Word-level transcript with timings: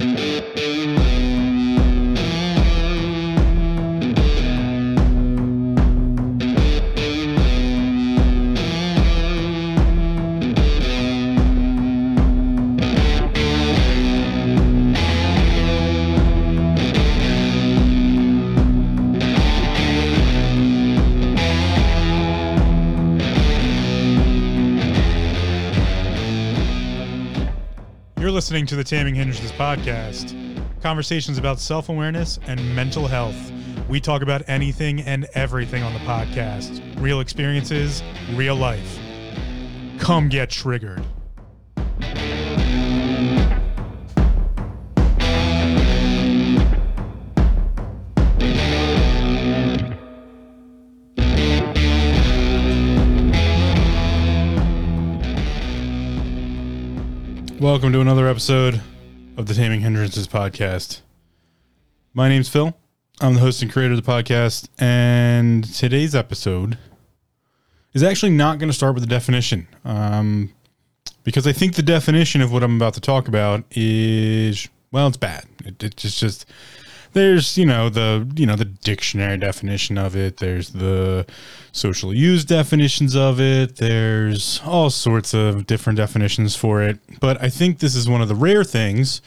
You're 0.00 1.09
listening 28.50 28.66
to 28.66 28.74
the 28.74 28.82
Taming 28.82 29.14
Hindrances 29.14 29.52
podcast. 29.52 30.34
Conversations 30.82 31.38
about 31.38 31.60
self 31.60 31.88
awareness 31.88 32.40
and 32.48 32.74
mental 32.74 33.06
health. 33.06 33.36
We 33.88 34.00
talk 34.00 34.22
about 34.22 34.42
anything 34.48 35.02
and 35.02 35.28
everything 35.34 35.84
on 35.84 35.92
the 35.92 36.00
podcast 36.00 36.82
real 37.00 37.20
experiences, 37.20 38.02
real 38.32 38.56
life. 38.56 38.98
Come 40.00 40.28
get 40.28 40.50
triggered. 40.50 41.00
Welcome 57.60 57.92
to 57.92 58.00
another 58.00 58.26
episode 58.26 58.80
of 59.36 59.44
the 59.44 59.52
Taming 59.52 59.82
Hindrances 59.82 60.26
podcast. 60.26 61.02
My 62.14 62.26
name's 62.26 62.48
Phil. 62.48 62.74
I'm 63.20 63.34
the 63.34 63.40
host 63.40 63.60
and 63.60 63.70
creator 63.70 63.92
of 63.92 64.02
the 64.02 64.10
podcast, 64.10 64.70
and 64.78 65.64
today's 65.64 66.14
episode 66.14 66.78
is 67.92 68.02
actually 68.02 68.32
not 68.32 68.58
going 68.58 68.70
to 68.70 68.72
start 68.74 68.94
with 68.94 69.02
the 69.02 69.10
definition, 69.10 69.68
um, 69.84 70.54
because 71.22 71.46
I 71.46 71.52
think 71.52 71.74
the 71.74 71.82
definition 71.82 72.40
of 72.40 72.50
what 72.50 72.62
I'm 72.62 72.76
about 72.76 72.94
to 72.94 73.00
talk 73.02 73.28
about 73.28 73.62
is 73.72 74.66
well, 74.90 75.08
it's 75.08 75.18
bad. 75.18 75.44
It, 75.62 75.84
it's 75.84 76.18
just 76.18 76.46
there's 77.12 77.58
you 77.58 77.66
know 77.66 77.88
the 77.88 78.30
you 78.36 78.46
know 78.46 78.56
the 78.56 78.64
dictionary 78.64 79.36
definition 79.36 79.98
of 79.98 80.16
it. 80.16 80.36
There's 80.36 80.70
the 80.70 81.26
social 81.72 82.14
use 82.14 82.44
definitions 82.44 83.16
of 83.16 83.40
it. 83.40 83.76
There's 83.76 84.60
all 84.64 84.90
sorts 84.90 85.34
of 85.34 85.66
different 85.66 85.96
definitions 85.96 86.56
for 86.56 86.82
it. 86.82 86.98
But 87.20 87.42
i 87.42 87.48
think 87.48 87.78
this 87.78 87.94
is 87.94 88.08
one 88.08 88.22
of 88.22 88.28
the 88.28 88.34
rare 88.34 88.64
things 88.64 89.22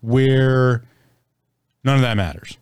where 0.00 0.84
none 1.84 1.96
of 1.96 2.02
that 2.02 2.16
matters. 2.16 2.58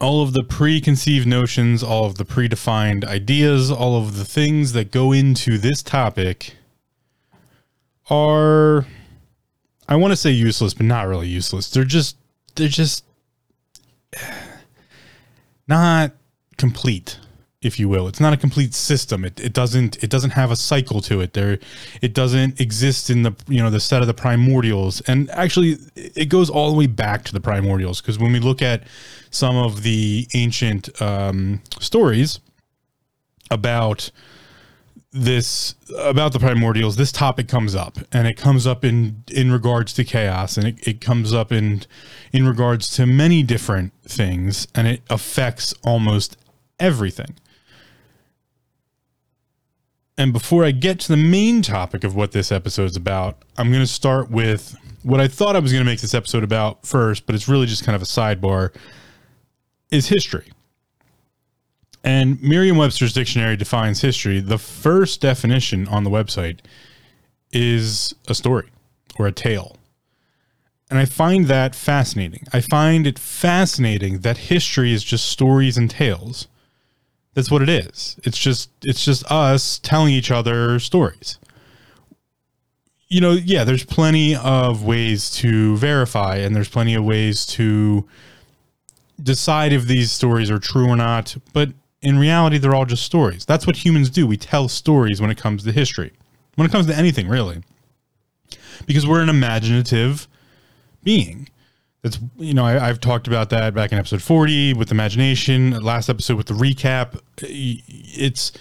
All 0.00 0.22
of 0.22 0.32
the 0.32 0.44
preconceived 0.44 1.26
notions 1.26 1.82
all 1.82 2.04
of 2.04 2.16
the 2.16 2.24
predefined 2.24 3.04
ideas 3.04 3.70
all 3.70 3.98
of 3.98 4.16
the 4.16 4.24
things 4.24 4.72
that 4.72 4.90
go 4.90 5.12
into 5.12 5.56
this 5.58 5.82
topic 5.82 6.56
are 8.10 8.86
i 9.88 9.96
want 9.96 10.12
to 10.12 10.16
say 10.16 10.30
useless 10.30 10.74
but 10.74 10.86
not 10.86 11.06
really 11.06 11.28
useless. 11.28 11.70
They're 11.70 11.84
just 11.84 12.16
they're 12.56 12.68
just 12.68 13.04
not 15.68 16.12
complete 16.56 17.18
if 17.62 17.80
you 17.80 17.88
will. 17.88 18.06
It's 18.06 18.20
not 18.20 18.32
a 18.32 18.36
complete 18.36 18.74
system. 18.74 19.24
It, 19.24 19.40
it 19.40 19.52
doesn't 19.52 20.02
it 20.02 20.08
doesn't 20.08 20.30
have 20.30 20.50
a 20.50 20.56
cycle 20.56 21.00
to 21.02 21.20
it. 21.20 21.32
There 21.32 21.58
it 22.00 22.14
doesn't 22.14 22.60
exist 22.60 23.10
in 23.10 23.22
the 23.22 23.34
you 23.48 23.62
know 23.62 23.70
the 23.70 23.80
set 23.80 24.00
of 24.00 24.06
the 24.06 24.14
primordials. 24.14 25.02
And 25.08 25.30
actually 25.30 25.78
it 25.94 26.28
goes 26.28 26.48
all 26.48 26.70
the 26.70 26.76
way 26.76 26.86
back 26.86 27.24
to 27.24 27.32
the 27.32 27.40
primordials 27.40 28.00
because 28.00 28.18
when 28.18 28.32
we 28.32 28.40
look 28.40 28.62
at 28.62 28.84
some 29.30 29.56
of 29.56 29.82
the 29.82 30.26
ancient 30.34 31.00
um, 31.02 31.60
stories 31.80 32.38
about 33.50 34.10
this 35.12 35.74
about 35.98 36.32
the 36.32 36.38
primordials 36.38 36.96
this 36.96 37.10
topic 37.12 37.48
comes 37.48 37.74
up 37.74 37.98
and 38.12 38.26
it 38.26 38.36
comes 38.36 38.66
up 38.66 38.84
in 38.84 39.24
in 39.30 39.50
regards 39.50 39.92
to 39.94 40.04
chaos 40.04 40.56
and 40.56 40.66
it, 40.66 40.86
it 40.86 41.00
comes 41.00 41.32
up 41.32 41.50
in 41.52 41.82
in 42.32 42.46
regards 42.46 42.90
to 42.90 43.06
many 43.06 43.42
different 43.42 43.92
things 44.04 44.68
and 44.74 44.86
it 44.86 45.02
affects 45.08 45.72
almost 45.84 46.36
everything. 46.78 47.34
And 50.18 50.32
before 50.32 50.64
i 50.64 50.70
get 50.70 51.00
to 51.00 51.08
the 51.08 51.16
main 51.16 51.62
topic 51.62 52.04
of 52.04 52.14
what 52.14 52.32
this 52.32 52.50
episode 52.50 52.84
is 52.84 52.96
about 52.96 53.42
i'm 53.58 53.68
going 53.70 53.82
to 53.82 53.86
start 53.86 54.30
with 54.30 54.76
what 55.02 55.20
i 55.20 55.28
thought 55.28 55.56
i 55.56 55.58
was 55.58 55.72
going 55.72 55.84
to 55.84 55.90
make 55.90 56.00
this 56.00 56.14
episode 56.14 56.42
about 56.42 56.86
first 56.86 57.26
but 57.26 57.34
it's 57.34 57.48
really 57.48 57.66
just 57.66 57.84
kind 57.84 57.94
of 57.94 58.02
a 58.02 58.06
sidebar 58.06 58.74
is 59.90 60.08
history 60.08 60.50
and 62.06 62.40
Merriam 62.40 62.76
Webster's 62.76 63.12
dictionary 63.12 63.56
defines 63.56 64.00
history. 64.00 64.38
The 64.38 64.58
first 64.58 65.20
definition 65.20 65.88
on 65.88 66.04
the 66.04 66.10
website 66.10 66.60
is 67.50 68.14
a 68.28 68.34
story 68.34 68.68
or 69.18 69.26
a 69.26 69.32
tale. 69.32 69.76
And 70.88 71.00
I 71.00 71.04
find 71.04 71.46
that 71.46 71.74
fascinating. 71.74 72.44
I 72.52 72.60
find 72.60 73.08
it 73.08 73.18
fascinating 73.18 74.20
that 74.20 74.38
history 74.38 74.92
is 74.92 75.02
just 75.02 75.26
stories 75.26 75.76
and 75.76 75.90
tales. 75.90 76.46
That's 77.34 77.50
what 77.50 77.60
it 77.60 77.68
is. 77.68 78.16
It's 78.22 78.38
just 78.38 78.70
it's 78.82 79.04
just 79.04 79.28
us 79.30 79.80
telling 79.80 80.14
each 80.14 80.30
other 80.30 80.78
stories. 80.78 81.40
You 83.08 83.20
know, 83.20 83.32
yeah, 83.32 83.64
there's 83.64 83.84
plenty 83.84 84.36
of 84.36 84.84
ways 84.84 85.28
to 85.32 85.76
verify 85.76 86.36
and 86.36 86.54
there's 86.54 86.68
plenty 86.68 86.94
of 86.94 87.04
ways 87.04 87.44
to 87.46 88.08
decide 89.20 89.72
if 89.72 89.86
these 89.86 90.12
stories 90.12 90.52
are 90.52 90.60
true 90.60 90.86
or 90.88 90.96
not, 90.96 91.36
but 91.52 91.70
in 92.02 92.18
reality, 92.18 92.58
they're 92.58 92.74
all 92.74 92.84
just 92.84 93.02
stories. 93.02 93.44
That's 93.44 93.66
what 93.66 93.84
humans 93.84 94.10
do. 94.10 94.26
We 94.26 94.36
tell 94.36 94.68
stories 94.68 95.20
when 95.20 95.30
it 95.30 95.38
comes 95.38 95.64
to 95.64 95.72
history, 95.72 96.12
when 96.54 96.66
it 96.66 96.70
comes 96.70 96.86
to 96.86 96.94
anything, 96.94 97.28
really, 97.28 97.62
because 98.86 99.06
we're 99.06 99.22
an 99.22 99.28
imaginative 99.28 100.28
being. 101.02 101.48
That's, 102.02 102.18
you 102.36 102.54
know, 102.54 102.64
I, 102.64 102.86
have 102.86 103.00
talked 103.00 103.26
about 103.26 103.50
that 103.50 103.74
back 103.74 103.90
in 103.90 103.98
episode 103.98 104.22
40 104.22 104.74
with 104.74 104.92
imagination, 104.92 105.72
last 105.82 106.08
episode 106.08 106.36
with 106.36 106.46
the 106.46 106.54
recap. 106.54 107.18
It's, 107.38 108.52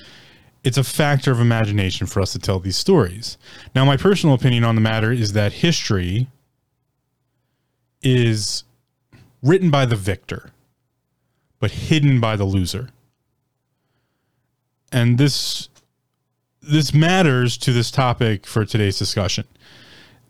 it's 0.63 0.77
a 0.77 0.83
factor 0.83 1.31
of 1.31 1.39
imagination 1.39 2.07
for 2.07 2.21
us 2.21 2.31
to 2.33 2.39
tell 2.39 2.59
these 2.59 2.77
stories. 2.77 3.37
Now, 3.75 3.85
my 3.85 3.97
personal 3.97 4.33
opinion 4.33 4.63
on 4.63 4.73
the 4.73 4.81
matter 4.81 5.11
is 5.11 5.33
that 5.33 5.53
history 5.53 6.27
is 8.01 8.63
written 9.43 9.69
by 9.69 9.85
the 9.85 9.95
victor, 9.95 10.51
but 11.59 11.69
hidden 11.69 12.19
by 12.19 12.35
the 12.35 12.45
loser 12.45 12.89
and 14.95 15.17
this 15.17 15.67
this 16.61 16.93
matters 16.93 17.57
to 17.57 17.73
this 17.73 17.91
topic 17.91 18.47
for 18.47 18.65
today's 18.65 18.97
discussion. 18.97 19.45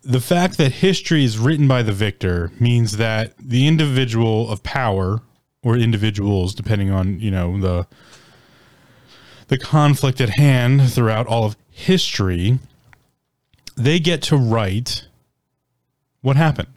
The 0.01 0.19
fact 0.19 0.57
that 0.57 0.73
history 0.73 1.23
is 1.23 1.37
written 1.37 1.67
by 1.67 1.81
the 1.83 1.93
victor 1.93 2.51
means 2.59 2.97
that 2.97 3.33
the 3.39 3.67
individual 3.67 4.49
of 4.49 4.63
power 4.63 5.21
or 5.63 5.77
individuals 5.77 6.53
depending 6.53 6.89
on, 6.89 7.19
you 7.19 7.31
know, 7.31 7.59
the 7.59 7.87
the 9.47 9.59
conflict 9.59 10.19
at 10.19 10.29
hand 10.29 10.91
throughout 10.91 11.27
all 11.27 11.45
of 11.45 11.55
history, 11.69 12.57
they 13.77 13.99
get 13.99 14.23
to 14.23 14.35
write 14.35 15.07
what 16.21 16.35
happened. 16.35 16.74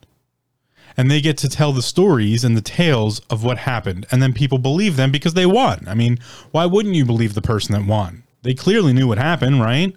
And 0.98 1.09
they 1.09 1.20
get 1.20 1.38
to 1.38 1.48
tell 1.48 1.72
the 1.72 1.81
stories 1.81 2.42
and 2.42 2.56
the 2.56 2.60
tales 2.60 3.20
of 3.31 3.44
what 3.44 3.59
happened. 3.59 4.04
And 4.10 4.20
then 4.20 4.32
people 4.32 4.59
believe 4.59 4.97
them 4.97 5.12
because 5.12 5.34
they 5.34 5.47
won. 5.47 5.86
I 5.86 5.94
mean, 5.94 6.19
why 6.50 6.66
wouldn't 6.66 6.97
you 6.97 7.04
believe 7.04 7.34
the 7.34 7.41
person 7.41 7.72
that 7.75 7.86
won? 7.86 8.25
They 8.42 8.53
clearly 8.53 8.92
knew 8.92 9.06
what 9.06 9.19
happened, 9.19 9.60
right? 9.60 9.94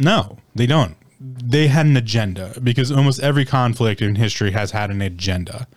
No, 0.00 0.38
they 0.52 0.66
don't. 0.66 0.96
They 1.20 1.68
had 1.68 1.86
an 1.86 1.96
agenda 1.96 2.58
because 2.60 2.90
almost 2.90 3.20
every 3.20 3.44
conflict 3.44 4.02
in 4.02 4.16
history 4.16 4.50
has 4.50 4.72
had 4.72 4.90
an 4.90 5.00
agenda. 5.00 5.68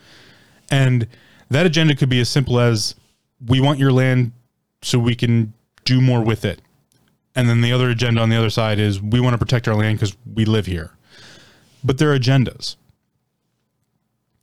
And 0.71 1.07
that 1.51 1.68
agenda 1.68 1.95
could 1.95 2.09
be 2.09 2.19
as 2.19 2.29
simple 2.29 2.59
as 2.59 2.95
we 3.45 3.62
want 3.62 3.77
your 3.77 3.91
land 3.91 4.31
so 4.81 4.97
we 4.97 5.13
can 5.13 5.53
do 5.86 6.01
more 6.01 6.24
with 6.24 6.44
it. 6.44 6.59
And 7.36 7.47
then 7.47 7.62
the 7.62 7.71
other 7.71 7.89
agenda 7.89 8.21
on 8.21 8.29
the 8.29 8.38
other 8.38 8.50
side 8.50 8.79
is 8.79 9.00
we 9.00 9.19
want 9.19 9.36
to 9.36 9.38
protect 9.38 9.68
our 9.68 9.75
land 9.75 10.00
because 10.00 10.18
we 10.33 10.45
live 10.45 10.65
here. 10.65 10.91
But 11.83 12.00
they're 12.00 12.18
agendas 12.18 12.77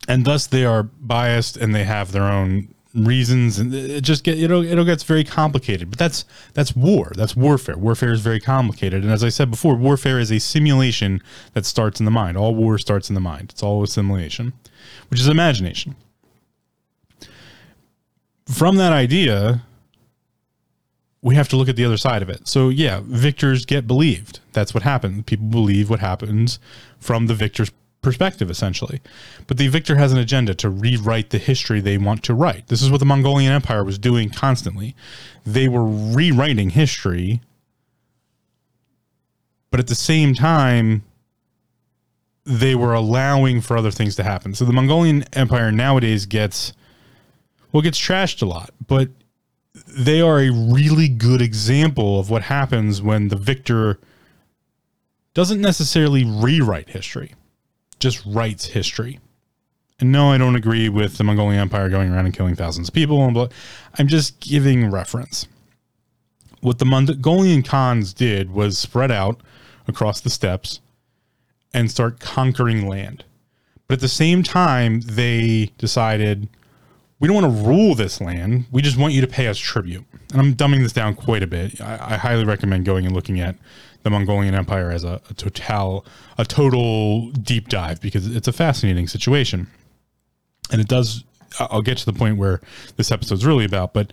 and 0.08 0.24
thus 0.24 0.46
they 0.46 0.64
are 0.64 0.82
biased 0.82 1.56
and 1.56 1.74
they 1.74 1.84
have 1.84 2.12
their 2.12 2.24
own 2.24 2.74
reasons. 2.94 3.58
And 3.58 3.72
it 3.72 4.02
just 4.02 4.24
get 4.24 4.38
it'll 4.38 4.64
it'll 4.64 4.84
gets 4.84 5.02
very 5.02 5.24
complicated. 5.24 5.90
But 5.90 5.98
that's 5.98 6.24
that's 6.54 6.74
war. 6.74 7.12
That's 7.14 7.36
warfare. 7.36 7.76
Warfare 7.76 8.12
is 8.12 8.20
very 8.20 8.40
complicated. 8.40 9.02
And 9.02 9.12
as 9.12 9.22
i 9.22 9.28
said 9.28 9.50
before 9.50 9.74
warfare 9.74 10.18
is 10.18 10.30
a 10.30 10.40
simulation 10.40 11.22
that 11.54 11.66
starts 11.66 12.00
in 12.00 12.04
the 12.04 12.10
mind. 12.10 12.36
All 12.36 12.54
war 12.54 12.78
starts 12.78 13.08
in 13.08 13.14
the 13.14 13.20
mind. 13.20 13.50
It's 13.50 13.62
all 13.62 13.82
a 13.82 13.86
simulation 13.86 14.52
which 15.08 15.20
is 15.20 15.28
imagination. 15.28 15.96
From 18.46 18.76
that 18.76 18.92
idea 18.92 19.62
we 21.22 21.34
have 21.34 21.50
to 21.50 21.56
look 21.56 21.68
at 21.68 21.76
the 21.76 21.84
other 21.84 21.98
side 21.98 22.22
of 22.22 22.30
it. 22.30 22.48
So 22.48 22.68
yeah 22.68 23.00
victors 23.04 23.64
get 23.64 23.86
believed. 23.86 24.40
That's 24.52 24.74
what 24.74 24.82
happens. 24.82 25.24
People 25.24 25.46
believe 25.46 25.90
what 25.90 26.00
happens 26.00 26.58
from 26.98 27.26
the 27.26 27.34
victor's 27.34 27.70
perspective, 28.02 28.50
essentially. 28.50 29.00
But 29.46 29.58
the 29.58 29.68
victor 29.68 29.96
has 29.96 30.12
an 30.12 30.18
agenda 30.18 30.54
to 30.54 30.70
rewrite 30.70 31.30
the 31.30 31.38
history 31.38 31.80
they 31.80 31.98
want 31.98 32.22
to 32.24 32.34
write. 32.34 32.68
This 32.68 32.82
is 32.82 32.90
what 32.90 33.00
the 33.00 33.06
Mongolian 33.06 33.52
Empire 33.52 33.84
was 33.84 33.98
doing 33.98 34.30
constantly. 34.30 34.94
They 35.44 35.68
were 35.68 35.84
rewriting 35.84 36.70
history, 36.70 37.40
but 39.70 39.80
at 39.80 39.86
the 39.86 39.94
same 39.94 40.34
time, 40.34 41.04
they 42.44 42.74
were 42.74 42.94
allowing 42.94 43.60
for 43.60 43.76
other 43.76 43.90
things 43.90 44.16
to 44.16 44.22
happen. 44.22 44.54
So 44.54 44.64
the 44.64 44.72
Mongolian 44.72 45.24
Empire 45.34 45.70
nowadays 45.70 46.26
gets 46.26 46.72
well 47.72 47.82
gets 47.82 47.98
trashed 47.98 48.42
a 48.42 48.46
lot, 48.46 48.70
but 48.86 49.10
they 49.86 50.20
are 50.20 50.40
a 50.40 50.50
really 50.50 51.08
good 51.08 51.40
example 51.40 52.18
of 52.18 52.30
what 52.30 52.42
happens 52.42 53.00
when 53.00 53.28
the 53.28 53.36
victor 53.36 54.00
doesn't 55.34 55.60
necessarily 55.60 56.24
rewrite 56.24 56.90
history, 56.90 57.34
just 58.00 58.24
writes 58.26 58.66
history. 58.66 59.20
And 60.00 60.10
no, 60.10 60.32
I 60.32 60.38
don't 60.38 60.56
agree 60.56 60.88
with 60.88 61.18
the 61.18 61.24
Mongolian 61.24 61.60
Empire 61.60 61.90
going 61.90 62.10
around 62.10 62.24
and 62.24 62.34
killing 62.34 62.56
thousands 62.56 62.88
of 62.88 62.94
people. 62.94 63.48
I'm 63.98 64.08
just 64.08 64.40
giving 64.40 64.90
reference. 64.90 65.46
What 66.62 66.78
the 66.78 66.86
Mongolian 66.86 67.62
Khans 67.62 68.12
did 68.12 68.50
was 68.50 68.78
spread 68.78 69.10
out 69.10 69.42
across 69.86 70.20
the 70.20 70.30
steppes 70.30 70.80
and 71.72 71.90
start 71.90 72.18
conquering 72.18 72.88
land. 72.88 73.24
But 73.86 73.94
at 73.94 74.00
the 74.00 74.08
same 74.08 74.42
time, 74.42 75.00
they 75.00 75.72
decided 75.78 76.48
we 77.18 77.28
don't 77.28 77.42
want 77.42 77.54
to 77.54 77.62
rule 77.68 77.94
this 77.94 78.20
land. 78.20 78.64
We 78.70 78.80
just 78.82 78.96
want 78.96 79.12
you 79.12 79.20
to 79.20 79.26
pay 79.26 79.48
us 79.48 79.58
tribute. 79.58 80.04
And 80.32 80.40
I'm 80.40 80.54
dumbing 80.54 80.82
this 80.82 80.92
down 80.92 81.14
quite 81.14 81.42
a 81.42 81.46
bit. 81.46 81.80
I, 81.80 82.14
I 82.14 82.16
highly 82.16 82.44
recommend 82.44 82.86
going 82.86 83.04
and 83.04 83.14
looking 83.14 83.40
at 83.40 83.56
the 84.02 84.10
Mongolian 84.10 84.54
Empire 84.54 84.90
as 84.90 85.04
a, 85.04 85.20
a 85.30 85.34
total 85.34 86.04
a 86.38 86.44
total 86.44 87.30
deep 87.32 87.68
dive 87.68 88.00
because 88.00 88.34
it's 88.34 88.48
a 88.48 88.52
fascinating 88.52 89.06
situation. 89.08 89.66
And 90.72 90.80
it 90.80 90.88
does 90.88 91.24
I'll 91.58 91.82
get 91.82 91.98
to 91.98 92.06
the 92.06 92.12
point 92.12 92.36
where 92.36 92.60
this 92.96 93.10
episode's 93.10 93.44
really 93.44 93.64
about, 93.64 93.92
but 93.92 94.12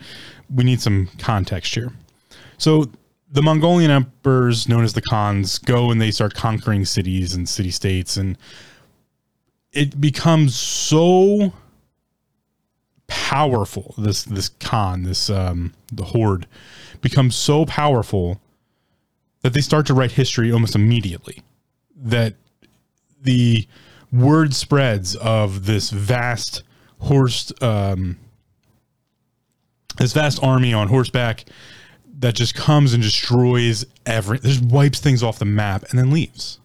we 0.53 0.63
need 0.63 0.81
some 0.81 1.09
context 1.19 1.75
here. 1.75 1.91
So 2.57 2.89
the 3.31 3.43
Mongolian 3.43 3.91
emperors, 3.91 4.67
known 4.67 4.83
as 4.83 4.93
the 4.93 5.01
Khans, 5.01 5.59
go 5.59 5.91
and 5.91 6.01
they 6.01 6.11
start 6.11 6.33
conquering 6.33 6.85
cities 6.85 7.35
and 7.35 7.47
city 7.47 7.71
states, 7.71 8.17
and 8.17 8.37
it 9.71 9.99
becomes 9.99 10.55
so 10.55 11.53
powerful. 13.07 13.93
This 13.97 14.23
this 14.23 14.49
Khan, 14.49 15.03
this 15.03 15.29
um, 15.29 15.73
the 15.91 16.05
horde, 16.05 16.47
becomes 17.01 17.35
so 17.35 17.65
powerful 17.65 18.41
that 19.41 19.53
they 19.53 19.61
start 19.61 19.85
to 19.87 19.93
write 19.93 20.11
history 20.11 20.51
almost 20.51 20.75
immediately. 20.75 21.41
That 21.95 22.35
the 23.21 23.67
word 24.11 24.53
spreads 24.53 25.15
of 25.15 25.65
this 25.65 25.89
vast 25.89 26.63
horse, 26.99 27.51
um, 27.61 28.17
this 29.97 30.13
vast 30.13 30.41
army 30.43 30.73
on 30.73 30.87
horseback 30.87 31.45
that 32.19 32.35
just 32.35 32.55
comes 32.55 32.93
and 32.93 33.03
destroys 33.03 33.85
every, 34.05 34.39
just 34.39 34.63
wipes 34.63 34.99
things 34.99 35.21
off 35.21 35.39
the 35.39 35.45
map 35.45 35.83
and 35.89 35.99
then 35.99 36.11
leaves. 36.11 36.59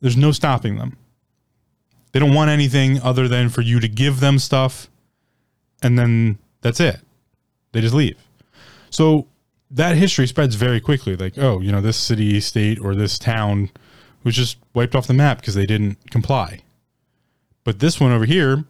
There's 0.00 0.16
no 0.16 0.32
stopping 0.32 0.76
them. 0.76 0.96
They 2.12 2.20
don't 2.20 2.34
want 2.34 2.50
anything 2.50 3.00
other 3.00 3.26
than 3.26 3.48
for 3.48 3.62
you 3.62 3.80
to 3.80 3.88
give 3.88 4.20
them 4.20 4.38
stuff 4.38 4.88
and 5.82 5.98
then 5.98 6.38
that's 6.60 6.80
it. 6.80 7.00
They 7.72 7.80
just 7.80 7.94
leave. 7.94 8.16
So 8.90 9.26
that 9.74 9.96
history 9.96 10.26
spreads 10.26 10.54
very 10.54 10.80
quickly. 10.80 11.16
Like, 11.16 11.36
oh, 11.36 11.60
you 11.60 11.72
know, 11.72 11.80
this 11.80 11.96
city, 11.96 12.40
state, 12.40 12.80
or 12.80 12.94
this 12.94 13.18
town 13.18 13.70
was 14.22 14.34
just 14.34 14.56
wiped 14.72 14.94
off 14.94 15.06
the 15.06 15.14
map 15.14 15.40
because 15.40 15.54
they 15.54 15.66
didn't 15.66 16.10
comply. 16.10 16.60
But 17.64 17.80
this 17.80 18.00
one 18.00 18.12
over 18.12 18.24
here, 18.24 18.64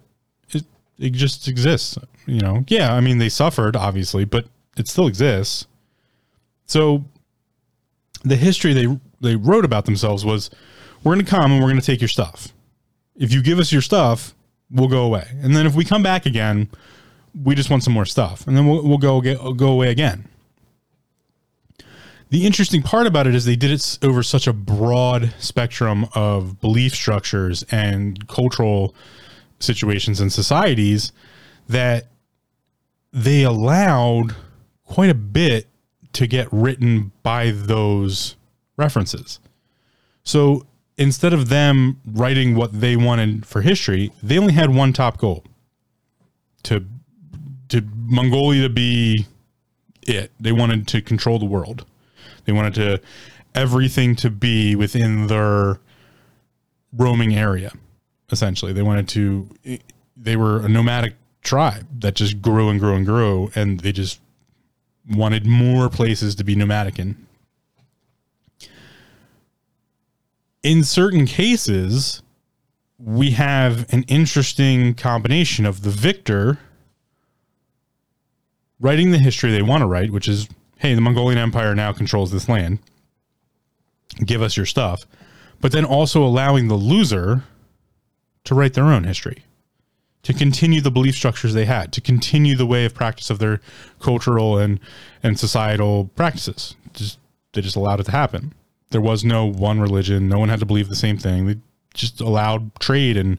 it, 0.50 0.64
it 0.98 1.10
just 1.12 1.46
exists. 1.46 1.98
You 2.26 2.40
know, 2.40 2.64
yeah, 2.68 2.94
I 2.94 3.00
mean, 3.00 3.18
they 3.18 3.28
suffered, 3.28 3.76
obviously, 3.76 4.24
but 4.24 4.46
it 4.78 4.88
still 4.88 5.06
exists. 5.06 5.66
So 6.66 7.04
the 8.24 8.36
history 8.36 8.72
they 8.72 8.98
they 9.20 9.36
wrote 9.36 9.66
about 9.66 9.84
themselves 9.84 10.24
was 10.24 10.50
we're 11.02 11.14
going 11.14 11.24
to 11.24 11.30
come 11.30 11.52
and 11.52 11.60
we're 11.60 11.68
going 11.68 11.80
to 11.80 11.86
take 11.86 12.00
your 12.00 12.08
stuff. 12.08 12.48
If 13.16 13.32
you 13.32 13.42
give 13.42 13.58
us 13.58 13.70
your 13.70 13.82
stuff, 13.82 14.34
we'll 14.70 14.88
go 14.88 15.04
away. 15.04 15.28
And 15.42 15.54
then 15.54 15.66
if 15.66 15.74
we 15.74 15.84
come 15.84 16.02
back 16.02 16.24
again, 16.24 16.70
we 17.42 17.54
just 17.54 17.68
want 17.68 17.82
some 17.82 17.92
more 17.92 18.06
stuff. 18.06 18.46
And 18.46 18.56
then 18.56 18.66
we'll, 18.66 18.82
we'll 18.82 18.98
go 18.98 19.20
get, 19.20 19.38
go 19.56 19.68
away 19.68 19.90
again. 19.90 20.28
The 22.34 22.46
interesting 22.46 22.82
part 22.82 23.06
about 23.06 23.28
it 23.28 23.34
is 23.36 23.44
they 23.44 23.54
did 23.54 23.70
it 23.70 23.96
over 24.02 24.20
such 24.24 24.48
a 24.48 24.52
broad 24.52 25.32
spectrum 25.38 26.08
of 26.16 26.60
belief 26.60 26.92
structures 26.92 27.62
and 27.70 28.26
cultural 28.26 28.92
situations 29.60 30.18
and 30.18 30.32
societies 30.32 31.12
that 31.68 32.08
they 33.12 33.44
allowed 33.44 34.34
quite 34.84 35.10
a 35.10 35.14
bit 35.14 35.68
to 36.14 36.26
get 36.26 36.48
written 36.50 37.12
by 37.22 37.52
those 37.52 38.34
references. 38.76 39.38
So 40.24 40.66
instead 40.98 41.32
of 41.32 41.50
them 41.50 42.00
writing 42.04 42.56
what 42.56 42.80
they 42.80 42.96
wanted 42.96 43.46
for 43.46 43.62
history, 43.62 44.10
they 44.24 44.40
only 44.40 44.54
had 44.54 44.74
one 44.74 44.92
top 44.92 45.18
goal 45.18 45.44
to 46.64 46.84
to 47.68 47.82
Mongolia 47.94 48.62
to 48.62 48.68
be 48.68 49.26
it. 50.02 50.32
They 50.40 50.50
wanted 50.50 50.88
to 50.88 51.00
control 51.00 51.38
the 51.38 51.44
world. 51.44 51.86
They 52.44 52.52
wanted 52.52 52.74
to 52.74 53.00
everything 53.54 54.16
to 54.16 54.30
be 54.30 54.74
within 54.74 55.26
their 55.28 55.78
roaming 56.92 57.34
area. 57.34 57.72
Essentially, 58.30 58.72
they 58.72 58.82
wanted 58.82 59.08
to. 59.08 59.48
They 60.16 60.36
were 60.36 60.64
a 60.64 60.68
nomadic 60.68 61.14
tribe 61.42 61.86
that 62.00 62.14
just 62.14 62.40
grew 62.40 62.68
and 62.68 62.80
grew 62.80 62.94
and 62.94 63.04
grew, 63.04 63.50
and 63.54 63.80
they 63.80 63.92
just 63.92 64.20
wanted 65.08 65.46
more 65.46 65.88
places 65.90 66.34
to 66.36 66.44
be 66.44 66.54
nomadic 66.54 66.98
in. 66.98 67.26
In 70.62 70.82
certain 70.82 71.26
cases, 71.26 72.22
we 72.98 73.32
have 73.32 73.92
an 73.92 74.04
interesting 74.04 74.94
combination 74.94 75.66
of 75.66 75.82
the 75.82 75.90
victor 75.90 76.58
writing 78.80 79.10
the 79.10 79.18
history 79.18 79.52
they 79.52 79.62
want 79.62 79.82
to 79.82 79.86
write, 79.86 80.10
which 80.10 80.26
is, 80.26 80.48
hey, 80.84 80.94
the 80.94 81.00
Mongolian 81.00 81.38
Empire 81.38 81.74
now 81.74 81.94
controls 81.94 82.30
this 82.30 82.46
land. 82.46 82.78
Give 84.22 84.42
us 84.42 84.54
your 84.54 84.66
stuff. 84.66 85.06
But 85.58 85.72
then 85.72 85.86
also 85.86 86.22
allowing 86.22 86.68
the 86.68 86.74
loser 86.74 87.42
to 88.44 88.54
write 88.54 88.74
their 88.74 88.84
own 88.84 89.04
history 89.04 89.44
to 90.24 90.34
continue 90.34 90.82
the 90.82 90.90
belief 90.90 91.14
structures 91.14 91.54
they 91.54 91.64
had, 91.64 91.90
to 91.94 92.02
continue 92.02 92.54
the 92.54 92.66
way 92.66 92.84
of 92.84 92.94
practice 92.94 93.30
of 93.30 93.38
their 93.38 93.62
cultural 93.98 94.58
and 94.58 94.78
and 95.22 95.40
societal 95.40 96.10
practices. 96.16 96.76
Just 96.92 97.18
they 97.54 97.62
just 97.62 97.76
allowed 97.76 98.00
it 98.00 98.04
to 98.04 98.12
happen. 98.12 98.52
There 98.90 99.00
was 99.00 99.24
no 99.24 99.46
one 99.46 99.80
religion. 99.80 100.28
No 100.28 100.38
one 100.38 100.50
had 100.50 100.60
to 100.60 100.66
believe 100.66 100.90
the 100.90 100.96
same 100.96 101.16
thing. 101.16 101.46
They 101.46 101.56
just 101.94 102.20
allowed 102.20 102.78
trade 102.78 103.16
and 103.16 103.38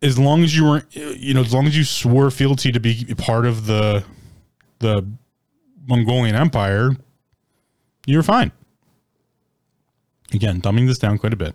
as 0.00 0.18
long 0.18 0.42
as 0.42 0.56
you 0.56 0.64
were 0.64 0.86
you 0.92 1.34
know 1.34 1.42
as 1.42 1.52
long 1.52 1.66
as 1.66 1.76
you 1.76 1.84
swore 1.84 2.30
fealty 2.30 2.72
to 2.72 2.80
be 2.80 3.04
part 3.18 3.44
of 3.44 3.66
the 3.66 4.04
the 4.78 5.06
Mongolian 5.86 6.34
Empire, 6.34 6.90
you're 8.06 8.22
fine. 8.22 8.52
Again, 10.32 10.60
dumbing 10.60 10.86
this 10.86 10.98
down 10.98 11.18
quite 11.18 11.32
a 11.32 11.36
bit. 11.36 11.54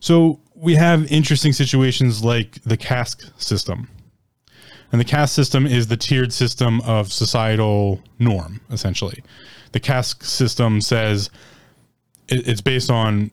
So 0.00 0.40
we 0.54 0.74
have 0.76 1.10
interesting 1.10 1.52
situations 1.52 2.24
like 2.24 2.62
the 2.62 2.76
caste 2.76 3.30
system. 3.36 3.88
And 4.90 5.00
the 5.00 5.04
caste 5.04 5.34
system 5.34 5.66
is 5.66 5.86
the 5.86 5.96
tiered 5.96 6.32
system 6.32 6.80
of 6.82 7.12
societal 7.12 8.00
norm, 8.18 8.60
essentially. 8.70 9.22
The 9.72 9.80
caste 9.80 10.22
system 10.22 10.80
says 10.80 11.30
it's 12.28 12.60
based 12.60 12.90
on 12.90 13.30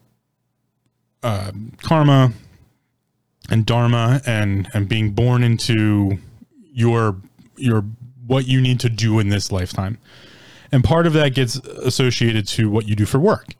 uh, 1.21 1.51
karma 1.81 2.31
and 3.49 3.65
dharma 3.65 4.21
and 4.25 4.69
and 4.73 4.87
being 4.87 5.11
born 5.11 5.43
into 5.43 6.17
your 6.71 7.17
your 7.57 7.83
what 8.29 8.47
you 8.47 8.61
need 8.61 8.79
to 8.79 8.89
do 8.89 9.19
in 9.19 9.29
this 9.29 9.51
lifetime. 9.51 9.97
And 10.71 10.83
part 10.83 11.05
of 11.07 11.13
that 11.13 11.33
gets 11.33 11.55
associated 11.55 12.47
to 12.49 12.69
what 12.69 12.87
you 12.87 12.95
do 12.95 13.05
for 13.05 13.19
work 13.19 13.55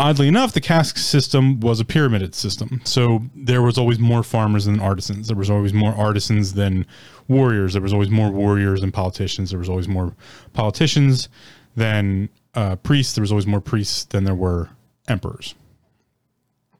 oddly 0.00 0.28
enough, 0.28 0.52
the 0.52 0.60
caste 0.60 0.96
system 0.96 1.60
was 1.60 1.78
a 1.78 1.84
pyramided 1.84 2.34
system. 2.34 2.80
So 2.84 3.22
there 3.34 3.62
was 3.62 3.76
always 3.76 3.98
more 3.98 4.22
farmers 4.22 4.64
than 4.64 4.80
artisans. 4.80 5.28
There 5.28 5.36
was 5.36 5.50
always 5.50 5.74
more 5.74 5.94
artisans 5.94 6.54
than 6.54 6.86
warriors. 7.28 7.74
There 7.74 7.82
was 7.82 7.92
always 7.92 8.08
more 8.08 8.30
warriors 8.30 8.80
than 8.80 8.92
politicians. 8.92 9.50
There 9.50 9.58
was 9.58 9.68
always 9.68 9.88
more 9.88 10.14
politicians 10.54 11.28
than 11.76 12.30
uh, 12.54 12.76
priests. 12.76 13.14
There 13.14 13.22
was 13.22 13.30
always 13.30 13.46
more 13.46 13.60
priests 13.60 14.04
than 14.04 14.24
there 14.24 14.34
were 14.34 14.70
emperors. 15.06 15.54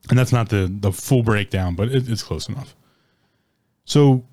And 0.08 0.18
that's 0.18 0.32
not 0.32 0.48
the 0.48 0.66
the 0.80 0.90
full 0.90 1.22
breakdown, 1.22 1.76
but 1.76 1.88
it, 1.88 2.08
it's 2.08 2.22
close 2.22 2.48
enough. 2.48 2.74
So 3.84 4.24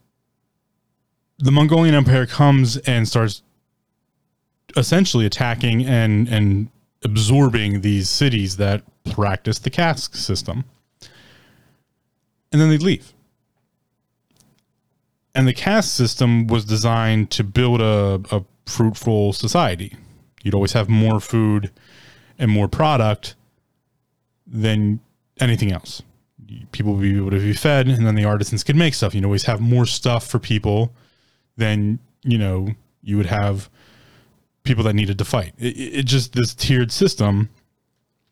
the 1.39 1.51
Mongolian 1.51 1.95
Empire 1.95 2.25
comes 2.25 2.77
and 2.77 3.07
starts 3.07 3.43
essentially 4.75 5.25
attacking 5.25 5.85
and 5.85 6.27
and 6.27 6.69
absorbing 7.03 7.81
these 7.81 8.09
cities 8.09 8.57
that 8.57 8.83
practice 9.11 9.59
the 9.59 9.69
caste 9.69 10.15
system. 10.15 10.65
and 12.51 12.61
then 12.61 12.69
they'd 12.69 12.81
leave. 12.81 13.13
And 15.35 15.47
the 15.47 15.53
caste 15.53 15.93
system 15.93 16.47
was 16.47 16.65
designed 16.65 17.29
to 17.31 17.43
build 17.43 17.81
a, 17.81 18.21
a 18.31 18.43
fruitful 18.65 19.33
society. 19.33 19.95
You'd 20.43 20.55
always 20.55 20.73
have 20.73 20.89
more 20.89 21.19
food 21.19 21.71
and 22.39 22.49
more 22.49 22.67
product 22.67 23.35
than 24.47 24.99
anything 25.39 25.71
else. 25.71 26.01
People 26.71 26.93
would 26.93 27.01
be 27.01 27.17
able 27.17 27.31
to 27.31 27.39
be 27.39 27.53
fed, 27.53 27.87
and 27.87 28.05
then 28.07 28.15
the 28.15 28.25
artisans 28.25 28.63
could 28.63 28.75
make 28.75 28.93
stuff. 28.93 29.13
You'd 29.13 29.25
always 29.25 29.43
have 29.45 29.59
more 29.59 29.85
stuff 29.85 30.25
for 30.25 30.39
people 30.39 30.93
than 31.57 31.99
you 32.23 32.37
know 32.37 32.69
you 33.03 33.17
would 33.17 33.25
have 33.25 33.69
people 34.63 34.83
that 34.83 34.93
needed 34.93 35.17
to 35.17 35.25
fight. 35.25 35.53
It, 35.57 35.77
it 35.77 36.05
just 36.05 36.33
this 36.33 36.53
tiered 36.53 36.91
system, 36.91 37.49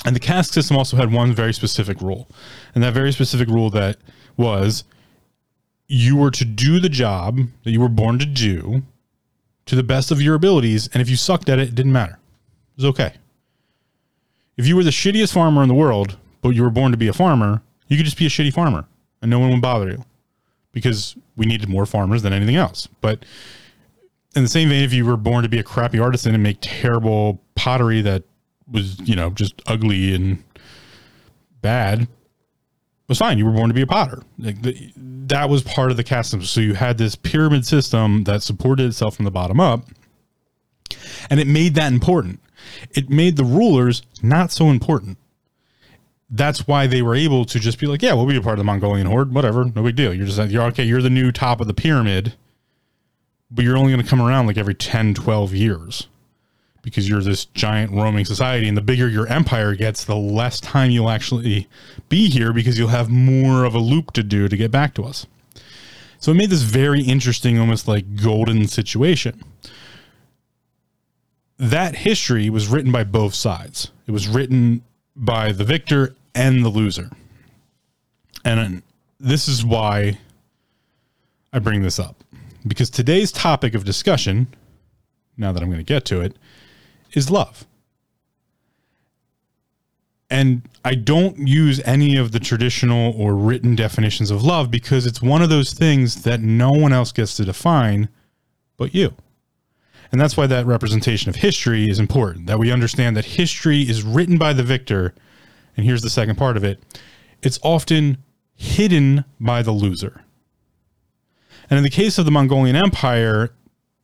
and 0.06 0.16
the 0.16 0.20
caste 0.20 0.54
system 0.54 0.78
also 0.78 0.98
had 0.98 1.12
one 1.12 1.34
very 1.34 1.54
specific 1.54 2.02
rule, 2.02 2.28
and 2.74 2.84
that 2.84 2.94
very 2.94 3.12
specific 3.12 3.48
rule 3.48 3.70
that 3.72 3.98
was 4.38 4.84
you 5.88 6.18
were 6.18 6.32
to 6.32 6.46
do 6.46 6.80
the 6.80 6.90
job 6.90 7.40
that 7.64 7.72
you 7.72 7.80
were 7.80 7.90
born 7.90 8.20
to 8.20 8.26
do 8.26 8.82
to 9.66 9.76
the 9.76 9.84
best 9.84 10.12
of 10.12 10.22
your 10.22 10.36
abilities, 10.36 10.90
and 10.94 11.02
if 11.02 11.10
you 11.10 11.16
sucked 11.16 11.50
at 11.50 11.60
it, 11.60 11.70
it 11.70 11.76
didn't 11.76 11.92
matter. 11.92 12.14
It 12.14 12.78
was 12.78 12.86
okay. 12.86 13.14
If 14.58 14.68
you 14.68 14.76
were 14.76 14.84
the 14.84 14.90
shittiest 14.90 15.34
farmer 15.34 15.62
in 15.64 15.68
the 15.68 15.76
world, 15.76 16.18
but 16.42 16.50
you 16.50 16.64
were 16.64 16.70
born 16.70 16.92
to 16.92 16.98
be 16.98 17.08
a 17.08 17.14
farmer, 17.14 17.62
you 17.88 17.98
could 17.98 18.06
just 18.06 18.18
be 18.18 18.26
a 18.26 18.30
shitty 18.30 18.54
farmer 18.54 18.86
and 19.22 19.32
no 19.32 19.40
one 19.40 19.50
would 19.50 19.62
bother 19.62 19.90
you 19.90 20.06
because 20.76 21.16
we 21.38 21.46
needed 21.46 21.70
more 21.70 21.86
farmers 21.86 22.22
than 22.22 22.34
anything 22.34 22.58
else. 22.58 22.88
But 23.00 23.24
in 24.36 24.44
the 24.44 24.50
same 24.50 24.68
vein, 24.68 24.84
if 24.84 24.92
you 24.92 25.06
were 25.06 25.16
born 25.16 25.44
to 25.44 25.50
be 25.50 25.58
a 25.58 25.64
crappy 25.64 25.98
artisan 25.98 26.34
and 26.34 26.44
make 26.44 26.58
terrible 26.60 27.42
pottery 27.56 28.02
that 28.02 28.24
was, 28.70 29.00
you 29.00 29.16
know, 29.16 29.30
just 29.30 29.62
ugly 29.68 30.14
and 30.14 30.44
bad, 31.62 32.10
was 33.08 33.18
fine. 33.18 33.38
You 33.38 33.46
were 33.46 33.54
born 33.54 33.70
to 33.70 33.74
be 33.74 33.84
a 33.84 33.88
potter. 33.88 34.22
Like 34.38 34.62
the, 34.64 34.92
that 34.98 35.50
was 35.50 35.64
part 35.64 35.92
of 35.92 35.98
the 35.98 36.04
caste 36.04 36.32
system. 36.32 36.46
So 36.46 36.60
you 36.60 36.74
had 36.74 36.98
this 36.98 37.16
pyramid 37.16 37.66
system 37.66 38.26
that 38.26 38.44
supported 38.44 38.88
itself 38.88 39.16
from 39.16 39.24
the 39.24 39.32
bottom 39.32 39.62
up, 39.62 39.88
and 41.30 41.40
it 41.40 41.48
made 41.48 41.76
that 41.76 41.94
important. 41.94 42.42
It 42.92 43.10
made 43.10 43.38
the 43.38 43.46
rulers 43.46 44.02
not 44.22 44.52
so 44.52 44.70
important. 44.70 45.18
That's 46.30 46.68
why 46.68 46.88
they 46.88 47.02
were 47.02 47.16
able 47.16 47.46
to 47.46 47.60
just 47.60 47.80
be 47.80 47.86
like, 47.86 48.02
yeah, 48.02 48.14
we'll 48.14 48.26
be 48.26 48.36
a 48.36 48.42
part 48.42 48.54
of 48.54 48.58
the 48.60 48.64
Mongolian 48.64 49.08
horde, 49.08 49.34
whatever, 49.34 49.64
no 49.64 49.84
big 49.84 49.96
deal. 49.96 50.14
You're 50.14 50.26
just 50.26 50.40
like 50.40 50.50
you're 50.50 50.64
okay. 50.64 50.84
You're 50.84 51.02
the 51.02 51.10
new 51.10 51.32
top 51.32 51.62
of 51.62 51.68
the 51.68 51.74
pyramid, 51.74 52.34
but 53.52 53.64
you're 53.64 53.78
only 53.78 53.92
going 53.92 54.04
to 54.04 54.10
come 54.10 54.22
around 54.22 54.48
like 54.48 54.58
every 54.58 54.74
10, 54.74 55.14
12 55.14 55.54
years 55.54 56.08
because 56.82 57.10
you're 57.10 57.22
this 57.22 57.46
giant 57.46 57.92
roaming 57.92 58.26
society. 58.26 58.68
And 58.68 58.78
the 58.78 58.82
bigger 58.82 59.08
your 59.08 59.28
empire 59.28 59.76
gets, 59.76 60.06
the 60.06 60.16
less 60.16 60.60
time 60.60 60.92
you'll 60.92 61.10
actually 61.10 61.68
be 62.10 62.30
here 62.30 62.54
because 62.54 62.78
you'll 62.78 62.90
have 62.90 63.10
more 63.10 63.64
of 63.64 63.74
a 63.74 63.80
loop 63.80 64.12
to 64.14 64.24
do 64.24 64.48
to 64.48 64.56
get 64.56 64.72
back 64.72 64.94
to 64.96 65.04
us. 65.04 65.26
So 66.20 66.32
it 66.32 66.36
made 66.36 66.50
this 66.50 66.62
very 66.62 67.02
interesting, 67.02 67.60
almost 67.60 67.88
like 67.88 68.16
golden 68.16 68.68
situation. 68.68 69.44
That 71.58 71.96
history 71.96 72.50
was 72.50 72.68
written 72.68 72.92
by 72.92 73.04
both 73.04 73.34
sides. 73.34 73.92
It 74.08 74.12
was 74.12 74.28
written 74.28 74.84
by 75.16 75.52
the 75.52 75.64
victor 75.64 76.16
and 76.34 76.64
the 76.64 76.70
loser. 76.70 77.10
And 78.44 78.60
uh, 78.60 78.82
this 79.20 79.48
is 79.48 79.66
why 79.66 80.20
I 81.54 81.60
bring 81.60 81.82
this 81.82 82.00
up. 82.00 82.24
Because 82.68 82.90
today's 82.90 83.32
topic 83.32 83.74
of 83.76 83.86
discussion, 83.86 84.48
now 85.38 85.52
that 85.52 85.62
I'm 85.62 85.70
going 85.70 85.80
to 85.80 85.84
get 85.84 86.06
to 86.06 86.22
it, 86.22 86.36
is 87.14 87.30
love. 87.30 87.66
And 90.30 90.64
I 90.84 90.96
don't 90.96 91.48
use 91.48 91.80
any 91.86 92.18
of 92.18 92.32
the 92.32 92.40
traditional 92.40 93.14
or 93.16 93.36
written 93.36 93.76
definitions 93.76 94.32
of 94.32 94.44
love 94.44 94.72
because 94.72 95.06
it's 95.06 95.22
one 95.22 95.42
of 95.42 95.50
those 95.50 95.74
things 95.74 96.24
that 96.24 96.42
no 96.42 96.72
one 96.72 96.92
else 96.92 97.12
gets 97.12 97.38
to 97.38 97.46
define 97.46 98.10
but 98.78 98.94
you. 98.94 99.14
And 100.12 100.22
that's 100.22 100.38
why 100.38 100.48
that 100.48 100.66
representation 100.66 101.30
of 101.30 101.38
history 101.38 101.90
is 101.90 102.00
important, 102.00 102.48
that 102.48 102.60
we 102.60 102.72
understand 102.72 103.18
that 103.18 103.26
history 103.26 103.82
is 103.82 104.04
written 104.04 104.38
by 104.38 104.54
the 104.54 104.64
victor. 104.64 105.14
And 105.76 105.86
here's 105.86 106.02
the 106.02 106.10
second 106.10 106.38
part 106.38 106.58
of 106.58 106.64
it 106.64 106.82
it's 107.42 107.60
often 107.64 108.18
hidden 108.56 109.26
by 109.40 109.62
the 109.62 109.72
loser. 109.72 110.24
And 111.70 111.78
in 111.78 111.84
the 111.84 111.90
case 111.90 112.18
of 112.18 112.26
the 112.26 112.32
Mongolian 112.32 112.76
Empire, 112.76 113.52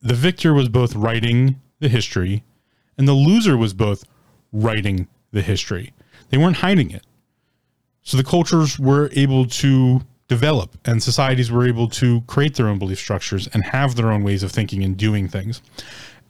the 0.00 0.14
victor 0.14 0.52
was 0.52 0.68
both 0.68 0.94
writing 0.94 1.60
the 1.78 1.88
history 1.88 2.44
and 2.98 3.08
the 3.08 3.14
loser 3.14 3.56
was 3.56 3.72
both 3.72 4.04
writing 4.52 5.08
the 5.32 5.42
history. 5.42 5.92
They 6.30 6.38
weren't 6.38 6.56
hiding 6.56 6.90
it. 6.90 7.04
So 8.02 8.16
the 8.16 8.24
cultures 8.24 8.78
were 8.78 9.10
able 9.12 9.46
to 9.46 10.02
develop 10.32 10.78
and 10.86 11.02
societies 11.02 11.50
were 11.50 11.66
able 11.66 11.88
to 11.88 12.22
create 12.22 12.54
their 12.54 12.68
own 12.68 12.78
belief 12.78 12.98
structures 12.98 13.48
and 13.52 13.62
have 13.64 13.96
their 13.96 14.10
own 14.10 14.24
ways 14.24 14.42
of 14.42 14.50
thinking 14.50 14.82
and 14.82 14.96
doing 14.96 15.28
things. 15.28 15.60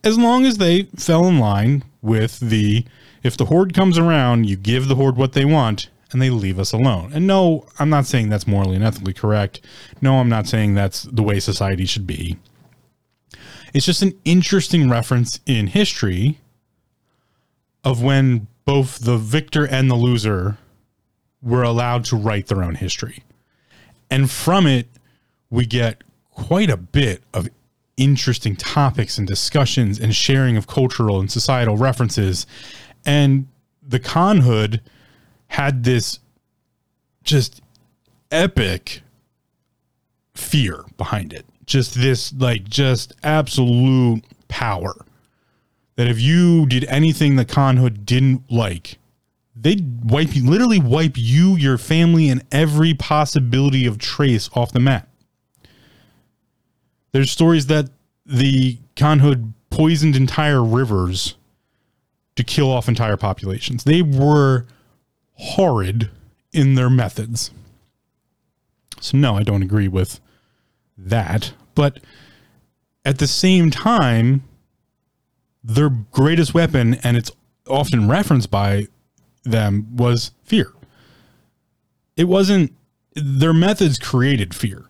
As 0.02 0.18
long 0.18 0.44
as 0.44 0.58
they 0.58 0.84
fell 0.96 1.26
in 1.28 1.38
line 1.38 1.84
with 2.00 2.40
the 2.40 2.84
if 3.22 3.36
the 3.36 3.44
horde 3.44 3.72
comes 3.72 3.98
around, 3.98 4.48
you 4.48 4.56
give 4.56 4.88
the 4.88 4.96
horde 4.96 5.16
what 5.16 5.34
they 5.34 5.44
want 5.44 5.88
and 6.10 6.20
they 6.20 6.30
leave 6.30 6.58
us 6.58 6.72
alone. 6.72 7.12
And 7.14 7.28
no, 7.28 7.64
I'm 7.78 7.88
not 7.88 8.06
saying 8.06 8.28
that's 8.28 8.48
morally 8.48 8.74
and 8.74 8.84
ethically 8.84 9.12
correct. 9.12 9.60
No, 10.00 10.16
I'm 10.16 10.28
not 10.28 10.48
saying 10.48 10.74
that's 10.74 11.02
the 11.04 11.22
way 11.22 11.38
society 11.38 11.86
should 11.86 12.06
be. 12.06 12.36
It's 13.72 13.86
just 13.86 14.02
an 14.02 14.18
interesting 14.24 14.90
reference 14.90 15.38
in 15.46 15.68
history 15.68 16.40
of 17.84 18.02
when 18.02 18.48
both 18.64 18.98
the 18.98 19.16
victor 19.16 19.64
and 19.64 19.88
the 19.88 19.94
loser 19.94 20.58
were 21.40 21.62
allowed 21.62 22.04
to 22.06 22.16
write 22.16 22.48
their 22.48 22.64
own 22.64 22.74
history. 22.74 23.22
And 24.12 24.30
from 24.30 24.66
it, 24.66 24.88
we 25.48 25.64
get 25.64 26.04
quite 26.32 26.68
a 26.68 26.76
bit 26.76 27.22
of 27.32 27.48
interesting 27.96 28.56
topics 28.56 29.16
and 29.16 29.26
discussions 29.26 29.98
and 29.98 30.14
sharing 30.14 30.58
of 30.58 30.66
cultural 30.66 31.18
and 31.18 31.32
societal 31.32 31.78
references. 31.78 32.46
And 33.06 33.48
the 33.82 33.98
Khanhood 33.98 34.80
had 35.46 35.84
this 35.84 36.18
just 37.24 37.62
epic 38.30 39.00
fear 40.34 40.84
behind 40.98 41.32
it. 41.32 41.46
Just 41.64 41.94
this, 41.94 42.34
like, 42.34 42.68
just 42.68 43.14
absolute 43.22 44.24
power. 44.48 44.94
That 45.96 46.06
if 46.06 46.20
you 46.20 46.66
did 46.66 46.84
anything 46.84 47.36
the 47.36 47.46
Khanhood 47.46 48.04
didn't 48.04 48.52
like, 48.52 48.98
they'd 49.62 50.10
wipe 50.10 50.34
you, 50.34 50.48
literally 50.48 50.78
wipe 50.78 51.14
you, 51.16 51.56
your 51.56 51.78
family, 51.78 52.28
and 52.28 52.44
every 52.52 52.94
possibility 52.94 53.86
of 53.86 53.98
trace 53.98 54.50
off 54.54 54.72
the 54.72 54.80
map. 54.80 55.08
There's 57.12 57.30
stories 57.30 57.66
that 57.66 57.90
the 58.26 58.78
Khanhood 58.96 59.52
poisoned 59.70 60.16
entire 60.16 60.62
rivers 60.62 61.36
to 62.36 62.44
kill 62.44 62.70
off 62.70 62.88
entire 62.88 63.16
populations. 63.16 63.84
They 63.84 64.02
were 64.02 64.66
horrid 65.34 66.10
in 66.52 66.74
their 66.74 66.90
methods. 66.90 67.50
So, 69.00 69.16
no, 69.16 69.36
I 69.36 69.42
don't 69.42 69.62
agree 69.62 69.88
with 69.88 70.20
that. 70.96 71.52
But 71.74 72.00
at 73.04 73.18
the 73.18 73.26
same 73.26 73.70
time, 73.70 74.44
their 75.64 75.90
greatest 75.90 76.54
weapon, 76.54 76.94
and 77.02 77.16
it's 77.16 77.30
often 77.68 78.08
referenced 78.08 78.50
by 78.50 78.88
them 79.44 79.96
was 79.96 80.32
fear. 80.44 80.72
It 82.16 82.24
wasn't 82.24 82.74
their 83.14 83.52
methods 83.52 83.98
created 83.98 84.54
fear, 84.54 84.86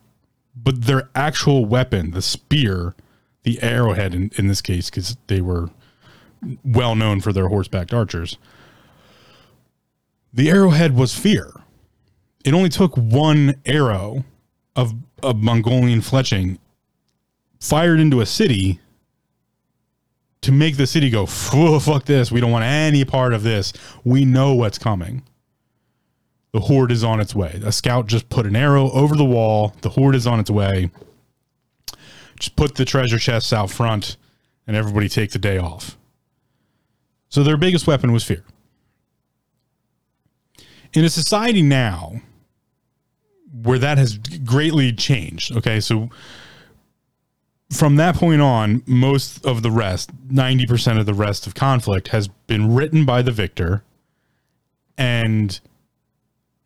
but 0.55 0.83
their 0.83 1.09
actual 1.15 1.65
weapon, 1.65 2.11
the 2.11 2.21
spear, 2.21 2.95
the 3.43 3.61
arrowhead 3.61 4.13
in, 4.13 4.31
in 4.37 4.47
this 4.47 4.61
case, 4.61 4.89
because 4.89 5.17
they 5.27 5.41
were 5.41 5.69
well 6.63 6.95
known 6.95 7.21
for 7.21 7.33
their 7.33 7.47
horseback 7.47 7.93
archers, 7.93 8.37
the 10.33 10.49
arrowhead 10.49 10.95
was 10.95 11.15
fear. 11.15 11.51
It 12.43 12.53
only 12.53 12.69
took 12.69 12.95
one 12.97 13.55
arrow 13.65 14.25
of, 14.75 14.93
of 15.21 15.37
Mongolian 15.37 16.01
fletching 16.01 16.57
fired 17.59 17.99
into 17.99 18.19
a 18.19 18.25
city 18.25 18.79
to 20.43 20.51
make 20.51 20.77
the 20.77 20.87
city 20.87 21.09
go, 21.09 21.25
fuck 21.25 22.05
this. 22.05 22.31
We 22.31 22.39
don't 22.39 22.51
want 22.51 22.65
any 22.65 23.05
part 23.05 23.33
of 23.33 23.43
this. 23.43 23.73
We 24.03 24.25
know 24.25 24.53
what's 24.53 24.77
coming. 24.77 25.23
The 26.51 26.59
horde 26.59 26.91
is 26.91 27.03
on 27.03 27.19
its 27.19 27.33
way. 27.33 27.59
A 27.65 27.71
scout 27.71 28.07
just 28.07 28.29
put 28.29 28.45
an 28.45 28.55
arrow 28.55 28.91
over 28.91 29.15
the 29.15 29.25
wall. 29.25 29.73
The 29.81 29.89
horde 29.89 30.15
is 30.15 30.27
on 30.27 30.39
its 30.39 30.49
way. 30.51 30.91
Just 32.37 32.55
put 32.55 32.75
the 32.75 32.85
treasure 32.85 33.17
chests 33.17 33.51
out 33.51 33.71
front 33.71 34.17
and 34.67 34.75
everybody 34.75 35.09
take 35.09 35.31
the 35.31 35.39
day 35.39 35.57
off. 35.57 35.97
So 37.29 37.41
their 37.41 37.57
biggest 37.57 37.87
weapon 37.87 38.11
was 38.11 38.23
fear. 38.23 38.43
In 40.93 41.03
a 41.03 41.09
society 41.09 41.63
now 41.63 42.21
where 43.63 43.79
that 43.79 43.97
has 43.97 44.17
greatly 44.17 44.93
changed, 44.93 45.55
okay, 45.55 45.79
so 45.79 46.09
from 47.75 47.95
that 47.97 48.15
point 48.15 48.41
on, 48.41 48.83
most 48.85 49.45
of 49.45 49.61
the 49.61 49.71
rest, 49.71 50.11
90% 50.27 50.99
of 50.99 51.05
the 51.05 51.13
rest 51.13 51.47
of 51.47 51.55
conflict 51.55 52.09
has 52.09 52.27
been 52.27 52.73
written 52.73 53.05
by 53.05 53.21
the 53.21 53.31
victor 53.31 53.83
and 54.97 55.59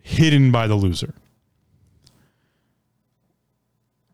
hidden 0.01 0.51
by 0.51 0.67
the 0.67 0.75
loser. 0.75 1.13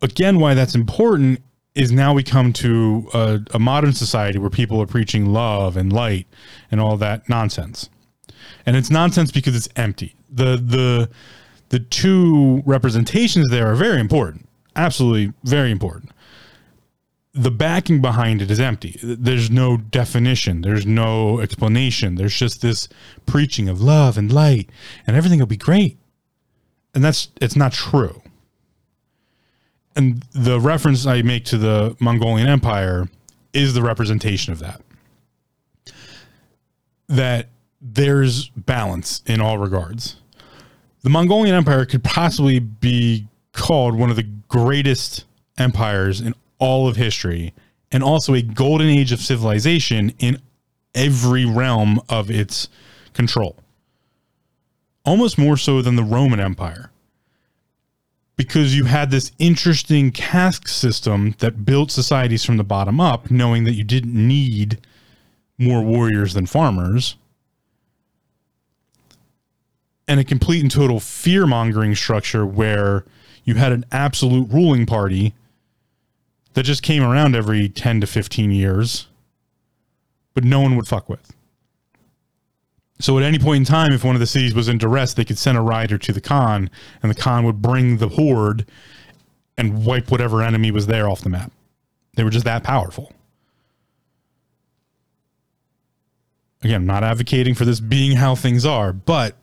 again, 0.04 0.40
why 0.40 0.54
that's 0.54 0.76
important 0.76 1.42
is 1.74 1.92
now 1.92 2.14
we 2.14 2.22
come 2.22 2.54
to 2.54 3.10
a, 3.14 3.40
a 3.52 3.60
modern 3.60 3.94
society 3.94 4.38
where 4.38 4.50
people 4.50 4.80
are 4.80 4.86
preaching 4.86 5.26
love 5.34 5.76
and 5.76 5.92
light 5.92 6.28
and 6.70 6.80
all 6.80 6.98
that 6.98 7.28
nonsense. 7.28 7.90
And 8.66 8.76
it's 8.76 8.92
nonsense 8.92 9.32
because 9.32 9.56
it's 9.56 9.70
empty. 9.76 10.16
The 10.30 10.58
the 10.58 11.10
the 11.70 11.80
two 11.80 12.62
representations 12.66 13.50
there 13.50 13.72
are 13.72 13.76
very 13.76 14.00
important. 14.00 14.48
Absolutely 14.76 15.34
very 15.44 15.72
important. 15.72 16.12
The 17.34 17.52
backing 17.52 18.02
behind 18.02 18.42
it 18.42 18.52
is 18.52 18.60
empty. 18.60 19.00
There's 19.02 19.50
no 19.50 19.78
definition. 19.78 20.62
There's 20.62 20.86
no 20.86 21.40
explanation. 21.40 22.16
There's 22.16 22.38
just 22.38 22.62
this 22.62 22.88
preaching 23.26 23.68
of 23.68 23.82
love 23.82 24.18
and 24.18 24.32
light 24.32 24.70
and 25.08 25.18
everything 25.18 25.40
will 25.40 25.48
be 25.48 25.58
great. 25.58 25.98
And 26.94 27.04
that's 27.04 27.30
it's 27.42 27.56
not 27.56 27.74
true 27.74 28.22
and 29.96 30.24
the 30.32 30.60
reference 30.60 31.06
I 31.06 31.22
make 31.22 31.46
to 31.46 31.58
the 31.58 31.96
Mongolian 32.00 32.48
Empire 32.48 33.10
is 33.54 33.74
the 33.74 33.82
representation 33.82 34.54
of 34.54 34.60
that. 34.60 34.82
That 37.08 37.50
there's 37.82 38.50
balance 38.50 39.22
in 39.26 39.42
all 39.42 39.58
regards. 39.58 40.18
The 41.02 41.10
Mongolian 41.10 41.56
Empire 41.56 41.86
could 41.86 42.04
possibly 42.04 42.60
be 42.60 43.28
called 43.52 43.96
one 43.96 44.10
of 44.10 44.16
the 44.16 44.28
greatest 44.48 45.26
empires 45.58 46.22
in 46.22 46.34
all 46.64 46.88
of 46.88 46.96
history 46.96 47.54
and 47.92 48.02
also 48.02 48.34
a 48.34 48.42
golden 48.42 48.88
age 48.88 49.12
of 49.12 49.20
civilization 49.20 50.14
in 50.18 50.40
every 50.96 51.44
realm 51.44 52.00
of 52.08 52.32
its 52.32 52.70
control. 53.14 53.58
Almost 55.04 55.38
more 55.38 55.58
so 55.58 55.82
than 55.82 55.98
the 55.98 56.04
Roman 56.04 56.40
Empire 56.40 56.90
because 58.38 58.76
you 58.78 58.86
had 58.86 59.12
this 59.12 59.34
interesting 59.40 60.10
caste 60.10 60.70
system 60.70 61.36
that 61.40 61.66
built 61.66 61.92
societies 61.92 62.46
from 62.46 62.56
the 62.56 62.64
bottom 62.64 63.02
up, 63.02 63.30
knowing 63.30 63.66
that 63.66 63.74
you 63.74 63.84
didn't 63.84 64.16
need 64.16 64.80
more 65.58 65.82
warriors 65.82 66.34
than 66.34 66.46
farmers. 66.46 67.18
And 70.08 70.18
a 70.18 70.24
complete 70.24 70.62
and 70.62 70.72
total 70.72 71.02
fear 71.02 71.46
mongering 71.46 71.94
structure 71.94 72.46
where 72.46 73.04
you 73.44 73.56
had 73.56 73.74
an 73.74 73.84
absolute 73.92 74.50
ruling 74.50 74.86
party 74.86 75.34
that 76.54 76.64
just 76.64 76.84
came 76.84 77.04
around 77.04 77.36
every 77.36 77.70
10 77.70 78.02
to 78.02 78.08
15 78.08 78.52
years, 78.52 79.08
but 80.34 80.44
no 80.44 80.60
one 80.62 80.76
would 80.76 80.88
fuck 80.88 81.10
with. 81.10 81.34
So 83.00 83.18
at 83.18 83.24
any 83.24 83.40
point 83.40 83.58
in 83.58 83.66
time, 83.66 83.92
if 83.92 84.04
one 84.04 84.16
of 84.16 84.20
the 84.20 84.28
cities 84.28 84.54
was 84.54 84.68
in 84.68 84.78
duress, 84.78 85.14
they 85.14 85.26
could 85.26 85.38
send 85.38 85.58
a 85.58 85.62
rider 85.62 85.98
to 85.98 86.14
the 86.14 86.22
Khan, 86.22 86.70
and 87.02 87.12
the 87.12 87.20
Khan 87.20 87.44
would 87.44 87.62
bring 87.62 87.98
the 87.98 88.10
horde 88.10 88.66
and 89.58 89.86
wipe 89.86 90.10
whatever 90.10 90.42
enemy 90.42 90.72
was 90.72 90.88
there 90.88 91.10
off 91.10 91.22
the 91.22 91.30
map. 91.30 91.52
They 92.16 92.24
were 92.24 92.30
just 92.30 92.46
that 92.46 92.64
powerful. 92.64 93.12
Again, 96.62 96.82
I'm 96.82 96.86
not 96.86 97.04
advocating 97.04 97.56
for 97.56 97.66
this 97.66 97.80
being 97.80 98.16
how 98.16 98.36
things 98.36 98.66
are, 98.66 98.94
but 98.94 99.36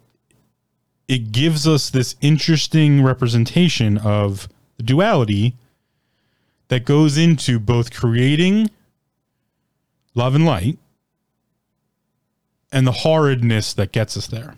it 1.07 1.33
gives 1.33 1.69
us 1.69 1.90
this 1.90 2.17
interesting 2.21 3.02
representation 3.02 3.99
of 3.99 4.49
the 4.79 4.85
duality 4.85 5.57
that 6.71 6.85
goes 6.85 7.19
into 7.19 7.59
both 7.59 7.93
creating 7.93 8.71
love 10.15 10.35
and 10.35 10.47
light 10.47 10.79
and 12.73 12.87
the 12.87 12.93
horridness 12.93 13.75
that 13.75 13.93
gets 13.93 14.17
us 14.17 14.29
there. 14.29 14.55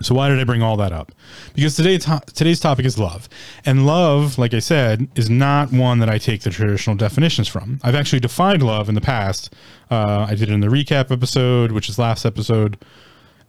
So 0.00 0.14
why 0.14 0.28
did 0.28 0.38
I 0.38 0.44
bring 0.44 0.62
all 0.62 0.76
that 0.78 0.92
up? 0.92 1.12
Because 1.54 1.74
today 1.74 1.98
to- 1.98 2.22
today's 2.32 2.60
topic 2.60 2.86
is 2.86 2.98
love, 2.98 3.28
and 3.66 3.84
love, 3.84 4.38
like 4.38 4.54
I 4.54 4.60
said, 4.60 5.08
is 5.16 5.28
not 5.28 5.72
one 5.72 5.98
that 5.98 6.08
I 6.08 6.18
take 6.18 6.42
the 6.42 6.50
traditional 6.50 6.96
definitions 6.96 7.48
from. 7.48 7.80
I've 7.82 7.96
actually 7.96 8.20
defined 8.20 8.62
love 8.62 8.88
in 8.88 8.94
the 8.94 9.00
past. 9.02 9.52
Uh, 9.90 10.26
I 10.26 10.36
did 10.36 10.48
it 10.48 10.50
in 10.50 10.60
the 10.60 10.68
recap 10.68 11.10
episode, 11.10 11.72
which 11.72 11.88
is 11.90 11.98
last 11.98 12.24
episode, 12.24 12.78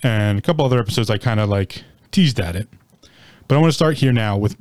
and 0.03 0.39
a 0.39 0.41
couple 0.41 0.65
other 0.65 0.79
episodes. 0.79 1.09
I 1.09 1.19
kind 1.19 1.39
of 1.39 1.47
like 1.47 1.83
teased 2.11 2.39
at 2.39 2.55
it, 2.55 2.67
but 3.47 3.55
I 3.55 3.59
want 3.59 3.69
to 3.69 3.75
start 3.75 3.99
here 3.99 4.11
now 4.11 4.35
with 4.35 4.57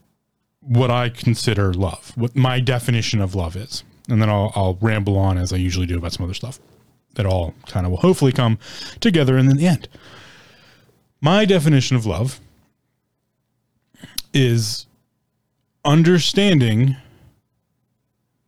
what 0.61 0.91
I 0.91 1.09
consider 1.09 1.73
love, 1.73 2.13
what 2.17 2.37
my 2.37 2.61
definition 2.61 3.21
of 3.21 3.35
love 3.35 3.57
is, 3.57 3.83
and 4.09 4.21
then 4.21 4.29
I'll, 4.29 4.53
I'll 4.55 4.79
ramble 4.81 5.17
on 5.17 5.39
as 5.39 5.53
I 5.53 5.57
usually 5.57 5.87
do 5.87 5.99
about 5.99 6.13
some 6.13 6.25
other 6.25 6.35
stuff 6.35 6.59
that 7.15 7.27
all 7.27 7.55
kind 7.67 7.87
of 7.87 7.93
will 7.93 7.99
hopefully 7.99 8.33
come 8.33 8.59
together 9.01 9.37
in 9.37 9.49
the 9.49 9.67
end. 9.67 9.89
My 11.21 11.45
definition 11.45 11.97
of 11.97 12.07
love 12.07 12.41
is 14.33 14.87
understanding 15.85 16.97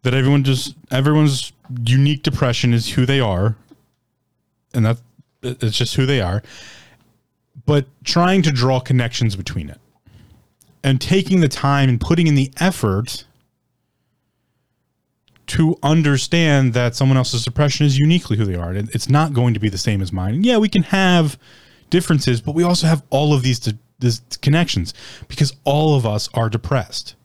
that 0.02 0.14
everyone 0.14 0.44
just 0.44 0.74
everyone's 0.90 1.52
unique 1.84 2.22
depression 2.22 2.74
is 2.74 2.90
who 2.90 3.06
they 3.06 3.20
are 3.20 3.56
and 4.74 4.84
that 4.84 4.98
it's 5.42 5.76
just 5.76 5.94
who 5.94 6.06
they 6.06 6.20
are 6.20 6.42
but 7.64 7.86
trying 8.04 8.42
to 8.42 8.52
draw 8.52 8.80
connections 8.80 9.34
between 9.34 9.70
it 9.70 9.78
and 10.84 11.00
taking 11.00 11.40
the 11.40 11.48
time 11.48 11.88
and 11.88 12.00
putting 12.00 12.26
in 12.26 12.34
the 12.34 12.52
effort 12.58 13.24
to 15.48 15.76
understand 15.82 16.72
that 16.72 16.94
someone 16.94 17.18
else's 17.18 17.44
depression 17.44 17.84
is 17.84 17.98
uniquely 17.98 18.36
who 18.36 18.44
they 18.44 18.54
are. 18.54 18.70
And 18.70 18.88
it's 18.90 19.08
not 19.08 19.32
going 19.32 19.54
to 19.54 19.60
be 19.60 19.68
the 19.68 19.78
same 19.78 20.00
as 20.00 20.12
mine. 20.12 20.44
yeah, 20.44 20.58
we 20.58 20.68
can 20.68 20.84
have 20.84 21.38
differences, 21.90 22.40
but 22.40 22.54
we 22.54 22.62
also 22.62 22.86
have 22.86 23.02
all 23.10 23.34
of 23.34 23.42
these, 23.42 23.72
these 23.98 24.22
connections 24.40 24.94
because 25.28 25.54
all 25.64 25.94
of 25.94 26.06
us 26.06 26.28
are 26.34 26.48
depressed. 26.48 27.16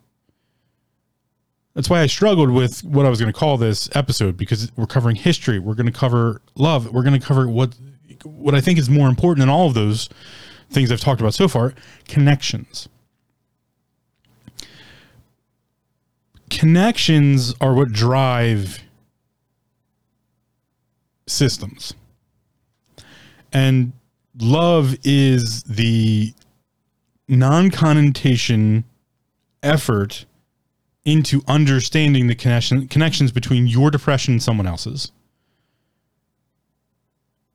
That's 1.73 1.89
why 1.89 2.01
I 2.01 2.07
struggled 2.07 2.49
with 2.49 2.83
what 2.83 3.05
I 3.05 3.09
was 3.09 3.19
going 3.19 3.31
to 3.31 3.39
call 3.39 3.55
this 3.57 3.87
episode 3.95 4.35
because 4.35 4.75
we're 4.75 4.87
covering 4.87 5.15
history. 5.15 5.59
We're 5.59 5.75
going 5.75 5.85
to 5.85 5.91
cover 5.91 6.41
love. 6.55 6.91
We're 6.91 7.03
going 7.03 7.19
to 7.19 7.25
cover 7.25 7.47
what 7.47 7.75
what 8.23 8.55
I 8.55 8.61
think 8.61 8.79
is 8.79 8.89
more 8.89 9.07
important 9.07 9.41
than 9.41 9.49
all 9.49 9.67
of 9.67 9.75
those 9.75 10.09
things 10.71 10.91
I've 10.91 10.99
talked 10.99 11.21
about 11.21 11.35
so 11.35 11.47
far, 11.47 11.75
connections. 12.07 12.89
Connections 16.49 17.53
are 17.59 17.73
what 17.73 17.91
drive 17.91 18.81
systems. 21.27 21.93
And 23.51 23.93
love 24.39 24.95
is 25.03 25.63
the 25.63 26.33
non 27.27 27.71
connotation 27.71 28.83
effort 29.63 30.25
into 31.05 31.41
understanding 31.47 32.27
the 32.27 32.35
connection, 32.35 32.87
connections 32.87 33.31
between 33.31 33.67
your 33.67 33.89
depression 33.89 34.33
and 34.35 34.43
someone 34.43 34.67
else's. 34.67 35.11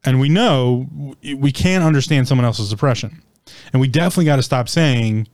And 0.04 0.18
we 0.18 0.28
know 0.28 0.88
we 1.22 1.52
can't 1.52 1.84
understand 1.84 2.26
someone 2.26 2.44
else's 2.44 2.70
depression. 2.70 3.22
And 3.72 3.80
we 3.80 3.88
definitely 3.88 4.24
got 4.24 4.36
to 4.36 4.42
stop 4.42 4.68
saying, 4.68 5.28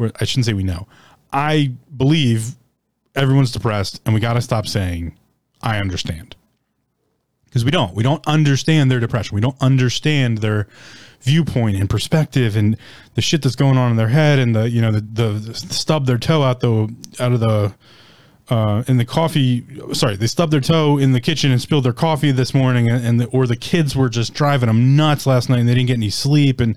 I 0.00 0.24
shouldn't 0.24 0.46
say 0.46 0.54
we 0.54 0.64
know. 0.64 0.88
I 1.32 1.72
believe 1.96 2.56
everyone's 3.18 3.52
depressed 3.52 4.00
and 4.04 4.14
we 4.14 4.20
got 4.20 4.34
to 4.34 4.40
stop 4.40 4.66
saying 4.66 5.16
I 5.60 5.78
understand. 5.78 6.36
Because 7.44 7.64
we 7.64 7.70
don't. 7.70 7.94
We 7.94 8.02
don't 8.02 8.24
understand 8.26 8.90
their 8.90 9.00
depression. 9.00 9.34
We 9.34 9.40
don't 9.40 9.56
understand 9.60 10.38
their 10.38 10.68
viewpoint 11.22 11.76
and 11.76 11.90
perspective 11.90 12.56
and 12.56 12.76
the 13.14 13.22
shit 13.22 13.42
that's 13.42 13.56
going 13.56 13.76
on 13.76 13.90
in 13.90 13.96
their 13.96 14.08
head 14.08 14.38
and 14.38 14.54
the 14.54 14.70
you 14.70 14.80
know 14.80 14.92
the 14.92 15.00
the, 15.00 15.28
the 15.30 15.54
stub 15.54 16.06
their 16.06 16.18
toe 16.18 16.42
out 16.42 16.60
the 16.60 16.94
out 17.18 17.32
of 17.32 17.40
the 17.40 17.74
uh, 18.50 18.82
in 18.86 18.96
the 18.96 19.04
coffee. 19.04 19.64
Sorry, 19.92 20.16
they 20.16 20.26
stubbed 20.26 20.52
their 20.52 20.60
toe 20.60 20.98
in 20.98 21.12
the 21.12 21.20
kitchen 21.20 21.50
and 21.50 21.60
spilled 21.60 21.84
their 21.84 21.92
coffee 21.92 22.30
this 22.30 22.54
morning, 22.54 22.88
and, 22.88 23.04
and 23.04 23.20
the, 23.20 23.26
or 23.26 23.46
the 23.46 23.56
kids 23.56 23.94
were 23.94 24.08
just 24.08 24.32
driving 24.32 24.68
them 24.68 24.96
nuts 24.96 25.26
last 25.26 25.50
night 25.50 25.58
and 25.58 25.68
they 25.68 25.74
didn't 25.74 25.88
get 25.88 25.94
any 25.94 26.10
sleep, 26.10 26.60
and 26.60 26.76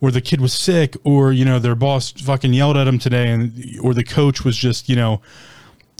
or 0.00 0.10
the 0.10 0.20
kid 0.20 0.40
was 0.40 0.52
sick, 0.52 0.96
or 1.04 1.32
you 1.32 1.44
know 1.44 1.58
their 1.58 1.74
boss 1.74 2.10
fucking 2.12 2.52
yelled 2.52 2.76
at 2.76 2.84
them 2.84 2.98
today, 2.98 3.30
and 3.30 3.78
or 3.82 3.94
the 3.94 4.04
coach 4.04 4.44
was 4.44 4.56
just 4.56 4.88
you 4.88 4.96
know 4.96 5.20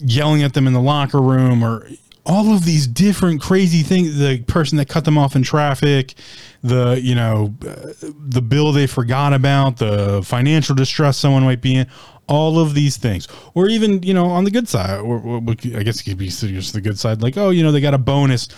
yelling 0.03 0.43
at 0.43 0.55
them 0.55 0.67
in 0.67 0.73
the 0.73 0.81
locker 0.81 1.21
room 1.21 1.63
or 1.63 1.89
all 2.25 2.55
of 2.55 2.65
these 2.65 2.87
different 2.87 3.41
crazy 3.41 3.83
things 3.83 4.19
the 4.19 4.43
person 4.43 4.77
that 4.77 4.89
cut 4.89 5.05
them 5.05 5.17
off 5.17 5.35
in 5.35 5.43
traffic 5.43 6.15
the 6.63 7.01
you 7.03 7.15
know 7.15 7.55
the 7.61 8.43
bill 8.43 8.73
they 8.73 8.87
forgot 8.87 9.33
about 9.33 9.79
the 9.79 10.23
financial 10.25 10.75
distress 10.75 11.17
someone 11.17 11.43
might 11.43 11.63
be 11.63 11.77
in 11.77 11.87
all 12.29 12.59
of 12.59 12.75
these 12.75 12.97
things. 12.97 13.27
Or 13.55 13.69
even 13.69 14.03
you 14.03 14.15
know 14.15 14.27
on 14.27 14.45
the 14.45 14.51
good 14.51 14.69
side 14.69 15.01
or, 15.01 15.19
or 15.19 15.43
i 15.75 15.83
guess 15.83 16.01
it 16.01 16.05
could 16.05 16.19
be 16.19 16.29
just 16.29 16.73
the 16.73 16.81
good 16.81 16.99
side 16.99 17.23
like 17.23 17.37
oh 17.37 17.51
you 17.51 17.63
know 17.63 17.73
they 17.73 17.81
got 17.81 17.95
a 17.95 17.99
bonus. 17.99 18.49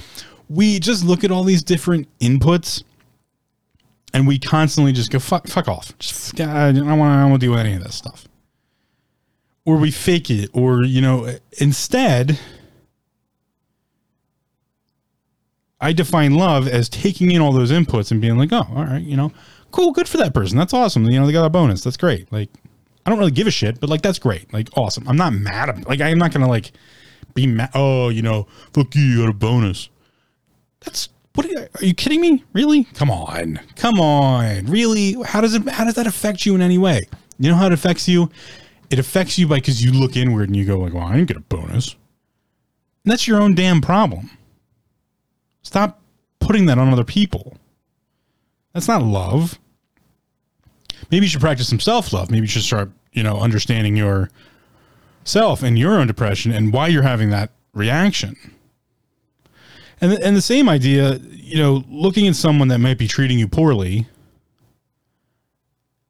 We 0.48 0.80
just 0.80 1.04
look 1.04 1.22
at 1.22 1.30
all 1.30 1.44
these 1.44 1.62
different 1.62 2.08
inputs 2.18 2.82
and 4.12 4.26
we 4.26 4.38
constantly 4.38 4.92
just 4.92 5.10
go 5.10 5.20
fuck 5.20 5.46
fuck 5.46 5.68
off. 5.68 5.96
Just, 5.98 6.40
i 6.40 6.72
don't 6.72 6.98
want 6.98 7.32
to 7.32 7.38
deal 7.38 7.52
with 7.52 7.60
any 7.60 7.74
of 7.74 7.84
this 7.84 7.94
stuff 7.94 8.26
or 9.64 9.76
we 9.76 9.90
fake 9.90 10.30
it 10.30 10.50
or 10.52 10.82
you 10.84 11.00
know 11.00 11.36
instead 11.58 12.38
I 15.80 15.92
define 15.92 16.34
love 16.34 16.68
as 16.68 16.88
taking 16.88 17.30
in 17.30 17.40
all 17.40 17.52
those 17.52 17.72
inputs 17.72 18.10
and 18.10 18.20
being 18.20 18.36
like, 18.36 18.52
oh, 18.52 18.66
all 18.68 18.84
right, 18.84 19.02
you 19.02 19.16
know, 19.16 19.32
cool, 19.70 19.92
good 19.92 20.08
for 20.08 20.18
that 20.18 20.34
person. 20.34 20.58
That's 20.58 20.74
awesome. 20.74 21.04
You 21.04 21.18
know, 21.18 21.26
they 21.26 21.32
got 21.32 21.46
a 21.46 21.50
bonus. 21.50 21.82
That's 21.82 21.96
great. 21.96 22.30
Like, 22.30 22.50
I 23.04 23.10
don't 23.10 23.18
really 23.18 23.30
give 23.30 23.46
a 23.46 23.50
shit, 23.50 23.80
but 23.80 23.88
like 23.88 24.02
that's 24.02 24.18
great. 24.18 24.52
Like 24.52 24.68
awesome. 24.76 25.08
I'm 25.08 25.16
not 25.16 25.32
mad 25.32 25.70
at 25.70 25.88
like 25.88 26.00
I'm 26.00 26.18
not 26.18 26.32
gonna 26.32 26.48
like 26.48 26.72
be 27.34 27.46
mad. 27.46 27.70
Oh, 27.74 28.10
you 28.10 28.22
know, 28.22 28.46
fuck 28.74 28.94
you, 28.94 29.02
you 29.02 29.18
got 29.20 29.30
a 29.30 29.32
bonus. 29.32 29.88
That's 30.80 31.08
what 31.34 31.46
are 31.46 31.48
you, 31.48 31.58
are 31.58 31.84
you 31.84 31.94
kidding 31.94 32.20
me? 32.20 32.44
Really? 32.52 32.84
Come 32.84 33.10
on. 33.10 33.60
Come 33.76 33.98
on. 34.00 34.66
Really? 34.66 35.16
How 35.24 35.40
does 35.40 35.54
it 35.54 35.66
how 35.68 35.84
does 35.84 35.94
that 35.94 36.06
affect 36.06 36.44
you 36.44 36.54
in 36.54 36.60
any 36.60 36.76
way? 36.76 37.00
You 37.38 37.50
know 37.50 37.56
how 37.56 37.66
it 37.66 37.72
affects 37.72 38.06
you? 38.06 38.30
It 38.90 38.98
affects 38.98 39.38
you 39.38 39.46
by 39.46 39.56
because 39.56 39.82
you 39.82 39.92
look 39.92 40.16
inward 40.16 40.48
and 40.48 40.56
you 40.56 40.64
go 40.64 40.78
like, 40.78 40.92
well, 40.92 41.04
I 41.04 41.16
didn't 41.16 41.28
get 41.28 41.36
a 41.36 41.40
bonus. 41.40 41.94
And 43.04 43.12
that's 43.12 43.26
your 43.26 43.40
own 43.40 43.54
damn 43.54 43.80
problem. 43.80 44.30
Stop 45.62 46.00
putting 46.40 46.66
that 46.66 46.78
on 46.78 46.88
other 46.88 47.04
people. 47.04 47.56
That's 48.72 48.88
not 48.88 49.02
love. 49.02 49.58
Maybe 51.10 51.26
you 51.26 51.30
should 51.30 51.40
practice 51.40 51.68
some 51.68 51.80
self 51.80 52.12
love. 52.12 52.30
Maybe 52.30 52.42
you 52.42 52.48
should 52.48 52.62
start, 52.62 52.90
you 53.12 53.22
know, 53.22 53.38
understanding 53.38 53.96
your 53.96 54.30
self 55.24 55.62
and 55.62 55.78
your 55.78 55.98
own 55.98 56.06
depression 56.06 56.52
and 56.52 56.72
why 56.72 56.88
you're 56.88 57.02
having 57.02 57.30
that 57.30 57.50
reaction. 57.72 58.36
And 60.00 60.12
and 60.12 60.36
the 60.36 60.42
same 60.42 60.68
idea, 60.68 61.16
you 61.30 61.58
know, 61.58 61.84
looking 61.88 62.26
at 62.26 62.36
someone 62.36 62.68
that 62.68 62.78
might 62.78 62.98
be 62.98 63.06
treating 63.06 63.38
you 63.38 63.46
poorly, 63.48 64.06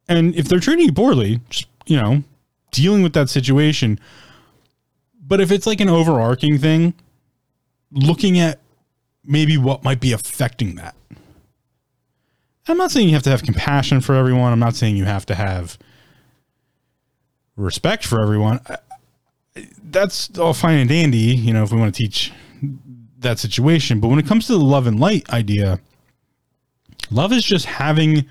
and 0.08 0.34
if 0.34 0.48
they're 0.48 0.60
treating 0.60 0.86
you 0.86 0.92
poorly, 0.92 1.40
just 1.50 1.66
you 1.86 1.96
know, 1.96 2.22
dealing 2.70 3.02
with 3.02 3.12
that 3.14 3.28
situation. 3.28 3.98
But 5.26 5.40
if 5.40 5.50
it's 5.50 5.66
like 5.66 5.80
an 5.80 5.88
overarching 5.88 6.58
thing, 6.58 6.94
looking 7.92 8.38
at 8.38 8.60
maybe 9.24 9.56
what 9.56 9.84
might 9.84 10.00
be 10.00 10.12
affecting 10.12 10.76
that. 10.76 10.94
I'm 12.68 12.76
not 12.76 12.90
saying 12.90 13.08
you 13.08 13.14
have 13.14 13.22
to 13.24 13.30
have 13.30 13.42
compassion 13.42 14.00
for 14.00 14.14
everyone. 14.14 14.52
I'm 14.52 14.58
not 14.58 14.76
saying 14.76 14.96
you 14.96 15.04
have 15.04 15.26
to 15.26 15.34
have 15.34 15.78
respect 17.56 18.06
for 18.06 18.22
everyone. 18.22 18.60
That's 19.82 20.38
all 20.38 20.54
fine 20.54 20.78
and 20.78 20.88
dandy, 20.88 21.18
you 21.18 21.52
know, 21.52 21.64
if 21.64 21.72
we 21.72 21.78
want 21.78 21.94
to 21.94 22.02
teach 22.02 22.32
that 23.18 23.38
situation. 23.38 24.00
But 24.00 24.08
when 24.08 24.18
it 24.18 24.26
comes 24.26 24.46
to 24.46 24.52
the 24.52 24.64
love 24.64 24.86
and 24.86 25.00
light 25.00 25.28
idea, 25.30 25.80
love 27.10 27.32
is 27.32 27.44
just 27.44 27.66
having 27.66 28.26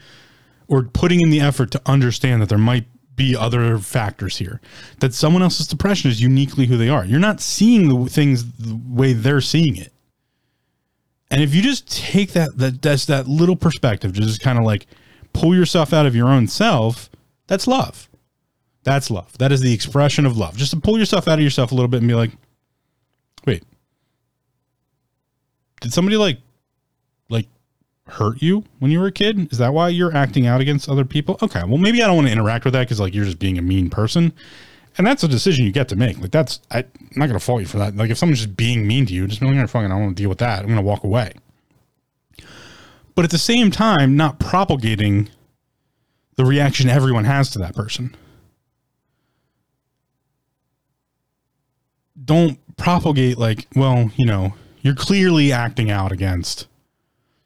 or 0.67 0.83
putting 0.83 1.21
in 1.21 1.29
the 1.29 1.41
effort 1.41 1.71
to 1.71 1.81
understand 1.85 2.41
that 2.41 2.49
there 2.49 2.57
might 2.57 2.85
be 3.19 3.35
other 3.35 3.77
factors 3.77 4.37
here. 4.37 4.61
That 4.99 5.13
someone 5.13 5.43
else's 5.43 5.67
depression 5.67 6.09
is 6.09 6.21
uniquely 6.21 6.65
who 6.65 6.77
they 6.77 6.89
are. 6.89 7.05
You're 7.05 7.19
not 7.19 7.41
seeing 7.41 7.89
the 7.89 8.09
things 8.09 8.51
the 8.53 8.79
way 8.87 9.13
they're 9.13 9.41
seeing 9.41 9.75
it. 9.75 9.93
And 11.29 11.43
if 11.43 11.53
you 11.53 11.61
just 11.61 11.87
take 11.91 12.31
that 12.31 12.57
that 12.57 12.81
that's 12.81 13.05
that 13.05 13.27
little 13.27 13.55
perspective, 13.55 14.13
just 14.13 14.41
kind 14.41 14.57
of 14.57 14.65
like 14.65 14.87
pull 15.33 15.53
yourself 15.53 15.93
out 15.93 16.07
of 16.07 16.15
your 16.15 16.29
own 16.29 16.47
self, 16.47 17.09
that's 17.45 17.67
love. 17.67 18.09
That's 18.83 19.11
love. 19.11 19.37
That 19.37 19.51
is 19.51 19.61
the 19.61 19.73
expression 19.73 20.25
of 20.25 20.37
love. 20.37 20.57
Just 20.57 20.71
to 20.71 20.79
pull 20.79 20.97
yourself 20.97 21.27
out 21.27 21.37
of 21.37 21.43
yourself 21.43 21.71
a 21.71 21.75
little 21.75 21.89
bit 21.89 21.97
and 21.97 22.07
be 22.07 22.15
like, 22.15 22.31
wait, 23.45 23.63
did 25.81 25.93
somebody 25.93 26.17
like 26.17 26.37
like 26.37 26.48
hurt 28.13 28.41
you 28.41 28.63
when 28.79 28.91
you 28.91 28.99
were 28.99 29.07
a 29.07 29.11
kid? 29.11 29.51
Is 29.51 29.57
that 29.57 29.73
why 29.73 29.89
you're 29.89 30.15
acting 30.15 30.45
out 30.45 30.61
against 30.61 30.89
other 30.89 31.05
people? 31.05 31.37
Okay, 31.41 31.63
well 31.63 31.77
maybe 31.77 32.01
I 32.03 32.07
don't 32.07 32.15
want 32.15 32.27
to 32.27 32.33
interact 32.33 32.65
with 32.65 32.73
that 32.73 32.81
because 32.81 32.99
like 32.99 33.13
you're 33.13 33.25
just 33.25 33.39
being 33.39 33.57
a 33.57 33.61
mean 33.61 33.89
person. 33.89 34.33
And 34.97 35.07
that's 35.07 35.23
a 35.23 35.27
decision 35.27 35.65
you 35.65 35.71
get 35.71 35.87
to 35.89 35.95
make. 35.95 36.19
Like 36.19 36.31
that's 36.31 36.59
I, 36.71 36.79
am 36.79 36.87
not 37.15 37.27
gonna 37.27 37.39
fault 37.39 37.61
you 37.61 37.67
for 37.67 37.77
that. 37.77 37.95
Like 37.95 38.09
if 38.09 38.17
someone's 38.17 38.39
just 38.39 38.57
being 38.57 38.85
mean 38.85 39.05
to 39.05 39.13
you, 39.13 39.27
just 39.27 39.41
know 39.41 39.51
you're 39.51 39.67
fucking 39.67 39.91
I 39.91 39.95
don't 39.95 40.01
want 40.01 40.17
to 40.17 40.23
deal 40.23 40.29
with 40.29 40.39
that. 40.39 40.59
I'm 40.61 40.67
gonna 40.67 40.81
walk 40.81 41.03
away. 41.03 41.33
But 43.15 43.25
at 43.25 43.31
the 43.31 43.37
same 43.37 43.69
time, 43.71 44.15
not 44.15 44.39
propagating 44.39 45.29
the 46.35 46.45
reaction 46.45 46.89
everyone 46.89 47.25
has 47.25 47.49
to 47.49 47.59
that 47.59 47.75
person. 47.75 48.15
Don't 52.23 52.57
propagate 52.77 53.37
like, 53.37 53.67
well, 53.75 54.09
you 54.15 54.25
know, 54.25 54.53
you're 54.81 54.95
clearly 54.95 55.51
acting 55.51 55.91
out 55.91 56.13
against 56.13 56.68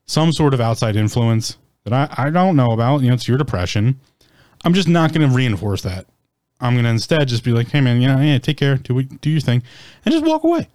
some 0.05 0.31
sort 0.31 0.53
of 0.53 0.61
outside 0.61 0.95
influence 0.95 1.57
that 1.83 1.93
I, 1.93 2.27
I 2.27 2.29
don't 2.29 2.55
know 2.55 2.71
about. 2.71 3.01
You 3.01 3.09
know, 3.09 3.13
it's 3.13 3.27
your 3.27 3.37
depression. 3.37 3.99
I'm 4.63 4.73
just 4.73 4.87
not 4.87 5.13
going 5.13 5.27
to 5.27 5.35
reinforce 5.35 5.81
that. 5.81 6.05
I'm 6.59 6.73
going 6.73 6.85
to 6.85 6.91
instead 6.91 7.27
just 7.27 7.43
be 7.43 7.51
like, 7.51 7.69
hey, 7.69 7.81
man, 7.81 8.01
you 8.01 8.07
know, 8.07 8.19
yeah, 8.21 8.37
take 8.37 8.57
care, 8.57 8.77
do, 8.77 9.01
do 9.03 9.29
your 9.29 9.41
thing, 9.41 9.63
and 10.05 10.13
just 10.13 10.25
walk 10.25 10.43
away. 10.43 10.67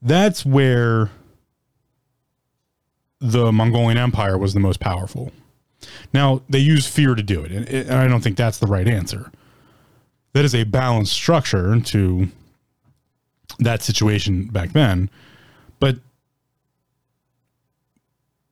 That's 0.00 0.46
where 0.46 1.10
the 3.20 3.52
Mongolian 3.52 3.98
Empire 3.98 4.38
was 4.38 4.54
the 4.54 4.60
most 4.60 4.80
powerful. 4.80 5.32
Now, 6.12 6.42
they 6.48 6.58
use 6.58 6.86
fear 6.86 7.14
to 7.14 7.22
do 7.22 7.44
it, 7.44 7.52
and 7.52 7.92
I 7.92 8.06
don't 8.08 8.22
think 8.22 8.36
that's 8.36 8.58
the 8.58 8.66
right 8.66 8.88
answer. 8.88 9.30
That 10.32 10.44
is 10.44 10.54
a 10.54 10.64
balanced 10.64 11.12
structure 11.12 11.78
to 11.80 12.28
that 13.58 13.82
situation 13.82 14.46
back 14.46 14.72
then. 14.72 15.10
But 15.80 15.98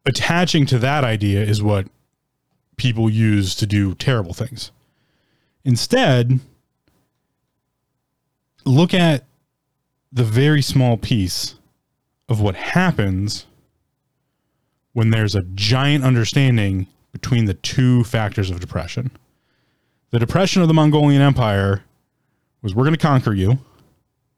attaching 0.06 0.66
to 0.66 0.78
that 0.78 1.04
idea 1.04 1.42
is 1.42 1.62
what 1.62 1.86
people 2.76 3.08
use 3.08 3.54
to 3.54 3.66
do 3.66 3.94
terrible 3.94 4.34
things. 4.34 4.70
Instead, 5.64 6.40
look 8.64 8.92
at 8.92 9.24
the 10.12 10.24
very 10.24 10.62
small 10.62 10.96
piece 10.96 11.54
of 12.28 12.40
what 12.40 12.54
happens 12.54 13.46
when 14.92 15.10
there's 15.10 15.34
a 15.34 15.42
giant 15.54 16.04
understanding 16.04 16.86
between 17.12 17.46
the 17.46 17.54
two 17.54 18.04
factors 18.04 18.50
of 18.50 18.60
depression. 18.60 19.10
The 20.10 20.18
depression 20.18 20.62
of 20.62 20.68
the 20.68 20.74
Mongolian 20.74 21.22
Empire 21.22 21.82
was 22.62 22.74
we're 22.74 22.84
going 22.84 22.94
to 22.94 23.00
conquer 23.00 23.32
you. 23.32 23.58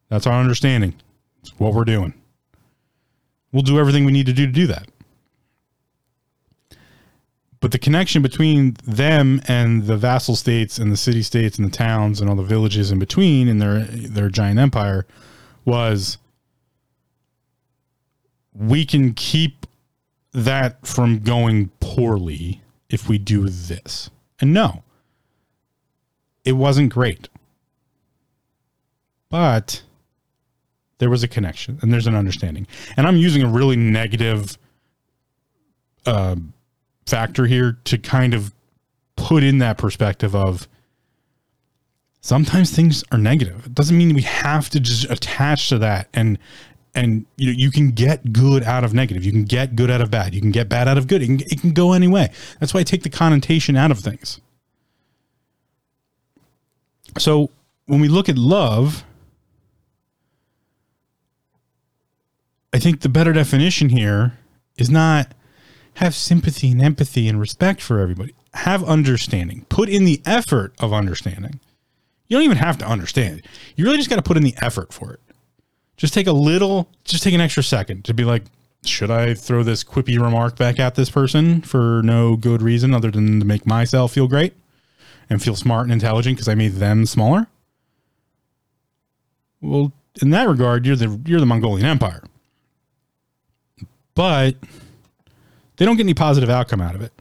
That's 0.09 0.26
our 0.26 0.40
understanding. 0.40 0.94
It's 1.42 1.50
what 1.59 1.74
we're 1.74 1.85
doing. 1.85 2.14
We'll 3.52 3.62
do 3.62 3.79
everything 3.79 4.05
we 4.05 4.12
need 4.12 4.26
to 4.26 4.33
do 4.33 4.46
to 4.46 4.52
do 4.52 4.66
that. 4.68 4.88
But 7.66 7.72
the 7.72 7.81
connection 7.81 8.22
between 8.22 8.76
them 8.85 9.42
and 9.48 9.87
the 9.87 9.96
vassal 9.96 10.37
states 10.37 10.79
and 10.79 10.92
the 10.92 10.96
city 10.96 11.20
states 11.20 11.59
and 11.59 11.66
the 11.66 11.76
towns 11.76 12.20
and 12.20 12.31
all 12.31 12.37
the 12.37 12.44
villages 12.44 12.92
in 12.92 13.00
between 13.00 13.48
in 13.48 13.59
their 13.59 13.81
their 13.81 14.29
giant 14.29 14.61
empire 14.61 15.05
was 15.64 16.18
we 18.55 18.87
can 18.87 19.14
keep 19.14 19.66
that 20.31 20.87
from 20.87 21.18
going 21.18 21.70
poorly 21.81 22.62
if 22.88 23.09
we 23.09 23.18
do 23.18 23.48
this. 23.48 24.11
And 24.40 24.55
no, 24.55 24.85
it 26.44 26.52
wasn't 26.52 26.92
great. 26.92 27.29
But 29.29 29.83
there 30.98 31.11
was 31.11 31.24
a 31.24 31.29
connection 31.29 31.81
and 31.83 31.92
there's 31.92 32.07
an 32.07 32.14
understanding. 32.14 32.68
And 32.96 33.09
I'm 33.09 33.16
using 33.16 33.42
a 33.42 33.48
really 33.48 33.74
negative 33.74 34.57
uh, 36.07 36.37
factor 37.06 37.46
here 37.46 37.78
to 37.84 37.98
kind 37.98 38.34
of 38.34 38.52
put 39.16 39.42
in 39.42 39.58
that 39.58 39.78
perspective 39.78 40.34
of 40.34 40.68
sometimes 42.20 42.70
things 42.70 43.04
are 43.12 43.18
negative. 43.18 43.66
It 43.66 43.74
doesn't 43.74 43.96
mean 43.96 44.14
we 44.14 44.22
have 44.22 44.68
to 44.70 44.80
just 44.80 45.10
attach 45.10 45.68
to 45.70 45.78
that 45.78 46.08
and 46.12 46.38
and 46.94 47.26
you 47.36 47.46
know, 47.48 47.52
you 47.52 47.70
can 47.70 47.90
get 47.90 48.32
good 48.32 48.62
out 48.62 48.82
of 48.82 48.94
negative. 48.94 49.22
You 49.22 49.30
can 49.30 49.44
get 49.44 49.76
good 49.76 49.90
out 49.90 50.00
of 50.00 50.10
bad. 50.10 50.34
You 50.34 50.40
can 50.40 50.50
get 50.50 50.70
bad 50.70 50.88
out 50.88 50.96
of 50.96 51.06
good. 51.06 51.22
It 51.22 51.26
can, 51.26 51.40
it 51.40 51.60
can 51.60 51.72
go 51.72 51.92
any 51.92 52.08
way. 52.08 52.30
That's 52.58 52.72
why 52.72 52.80
I 52.80 52.84
take 52.84 53.02
the 53.02 53.10
connotation 53.10 53.76
out 53.76 53.90
of 53.90 53.98
things. 53.98 54.40
So 57.18 57.50
when 57.84 58.00
we 58.00 58.08
look 58.08 58.30
at 58.30 58.38
love, 58.38 59.04
I 62.72 62.78
think 62.78 63.02
the 63.02 63.10
better 63.10 63.34
definition 63.34 63.90
here 63.90 64.38
is 64.78 64.88
not 64.88 65.32
have 65.96 66.14
sympathy 66.14 66.70
and 66.70 66.82
empathy 66.82 67.28
and 67.28 67.40
respect 67.40 67.80
for 67.80 67.98
everybody. 67.98 68.35
Have 68.54 68.85
understanding. 68.85 69.66
Put 69.68 69.88
in 69.88 70.04
the 70.04 70.20
effort 70.24 70.74
of 70.78 70.92
understanding. 70.92 71.61
You 72.28 72.37
don't 72.37 72.44
even 72.44 72.56
have 72.59 72.78
to 72.78 72.87
understand. 72.88 73.42
You 73.76 73.85
really 73.85 73.98
just 73.98 74.11
got 74.11 74.16
to 74.16 74.22
put 74.22 74.37
in 74.37 74.42
the 74.42 74.54
effort 74.61 74.92
for 74.92 75.12
it. 75.12 75.20
Just 75.96 76.12
take 76.12 76.26
a 76.26 76.32
little, 76.32 76.88
just 77.04 77.22
take 77.22 77.35
an 77.35 77.40
extra 77.40 77.62
second 77.62 78.04
to 78.04 78.14
be 78.14 78.24
like, 78.24 78.44
should 78.85 79.11
I 79.11 79.35
throw 79.35 79.62
this 79.62 79.82
quippy 79.82 80.20
remark 80.20 80.56
back 80.56 80.78
at 80.78 80.94
this 80.94 81.11
person 81.11 81.62
for 81.62 82.02
no 82.04 82.37
good 82.37 82.62
reason 82.62 82.94
other 82.94 83.11
than 83.11 83.40
to 83.40 83.46
make 83.46 83.66
myself 83.66 84.12
feel 84.12 84.28
great 84.28 84.54
and 85.30 85.42
feel 85.42 85.56
smart 85.56 85.85
and 85.85 85.92
intelligent 85.92 86.37
because 86.37 86.48
I 86.48 86.54
made 86.54 86.74
them 86.74 87.06
smaller? 87.06 87.46
Well, 89.61 89.92
in 90.20 90.30
that 90.30 90.48
regard, 90.48 90.87
you're 90.87 90.96
the 90.96 91.20
you're 91.26 91.40
the 91.40 91.46
Mongolian 91.46 91.87
Empire 91.87 92.22
but 94.16 94.56
they 95.76 95.84
don't 95.84 95.96
get 95.96 96.04
any 96.04 96.14
positive 96.14 96.50
outcome 96.50 96.80
out 96.80 96.94
of 96.94 97.02
it. 97.02 97.12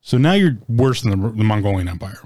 So 0.00 0.18
now 0.18 0.32
you're 0.32 0.58
worse 0.68 1.02
than 1.02 1.20
the, 1.20 1.28
the 1.30 1.44
Mongolian 1.44 1.88
Empire. 1.88 2.20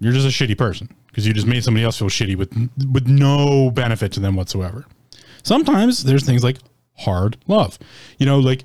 You're 0.00 0.12
just 0.12 0.26
a 0.26 0.30
shitty 0.44 0.56
person 0.58 0.88
because 1.08 1.26
you 1.26 1.32
just 1.32 1.46
made 1.46 1.62
somebody 1.62 1.84
else 1.84 1.98
feel 1.98 2.08
shitty 2.08 2.36
with 2.36 2.52
with 2.90 3.06
no 3.06 3.70
benefit 3.70 4.12
to 4.12 4.20
them 4.20 4.34
whatsoever. 4.34 4.84
Sometimes 5.42 6.04
there's 6.04 6.24
things 6.24 6.42
like 6.42 6.58
hard 6.98 7.36
love. 7.46 7.78
You 8.18 8.26
know, 8.26 8.38
like 8.38 8.64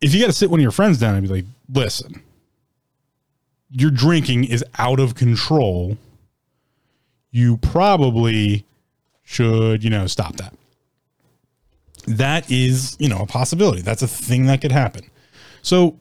if 0.00 0.14
you 0.14 0.20
got 0.20 0.26
to 0.26 0.32
sit 0.32 0.50
one 0.50 0.60
of 0.60 0.62
your 0.62 0.70
friends 0.72 0.98
down 0.98 1.14
and 1.14 1.26
be 1.26 1.32
like, 1.32 1.44
"Listen, 1.72 2.22
your 3.70 3.90
drinking 3.90 4.44
is 4.44 4.64
out 4.78 5.00
of 5.00 5.14
control, 5.14 5.96
you 7.30 7.56
probably 7.58 8.64
should, 9.22 9.82
you 9.82 9.90
know, 9.90 10.06
stop 10.06 10.36
that. 10.36 10.54
That 12.06 12.50
is, 12.50 12.96
you 12.98 13.08
know, 13.08 13.18
a 13.18 13.26
possibility. 13.26 13.82
That's 13.82 14.02
a 14.02 14.08
thing 14.08 14.46
that 14.46 14.60
could 14.60 14.72
happen. 14.72 15.04
So 15.62 15.98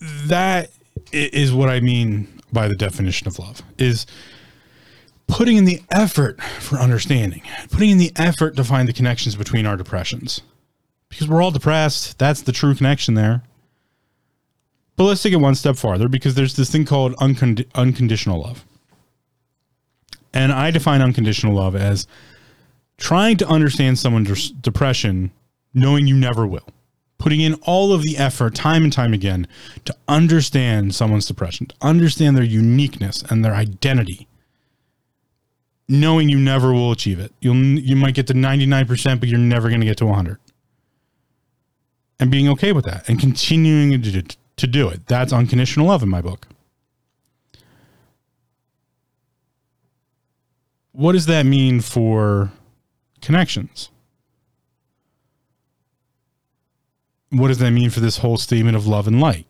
that 0.00 0.70
is 1.12 1.52
what 1.52 1.68
I 1.68 1.80
mean 1.80 2.28
by 2.52 2.68
the 2.68 2.76
definition 2.76 3.26
of 3.26 3.38
love 3.38 3.62
is 3.78 4.06
putting 5.26 5.56
in 5.56 5.64
the 5.64 5.80
effort 5.90 6.40
for 6.42 6.76
understanding, 6.76 7.42
putting 7.70 7.90
in 7.90 7.98
the 7.98 8.12
effort 8.16 8.56
to 8.56 8.64
find 8.64 8.88
the 8.88 8.92
connections 8.92 9.36
between 9.36 9.66
our 9.66 9.76
depressions. 9.76 10.42
Because 11.08 11.28
we're 11.28 11.42
all 11.42 11.50
depressed. 11.50 12.18
That's 12.18 12.42
the 12.42 12.52
true 12.52 12.74
connection 12.74 13.14
there. 13.14 13.42
But 14.96 15.04
let's 15.04 15.22
take 15.22 15.32
it 15.32 15.36
one 15.36 15.54
step 15.54 15.76
farther 15.76 16.08
because 16.08 16.34
there's 16.34 16.56
this 16.56 16.70
thing 16.70 16.84
called 16.84 17.14
uncond- 17.20 17.66
unconditional 17.74 18.40
love. 18.40 18.64
And 20.32 20.52
I 20.52 20.70
define 20.70 21.00
unconditional 21.00 21.54
love 21.54 21.74
as 21.74 22.06
trying 23.00 23.36
to 23.38 23.48
understand 23.48 23.98
someone's 23.98 24.50
depression, 24.52 25.32
knowing 25.74 26.06
you 26.06 26.16
never 26.16 26.46
will. 26.46 26.68
Putting 27.18 27.40
in 27.40 27.54
all 27.62 27.92
of 27.92 28.02
the 28.02 28.16
effort, 28.16 28.54
time 28.54 28.84
and 28.84 28.92
time 28.92 29.12
again, 29.12 29.48
to 29.84 29.94
understand 30.06 30.94
someone's 30.94 31.26
depression, 31.26 31.66
to 31.66 31.74
understand 31.82 32.36
their 32.36 32.44
uniqueness 32.44 33.22
and 33.28 33.44
their 33.44 33.54
identity, 33.54 34.28
knowing 35.88 36.28
you 36.28 36.38
never 36.38 36.72
will 36.72 36.92
achieve 36.92 37.18
it. 37.18 37.32
You'll 37.40 37.56
you 37.56 37.96
might 37.96 38.14
get 38.14 38.26
to 38.28 38.34
99%, 38.34 39.20
but 39.20 39.28
you're 39.28 39.38
never 39.38 39.68
going 39.68 39.80
to 39.80 39.86
get 39.86 39.98
to 39.98 40.06
100. 40.06 40.38
And 42.20 42.30
being 42.30 42.48
okay 42.48 42.72
with 42.72 42.84
that 42.84 43.08
and 43.08 43.18
continuing 43.18 44.00
to, 44.00 44.22
to 44.56 44.66
do 44.66 44.88
it. 44.88 45.06
That's 45.06 45.32
unconditional 45.32 45.86
love 45.86 46.02
in 46.02 46.08
my 46.08 46.20
book. 46.20 46.46
What 50.92 51.12
does 51.12 51.26
that 51.26 51.46
mean 51.46 51.80
for 51.80 52.50
connections? 53.20 53.90
What 57.30 57.48
does 57.48 57.58
that 57.58 57.70
mean 57.70 57.90
for 57.90 58.00
this 58.00 58.18
whole 58.18 58.36
statement 58.36 58.76
of 58.76 58.86
love 58.86 59.06
and 59.06 59.20
light? 59.20 59.46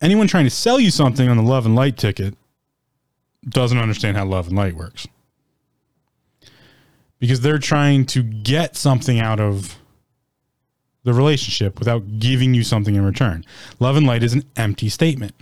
Anyone 0.00 0.26
trying 0.26 0.44
to 0.44 0.50
sell 0.50 0.80
you 0.80 0.90
something 0.90 1.28
on 1.28 1.36
the 1.36 1.42
love 1.42 1.66
and 1.66 1.76
light 1.76 1.96
ticket 1.96 2.34
doesn't 3.48 3.78
understand 3.78 4.16
how 4.16 4.24
love 4.24 4.48
and 4.48 4.56
light 4.56 4.74
works. 4.74 5.06
Because 7.18 7.40
they're 7.40 7.58
trying 7.58 8.06
to 8.06 8.22
get 8.22 8.76
something 8.76 9.20
out 9.20 9.38
of 9.38 9.78
the 11.04 11.12
relationship 11.12 11.78
without 11.78 12.18
giving 12.18 12.54
you 12.54 12.62
something 12.62 12.94
in 12.94 13.04
return. 13.04 13.44
Love 13.80 13.96
and 13.96 14.06
light 14.06 14.22
is 14.22 14.32
an 14.32 14.44
empty 14.56 14.88
statement. 14.88 15.34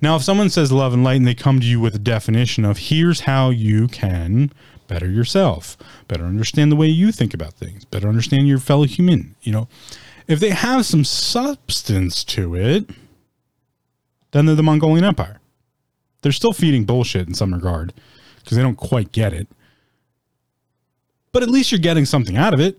Now, 0.00 0.16
if 0.16 0.22
someone 0.22 0.50
says 0.50 0.72
love 0.72 0.92
and 0.92 1.04
light 1.04 1.16
and 1.16 1.26
they 1.26 1.34
come 1.34 1.60
to 1.60 1.66
you 1.66 1.80
with 1.80 1.94
a 1.94 2.00
definition 2.00 2.64
of 2.64 2.78
here's 2.78 3.20
how 3.20 3.50
you 3.50 3.88
can 3.88 4.52
better 4.86 5.10
yourself, 5.10 5.76
better 6.08 6.24
understand 6.24 6.70
the 6.70 6.76
way 6.76 6.86
you 6.86 7.12
think 7.12 7.34
about 7.34 7.54
things, 7.54 7.84
better 7.84 8.08
understand 8.08 8.48
your 8.48 8.58
fellow 8.58 8.84
human, 8.84 9.34
you 9.42 9.52
know, 9.52 9.68
if 10.26 10.40
they 10.40 10.50
have 10.50 10.86
some 10.86 11.04
substance 11.04 12.24
to 12.24 12.54
it, 12.54 12.88
then 14.30 14.46
they're 14.46 14.54
the 14.54 14.62
Mongolian 14.62 15.04
Empire. 15.04 15.40
They're 16.22 16.32
still 16.32 16.52
feeding 16.52 16.84
bullshit 16.84 17.28
in 17.28 17.34
some 17.34 17.52
regard 17.52 17.92
because 18.38 18.56
they 18.56 18.62
don't 18.62 18.76
quite 18.76 19.12
get 19.12 19.32
it. 19.32 19.48
But 21.32 21.42
at 21.42 21.50
least 21.50 21.70
you're 21.70 21.78
getting 21.78 22.04
something 22.04 22.36
out 22.36 22.54
of 22.54 22.60
it. 22.60 22.78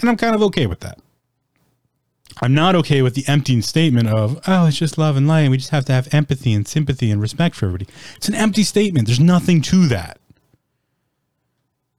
And 0.00 0.10
I'm 0.10 0.16
kind 0.16 0.34
of 0.34 0.42
okay 0.42 0.66
with 0.66 0.80
that. 0.80 0.98
I'm 2.42 2.52
not 2.52 2.74
okay 2.74 3.00
with 3.00 3.14
the 3.14 3.24
empty 3.28 3.60
statement 3.60 4.08
of, 4.08 4.40
oh, 4.46 4.66
it's 4.66 4.76
just 4.76 4.98
love 4.98 5.16
and 5.16 5.28
light. 5.28 5.42
And 5.42 5.50
we 5.52 5.56
just 5.56 5.70
have 5.70 5.84
to 5.86 5.92
have 5.92 6.12
empathy 6.12 6.52
and 6.52 6.66
sympathy 6.66 7.10
and 7.10 7.22
respect 7.22 7.54
for 7.54 7.66
everybody. 7.66 7.90
It's 8.16 8.28
an 8.28 8.34
empty 8.34 8.64
statement. 8.64 9.06
There's 9.06 9.20
nothing 9.20 9.62
to 9.62 9.86
that. 9.86 10.18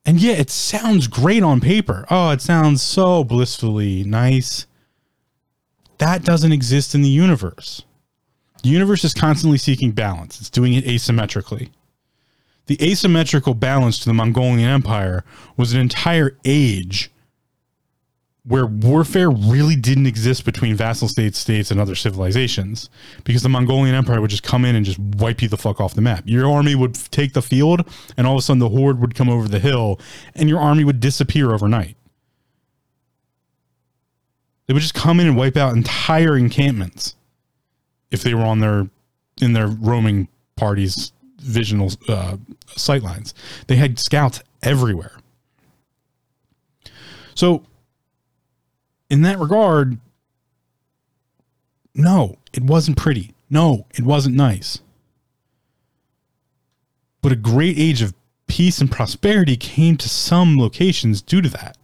And 0.06 0.22
yeah, 0.22 0.34
it 0.34 0.52
sounds 0.52 1.08
great 1.08 1.42
on 1.42 1.60
paper. 1.60 2.06
Oh, 2.12 2.30
it 2.30 2.42
sounds 2.42 2.82
so 2.82 3.24
blissfully 3.24 4.04
nice. 4.04 4.68
That 5.98 6.24
doesn't 6.24 6.52
exist 6.52 6.94
in 6.94 7.02
the 7.02 7.10
universe. 7.10 7.84
The 8.62 8.70
universe 8.70 9.04
is 9.04 9.14
constantly 9.14 9.58
seeking 9.58 9.92
balance, 9.92 10.40
it's 10.40 10.50
doing 10.50 10.74
it 10.74 10.86
asymmetrically. 10.86 11.70
The 12.68 12.82
asymmetrical 12.82 13.54
balance 13.54 14.00
to 14.00 14.06
the 14.06 14.14
Mongolian 14.14 14.68
Empire 14.68 15.24
was 15.56 15.74
an 15.74 15.80
entire 15.80 16.36
age 16.46 17.12
where 18.48 18.66
warfare 18.66 19.30
really 19.30 19.76
didn't 19.76 20.06
exist 20.06 20.46
between 20.46 20.76
vassal 20.76 21.08
state 21.08 21.36
states 21.36 21.72
and 21.72 21.80
other 21.80 21.96
civilizations 21.96 22.90
because 23.24 23.42
the 23.42 23.50
Mongolian 23.50 23.96
Empire 23.96 24.22
would 24.22 24.30
just 24.30 24.44
come 24.44 24.66
in 24.66 24.76
and 24.76 24.86
just 24.86 25.00
wipe 25.00 25.42
you 25.42 25.48
the 25.48 25.58
fuck 25.58 25.82
off 25.82 25.96
the 25.96 26.02
map. 26.02 26.24
Your 26.26 26.50
army 26.50 26.76
would 26.76 26.94
take 26.94 27.34
the 27.34 27.42
field 27.42 27.90
and 28.16 28.28
all 28.28 28.34
of 28.34 28.40
a 28.40 28.42
sudden 28.44 28.60
the 28.60 28.70
horde 28.70 29.02
would 29.02 29.16
come 29.16 29.30
over 29.30 29.48
the 29.48 29.60
hill 29.60 30.00
and 30.36 30.48
your 30.48 30.60
army 30.60 30.84
would 30.84 31.00
disappear 31.00 31.54
overnight. 31.54 31.98
They 34.68 34.74
would 34.74 34.82
just 34.82 34.94
come 34.94 35.20
in 35.20 35.28
and 35.28 35.36
wipe 35.36 35.58
out 35.58 35.76
entire 35.76 36.38
encampments 36.38 37.16
if 38.12 38.22
they 38.22 38.34
were 38.34 38.44
on 38.44 38.60
their 38.60 38.88
in 39.42 39.54
their 39.54 39.68
roaming 39.68 40.28
parties 40.56 41.12
visional 41.38 41.96
uh, 42.08 42.38
sight 42.76 43.02
lines. 43.04 43.34
They 43.68 43.76
had 43.76 44.00
scouts 44.00 44.42
everywhere. 44.64 45.18
So 47.36 47.64
in 49.10 49.22
that 49.22 49.40
regard, 49.40 49.98
no, 51.94 52.38
it 52.54 52.64
wasn't 52.64 52.98
pretty. 52.98 53.34
No, 53.50 53.86
it 53.96 54.04
wasn't 54.04 54.36
nice. 54.36 54.80
But 57.22 57.32
a 57.32 57.38
great 57.38 57.78
age 57.78 58.02
of 58.02 58.14
peace 58.48 58.80
and 58.80 58.92
prosperity 58.92 59.56
came 59.56 59.98
to 59.98 60.10
some 60.10 60.58
locations 60.58 61.22
due 61.22 61.42
to 61.42 61.50
that. 61.50 61.78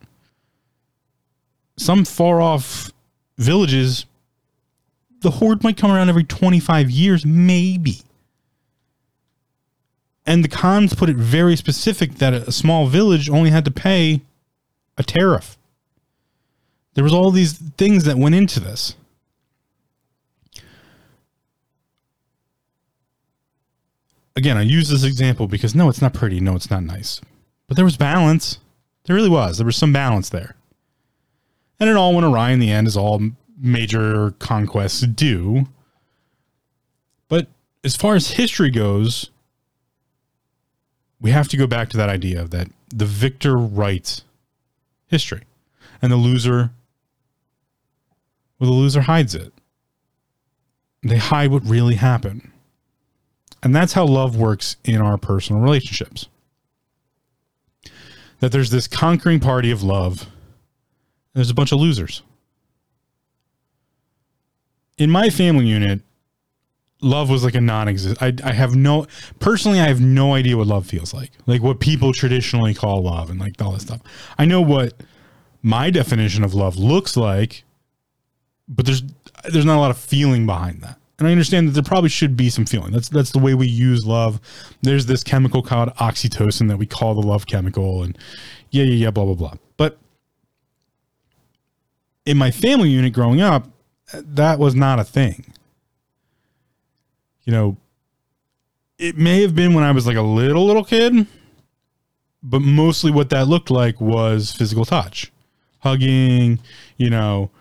Some 1.77 2.05
far 2.05 2.41
off 2.41 2.91
villages, 3.37 4.05
the 5.21 5.31
horde 5.31 5.63
might 5.63 5.77
come 5.77 5.91
around 5.91 6.09
every 6.09 6.23
25 6.23 6.91
years, 6.91 7.25
maybe. 7.25 8.01
And 10.25 10.43
the 10.43 10.49
Khans 10.49 10.93
put 10.93 11.09
it 11.09 11.15
very 11.15 11.55
specific 11.55 12.15
that 12.15 12.33
a 12.33 12.51
small 12.51 12.85
village 12.85 13.29
only 13.29 13.49
had 13.49 13.65
to 13.65 13.71
pay 13.71 14.21
a 14.97 15.03
tariff 15.03 15.57
there 16.93 17.03
was 17.03 17.13
all 17.13 17.31
these 17.31 17.53
things 17.77 18.03
that 18.05 18.17
went 18.17 18.35
into 18.35 18.59
this. 18.59 18.95
Again, 24.35 24.57
I 24.57 24.61
use 24.61 24.89
this 24.89 25.03
example 25.03 25.47
because 25.47 25.75
no, 25.75 25.89
it's 25.89 26.01
not 26.01 26.13
pretty. 26.13 26.39
No, 26.39 26.55
it's 26.55 26.69
not 26.69 26.83
nice. 26.83 27.21
But 27.67 27.75
there 27.75 27.85
was 27.85 27.97
balance. 27.97 28.59
There 29.05 29.15
really 29.15 29.29
was. 29.29 29.57
There 29.57 29.65
was 29.65 29.75
some 29.75 29.93
balance 29.93 30.29
there. 30.29 30.55
And 31.79 31.89
it 31.89 31.95
all 31.95 32.13
went 32.13 32.25
awry 32.25 32.51
in 32.51 32.59
the 32.59 32.71
end, 32.71 32.87
as 32.87 32.95
all 32.95 33.21
major 33.57 34.31
conquests 34.39 35.01
do. 35.01 35.67
But 37.27 37.47
as 37.83 37.95
far 37.95 38.15
as 38.15 38.31
history 38.31 38.69
goes, 38.69 39.31
we 41.19 41.31
have 41.31 41.47
to 41.49 41.57
go 41.57 41.67
back 41.67 41.89
to 41.89 41.97
that 41.97 42.09
idea 42.09 42.45
that 42.45 42.67
the 42.89 43.05
victor 43.05 43.57
writes 43.57 44.23
history 45.07 45.43
and 46.01 46.11
the 46.11 46.17
loser 46.17 46.71
the 48.65 48.73
loser 48.73 49.01
hides 49.01 49.35
it. 49.35 49.51
They 51.03 51.17
hide 51.17 51.51
what 51.51 51.65
really 51.65 51.95
happened. 51.95 52.49
And 53.63 53.75
that's 53.75 53.93
how 53.93 54.05
love 54.05 54.35
works 54.35 54.77
in 54.83 55.01
our 55.01 55.17
personal 55.17 55.61
relationships. 55.61 56.27
That 58.39 58.51
there's 58.51 58.71
this 58.71 58.87
conquering 58.87 59.39
party 59.39 59.71
of 59.71 59.83
love, 59.83 60.23
and 60.23 60.29
there's 61.35 61.49
a 61.49 61.55
bunch 61.55 61.71
of 61.71 61.79
losers. 61.79 62.23
In 64.97 65.09
my 65.09 65.29
family 65.29 65.67
unit, 65.67 66.01
love 67.01 67.29
was 67.29 67.43
like 67.43 67.55
a 67.55 67.61
non-existent. 67.61 68.21
I, 68.21 68.49
I 68.49 68.53
have 68.53 68.75
no 68.75 69.07
personally, 69.39 69.79
I 69.79 69.87
have 69.87 70.01
no 70.01 70.33
idea 70.33 70.57
what 70.57 70.67
love 70.67 70.85
feels 70.85 71.13
like, 71.13 71.31
like 71.45 71.61
what 71.61 71.79
people 71.79 72.13
traditionally 72.13 72.73
call 72.73 73.03
love, 73.03 73.29
and 73.29 73.39
like 73.39 73.61
all 73.61 73.71
this 73.71 73.83
stuff. 73.83 74.01
I 74.37 74.45
know 74.45 74.61
what 74.61 75.01
my 75.61 75.89
definition 75.89 76.43
of 76.43 76.53
love 76.53 76.77
looks 76.77 77.15
like 77.15 77.63
but 78.71 78.85
there's 78.85 79.03
there's 79.51 79.65
not 79.65 79.77
a 79.77 79.79
lot 79.79 79.91
of 79.91 79.97
feeling 79.97 80.45
behind 80.45 80.81
that. 80.81 80.97
And 81.19 81.27
I 81.27 81.31
understand 81.31 81.67
that 81.67 81.73
there 81.73 81.83
probably 81.83 82.09
should 82.09 82.35
be 82.35 82.49
some 82.49 82.65
feeling. 82.65 82.91
That's 82.91 83.09
that's 83.09 83.31
the 83.31 83.39
way 83.39 83.53
we 83.53 83.67
use 83.67 84.07
love. 84.07 84.41
There's 84.81 85.05
this 85.05 85.23
chemical 85.23 85.61
called 85.61 85.89
oxytocin 85.97 86.67
that 86.69 86.77
we 86.77 86.87
call 86.87 87.13
the 87.13 87.21
love 87.21 87.45
chemical, 87.45 88.01
and 88.01 88.17
yeah, 88.71 88.83
yeah, 88.85 89.05
yeah, 89.05 89.11
blah 89.11 89.25
blah 89.25 89.35
blah. 89.35 89.53
But 89.77 89.99
in 92.25 92.37
my 92.37 92.49
family 92.49 92.89
unit 92.89 93.13
growing 93.13 93.41
up, 93.41 93.67
that 94.13 94.57
was 94.57 94.73
not 94.73 94.99
a 94.99 95.03
thing. 95.03 95.53
You 97.43 97.53
know, 97.53 97.77
it 98.97 99.17
may 99.17 99.41
have 99.41 99.55
been 99.55 99.73
when 99.73 99.83
I 99.83 99.91
was 99.91 100.07
like 100.07 100.17
a 100.17 100.21
little 100.21 100.65
little 100.65 100.83
kid, 100.83 101.27
but 102.41 102.61
mostly 102.61 103.11
what 103.11 103.29
that 103.29 103.47
looked 103.47 103.69
like 103.69 103.99
was 103.99 104.51
physical 104.51 104.85
touch, 104.85 105.31
hugging, 105.79 106.59
you 106.97 107.09
know, 107.09 107.51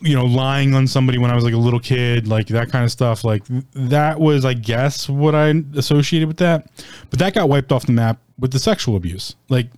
you 0.00 0.14
know, 0.14 0.24
lying 0.24 0.74
on 0.74 0.86
somebody 0.86 1.18
when 1.18 1.30
I 1.30 1.34
was 1.34 1.44
like 1.44 1.54
a 1.54 1.58
little 1.58 1.80
kid, 1.80 2.26
like 2.26 2.46
that 2.48 2.70
kind 2.70 2.84
of 2.84 2.90
stuff. 2.90 3.24
Like 3.24 3.42
that 3.74 4.18
was, 4.18 4.44
I 4.44 4.54
guess, 4.54 5.08
what 5.08 5.34
I 5.34 5.48
associated 5.76 6.28
with 6.28 6.38
that. 6.38 6.70
But 7.10 7.18
that 7.18 7.34
got 7.34 7.48
wiped 7.48 7.72
off 7.72 7.86
the 7.86 7.92
map 7.92 8.18
with 8.38 8.52
the 8.52 8.58
sexual 8.58 8.96
abuse. 8.96 9.34
Like 9.48 9.68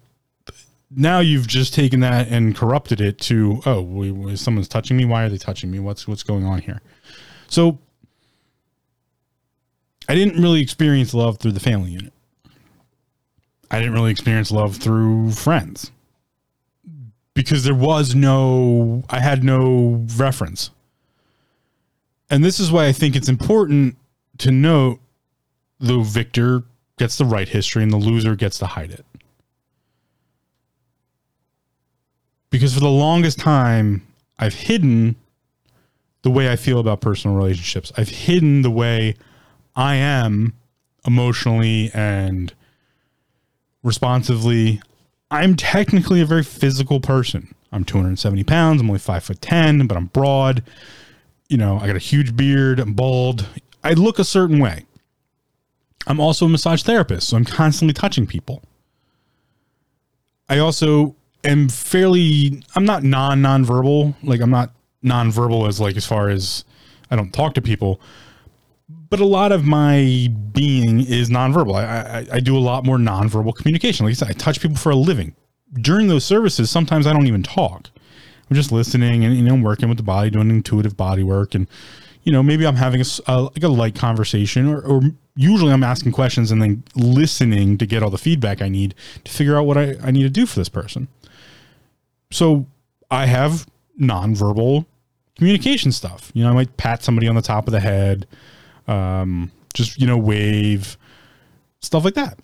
now 0.91 1.21
you've 1.21 1.47
just 1.47 1.75
taken 1.75 2.01
that 2.01 2.29
and 2.29 2.55
corrupted 2.55 3.01
it 3.01 3.19
to, 3.21 3.61
oh, 3.67 4.35
someone's 4.37 4.69
touching 4.69 4.97
me. 4.97 5.05
Why 5.05 5.25
are 5.25 5.29
they 5.29 5.39
touching 5.39 5.71
me? 5.71 5.79
What's 5.81 6.07
what's 6.07 6.23
going 6.23 6.45
on 6.45 6.61
here? 6.61 6.81
So 7.49 7.79
I 10.09 10.15
didn't 10.15 10.41
really 10.41 10.61
experience 10.61 11.15
love 11.15 11.39
through 11.39 11.53
the 11.53 11.61
family 11.61 11.91
unit. 11.91 12.13
I 13.71 13.81
didn't 13.81 13.95
really 13.95 14.13
experience 14.13 14.53
love 14.53 14.77
through 14.77 15.33
friends 15.33 15.91
because 17.37 17.65
there 17.65 17.75
was 17.75 18.15
no, 18.15 19.05
I 19.11 19.21
had 19.21 19.45
no 19.45 20.07
reference. 20.17 20.71
And 22.31 22.43
this 22.43 22.59
is 22.59 22.73
why 22.73 22.87
I 22.87 22.93
think 22.93 23.15
it's 23.15 23.29
important 23.29 23.99
to 24.39 24.51
note 24.51 25.01
the 25.79 25.99
victor 25.99 26.63
gets 26.99 27.19
the 27.19 27.27
write 27.27 27.51
history 27.51 27.83
and 27.83 27.93
the 27.93 27.99
loser 27.99 28.37
gets 28.37 28.59
to 28.61 28.67
hide 28.67 28.91
it. 28.91 29.05
Because 32.49 32.73
for 32.73 32.81
the 32.81 32.89
longest 32.89 33.39
time, 33.39 34.07
I've 34.39 34.55
hidden 34.55 35.15
the 36.23 36.31
way 36.31 36.51
I 36.51 36.57
feel 36.57 36.79
about 36.79 37.03
personal 37.03 37.37
relationships. 37.37 37.93
I've 37.99 38.09
hidden 38.09 38.63
the 38.63 38.71
way 38.71 39.15
I 39.77 39.97
am 39.97 40.55
emotionally 41.07 41.91
and 41.93 42.55
responsively. 43.83 44.81
I'm 45.31 45.57
technically 45.57 46.21
a 46.21 46.27
very 46.27 46.45
physical 46.45 47.01
person. 47.01 47.55
I'm 47.73 47.85
270 47.85 48.45
pounds. 48.45 48.81
I'm 48.81 48.89
only 48.89 48.99
five 48.99 49.25
foot 49.25 49.41
10, 49.41 49.87
but 49.87 49.97
I'm 49.97 50.07
broad. 50.07 50.63
You 51.49 51.57
know, 51.57 51.79
I 51.79 51.87
got 51.87 51.97
a 51.97 52.01
huge 52.01 52.37
beard. 52.37 52.79
I'm 52.79 52.95
bald. 52.95 53.47
I 53.83 53.93
look 53.93 54.19
a 54.19 54.25
certain 54.25 54.59
way. 54.59 54.85
I'm 56.07 56.21
also 56.21 56.47
a 56.47 56.49
massage 56.49 56.83
therapist, 56.83 57.29
so 57.29 57.37
I'm 57.37 57.45
constantly 57.45 57.93
touching 57.93 58.27
people. 58.27 58.63
I 60.49 60.59
also 60.59 61.17
am 61.43 61.69
fairly, 61.69 62.63
I'm 62.77 62.85
not 62.85 63.03
non 63.03 63.43
nonverbal. 63.43 64.15
Like, 64.23 64.41
I'm 64.41 64.51
not 64.51 64.73
nonverbal 65.05 65.67
as, 65.67 65.81
like, 65.81 65.97
as 65.97 66.07
far 66.07 66.29
as 66.29 66.65
I 67.11 67.17
don't 67.17 67.33
talk 67.33 67.55
to 67.55 67.63
people, 67.63 68.01
but 69.09 69.21
a 69.21 69.27
lot 69.27 69.53
of 69.53 69.65
my 69.65 70.29
being 70.53 71.01
is 71.01 71.31
nonverbal. 71.31 71.75
I, 71.75 72.21
I, 72.21 72.27
I 72.37 72.41
do 72.41 72.57
a 72.57 72.61
lot 72.61 72.85
more 72.85 72.99
nonverbal 72.99 73.55
communication. 73.55 74.07
Like 74.07 74.13
I 74.13 74.15
said, 74.15 74.29
I 74.29 74.33
touch 74.33 74.61
people 74.61 74.77
for 74.77 74.91
a 74.91 74.97
living. 74.97 75.35
During 75.75 76.09
those 76.09 76.25
services, 76.25 76.71
sometimes 76.71 77.07
I 77.07 77.13
don't 77.13 77.27
even 77.27 77.43
talk. 77.43 77.91
I'm 78.49 78.55
just 78.55 78.71
listening 78.71 79.25
and 79.25 79.35
you 79.35 79.43
know 79.43 79.55
I'm 79.55 79.63
working 79.63 79.89
with 79.89 79.99
the 79.99 80.05
body, 80.05 80.31
doing 80.31 80.51
intuitive 80.51 80.97
body 80.97 81.23
work, 81.23 81.55
and 81.55 81.67
you 82.23 82.33
know 82.33 82.43
maybe 82.43 82.67
I'm 82.67 82.77
having 82.77 83.01
a, 83.01 83.05
a 83.27 83.43
like 83.43 83.63
a 83.63 83.69
light 83.69 83.97
conversation, 83.97 84.69
or, 84.69 84.81
or 84.81 85.03
usually 85.35 85.73
I'm 85.73 85.83
asking 85.83 86.13
questions 86.13 86.51
and 86.51 86.63
then 86.63 86.85
listening 86.95 87.77
to 87.79 87.87
get 87.87 88.03
all 88.03 88.11
the 88.11 88.19
feedback 88.19 88.63
I 88.63 88.69
need 88.69 88.95
to 89.25 89.33
figure 89.33 89.57
out 89.57 89.65
what 89.65 89.77
I, 89.77 89.97
I 90.03 90.11
need 90.13 90.23
to 90.23 90.31
do 90.31 90.47
for 90.47 90.59
this 90.61 90.69
person. 90.69 91.09
So 92.31 92.67
I 93.11 93.27
have 93.27 93.67
nonverbal 94.01 94.87
communication 95.37 95.93
stuff. 95.93 96.31
You 96.35 96.45
know, 96.45 96.51
I 96.51 96.55
might 96.55 96.77
pat 96.77 97.03
somebody 97.03 97.29
on 97.29 97.35
the 97.35 97.43
top 97.43 97.67
of 97.67 97.73
the 97.73 97.81
head 97.81 98.27
um, 98.89 99.51
just 99.75 100.01
you 100.01 100.07
know 100.07 100.19
wave 100.19 100.97
stuff 101.81 102.05
like 102.05 102.15
that. 102.15 102.39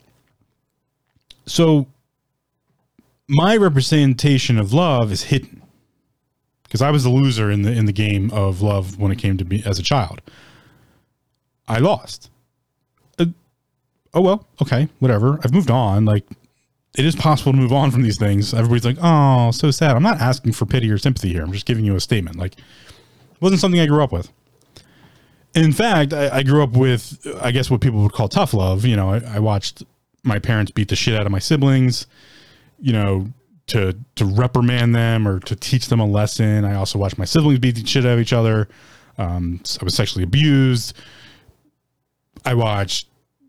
So 1.47 1.87
my 3.29 3.57
representation 3.57 4.59
of 4.59 4.73
love 4.73 5.11
is 5.13 5.25
hidden 5.25 5.63
because 6.65 6.83
i 6.83 6.91
was 6.91 7.05
the 7.05 7.11
loser 7.11 7.51
in 7.51 7.63
the 7.63 7.73
in 7.73 7.87
the 7.87 7.93
game 7.93 8.31
of 8.31 8.63
love 8.63 8.99
when 8.99 9.13
it 9.13 9.17
came 9.17 9.37
to 9.39 9.45
me 9.45 9.63
as 9.67 9.79
a 9.79 9.83
child. 9.83 10.21
I 11.69 11.79
lost. 11.79 12.31
Uh, 13.19 13.27
oh 14.15 14.21
well 14.21 14.47
okay 14.61 14.89
whatever. 14.99 15.39
I've 15.43 15.53
moved 15.53 15.71
on 15.71 16.05
like 16.05 16.25
it 16.97 17.07
is 17.07 17.17
possible 17.17 17.53
to 17.53 17.59
move 17.59 17.73
on 17.73 17.91
from 17.91 18.03
these 18.03 18.19
things. 18.19 18.53
Everybody's 18.53 18.85
like 18.85 18.99
oh 19.01 19.51
so 19.51 19.71
sad. 19.71 19.97
I'm 19.97 20.03
not 20.03 20.21
asking 20.21 20.53
for 20.53 20.67
pity 20.67 20.91
or 20.91 20.99
sympathy 20.99 21.33
here. 21.33 21.43
I'm 21.43 21.53
just 21.53 21.67
giving 21.67 21.85
you 21.85 21.97
a 21.97 22.01
statement. 22.01 22.37
Like 22.37 22.59
it 22.59 23.41
wasn't 23.41 23.61
something 23.61 23.81
i 23.81 23.87
grew 23.87 24.03
up 24.03 24.13
with 24.13 24.31
in 25.55 25.73
fact, 25.73 26.13
I, 26.13 26.39
I, 26.39 26.43
grew 26.43 26.63
up 26.63 26.73
with, 26.73 27.27
I 27.41 27.51
guess, 27.51 27.71
what 27.71 27.81
people 27.81 28.03
would 28.03 28.13
call 28.13 28.29
tough 28.29 28.55
love. 28.55 28.85
You 28.85 28.97
know, 28.97 29.11
I, 29.11 29.19
I, 29.35 29.39
watched 29.39 29.83
my 30.23 30.39
parents 30.39 30.71
beat 30.71 30.89
the 30.89 30.97
shit 30.97 31.15
out 31.15 31.27
of 31.27 31.33
my 31.33 31.39
siblings. 31.39 32.07
You 32.81 32.93
know, 32.93 33.29
to 33.69 33.97
to 34.17 34.25
reprimand 34.25 34.95
them 34.95 35.27
or 35.27 35.41
to 35.41 35.55
teach 35.55 35.89
them 35.89 36.01
a 36.01 36.07
lesson. 36.07 36.65
I 36.65 36.75
also 36.75 36.99
watched 36.99 37.19
my 37.19 37.25
siblings 37.25 37.59
beat 37.59 37.77
the 37.77 37.87
shit 37.87 38.05
out 38.05 38.15
of 38.15 38.21
each 38.21 38.33
other. 38.33 38.69
Um, 39.19 39.61
I 39.81 39.85
was 39.85 39.95
sexually 39.95 40.25
abused. 40.25 40.97
I 42.45 42.55
watched, 42.55 43.09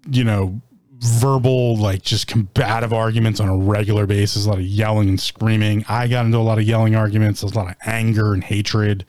you 0.09 0.23
know, 0.23 0.61
verbal, 0.99 1.77
like 1.77 2.03
just 2.03 2.27
combative 2.27 2.93
arguments 2.93 3.39
on 3.39 3.49
a 3.49 3.57
regular 3.57 4.05
basis, 4.05 4.45
a 4.45 4.49
lot 4.49 4.59
of 4.59 4.65
yelling 4.65 5.09
and 5.09 5.19
screaming. 5.19 5.83
I 5.89 6.07
got 6.07 6.25
into 6.25 6.37
a 6.37 6.39
lot 6.39 6.59
of 6.59 6.65
yelling 6.65 6.95
arguments, 6.95 7.41
a 7.41 7.47
lot 7.47 7.69
of 7.69 7.75
anger 7.85 8.33
and 8.33 8.43
hatred 8.43 9.05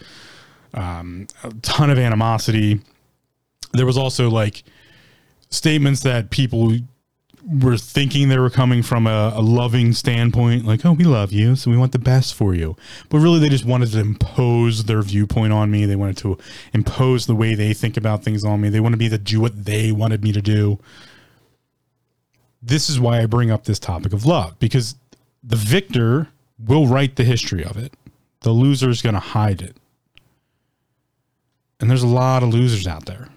um, 0.74 1.26
a 1.42 1.50
ton 1.62 1.90
of 1.90 1.98
animosity. 1.98 2.80
There 3.72 3.86
was 3.86 3.98
also 3.98 4.28
like 4.28 4.64
statements 5.50 6.02
that 6.02 6.30
people 6.30 6.74
were 7.46 7.76
thinking 7.76 8.28
they 8.28 8.38
were 8.38 8.50
coming 8.50 8.82
from 8.82 9.06
a, 9.06 9.32
a, 9.34 9.42
loving 9.42 9.92
standpoint, 9.92 10.64
like, 10.64 10.84
oh, 10.84 10.92
we 10.92 11.04
love 11.04 11.30
you, 11.32 11.54
so 11.56 11.70
we 11.70 11.76
want 11.76 11.92
the 11.92 11.98
best 11.98 12.34
for 12.34 12.54
you. 12.54 12.74
But 13.10 13.18
really, 13.18 13.38
they 13.38 13.50
just 13.50 13.66
wanted 13.66 13.90
to 13.92 14.00
impose 14.00 14.84
their 14.84 15.02
viewpoint 15.02 15.52
on 15.52 15.70
me. 15.70 15.84
They 15.84 15.96
wanted 15.96 16.16
to 16.18 16.38
impose 16.72 17.26
the 17.26 17.34
way 17.34 17.54
they 17.54 17.74
think 17.74 17.96
about 17.96 18.24
things 18.24 18.44
on 18.44 18.60
me. 18.60 18.70
They 18.70 18.80
wanted 18.80 18.98
me 18.98 19.08
to 19.10 19.18
do 19.18 19.40
what 19.40 19.64
they 19.64 19.92
wanted 19.92 20.22
me 20.22 20.32
to 20.32 20.40
do. 20.40 20.78
This 22.62 22.88
is 22.88 22.98
why 22.98 23.20
I 23.20 23.26
bring 23.26 23.50
up 23.50 23.64
this 23.64 23.78
topic 23.78 24.14
of 24.14 24.24
love, 24.24 24.58
because 24.58 24.94
the 25.42 25.56
victor 25.56 26.28
will 26.58 26.86
write 26.86 27.16
the 27.16 27.24
history 27.24 27.62
of 27.62 27.76
it, 27.76 27.92
the 28.40 28.52
loser 28.52 28.88
is 28.88 29.02
going 29.02 29.14
to 29.14 29.20
hide 29.20 29.60
it. 29.60 29.76
And 31.84 31.90
there's 31.90 32.02
a 32.02 32.06
lot 32.06 32.42
of 32.42 32.48
losers 32.48 32.86
out 32.86 33.04
there. 33.04 33.28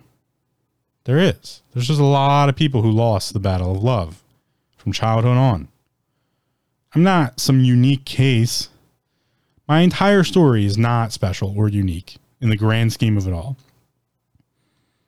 There 1.04 1.18
is. 1.18 1.62
There's 1.74 1.88
just 1.88 2.00
a 2.00 2.06
lot 2.06 2.48
of 2.48 2.56
people 2.56 2.82
who 2.82 2.90
lost 2.90 3.34
the 3.34 3.42
battle 3.42 3.76
of 3.76 3.84
love 3.84 4.24
from 4.78 4.94
childhood 4.94 5.36
on. 5.36 5.68
I'm 6.96 7.04
not 7.04 7.42
some 7.42 7.60
unique 7.60 8.06
case. 8.06 8.70
My 9.68 9.82
entire 9.82 10.24
story 10.24 10.66
is 10.66 10.78
not 10.78 11.12
special 11.12 11.54
or 11.58 11.68
unique 11.68 12.20
in 12.40 12.48
the 12.48 12.56
grand 12.56 12.94
scheme 12.94 13.18
of 13.18 13.28
it 13.28 13.34
all. 13.34 13.58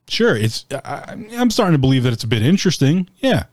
Sure, 0.09 0.35
it's 0.35 0.65
I, 0.73 1.15
I'm 1.31 1.49
starting 1.49 1.75
to 1.75 1.79
believe 1.79 2.03
that 2.03 2.11
it's 2.11 2.25
a 2.25 2.27
bit 2.27 2.41
interesting. 2.41 3.07
Yeah. 3.19 3.45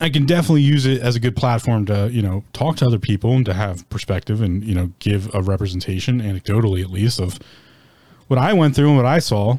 I 0.00 0.08
can 0.08 0.24
definitely 0.24 0.62
use 0.62 0.86
it 0.86 1.02
as 1.02 1.14
a 1.14 1.20
good 1.20 1.36
platform 1.36 1.84
to, 1.84 2.08
you 2.10 2.22
know, 2.22 2.42
talk 2.54 2.76
to 2.76 2.86
other 2.86 2.98
people 2.98 3.34
and 3.34 3.44
to 3.44 3.52
have 3.52 3.86
perspective 3.90 4.40
and, 4.40 4.64
you 4.64 4.74
know, 4.74 4.92
give 4.98 5.32
a 5.34 5.42
representation 5.42 6.22
anecdotally 6.22 6.82
at 6.82 6.88
least 6.88 7.20
of 7.20 7.38
what 8.32 8.38
I 8.38 8.54
went 8.54 8.74
through 8.74 8.88
and 8.88 8.96
what 8.96 9.04
I 9.04 9.18
saw. 9.18 9.58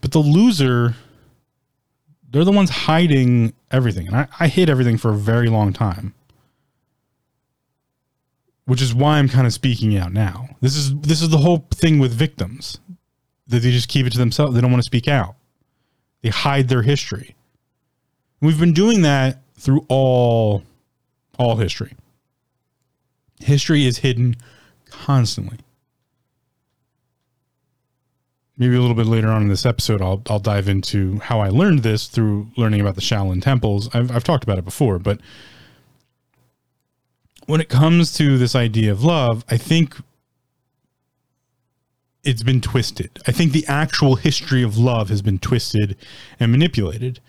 But 0.00 0.12
the 0.12 0.20
loser, 0.20 0.94
they're 2.30 2.44
the 2.44 2.52
ones 2.52 2.70
hiding 2.70 3.54
everything. 3.72 4.06
And 4.06 4.14
I, 4.14 4.28
I 4.38 4.46
hid 4.46 4.70
everything 4.70 4.96
for 4.96 5.10
a 5.10 5.16
very 5.16 5.48
long 5.48 5.72
time. 5.72 6.14
Which 8.66 8.80
is 8.80 8.94
why 8.94 9.18
I'm 9.18 9.28
kind 9.28 9.48
of 9.48 9.52
speaking 9.52 9.96
out 9.96 10.12
now. 10.12 10.50
This 10.60 10.76
is 10.76 10.94
this 11.00 11.20
is 11.20 11.30
the 11.30 11.38
whole 11.38 11.66
thing 11.74 11.98
with 11.98 12.12
victims. 12.12 12.78
That 13.48 13.60
they 13.60 13.72
just 13.72 13.88
keep 13.88 14.06
it 14.06 14.10
to 14.10 14.18
themselves. 14.18 14.54
They 14.54 14.60
don't 14.60 14.70
want 14.70 14.84
to 14.84 14.86
speak 14.86 15.08
out. 15.08 15.34
They 16.22 16.28
hide 16.28 16.68
their 16.68 16.82
history. 16.82 17.34
We've 18.40 18.60
been 18.60 18.74
doing 18.74 19.02
that 19.02 19.42
through 19.56 19.84
all 19.88 20.62
all 21.36 21.56
history. 21.56 21.96
History 23.40 23.86
is 23.86 23.98
hidden 23.98 24.36
constantly 24.88 25.58
maybe 28.56 28.76
a 28.76 28.80
little 28.80 28.96
bit 28.96 29.06
later 29.06 29.28
on 29.28 29.42
in 29.42 29.48
this 29.48 29.66
episode, 29.66 30.00
I'll 30.00 30.22
I'll 30.28 30.38
dive 30.38 30.68
into 30.68 31.18
how 31.20 31.40
I 31.40 31.48
learned 31.48 31.82
this 31.82 32.06
through 32.06 32.48
learning 32.56 32.80
about 32.80 32.94
the 32.94 33.00
Shaolin 33.00 33.42
temples. 33.42 33.88
I've 33.94 34.10
I've 34.10 34.24
talked 34.24 34.44
about 34.44 34.58
it 34.58 34.64
before, 34.64 34.98
but 34.98 35.20
when 37.46 37.60
it 37.60 37.68
comes 37.68 38.12
to 38.14 38.38
this 38.38 38.54
idea 38.54 38.90
of 38.90 39.04
love, 39.04 39.44
I 39.48 39.56
think 39.56 39.96
it's 42.24 42.42
been 42.42 42.60
twisted. 42.60 43.20
I 43.26 43.32
think 43.32 43.52
the 43.52 43.64
actual 43.68 44.16
history 44.16 44.64
of 44.64 44.76
love 44.76 45.10
has 45.10 45.22
been 45.22 45.38
twisted 45.38 45.96
and 46.40 46.50
manipulated. 46.50 47.20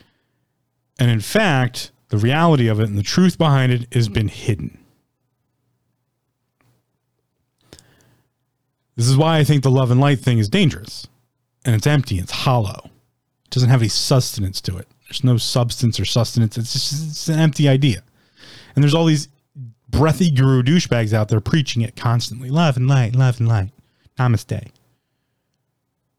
And 0.99 1.11
in 1.11 1.19
fact, 1.19 1.91
the 2.09 2.17
reality 2.17 2.67
of 2.67 2.79
it 2.79 2.89
and 2.89 2.97
the 2.97 3.03
truth 3.03 3.37
behind 3.37 3.71
it 3.71 3.93
has 3.93 4.09
been 4.09 4.27
hidden. 4.27 4.79
This 8.95 9.07
is 9.07 9.15
why 9.15 9.37
I 9.37 9.43
think 9.43 9.61
the 9.61 9.69
love 9.69 9.91
and 9.91 10.01
light 10.01 10.19
thing 10.19 10.39
is 10.39 10.49
dangerous 10.49 11.07
and 11.67 11.75
it's 11.75 11.85
empty. 11.85 12.17
It's 12.17 12.31
hollow. 12.31 12.89
It 13.45 13.51
doesn't 13.51 13.69
have 13.69 13.81
any 13.81 13.89
sustenance 13.89 14.61
to 14.61 14.77
it. 14.77 14.87
There's 15.07 15.23
no 15.23 15.37
substance 15.37 15.99
or 15.99 16.05
sustenance. 16.05 16.57
It's 16.57 16.73
just 16.73 17.09
it's 17.09 17.29
an 17.29 17.39
empty 17.39 17.67
idea. 17.67 18.03
And 18.73 18.83
there's 18.83 18.95
all 18.95 19.05
these 19.05 19.27
breathy 19.89 20.31
guru 20.31 20.63
douchebags 20.63 21.13
out 21.13 21.27
there 21.27 21.41
preaching 21.41 21.81
it 21.81 21.95
constantly. 21.95 22.49
Love 22.49 22.77
and 22.77 22.87
light, 22.87 23.15
love 23.15 23.39
and 23.39 23.49
light. 23.49 23.71
Namaste. 24.17 24.69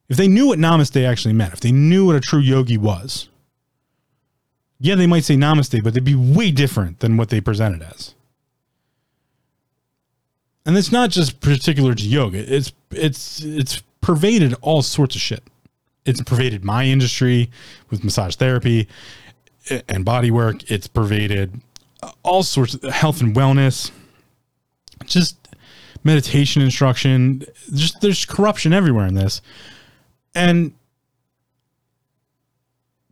If 0.09 0.17
they 0.17 0.29
knew 0.29 0.49
what 0.49 0.59
namaste 0.59 1.07
actually 1.07 1.35
meant, 1.35 1.55
if 1.55 1.61
they 1.61 1.73
knew 1.73 2.07
what 2.07 2.17
a 2.17 2.21
true 2.21 2.41
yogi 2.41 2.79
was, 2.79 3.29
yeah, 4.79 4.95
they 4.95 5.07
might 5.07 5.25
say 5.25 5.35
namaste, 5.35 5.83
but 5.83 5.95
they'd 5.95 6.05
be 6.05 6.15
way 6.15 6.51
different 6.51 7.01
than 7.01 7.17
what 7.17 7.31
they 7.31 7.41
presented 7.41 7.83
as. 7.83 8.15
And 10.65 10.77
it's 10.77 10.93
not 10.93 11.11
just 11.11 11.41
particular 11.41 11.95
to 11.95 12.07
yoga. 12.07 12.39
It's 12.39 12.73
it's 12.91 13.43
it's 13.43 13.83
pervaded 14.09 14.55
all 14.63 14.81
sorts 14.81 15.15
of 15.15 15.21
shit. 15.21 15.45
It's 16.07 16.23
pervaded 16.23 16.65
my 16.65 16.87
industry 16.87 17.51
with 17.91 18.03
massage 18.03 18.37
therapy 18.37 18.89
and 19.87 20.03
body 20.03 20.31
work. 20.31 20.71
It's 20.71 20.87
pervaded 20.87 21.61
all 22.23 22.43
sorts 22.43 22.73
of 22.73 22.85
health 22.85 23.21
and 23.21 23.37
wellness, 23.37 23.91
just 25.05 25.37
meditation 26.05 26.63
instruction. 26.63 27.45
Just 27.75 28.01
there's 28.01 28.25
corruption 28.25 28.73
everywhere 28.73 29.07
in 29.07 29.13
this. 29.13 29.43
And 30.35 30.73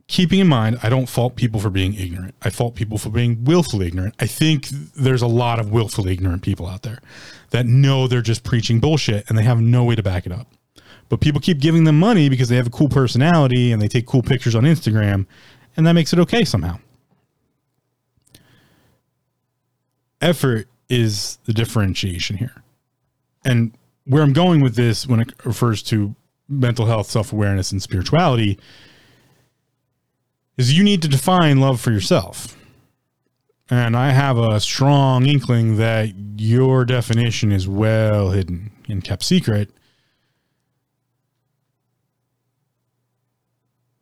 keeping 0.07 0.39
in 0.39 0.47
mind, 0.47 0.79
I 0.81 0.89
don't 0.89 1.07
fault 1.07 1.35
people 1.35 1.59
for 1.59 1.69
being 1.69 1.93
ignorant. 1.93 2.33
I 2.41 2.49
fault 2.49 2.73
people 2.73 2.97
for 2.97 3.11
being 3.11 3.43
willfully 3.43 3.85
ignorant. 3.85 4.15
I 4.19 4.25
think 4.25 4.67
there's 4.95 5.21
a 5.21 5.27
lot 5.27 5.59
of 5.59 5.69
willfully 5.69 6.13
ignorant 6.13 6.41
people 6.41 6.65
out 6.65 6.81
there 6.81 7.01
that 7.51 7.67
know 7.67 8.07
they're 8.07 8.23
just 8.23 8.43
preaching 8.43 8.79
bullshit 8.79 9.29
and 9.29 9.37
they 9.37 9.43
have 9.43 9.61
no 9.61 9.83
way 9.83 9.93
to 9.93 10.01
back 10.01 10.25
it 10.25 10.31
up. 10.31 10.47
But 11.09 11.21
people 11.21 11.39
keep 11.39 11.59
giving 11.59 11.85
them 11.85 11.99
money 11.99 12.29
because 12.29 12.49
they 12.49 12.57
have 12.57 12.67
a 12.67 12.71
cool 12.71 12.89
personality 12.89 13.71
and 13.71 13.81
they 13.81 13.87
take 13.87 14.05
cool 14.05 14.21
pictures 14.21 14.55
on 14.55 14.63
Instagram, 14.63 15.25
and 15.75 15.87
that 15.87 15.93
makes 15.93 16.13
it 16.13 16.19
okay 16.19 16.43
somehow. 16.43 16.79
Effort 20.19 20.67
is 20.89 21.37
the 21.45 21.53
differentiation 21.53 22.37
here. 22.37 22.63
And 23.45 23.71
where 24.05 24.23
I'm 24.23 24.33
going 24.33 24.61
with 24.61 24.75
this 24.75 25.07
when 25.07 25.19
it 25.19 25.33
refers 25.45 25.83
to 25.83 26.15
mental 26.49 26.85
health, 26.85 27.09
self 27.09 27.31
awareness, 27.31 27.71
and 27.71 27.81
spirituality 27.81 28.57
is 30.57 30.77
you 30.77 30.83
need 30.83 31.01
to 31.03 31.07
define 31.07 31.59
love 31.59 31.79
for 31.79 31.91
yourself. 31.91 32.57
And 33.69 33.95
I 33.95 34.11
have 34.11 34.37
a 34.37 34.59
strong 34.59 35.25
inkling 35.25 35.75
that 35.77 36.13
your 36.37 36.85
definition 36.85 37.51
is 37.51 37.67
well 37.67 38.31
hidden 38.31 38.71
and 38.87 39.03
kept 39.03 39.23
secret 39.23 39.69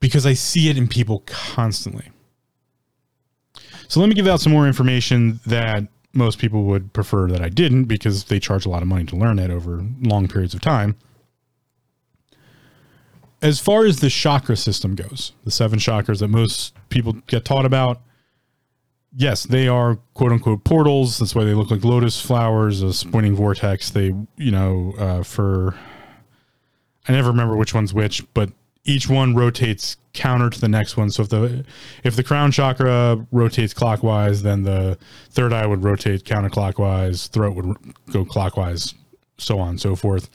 because 0.06 0.26
I 0.26 0.34
see 0.34 0.70
it 0.70 0.78
in 0.78 0.88
people 0.88 1.24
constantly. 1.26 2.10
So 3.88 3.99
let 3.99 4.10
me 4.10 4.16
give 4.16 4.28
out 4.28 4.41
some 4.41 4.51
more 4.51 4.68
information 4.68 5.39
that 5.45 5.84
most 6.14 6.39
people 6.39 6.64
would 6.64 6.93
prefer 6.93 7.28
that 7.28 7.41
I 7.41 7.49
didn't 7.49 7.86
because 7.86 8.26
they 8.26 8.39
charge 8.39 8.66
a 8.66 8.70
lot 8.70 8.82
of 8.82 8.88
money 8.88 9.06
to 9.06 9.16
learn 9.16 9.38
it 9.38 9.51
over 9.51 9.86
long 10.01 10.28
periods 10.28 10.53
of 10.53 10.62
time 10.62 10.95
as 13.45 13.60
far 13.60 13.86
as 13.86 13.99
the 13.99 14.10
chakra 14.10 14.58
system 14.58 14.95
goes, 14.95 15.34
the 15.43 15.51
seven 15.51 15.78
chakras 15.78 16.20
that 16.20 16.30
most 16.30 16.74
people 16.89 17.14
get 17.28 17.45
taught 17.45 17.66
about, 17.66 18.01
yes, 19.16 19.43
they 19.43 19.68
are 19.68 19.97
quote 20.16 20.32
unquote 20.32 20.64
portals. 20.64 21.20
That's 21.20 21.36
why 21.36 21.43
they 21.43 21.53
look 21.53 21.70
like 21.70 21.84
lotus 21.84 22.20
flowers, 22.20 22.82
a 22.82 22.91
spinning 22.91 23.36
vortex. 23.36 23.91
They, 23.91 24.14
you 24.38 24.51
know, 24.51 24.93
uh, 24.97 25.24
for 25.24 25.76
I 27.08 27.12
never 27.12 27.30
remember 27.30 27.56
which 27.56 27.76
one's 27.76 27.93
which, 27.93 28.26
but 28.34 28.49
each 28.86 29.09
one 29.09 29.36
rotates 29.36 29.97
counter 30.13 30.49
to 30.49 30.61
the 30.61 30.67
next 30.67 30.95
one. 30.95 31.11
So 31.11 31.23
if 31.23 31.29
the 31.29 31.65
if 32.03 32.15
the 32.15 32.23
crown 32.23 32.51
chakra 32.51 33.25
rotates 33.31 33.73
clockwise, 33.73 34.43
then 34.43 34.63
the 34.63 34.97
third 35.31 35.51
eye 35.51 35.65
would 35.65 35.83
rotate 35.83 36.23
counterclockwise, 36.23 37.27
throat 37.29 37.55
would 37.55 37.75
go 38.11 38.23
clockwise, 38.23 38.93
so 39.38 39.59
on 39.59 39.69
and 39.69 39.81
so 39.81 39.95
forth. 39.95 40.29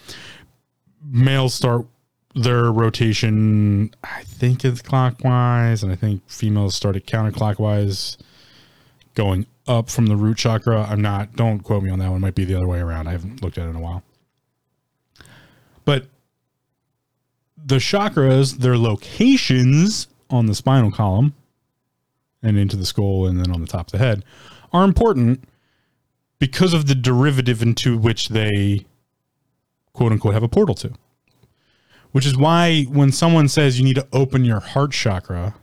Males 1.03 1.55
start 1.55 1.87
their 2.35 2.71
rotation, 2.71 3.93
I 4.05 4.23
think, 4.23 4.65
is 4.65 4.83
clockwise, 4.83 5.83
and 5.83 5.91
I 5.91 5.97
think 5.97 6.23
females 6.29 6.75
started 6.75 7.07
counterclockwise, 7.07 8.17
going 9.15 9.47
up 9.67 9.89
from 9.89 10.07
the 10.07 10.17
root 10.17 10.37
chakra. 10.37 10.87
I'm 10.89 11.01
not. 11.01 11.37
Don't 11.37 11.61
quote 11.61 11.83
me 11.83 11.91
on 11.91 11.99
that 12.01 12.09
one. 12.09 12.19
It 12.19 12.21
might 12.21 12.35
be 12.35 12.45
the 12.45 12.57
other 12.57 12.69
way 12.69 12.81
around. 12.81 13.09
I 13.09 13.13
haven't 13.13 13.43
looked 13.43 13.59
at 13.59 13.67
it 13.67 13.71
in 13.71 13.77
a 13.77 13.81
while. 13.81 14.03
But 15.85 16.07
the 17.65 17.77
chakras, 17.77 18.59
their 18.59 18.77
locations 18.77 20.09
on 20.29 20.47
the 20.47 20.55
spinal 20.55 20.91
column 20.91 21.35
and 22.43 22.59
into 22.59 22.77
the 22.77 22.87
skull 22.87 23.27
and 23.27 23.39
then 23.39 23.53
on 23.53 23.61
the 23.61 23.67
top 23.67 23.89
of 23.89 23.93
the 23.93 23.99
head, 23.99 24.25
are 24.73 24.85
important 24.85 25.45
because 26.39 26.73
of 26.73 26.87
the 26.87 26.95
derivative 26.95 27.63
into 27.63 27.99
which 27.99 28.29
they 28.29 28.87
quote 29.93 30.13
unquote 30.13 30.35
have 30.35 30.43
a 30.43 30.49
portal 30.49 30.75
to. 30.75 30.93
Which 32.13 32.27
is 32.27 32.37
why 32.37 32.85
when 32.85 33.13
someone 33.13 33.49
says 33.49 33.79
you 33.79 33.85
need 33.85 33.97
to 33.97 34.09
open 34.13 34.45
your 34.45 34.61
heart 34.61 34.93
chakra 34.93 35.55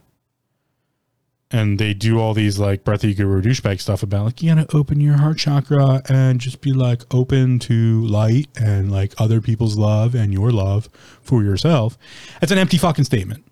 and 1.50 1.80
they 1.80 1.94
do 1.94 2.20
all 2.20 2.34
these 2.34 2.60
like 2.60 2.84
breathy 2.84 3.14
guru 3.14 3.42
douchebag 3.42 3.80
stuff 3.80 4.04
about 4.04 4.26
like 4.26 4.42
you 4.42 4.54
gotta 4.54 4.76
open 4.76 5.00
your 5.00 5.18
heart 5.18 5.38
chakra 5.38 6.02
and 6.10 6.42
just 6.42 6.60
be 6.62 6.74
like 6.74 7.04
open 7.14 7.58
to 7.60 8.06
light 8.06 8.50
and 8.60 8.92
like 8.92 9.14
other 9.18 9.40
people's 9.40 9.78
love 9.78 10.14
and 10.14 10.34
your 10.34 10.52
love 10.52 10.90
for 11.22 11.44
yourself. 11.44 11.98
It's 12.42 12.52
an 12.52 12.58
empty 12.58 12.78
fucking 12.78 13.06
statement. 13.06 13.46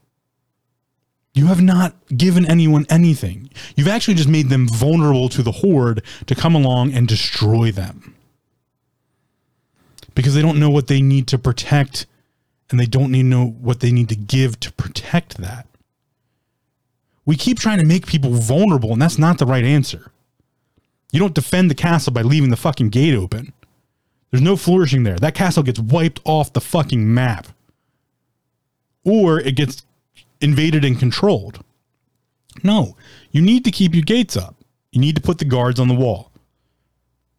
You 1.34 1.48
have 1.48 1.62
not 1.62 1.96
given 2.16 2.46
anyone 2.46 2.86
anything. 2.90 3.50
You've 3.76 3.90
actually 3.90 4.14
just 4.14 4.30
made 4.30 4.50
them 4.50 4.68
vulnerable 4.68 5.28
to 5.30 5.44
the 5.44 5.52
horde 5.52 6.02
to 6.28 6.36
come 6.36 6.56
along 6.56 6.94
and 6.94 7.08
destroy 7.08 7.72
them. 7.72 8.16
Because 10.16 10.34
they 10.34 10.42
don't 10.42 10.60
know 10.60 10.70
what 10.70 10.88
they 10.88 11.02
need 11.02 11.28
to 11.28 11.38
protect 11.38 12.06
and 12.70 12.80
they 12.80 12.86
don't 12.86 13.12
need 13.12 13.24
to 13.24 13.28
know 13.28 13.46
what 13.46 13.82
they 13.82 13.92
need 13.92 14.10
to 14.10 14.16
give 14.16 14.60
to 14.62 14.72
protect 14.74 15.38
that. 15.38 15.68
We 17.26 17.36
keep 17.36 17.60
trying 17.60 17.80
to 17.80 17.86
make 17.86 18.06
people 18.06 18.32
vulnerable, 18.32 18.94
and 18.94 19.02
that's 19.02 19.18
not 19.18 19.38
the 19.38 19.46
right 19.46 19.64
answer. 19.64 20.12
You 21.12 21.20
don't 21.20 21.34
defend 21.34 21.72
the 21.72 21.76
castle 21.76 22.14
by 22.14 22.22
leaving 22.22 22.50
the 22.50 22.58
fucking 22.58 22.90
gate 22.90 23.16
open. 23.16 23.54
There's 24.30 24.44
no 24.44 24.58
flourishing 24.58 25.04
there. 25.04 25.16
That 25.16 25.34
castle 25.34 25.64
gets 25.64 25.80
wiped 25.80 26.20
off 26.26 26.54
the 26.54 26.62
fucking 26.62 27.14
map. 27.14 27.48
Or 29.04 29.40
it 29.40 29.56
gets 29.56 29.86
invaded 30.42 30.84
and 30.84 31.00
controlled. 31.00 31.64
No, 32.64 32.96
you 33.32 33.42
need 33.42 33.64
to 33.66 33.72
keep 33.72 33.94
your 33.94 34.04
gates 34.04 34.36
up. 34.36 34.56
You 34.92 35.00
need 35.02 35.16
to 35.16 35.22
put 35.22 35.40
the 35.40 35.46
guards 35.46 35.80
on 35.80 35.88
the 35.88 35.94
wall. 35.94 36.32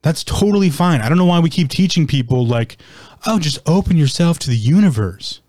That's 0.03 0.25
totally 0.25 0.71
fine. 0.71 1.01
I 1.01 1.09
don't 1.09 1.19
know 1.19 1.25
why 1.25 1.41
we 1.41 1.51
keep 1.51 1.69
teaching 1.69 2.07
people 2.07 2.47
like, 2.47 2.77
oh, 3.27 3.39
just 3.39 3.59
open 3.67 3.97
yourself 3.97 4.39
to 4.41 4.51
the 4.51 4.57
universe. 4.57 5.41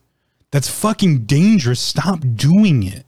That's 0.51 0.69
fucking 0.69 1.25
dangerous. 1.25 1.79
Stop 1.79 2.19
doing 2.35 2.83
it. 2.83 3.05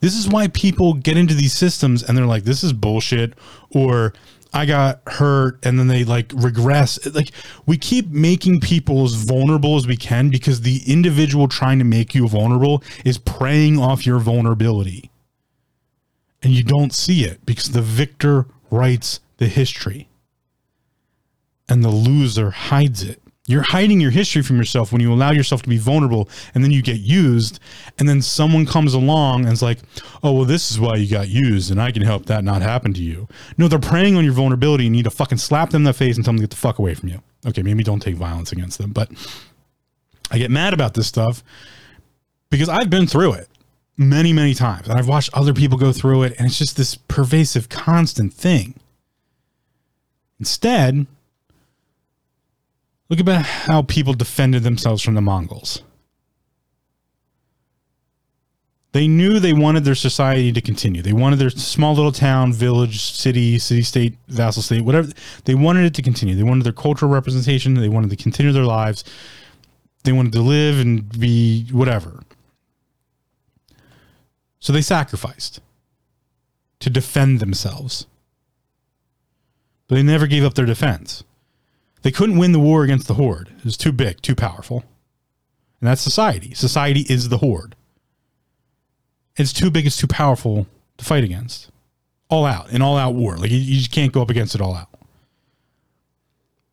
This 0.00 0.16
is 0.16 0.28
why 0.28 0.48
people 0.48 0.94
get 0.94 1.16
into 1.16 1.34
these 1.34 1.54
systems 1.54 2.02
and 2.02 2.16
they're 2.16 2.26
like, 2.26 2.44
this 2.44 2.62
is 2.62 2.72
bullshit, 2.72 3.34
or 3.70 4.12
I 4.52 4.64
got 4.64 5.02
hurt 5.06 5.64
and 5.64 5.78
then 5.78 5.88
they 5.88 6.04
like 6.04 6.32
regress. 6.34 7.04
Like, 7.14 7.32
we 7.66 7.76
keep 7.76 8.08
making 8.08 8.60
people 8.60 9.04
as 9.04 9.14
vulnerable 9.14 9.76
as 9.76 9.86
we 9.86 9.96
can 9.96 10.30
because 10.30 10.60
the 10.62 10.82
individual 10.86 11.48
trying 11.48 11.78
to 11.78 11.84
make 11.84 12.14
you 12.14 12.28
vulnerable 12.28 12.82
is 13.04 13.18
preying 13.18 13.78
off 13.78 14.06
your 14.06 14.18
vulnerability. 14.18 15.10
And 16.42 16.52
you 16.52 16.62
don't 16.62 16.94
see 16.94 17.24
it 17.24 17.44
because 17.44 17.72
the 17.72 17.82
victor 17.82 18.46
writes 18.70 19.20
the 19.38 19.48
history 19.48 20.08
and 21.68 21.84
the 21.84 21.90
loser 21.90 22.50
hides 22.50 23.02
it. 23.02 23.20
You're 23.48 23.62
hiding 23.62 23.98
your 23.98 24.10
history 24.10 24.42
from 24.42 24.58
yourself 24.58 24.92
when 24.92 25.00
you 25.00 25.10
allow 25.10 25.30
yourself 25.30 25.62
to 25.62 25.70
be 25.70 25.78
vulnerable 25.78 26.28
and 26.54 26.62
then 26.62 26.70
you 26.70 26.82
get 26.82 27.00
used. 27.00 27.60
And 27.98 28.06
then 28.06 28.20
someone 28.20 28.66
comes 28.66 28.92
along 28.92 29.44
and 29.44 29.52
is 29.52 29.62
like, 29.62 29.78
oh, 30.22 30.32
well, 30.32 30.44
this 30.44 30.70
is 30.70 30.78
why 30.78 30.96
you 30.96 31.10
got 31.10 31.28
used 31.28 31.70
and 31.70 31.80
I 31.80 31.90
can 31.90 32.02
help 32.02 32.26
that 32.26 32.44
not 32.44 32.60
happen 32.60 32.92
to 32.92 33.02
you. 33.02 33.26
No, 33.56 33.66
they're 33.66 33.78
preying 33.78 34.16
on 34.16 34.24
your 34.24 34.34
vulnerability 34.34 34.86
and 34.86 34.94
you 34.94 34.98
need 34.98 35.04
to 35.04 35.10
fucking 35.10 35.38
slap 35.38 35.70
them 35.70 35.80
in 35.80 35.84
the 35.84 35.94
face 35.94 36.16
and 36.16 36.24
tell 36.26 36.32
them 36.32 36.36
to 36.36 36.42
get 36.42 36.50
the 36.50 36.56
fuck 36.56 36.78
away 36.78 36.92
from 36.92 37.08
you. 37.08 37.22
Okay, 37.46 37.62
maybe 37.62 37.82
don't 37.82 38.00
take 38.00 38.16
violence 38.16 38.52
against 38.52 38.76
them. 38.76 38.92
But 38.92 39.10
I 40.30 40.36
get 40.36 40.50
mad 40.50 40.74
about 40.74 40.92
this 40.92 41.06
stuff 41.06 41.42
because 42.50 42.68
I've 42.68 42.90
been 42.90 43.06
through 43.06 43.32
it 43.32 43.48
many, 43.96 44.34
many 44.34 44.52
times. 44.52 44.88
And 44.88 44.98
I've 44.98 45.08
watched 45.08 45.30
other 45.32 45.54
people 45.54 45.78
go 45.78 45.92
through 45.92 46.24
it 46.24 46.34
and 46.36 46.46
it's 46.46 46.58
just 46.58 46.76
this 46.76 46.96
pervasive, 46.96 47.70
constant 47.70 48.34
thing. 48.34 48.74
Instead, 50.38 51.06
Look 53.08 53.20
about 53.20 53.44
how 53.44 53.82
people 53.82 54.12
defended 54.12 54.62
themselves 54.62 55.02
from 55.02 55.14
the 55.14 55.20
Mongols. 55.20 55.82
They 58.92 59.06
knew 59.06 59.38
they 59.38 59.52
wanted 59.52 59.84
their 59.84 59.94
society 59.94 60.50
to 60.52 60.60
continue. 60.60 61.02
They 61.02 61.12
wanted 61.12 61.38
their 61.38 61.50
small 61.50 61.94
little 61.94 62.12
town, 62.12 62.52
village, 62.52 63.00
city, 63.00 63.58
city 63.58 63.82
state, 63.82 64.16
vassal 64.28 64.62
state, 64.62 64.82
whatever. 64.82 65.12
They 65.44 65.54
wanted 65.54 65.84
it 65.84 65.94
to 65.94 66.02
continue. 66.02 66.34
They 66.34 66.42
wanted 66.42 66.64
their 66.64 66.72
cultural 66.72 67.10
representation. 67.10 67.74
They 67.74 67.88
wanted 67.88 68.10
to 68.10 68.16
continue 68.16 68.52
their 68.52 68.64
lives. 68.64 69.04
They 70.04 70.12
wanted 70.12 70.32
to 70.32 70.40
live 70.40 70.80
and 70.80 71.18
be 71.18 71.66
whatever. 71.70 72.22
So 74.58 74.72
they 74.72 74.82
sacrificed 74.82 75.60
to 76.80 76.90
defend 76.90 77.40
themselves. 77.40 78.06
But 79.86 79.96
they 79.96 80.02
never 80.02 80.26
gave 80.26 80.44
up 80.44 80.54
their 80.54 80.66
defense. 80.66 81.24
They 82.02 82.10
couldn't 82.10 82.38
win 82.38 82.52
the 82.52 82.58
war 82.58 82.84
against 82.84 83.08
the 83.08 83.14
Horde. 83.14 83.50
It 83.58 83.64
was 83.64 83.76
too 83.76 83.92
big, 83.92 84.22
too 84.22 84.34
powerful. 84.34 84.84
And 85.80 85.88
that's 85.88 86.00
society. 86.00 86.54
Society 86.54 87.04
is 87.08 87.28
the 87.28 87.38
Horde. 87.38 87.74
It's 89.36 89.52
too 89.52 89.70
big, 89.70 89.86
it's 89.86 89.96
too 89.96 90.06
powerful 90.06 90.66
to 90.96 91.04
fight 91.04 91.24
against. 91.24 91.70
All 92.28 92.44
out, 92.44 92.70
an 92.70 92.82
all 92.82 92.96
out 92.96 93.14
war. 93.14 93.36
Like 93.36 93.50
you, 93.50 93.58
you 93.58 93.78
just 93.78 93.92
can't 93.92 94.12
go 94.12 94.20
up 94.20 94.30
against 94.30 94.54
it 94.54 94.60
all 94.60 94.74
out. 94.74 94.88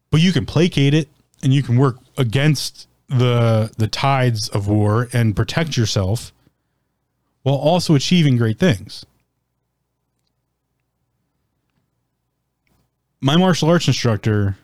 But 0.10 0.22
you 0.22 0.32
can 0.32 0.46
placate 0.46 0.94
it 0.94 1.10
and 1.44 1.54
you 1.54 1.64
can 1.64 1.78
work 1.78 1.98
against 2.18 2.88
the 3.08 3.72
the 3.78 3.88
tides 3.88 4.50
of 4.50 4.68
war 4.68 5.08
and 5.14 5.36
protect 5.36 5.78
yourself 5.78 6.34
while 7.44 7.56
also 7.56 7.94
achieving 7.94 8.38
great 8.38 8.58
things. 8.58 9.06
My 13.22 13.38
martial 13.38 13.70
arts 13.70 13.88
instructor 13.88 14.58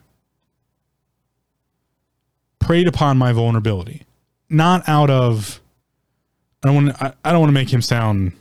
preyed 2.62 2.88
upon 2.88 3.18
my 3.18 3.34
vulnerability, 3.34 4.04
not 4.50 4.88
out 4.88 5.10
of 5.10 5.60
I 6.64 6.68
don't 6.68 6.76
want 6.76 6.98
to, 6.98 7.04
I, 7.04 7.14
I 7.26 7.32
don't 7.32 7.42
want 7.42 7.50
to 7.50 7.54
make 7.54 7.74
him 7.74 7.82
sound 7.82 8.34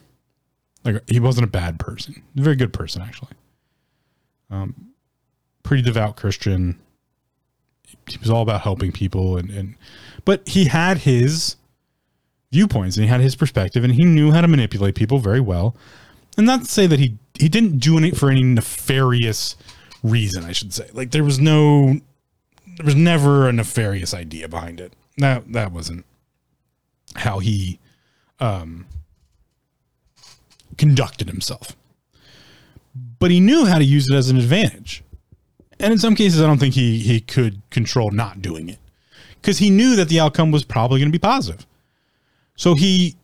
like 0.84 1.02
he 1.08 1.18
wasn't 1.18 1.44
a 1.44 1.50
bad 1.50 1.80
person. 1.80 2.22
a 2.36 2.42
very 2.42 2.56
good 2.56 2.72
person 2.72 3.02
actually. 3.02 3.32
Um, 4.50 4.92
pretty 5.62 5.82
devout 5.82 6.16
Christian. 6.16 6.78
He 8.06 8.18
was 8.18 8.30
all 8.30 8.42
about 8.42 8.60
helping 8.60 8.92
people 8.92 9.36
and, 9.36 9.50
and 9.50 9.74
but 10.24 10.46
he 10.48 10.66
had 10.66 10.98
his 10.98 11.56
viewpoints 12.52 12.96
and 12.96 13.04
he 13.04 13.10
had 13.10 13.20
his 13.20 13.34
perspective 13.34 13.84
and 13.84 13.94
he 13.94 14.04
knew 14.04 14.32
how 14.32 14.40
to 14.40 14.48
manipulate 14.48 14.94
people 14.94 15.18
very 15.18 15.40
well. 15.40 15.74
And 16.36 16.46
not 16.46 16.60
to 16.60 16.66
say 16.66 16.86
that 16.86 16.98
he 16.98 17.16
he 17.38 17.48
didn't 17.48 17.78
do 17.78 17.98
it 17.98 18.16
for 18.16 18.30
any 18.30 18.42
nefarious 18.42 19.56
reason, 20.02 20.44
I 20.44 20.52
should 20.52 20.74
say. 20.74 20.88
Like 20.92 21.10
there 21.10 21.24
was 21.24 21.38
no 21.38 22.00
there 22.76 22.86
was 22.86 22.94
never 22.94 23.48
a 23.48 23.52
nefarious 23.52 24.14
idea 24.14 24.48
behind 24.48 24.80
it. 24.80 24.94
That 25.16 25.52
that 25.52 25.72
wasn't 25.72 26.04
how 27.16 27.38
he 27.38 27.78
um 28.38 28.86
conducted 30.76 31.28
himself. 31.28 31.76
But 33.18 33.30
he 33.30 33.40
knew 33.40 33.66
how 33.66 33.78
to 33.78 33.84
use 33.84 34.08
it 34.08 34.14
as 34.14 34.30
an 34.30 34.36
advantage. 34.36 35.02
And 35.78 35.92
in 35.92 35.98
some 35.98 36.14
cases 36.14 36.40
I 36.40 36.46
don't 36.46 36.58
think 36.58 36.74
he 36.74 36.98
he 36.98 37.20
could 37.20 37.62
control 37.70 38.10
not 38.10 38.42
doing 38.42 38.68
it. 38.68 38.78
Cuz 39.42 39.58
he 39.58 39.70
knew 39.70 39.96
that 39.96 40.08
the 40.08 40.20
outcome 40.20 40.50
was 40.50 40.64
probably 40.64 41.00
going 41.00 41.08
to 41.08 41.18
be 41.18 41.18
positive. 41.18 41.66
So 42.60 42.74
he, 42.74 43.16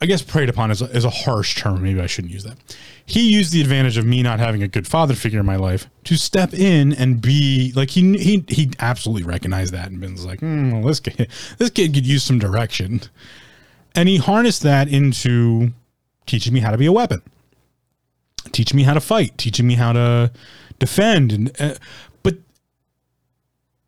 I 0.00 0.06
guess, 0.06 0.22
preyed 0.22 0.48
upon 0.48 0.70
is 0.70 0.80
a, 0.80 0.84
is 0.86 1.04
a 1.04 1.10
harsh 1.10 1.60
term. 1.60 1.82
Maybe 1.82 2.00
I 2.00 2.06
shouldn't 2.06 2.32
use 2.32 2.44
that. 2.44 2.56
He 3.04 3.32
used 3.32 3.52
the 3.52 3.60
advantage 3.60 3.96
of 3.96 4.06
me 4.06 4.22
not 4.22 4.38
having 4.38 4.62
a 4.62 4.68
good 4.68 4.86
father 4.86 5.14
figure 5.14 5.40
in 5.40 5.46
my 5.46 5.56
life 5.56 5.88
to 6.04 6.16
step 6.16 6.54
in 6.54 6.92
and 6.92 7.20
be 7.20 7.72
like 7.74 7.90
he 7.90 8.16
he 8.16 8.44
he 8.48 8.70
absolutely 8.78 9.24
recognized 9.24 9.72
that 9.74 9.90
and 9.90 10.00
been 10.00 10.14
like, 10.24 10.40
mm, 10.40 10.72
well, 10.72 10.82
this 10.82 11.00
kid 11.00 11.28
this 11.58 11.70
kid 11.70 11.94
could 11.94 12.06
use 12.06 12.22
some 12.22 12.38
direction, 12.38 13.00
and 13.94 14.08
he 14.08 14.18
harnessed 14.18 14.62
that 14.62 14.88
into 14.88 15.72
teaching 16.26 16.54
me 16.54 16.60
how 16.60 16.70
to 16.70 16.78
be 16.78 16.86
a 16.86 16.92
weapon, 16.92 17.20
teaching 18.52 18.76
me 18.76 18.84
how 18.84 18.94
to 18.94 19.00
fight, 19.00 19.36
teaching 19.36 19.66
me 19.66 19.74
how 19.74 19.92
to 19.92 20.30
defend, 20.78 21.32
and 21.32 21.60
uh, 21.60 21.74
but 22.22 22.36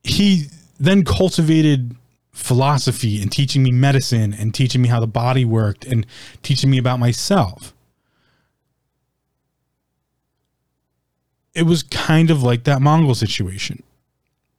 he 0.02 0.46
then 0.80 1.04
cultivated 1.04 1.94
philosophy 2.32 3.20
and 3.20 3.30
teaching 3.30 3.62
me 3.62 3.72
medicine 3.72 4.32
and 4.32 4.54
teaching 4.54 4.82
me 4.82 4.88
how 4.88 5.00
the 5.00 5.06
body 5.06 5.44
worked 5.44 5.84
and 5.84 6.06
teaching 6.42 6.70
me 6.70 6.78
about 6.78 6.98
myself. 6.98 7.74
It 11.54 11.64
was 11.64 11.82
kind 11.82 12.30
of 12.30 12.42
like 12.42 12.64
that 12.64 12.80
Mongol 12.80 13.14
situation. 13.14 13.82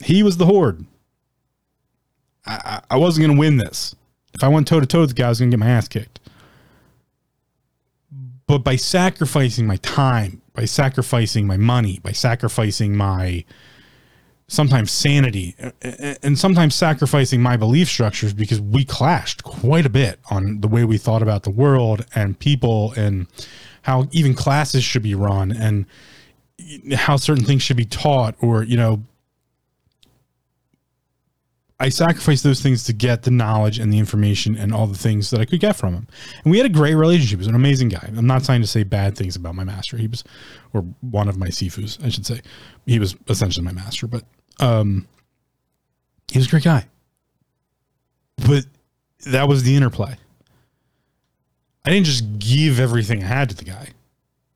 He 0.04 0.24
was 0.24 0.38
the 0.38 0.46
horde. 0.46 0.86
I, 2.46 2.82
I 2.90 2.98
wasn't 2.98 3.28
going 3.28 3.38
to 3.38 3.40
win 3.40 3.58
this. 3.58 3.96
If 4.34 4.44
I 4.44 4.48
went 4.48 4.68
toe 4.68 4.80
to 4.80 4.86
toe 4.86 5.02
with 5.02 5.10
the 5.10 5.16
guy, 5.16 5.28
I 5.28 5.30
was 5.30 5.40
going 5.40 5.52
to 5.52 5.58
get 5.58 5.64
my 5.64 5.70
ass 5.70 5.88
kicked. 5.88 6.20
But 8.48 8.60
by 8.60 8.76
sacrificing 8.76 9.66
my 9.66 9.78
time, 9.78 10.42
by 10.54 10.66
sacrificing 10.66 11.48
my 11.48 11.58
money, 11.58 12.00
by 12.04 12.12
sacrificing 12.12 12.96
my 12.98 13.46
sometimes 14.52 14.92
sanity 14.92 15.56
uh, 15.64 15.72
uh, 15.82 16.14
and 16.22 16.38
sometimes 16.38 16.76
sacrificing 16.76 17.42
my 17.42 17.56
belief 17.56 17.88
structures 17.88 18.34
because 18.34 18.60
we 18.60 18.84
clashed 18.84 19.44
quite 19.46 19.86
a 19.86 19.90
bit 19.90 20.20
on 20.30 20.60
the 20.60 20.68
way 20.68 20.84
we 20.84 20.98
thought 20.98 21.22
about 21.22 21.44
the 21.44 21.50
world 21.50 22.06
and 22.16 22.38
people 22.38 22.94
and 22.98 23.28
how 23.84 24.06
even 24.12 24.34
classes 24.34 24.84
should 24.84 25.02
be 25.02 25.16
run 25.16 25.54
and 25.54 25.86
how 26.94 27.16
certain 27.16 27.46
things 27.46 27.62
should 27.62 27.78
be 27.78 27.86
taught 27.86 28.36
or 28.42 28.64
you 28.64 28.76
know 28.76 29.02
I 31.80 31.90
sacrificed 31.90 32.44
those 32.44 32.62
things 32.62 32.84
to 32.84 32.94
get 32.94 33.24
the 33.24 33.32
knowledge 33.32 33.80
and 33.80 33.92
the 33.92 33.98
information 33.98 34.56
and 34.56 34.72
all 34.72 34.86
the 34.86 34.98
things 34.98 35.32
that 35.32 35.40
I 35.42 35.46
could 35.46 35.62
get 35.62 35.76
from 35.76 35.96
him. 35.96 36.08
And 36.44 36.52
we 36.52 36.58
had 36.58 36.68
a 36.68 36.70
great 36.70 36.94
relationship. 36.94 37.38
He 37.38 37.42
was 37.42 37.48
an 37.48 37.56
amazing 37.56 37.90
guy. 37.90 38.08
I'm 38.16 38.28
not 38.28 38.44
trying 38.44 38.62
to 38.62 38.68
say 38.68 38.84
bad 38.84 39.18
things 39.18 39.36
about 39.36 39.56
my 39.56 39.64
master. 39.64 39.98
He 39.98 40.06
was, 40.06 40.24
or 40.74 40.82
one 41.00 41.28
of 41.28 41.38
my 41.38 41.48
sifus, 41.48 42.04
I 42.06 42.10
should 42.10 42.28
say. 42.28 42.42
He 42.86 43.00
was 43.00 43.16
essentially 43.28 43.66
my 43.66 43.72
master, 43.72 44.06
but 44.06 44.26
um, 44.62 45.08
he 46.32 46.38
was 46.38 46.48
a 46.48 46.50
great 46.50 46.64
guy. 46.64 46.86
But 48.38 48.66
that 49.28 49.48
was 49.48 49.64
the 49.64 49.76
interplay. 49.76 50.16
I 51.86 51.90
didn't 51.90 52.06
just 52.06 52.40
give 52.40 52.80
everything 52.80 53.24
I 53.24 53.28
had 53.28 53.50
to 53.50 53.56
the 53.56 53.66
guy. 53.66 53.90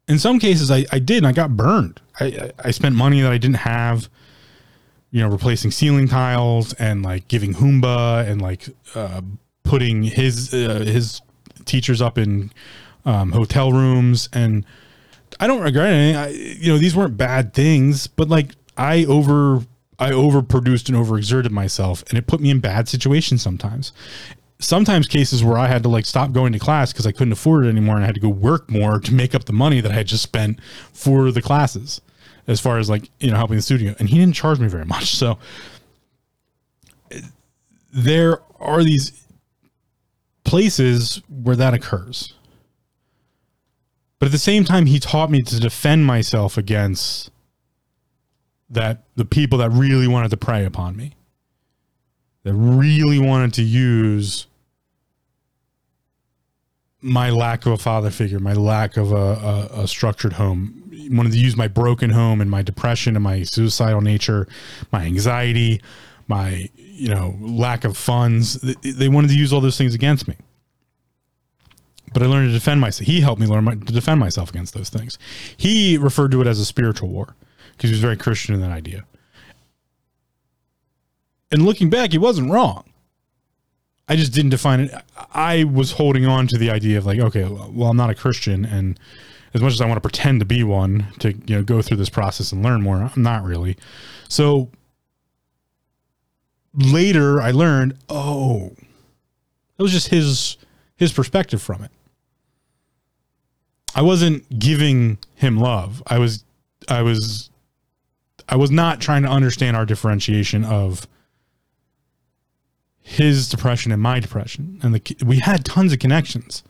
In 0.08 0.20
some 0.20 0.40
cases, 0.40 0.70
I, 0.70 0.86
I 0.92 1.00
did, 1.00 1.18
and 1.18 1.28
I 1.28 1.32
got 1.32 1.58
burned. 1.58 2.00
I, 2.20 2.52
I, 2.64 2.72
spent 2.72 2.96
money 2.96 3.22
that 3.22 3.32
I 3.32 3.40
didn't 3.40 3.58
have, 3.58 4.08
you 5.10 5.22
know, 5.22 5.30
replacing 5.30 5.72
ceiling 5.72 6.08
tiles 6.08 6.74
and 6.74 7.04
like 7.04 7.28
giving 7.28 7.56
Humba 7.56 8.28
and 8.28 8.42
like 8.42 8.70
uh, 8.94 9.22
putting 9.64 10.04
his 10.04 10.54
uh, 10.54 10.84
his 10.86 11.22
teachers 11.66 12.02
up 12.02 12.20
in 12.20 12.52
um, 13.04 13.32
hotel 13.32 13.72
rooms. 13.72 14.30
And 14.32 14.64
I 15.40 15.48
don't 15.48 15.62
regret 15.62 15.92
anything. 15.92 16.16
I, 16.16 16.30
you 16.30 16.72
know, 16.72 16.78
these 16.78 16.96
weren't 16.96 17.18
bad 17.18 17.56
things, 17.56 18.06
but 18.06 18.30
like 18.30 18.52
I 18.78 19.06
over 19.06 19.66
I 19.98 20.12
overproduced 20.12 20.90
and 20.90 20.98
overexerted 20.98 21.52
myself 21.52 22.04
and 22.10 22.18
it 22.18 22.28
put 22.28 22.42
me 22.42 22.50
in 22.50 22.60
bad 22.60 22.88
situations 22.88 23.42
sometimes. 23.42 23.94
Sometimes 24.60 25.08
cases 25.08 25.44
where 25.44 25.58
I 25.58 25.68
had 25.68 25.84
to 25.84 25.90
like 25.90 26.06
stop 26.06 26.32
going 26.32 26.54
to 26.54 26.60
class 26.60 26.92
because 26.92 27.06
I 27.06 27.12
couldn't 27.12 27.34
afford 27.34 27.66
it 27.66 27.70
anymore 27.70 27.96
and 27.96 28.04
I 28.04 28.08
had 28.08 28.16
to 28.16 28.22
go 28.22 28.30
work 28.30 28.70
more 28.70 29.00
to 29.00 29.14
make 29.14 29.36
up 29.36 29.46
the 29.46 29.54
money 29.54 29.82
that 29.82 29.92
I 29.92 29.96
had 29.96 30.08
just 30.08 30.24
spent 30.24 30.60
for 30.94 31.32
the 31.32 31.42
classes 31.42 32.02
as 32.48 32.60
far 32.60 32.78
as 32.78 32.90
like, 32.90 33.10
you 33.20 33.32
know, 33.32 33.38
helping 33.38 33.58
the 33.58 33.62
studio. 33.62 33.96
And 34.00 34.10
he 34.10 34.18
didn't 34.18 34.36
charge 34.36 34.60
me 34.60 34.68
very 34.68 34.86
much. 34.86 35.16
So 35.16 35.38
there 37.94 38.40
are 38.60 38.84
these 38.84 39.26
places 40.44 41.22
where 41.30 41.56
that 41.56 41.74
occurs. 41.74 42.34
But 44.20 44.28
at 44.28 44.32
the 44.32 44.38
same 44.38 44.64
time, 44.64 44.86
he 44.86 45.00
taught 45.00 45.30
me 45.30 45.42
to 45.42 45.60
defend 45.60 46.06
myself 46.06 46.58
against 46.58 47.32
that 48.70 49.04
the 49.16 49.26
people 49.26 49.60
that 49.60 49.70
really 49.72 50.08
wanted 50.08 50.32
to 50.32 50.38
prey 50.38 50.66
upon 50.66 50.96
me, 50.96 51.14
that 52.44 52.54
really 52.54 53.20
wanted 53.20 53.54
to 53.54 53.64
use 53.64 54.48
my 57.02 57.30
lack 57.30 57.66
of 57.66 57.72
a 57.72 57.78
father 57.78 58.10
figure, 58.10 58.40
my 58.40 58.54
lack 58.54 58.98
of 58.98 59.12
a, 59.12 59.16
a, 59.16 59.84
a, 59.84 59.88
structured 59.88 60.34
home, 60.34 60.82
wanted 61.12 61.32
to 61.32 61.38
use 61.38 61.56
my 61.56 61.68
broken 61.68 62.10
home 62.10 62.42
and 62.42 62.50
my 62.50 62.64
depression 62.64 63.16
and 63.16 63.24
my 63.24 63.44
suicidal 63.44 64.02
nature, 64.02 64.48
my 64.92 65.04
anxiety, 65.06 65.82
my 66.28 66.68
you 66.76 67.10
know 67.10 67.36
lack 67.40 67.84
of 67.84 67.96
funds. 67.96 68.56
They 68.82 69.08
wanted 69.08 69.28
to 69.28 69.38
use 69.38 69.54
all 69.54 69.62
those 69.62 69.78
things 69.78 69.94
against 69.94 70.28
me. 70.28 70.36
But 72.12 72.24
I 72.24 72.26
learned 72.28 72.50
to 72.50 72.54
defend 72.54 72.82
myself. 72.82 73.06
He 73.06 73.22
helped 73.22 73.42
me 73.42 73.46
learn 73.46 73.66
my, 73.66 73.76
to 73.76 73.94
defend 73.94 74.20
myself 74.20 74.50
against 74.50 74.74
those 74.74 74.90
things. 74.90 75.20
He 75.58 75.98
referred 75.98 76.32
to 76.32 76.42
it 76.42 76.48
as 76.48 76.60
a 76.60 76.66
spiritual 76.66 77.10
war 77.10 77.36
because 77.76 77.90
he 77.90 77.94
was 77.94 78.02
very 78.02 78.18
Christian 78.18 78.56
in 78.56 78.62
that 78.62 78.72
idea. 78.72 79.06
And 81.52 81.66
looking 81.66 81.90
back, 81.90 82.12
he 82.12 82.18
wasn't 82.18 82.52
wrong. 82.52 82.84
I 84.08 84.16
just 84.16 84.34
didn't 84.34 84.52
define 84.52 84.82
it. 84.82 84.94
I 85.34 85.64
was 85.64 85.92
holding 85.92 86.26
on 86.26 86.48
to 86.48 86.58
the 86.58 86.70
idea 86.70 86.98
of 86.98 87.06
like, 87.06 87.20
okay, 87.20 87.44
well, 87.44 87.90
I'm 87.90 87.98
not 87.98 88.10
a 88.10 88.16
Christian, 88.16 88.66
and 88.66 89.00
as 89.54 89.62
much 89.62 89.74
as 89.74 89.82
I 89.82 89.86
want 89.86 89.98
to 89.98 90.02
pretend 90.02 90.42
to 90.42 90.46
be 90.46 90.64
one 90.64 91.08
to 91.20 91.32
you 91.32 91.56
know 91.56 91.64
go 91.64 91.82
through 91.82 91.98
this 91.98 92.10
process 92.10 92.52
and 92.52 92.62
learn 92.62 92.82
more, 92.82 92.98
I'm 92.98 93.24
not 93.24 93.44
really. 93.44 93.78
So 94.28 94.70
later, 96.74 97.42
I 97.42 97.52
learned, 97.52 97.98
oh, 98.10 98.74
it 99.78 99.82
was 99.82 99.92
just 99.92 100.10
his 100.10 100.58
his 100.98 101.12
perspective 101.12 101.62
from 101.62 101.84
it. 101.84 101.92
I 103.96 104.02
wasn't 104.02 104.60
giving 104.60 105.18
him 105.36 105.58
love. 105.58 106.04
I 106.06 106.20
was 106.20 106.44
I 106.90 107.02
was 107.02 107.50
I 108.48 108.56
was 108.56 108.72
not 108.72 109.02
trying 109.02 109.24
to 109.24 109.30
understand 109.30 109.76
our 109.76 109.86
differentiation 109.86 110.64
of 110.64 111.08
his 113.02 113.50
depression 113.50 113.92
and 113.92 114.02
my 114.02 114.20
depression, 114.20 114.80
and 114.82 114.96
the 114.96 115.26
we 115.26 115.40
had 115.40 115.64
tons 115.66 115.94
of 115.94 116.00
connections, 116.00 116.64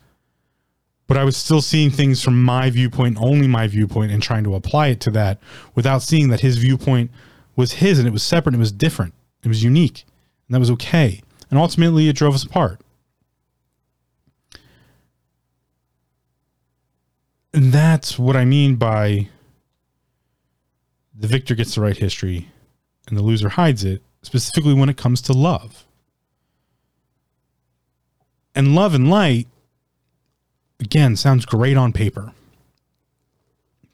but 1.07 1.17
I 1.17 1.23
was 1.23 1.37
still 1.37 1.61
seeing 1.61 1.89
things 1.89 2.21
from 2.21 2.43
my 2.43 2.69
viewpoint, 2.69 3.17
only 3.19 3.47
my 3.47 3.67
viewpoint, 3.67 4.11
and 4.11 4.21
trying 4.21 4.43
to 4.43 4.55
apply 4.55 4.87
it 4.87 4.99
to 5.01 5.11
that 5.11 5.39
without 5.75 6.01
seeing 6.01 6.29
that 6.29 6.41
his 6.41 6.57
viewpoint 6.57 7.11
was 7.55 7.73
his 7.73 7.99
and 7.99 8.07
it 8.07 8.11
was 8.11 8.23
separate 8.23 8.53
and 8.53 8.59
it 8.59 8.59
was 8.59 8.71
different. 8.71 9.13
It 9.43 9.47
was 9.47 9.63
unique. 9.63 10.05
And 10.47 10.55
that 10.55 10.59
was 10.59 10.71
okay. 10.71 11.21
And 11.49 11.59
ultimately 11.59 12.09
it 12.09 12.15
drove 12.15 12.35
us 12.35 12.43
apart. 12.43 12.81
And 17.53 17.71
that's 17.71 18.19
what 18.19 18.35
I 18.35 18.43
mean 18.43 18.75
by 18.75 19.29
the 21.17 21.27
victor 21.27 21.55
gets 21.55 21.73
to 21.73 21.81
write 21.81 21.97
history 21.97 22.49
and 23.07 23.17
the 23.17 23.23
loser 23.23 23.49
hides 23.49 23.83
it, 23.83 24.01
specifically 24.21 24.73
when 24.73 24.89
it 24.89 24.97
comes 24.97 25.21
to 25.21 25.33
love. 25.33 25.85
And 28.53 28.73
love 28.73 28.93
and 28.93 29.09
light, 29.09 29.47
again, 30.79 31.15
sounds 31.15 31.45
great 31.45 31.77
on 31.77 31.93
paper, 31.93 32.31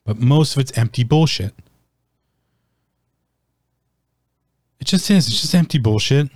but 0.05 0.17
most 0.17 0.55
of 0.55 0.61
it's 0.61 0.78
empty 0.78 1.03
bullshit. 1.03 1.53
It 4.80 4.86
just 4.88 5.09
is. 5.11 5.28
It's 5.28 5.41
just 5.41 5.53
empty 5.53 5.78
bullshit. 5.78 6.30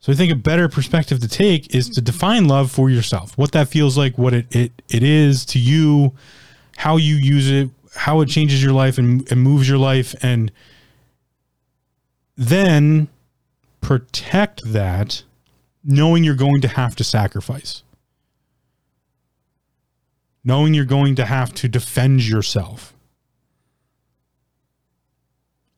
So 0.00 0.12
I 0.12 0.14
think 0.14 0.30
a 0.30 0.36
better 0.36 0.68
perspective 0.68 1.20
to 1.20 1.28
take 1.28 1.74
is 1.74 1.88
to 1.90 2.02
define 2.02 2.46
love 2.46 2.70
for 2.70 2.90
yourself. 2.90 3.38
What 3.38 3.52
that 3.52 3.68
feels 3.68 3.96
like, 3.96 4.18
what 4.18 4.34
it 4.34 4.54
it, 4.54 4.82
it 4.90 5.02
is 5.02 5.46
to 5.46 5.58
you, 5.58 6.12
how 6.76 6.98
you 6.98 7.14
use 7.14 7.50
it, 7.50 7.70
how 7.94 8.20
it 8.20 8.26
changes 8.26 8.62
your 8.62 8.72
life 8.72 8.98
and, 8.98 9.30
and 9.30 9.40
moves 9.40 9.68
your 9.68 9.78
life 9.78 10.14
and 10.22 10.50
then 12.36 13.08
protect 13.80 14.62
that 14.64 15.22
knowing 15.84 16.24
you're 16.24 16.34
going 16.34 16.60
to 16.60 16.68
have 16.68 16.96
to 16.96 17.04
sacrifice. 17.04 17.82
Knowing 20.42 20.74
you're 20.74 20.84
going 20.84 21.14
to 21.14 21.24
have 21.24 21.54
to 21.54 21.68
defend 21.68 22.26
yourself. 22.26 22.92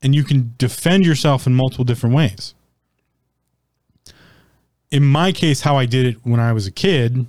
And 0.03 0.15
you 0.15 0.25
can 0.25 0.55
defend 0.59 1.05
yourself 1.05 1.47
in 1.47 1.55
multiple 1.55 1.85
different 1.85 2.15
ways 2.15 2.55
in 4.91 5.05
my 5.05 5.33
case, 5.33 5.63
how 5.63 5.77
I 5.77 5.87
did 5.87 6.07
it 6.07 6.17
when 6.23 6.41
I 6.41 6.53
was 6.53 6.67
a 6.67 6.71
kid, 6.71 7.27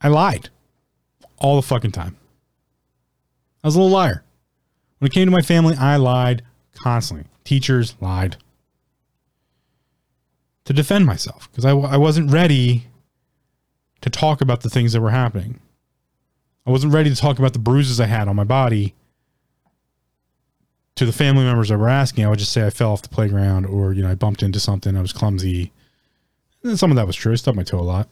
I 0.00 0.08
lied 0.08 0.50
all 1.38 1.56
the 1.56 1.66
fucking 1.66 1.92
time. 1.92 2.15
I 3.66 3.68
was 3.68 3.74
a 3.74 3.80
little 3.80 3.96
liar. 3.96 4.22
When 5.00 5.08
it 5.08 5.12
came 5.12 5.26
to 5.26 5.32
my 5.32 5.42
family, 5.42 5.74
I 5.76 5.96
lied 5.96 6.44
constantly. 6.72 7.26
Teachers 7.42 7.96
lied 8.00 8.36
to 10.66 10.72
defend 10.72 11.04
myself 11.04 11.50
because 11.50 11.64
I, 11.64 11.72
wasn't 11.72 12.30
ready 12.30 12.86
to 14.02 14.08
talk 14.08 14.40
about 14.40 14.60
the 14.60 14.70
things 14.70 14.92
that 14.92 15.00
were 15.00 15.10
happening. 15.10 15.58
I 16.64 16.70
wasn't 16.70 16.92
ready 16.92 17.10
to 17.10 17.16
talk 17.16 17.40
about 17.40 17.54
the 17.54 17.58
bruises 17.58 17.98
I 17.98 18.06
had 18.06 18.28
on 18.28 18.36
my 18.36 18.44
body 18.44 18.94
to 20.94 21.04
the 21.04 21.12
family 21.12 21.42
members 21.42 21.70
that 21.70 21.78
were 21.78 21.88
asking. 21.88 22.24
I 22.24 22.28
would 22.28 22.38
just 22.38 22.52
say 22.52 22.64
I 22.64 22.70
fell 22.70 22.92
off 22.92 23.02
the 23.02 23.08
playground 23.08 23.66
or, 23.66 23.92
you 23.92 24.02
know, 24.02 24.10
I 24.12 24.14
bumped 24.14 24.44
into 24.44 24.60
something. 24.60 24.96
I 24.96 25.00
was 25.00 25.12
clumsy 25.12 25.72
and 26.62 26.78
some 26.78 26.92
of 26.92 26.96
that 26.98 27.08
was 27.08 27.16
true. 27.16 27.32
I 27.32 27.34
stubbed 27.34 27.56
my 27.56 27.64
toe 27.64 27.80
a 27.80 27.82
lot. 27.82 28.08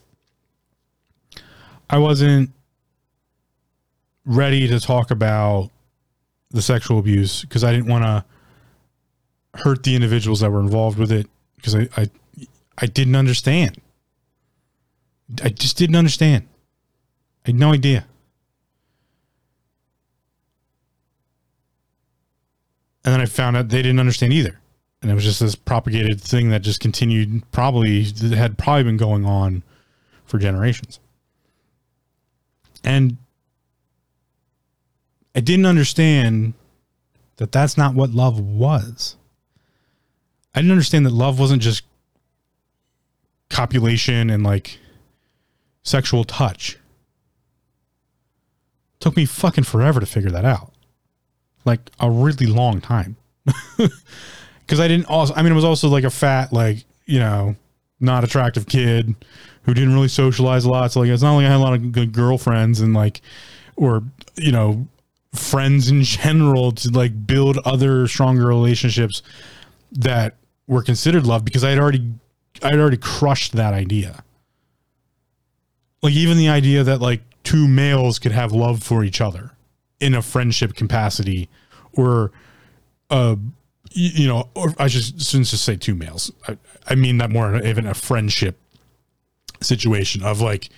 I 1.89 1.99
wasn't 1.99 2.51
ready 4.25 4.67
to 4.69 4.81
talk 4.81 5.11
about 5.11 5.71
the 6.51 6.63
sexual 6.63 6.99
abuse 6.99 7.43
because 7.43 7.65
I 7.65 7.73
didn't 7.73 7.89
want 7.89 8.05
to 8.05 8.25
hurt 9.61 9.83
the 9.83 9.95
individuals 9.95 10.41
that 10.41 10.51
were 10.51 10.61
involved 10.61 10.99
with 10.99 11.13
it 11.13 11.27
because 11.57 11.75
I, 11.75 11.89
I 11.97 12.11
I 12.79 12.87
didn't 12.87 13.15
understand. 13.15 13.81
I 15.43 15.49
just 15.49 15.77
didn't 15.77 15.97
understand. 15.97 16.49
I 17.45 17.51
had 17.51 17.57
no 17.57 17.73
idea. 17.73 18.07
And 23.05 23.13
then 23.13 23.21
I 23.21 23.27
found 23.27 23.57
out 23.57 23.69
they 23.69 23.83
didn't 23.83 24.01
understand 24.01 24.33
either 24.33 24.61
and 25.05 25.11
it 25.11 25.15
was 25.15 25.25
just 25.25 25.41
this 25.41 25.55
propagated 25.55 26.19
thing 26.19 26.49
that 26.49 26.63
just 26.63 26.81
continued 26.81 27.43
probably 27.53 28.05
had 28.35 28.57
probably 28.57 28.85
been 28.85 28.97
going 28.97 29.27
on 29.27 29.63
for 30.25 30.39
generations 30.39 30.99
and 32.83 33.19
i 35.35 35.41
didn't 35.41 35.67
understand 35.67 36.55
that 37.37 37.53
that's 37.53 37.77
not 37.77 37.95
what 37.95 38.11
love 38.11 38.39
was 38.41 39.17
i 40.55 40.61
didn't 40.61 40.73
understand 40.73 41.05
that 41.07 41.13
love 41.13 41.39
wasn't 41.39 41.61
just 41.61 41.85
copulation 43.49 44.31
and 44.31 44.43
like 44.43 44.79
sexual 45.83 46.25
touch 46.25 46.79
took 49.01 49.17
me 49.17 49.25
fucking 49.25 49.65
forever 49.65 50.01
to 50.01 50.07
figure 50.07 50.31
that 50.31 50.45
out 50.45 50.73
like 51.65 51.81
a 52.01 52.11
really 52.11 52.47
long 52.47 52.81
time 52.81 53.17
because 53.77 54.81
I 54.81 54.89
didn't 54.89 55.07
also. 55.07 55.35
I 55.35 55.43
mean, 55.43 55.53
it 55.53 55.57
was 55.57 55.65
also 55.65 55.89
like 55.89 56.05
a 56.05 56.11
fat, 56.11 56.53
like 56.53 56.85
you 57.07 57.19
know, 57.19 57.57
not 58.01 58.25
attractive 58.25 58.67
kid 58.67 59.15
who 59.63 59.75
didn't 59.75 59.95
really 59.95 60.09
socialize 60.09 60.65
a 60.65 60.71
lot. 60.71 60.93
So 60.93 61.01
like, 61.01 61.11
it's 61.11 61.23
not 61.23 61.37
like 61.37 61.47
I 61.47 61.51
had 61.51 61.57
a 61.57 61.59
lot 61.59 61.75
of 61.75 61.93
good 61.93 62.13
girlfriends 62.13 62.81
and 62.81 62.95
like, 62.95 63.21
or 63.77 64.03
you 64.37 64.53
know, 64.53 64.87
friends 65.35 65.89
in 65.91 66.03
general 66.03 66.73
to 66.73 66.91
like 66.91 67.27
build 67.27 67.59
other 67.65 68.07
stronger 68.09 68.47
relationships 68.47 69.23
that 69.93 70.37
were 70.67 70.83
considered 70.83 71.27
love 71.27 71.45
because 71.45 71.65
I 71.65 71.71
had 71.71 71.79
already, 71.79 72.13
I 72.63 72.71
had 72.71 72.79
already 72.79 72.97
crushed 72.97 73.53
that 73.53 73.75
idea. 73.75 74.23
Like 76.03 76.15
even 76.15 76.37
the 76.37 76.49
idea 76.49 76.85
that 76.85 77.01
like 77.01 77.23
two 77.43 77.67
males 77.69 78.19
could 78.19 78.33
have 78.33 78.53
love 78.53 78.83
for 78.83 79.05
each 79.05 79.21
other 79.21 79.53
in 80.01 80.15
a 80.15 80.23
friendship 80.23 80.75
capacity 80.75 81.49
or 81.93 82.33
uh, 83.11 83.37
a 83.37 83.39
you 83.97 84.27
know, 84.27 84.49
or 84.55 84.75
I 84.79 84.89
just 84.89 85.21
shouldn't 85.21 85.47
just 85.47 85.65
say 85.65 85.77
two 85.77 85.95
males. 85.95 86.33
I, 86.49 86.59
I 86.89 86.95
mean 86.95 87.19
that 87.19 87.31
more 87.31 87.63
even 87.65 87.87
a 87.87 87.95
friendship 87.95 88.59
situation 89.61 90.23
of 90.23 90.41
like 90.41 90.69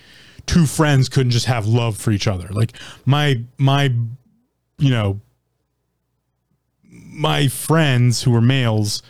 two 0.45 0.65
friends 0.65 1.09
couldn't 1.09 1.31
just 1.31 1.47
have 1.47 1.65
love 1.65 1.97
for 1.97 2.11
each 2.11 2.27
other. 2.27 2.47
Like 2.49 2.73
my 3.05 3.41
my 3.57 3.93
you 4.77 4.89
know 4.89 5.19
my 6.83 7.47
friends 7.47 8.23
who 8.23 8.31
were 8.31 8.41
males, 8.41 9.01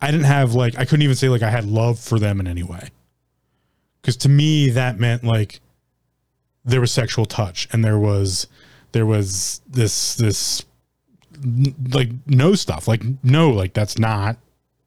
I 0.00 0.10
didn't 0.10 0.26
have 0.26 0.54
like 0.54 0.78
I 0.78 0.84
couldn't 0.84 1.02
even 1.02 1.16
say 1.16 1.28
like 1.28 1.42
I 1.42 1.50
had 1.50 1.64
love 1.64 1.98
for 1.98 2.18
them 2.18 2.40
in 2.40 2.46
any 2.46 2.62
way. 2.62 2.90
Cuz 4.02 4.16
to 4.18 4.28
me 4.28 4.70
that 4.70 4.98
meant 4.98 5.24
like 5.24 5.60
there 6.64 6.80
was 6.80 6.92
sexual 6.92 7.26
touch 7.26 7.68
and 7.72 7.84
there 7.84 7.98
was 7.98 8.46
there 8.92 9.06
was 9.06 9.60
this 9.68 10.14
this 10.14 10.64
like 11.92 12.10
no 12.26 12.54
stuff. 12.54 12.88
Like 12.88 13.02
no 13.22 13.50
like 13.50 13.74
that's 13.74 13.98
not 13.98 14.36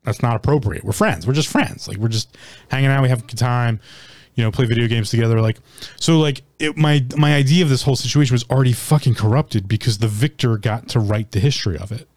that's 0.04 0.22
not 0.22 0.36
appropriate. 0.36 0.84
We're 0.84 0.94
friends. 0.94 1.28
We're 1.28 1.34
just 1.34 1.50
friends. 1.50 1.88
Like 1.88 1.98
we're 1.98 2.08
just 2.08 2.36
hanging 2.70 2.90
out. 2.90 3.04
We 3.04 3.10
have 3.10 3.24
a 3.24 3.28
good 3.28 3.38
time 3.38 3.80
you 4.40 4.46
know 4.46 4.52
play 4.52 4.66
video 4.66 4.88
games 4.88 5.10
together 5.10 5.42
like 5.42 5.58
so 6.00 6.18
like 6.18 6.44
it 6.60 6.78
my 6.78 7.06
my 7.18 7.36
idea 7.36 7.62
of 7.62 7.70
this 7.70 7.84
whole 7.84 7.98
situation 7.98 8.34
was 8.34 8.46
already 8.50 8.72
fucking 8.72 9.14
corrupted 9.14 9.68
because 9.68 9.98
the 9.98 10.08
victor 10.08 10.58
got 10.58 10.88
to 10.88 11.00
write 11.00 11.32
the 11.32 11.42
history 11.42 11.78
of 11.78 11.92
it. 11.92 12.08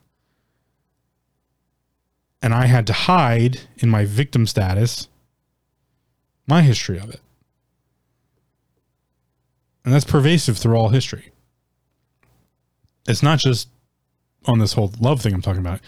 And 2.41 2.55
i 2.55 2.67
had 2.67 2.87
to 2.87 2.93
hide 2.93 3.63
in 3.79 3.91
my 3.91 4.05
victim 4.05 4.47
status 4.47 5.09
my 6.47 6.63
history 6.63 6.97
of 6.97 7.11
it. 7.11 7.21
And 9.85 9.93
that's 9.93 10.05
pervasive 10.05 10.59
through 10.59 10.77
all 10.77 10.91
history. 10.91 11.33
It's 13.09 13.23
not 13.23 13.41
just 13.41 13.69
on 14.47 14.61
this 14.61 14.75
whole 14.75 14.93
love 15.01 15.21
thing 15.21 15.35
I'm 15.35 15.43
talking 15.43 15.61
about, 15.61 15.81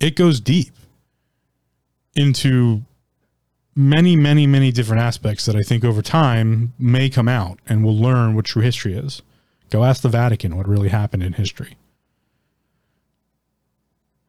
it 0.00 0.16
goes 0.16 0.40
deep 0.40 0.74
into 2.16 2.82
many, 3.76 4.16
many, 4.16 4.46
many 4.46 4.72
different 4.72 5.02
aspects 5.02 5.44
that 5.44 5.54
I 5.54 5.62
think 5.62 5.84
over 5.84 6.00
time 6.00 6.72
may 6.78 7.10
come 7.10 7.28
out 7.28 7.58
and 7.68 7.84
we'll 7.84 7.96
learn 7.96 8.34
what 8.34 8.46
true 8.46 8.62
history 8.62 8.96
is. 8.96 9.20
Go 9.68 9.84
ask 9.84 10.00
the 10.00 10.08
Vatican 10.08 10.56
what 10.56 10.66
really 10.66 10.88
happened 10.88 11.22
in 11.22 11.34
history. 11.34 11.76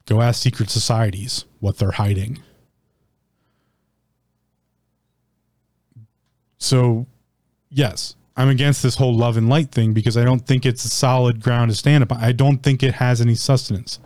Go 0.06 0.22
ask 0.22 0.42
secret 0.42 0.70
societies 0.70 1.46
what 1.60 1.78
they're 1.78 1.92
hiding. 1.92 2.44
So, 6.58 7.06
yes, 7.70 8.16
I'm 8.36 8.50
against 8.50 8.84
this 8.84 8.96
whole 8.96 9.16
love 9.16 9.38
and 9.38 9.48
light 9.48 9.72
thing 9.72 9.94
because 9.94 10.18
I 10.18 10.26
don't 10.26 10.46
think 10.46 10.66
it's 10.66 10.84
a 10.84 10.90
solid 10.90 11.42
ground 11.42 11.72
to 11.72 11.78
stand 11.78 12.04
upon. 12.04 12.20
I 12.20 12.32
don't 12.34 12.64
think 12.64 12.84
it 12.84 12.96
has 12.96 13.22
any 13.22 13.36
sustenance. 13.36 14.00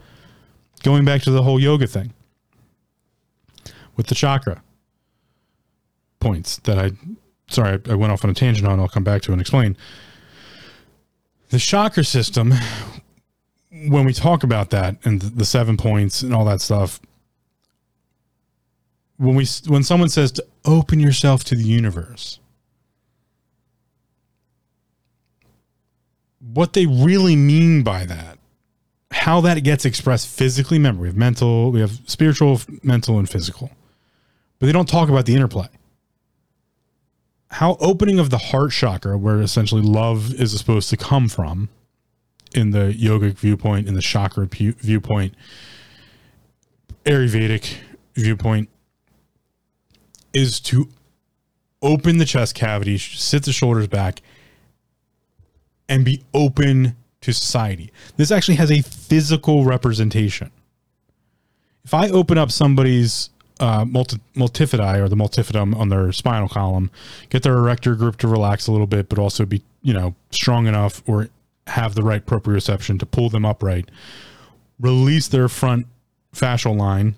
Going 0.83 1.05
back 1.05 1.21
to 1.23 1.31
the 1.31 1.43
whole 1.43 1.59
yoga 1.59 1.87
thing 1.87 2.13
with 3.95 4.07
the 4.07 4.15
chakra 4.15 4.61
points 6.21 6.57
that 6.59 6.77
I, 6.77 6.91
sorry, 7.47 7.79
I 7.89 7.95
went 7.95 8.13
off 8.13 8.23
on 8.23 8.29
a 8.29 8.33
tangent 8.33 8.67
on, 8.67 8.79
I'll 8.79 8.87
come 8.87 9.03
back 9.03 9.21
to 9.23 9.31
and 9.31 9.41
explain. 9.41 9.75
The 11.49 11.59
chakra 11.59 12.05
system, 12.05 12.53
when 13.87 14.05
we 14.05 14.13
talk 14.13 14.43
about 14.43 14.69
that 14.69 14.95
and 15.03 15.21
the 15.21 15.45
seven 15.45 15.75
points 15.75 16.21
and 16.21 16.33
all 16.33 16.45
that 16.45 16.61
stuff, 16.61 17.01
when 19.17 19.35
we 19.35 19.45
when 19.67 19.83
someone 19.83 20.09
says 20.09 20.31
to 20.31 20.45
open 20.65 20.99
yourself 20.99 21.43
to 21.43 21.55
the 21.55 21.63
universe, 21.63 22.39
what 26.39 26.73
they 26.73 26.85
really 26.85 27.35
mean 27.35 27.83
by 27.83 28.05
that 28.05 28.39
how 29.11 29.41
that 29.41 29.63
gets 29.63 29.85
expressed 29.85 30.27
physically. 30.27 30.77
Remember, 30.77 31.01
we 31.01 31.07
have 31.07 31.17
mental, 31.17 31.71
we 31.71 31.81
have 31.81 31.99
spiritual, 32.05 32.61
mental, 32.81 33.19
and 33.19 33.29
physical, 33.29 33.69
but 34.59 34.65
they 34.65 34.71
don't 34.71 34.87
talk 34.87 35.09
about 35.09 35.25
the 35.25 35.35
interplay. 35.35 35.67
How 37.51 37.75
opening 37.81 38.17
of 38.17 38.29
the 38.29 38.37
heart 38.37 38.71
chakra, 38.71 39.17
where 39.17 39.41
essentially 39.41 39.81
love 39.81 40.33
is 40.33 40.57
supposed 40.57 40.89
to 40.89 40.97
come 40.97 41.27
from, 41.27 41.69
in 42.53 42.71
the 42.71 42.93
yogic 42.97 43.33
viewpoint, 43.33 43.87
in 43.87 43.93
the 43.93 44.01
chakra 44.01 44.47
pu- 44.47 44.73
viewpoint, 44.73 45.35
Ayurvedic 47.05 47.75
viewpoint, 48.15 48.69
is 50.33 50.59
to 50.61 50.87
open 51.81 52.17
the 52.19 52.25
chest 52.25 52.55
cavity, 52.55 52.97
sit 52.97 53.43
the 53.43 53.51
shoulders 53.51 53.87
back, 53.87 54.21
and 55.89 56.05
be 56.05 56.23
open 56.33 56.95
to 57.19 57.33
society. 57.33 57.91
This 58.15 58.31
actually 58.31 58.55
has 58.55 58.71
a 58.71 58.81
physical 58.81 59.65
representation. 59.65 60.51
If 61.83 61.93
I 61.93 62.07
open 62.09 62.37
up 62.37 62.51
somebody's 62.51 63.29
uh, 63.61 63.85
multi- 63.85 64.19
multifidi 64.35 64.99
or 64.99 65.07
the 65.07 65.15
multifidum 65.15 65.75
on 65.75 65.89
their 65.89 66.11
spinal 66.11 66.49
column, 66.49 66.91
get 67.29 67.43
their 67.43 67.57
erector 67.57 67.95
group 67.95 68.17
to 68.17 68.27
relax 68.27 68.67
a 68.67 68.71
little 68.71 68.87
bit, 68.87 69.07
but 69.07 69.19
also 69.19 69.45
be 69.45 69.61
you 69.81 69.93
know 69.93 70.15
strong 70.31 70.67
enough 70.67 71.01
or 71.07 71.29
have 71.67 71.95
the 71.95 72.03
right 72.03 72.25
proprioception 72.25 72.99
to 72.99 73.05
pull 73.05 73.29
them 73.29 73.45
upright, 73.45 73.89
release 74.79 75.27
their 75.27 75.47
front 75.47 75.85
fascial 76.35 76.77
line, 76.77 77.15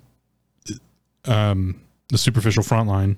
um, 1.25 1.79
the 2.09 2.17
superficial 2.17 2.61
front 2.61 2.87
line, 2.87 3.17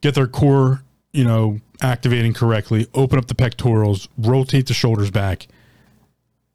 get 0.00 0.14
their 0.14 0.26
core 0.26 0.82
you 1.12 1.24
know, 1.24 1.60
activating 1.82 2.32
correctly, 2.32 2.86
open 2.94 3.18
up 3.18 3.26
the 3.26 3.34
pectorals, 3.34 4.08
rotate 4.18 4.66
the 4.66 4.74
shoulders 4.74 5.10
back. 5.10 5.48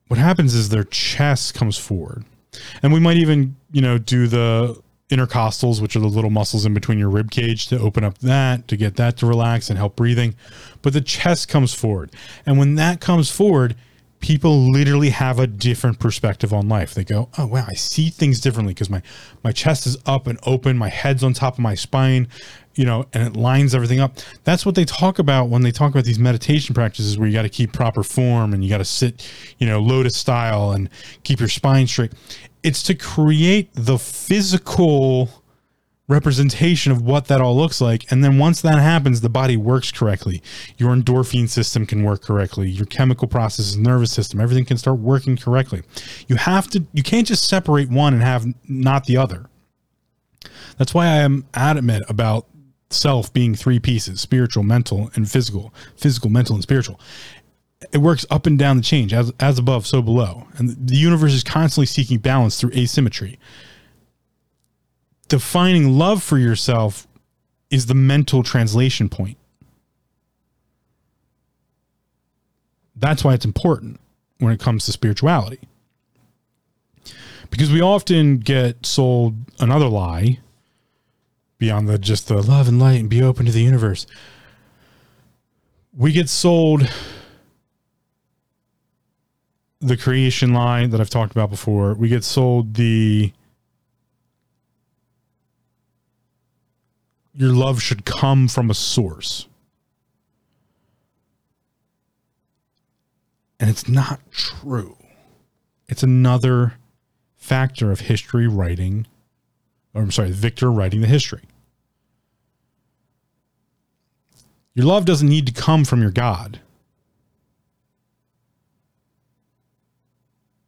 What 0.07 0.19
happens 0.19 0.53
is 0.53 0.69
their 0.69 0.83
chest 0.83 1.53
comes 1.53 1.77
forward. 1.77 2.25
And 2.81 2.93
we 2.93 2.99
might 2.99 3.17
even, 3.17 3.55
you 3.71 3.81
know, 3.81 3.97
do 3.97 4.27
the 4.27 4.81
intercostals, 5.09 5.81
which 5.81 5.95
are 5.95 5.99
the 5.99 6.07
little 6.07 6.29
muscles 6.29 6.65
in 6.65 6.73
between 6.73 6.97
your 6.97 7.09
rib 7.09 7.29
cage 7.31 7.67
to 7.67 7.79
open 7.79 8.03
up 8.03 8.17
that, 8.19 8.67
to 8.67 8.75
get 8.77 8.95
that 8.95 9.17
to 9.17 9.25
relax 9.25 9.69
and 9.69 9.77
help 9.77 9.95
breathing. 9.95 10.35
But 10.81 10.93
the 10.93 11.01
chest 11.01 11.47
comes 11.47 11.73
forward. 11.73 12.11
And 12.45 12.57
when 12.57 12.75
that 12.75 13.01
comes 13.01 13.29
forward, 13.29 13.75
people 14.19 14.57
literally 14.71 15.11
have 15.11 15.37
a 15.37 15.45
different 15.45 15.99
perspective 15.99 16.51
on 16.51 16.67
life. 16.67 16.95
They 16.95 17.03
go, 17.03 17.29
"Oh 17.37 17.45
wow, 17.45 17.65
I 17.67 17.75
see 17.75 18.09
things 18.09 18.39
differently 18.39 18.73
because 18.73 18.89
my 18.89 19.03
my 19.43 19.51
chest 19.51 19.85
is 19.85 19.97
up 20.05 20.25
and 20.25 20.39
open, 20.43 20.77
my 20.77 20.89
head's 20.89 21.23
on 21.23 21.33
top 21.33 21.53
of 21.53 21.59
my 21.59 21.75
spine, 21.75 22.27
you 22.75 22.85
know, 22.85 23.05
and 23.13 23.27
it 23.27 23.35
lines 23.35 23.73
everything 23.73 23.99
up." 23.99 24.17
That's 24.43 24.65
what 24.65 24.75
they 24.75 24.85
talk 24.85 25.19
about 25.19 25.49
when 25.49 25.61
they 25.61 25.71
talk 25.71 25.91
about 25.91 26.05
these 26.05 26.19
meditation 26.19 26.75
practices 26.75 27.17
where 27.17 27.27
you 27.27 27.33
got 27.33 27.43
to 27.43 27.49
keep 27.49 27.73
proper 27.73 28.03
form 28.03 28.53
and 28.53 28.63
you 28.63 28.69
got 28.69 28.79
to 28.79 28.85
sit, 28.85 29.29
you 29.57 29.67
know, 29.67 29.79
lotus 29.79 30.15
style 30.15 30.71
and 30.71 30.89
keep 31.23 31.39
your 31.39 31.49
spine 31.49 31.87
straight. 31.87 32.13
It's 32.63 32.81
to 32.83 32.95
create 32.95 33.69
the 33.73 33.97
physical 33.99 35.29
representation 36.07 36.91
of 36.91 37.01
what 37.01 37.25
that 37.25 37.41
all 37.41 37.55
looks 37.55 37.81
like. 37.81 38.11
And 38.11 38.23
then 38.23 38.37
once 38.37 38.61
that 38.61 38.79
happens, 38.79 39.21
the 39.21 39.29
body 39.29 39.57
works 39.57 39.91
correctly. 39.91 40.41
Your 40.77 40.95
endorphin 40.95 41.49
system 41.49 41.85
can 41.85 42.03
work 42.03 42.21
correctly. 42.21 42.69
Your 42.69 42.85
chemical 42.85 43.27
processes, 43.27 43.77
nervous 43.77 44.11
system, 44.11 44.39
everything 44.39 44.65
can 44.65 44.77
start 44.77 44.99
working 44.99 45.35
correctly. 45.35 45.81
You 46.27 46.35
have 46.35 46.67
to, 46.69 46.85
you 46.93 47.01
can't 47.01 47.25
just 47.25 47.47
separate 47.47 47.89
one 47.89 48.13
and 48.13 48.21
have 48.21 48.45
not 48.67 49.05
the 49.05 49.17
other. 49.17 49.49
That's 50.77 50.93
why 50.93 51.05
I 51.05 51.17
am 51.17 51.45
adamant 51.53 52.05
about 52.07 52.45
self 52.89 53.31
being 53.33 53.55
three 53.55 53.79
pieces 53.79 54.21
spiritual, 54.21 54.63
mental, 54.63 55.11
and 55.15 55.29
physical. 55.29 55.73
Physical, 55.95 56.29
mental, 56.29 56.55
and 56.55 56.63
spiritual. 56.63 56.99
It 57.91 57.97
works 57.99 58.25
up 58.31 58.45
and 58.45 58.57
down 58.57 58.77
the 58.77 58.83
change, 58.83 59.13
as, 59.13 59.31
as 59.39 59.59
above, 59.59 59.85
so 59.85 60.01
below. 60.01 60.47
And 60.57 60.87
the 60.87 60.95
universe 60.95 61.33
is 61.33 61.43
constantly 61.43 61.85
seeking 61.85 62.19
balance 62.19 62.59
through 62.59 62.71
asymmetry 62.73 63.37
defining 65.27 65.97
love 65.97 66.23
for 66.23 66.37
yourself 66.37 67.07
is 67.69 67.87
the 67.87 67.95
mental 67.95 68.43
translation 68.43 69.09
point. 69.09 69.37
That's 72.95 73.23
why 73.23 73.33
it's 73.33 73.45
important 73.45 73.99
when 74.39 74.53
it 74.53 74.59
comes 74.59 74.85
to 74.85 74.91
spirituality. 74.91 75.59
Because 77.49 77.71
we 77.71 77.81
often 77.81 78.37
get 78.37 78.85
sold 78.85 79.35
another 79.59 79.87
lie 79.87 80.39
beyond 81.57 81.87
the 81.87 81.97
just 81.97 82.27
the 82.27 82.41
love 82.41 82.67
and 82.67 82.79
light 82.79 82.99
and 82.99 83.09
be 83.09 83.21
open 83.21 83.45
to 83.45 83.51
the 83.51 83.61
universe. 83.61 84.05
We 85.97 86.11
get 86.11 86.29
sold 86.29 86.89
the 89.79 89.97
creation 89.97 90.53
line 90.53 90.89
that 90.89 90.99
I've 90.99 91.09
talked 91.09 91.31
about 91.31 91.49
before. 91.49 91.93
We 91.93 92.09
get 92.09 92.23
sold 92.23 92.73
the 92.75 93.31
your 97.33 97.51
love 97.51 97.81
should 97.81 98.05
come 98.05 98.47
from 98.47 98.69
a 98.69 98.73
source. 98.73 99.47
And 103.59 103.69
it's 103.69 103.87
not 103.87 104.19
true. 104.31 104.97
It's 105.87 106.03
another 106.03 106.75
factor 107.35 107.91
of 107.91 108.01
history 108.01 108.47
writing, 108.47 109.05
or 109.95 110.01
I'm 110.01 110.11
sorry, 110.11 110.31
Victor 110.31 110.71
writing 110.71 111.01
the 111.01 111.07
history. 111.07 111.41
Your 114.75 114.85
love 114.85 115.05
doesn't 115.05 115.29
need 115.29 115.47
to 115.47 115.53
come 115.53 115.85
from 115.85 116.01
your 116.01 116.11
God. 116.11 116.59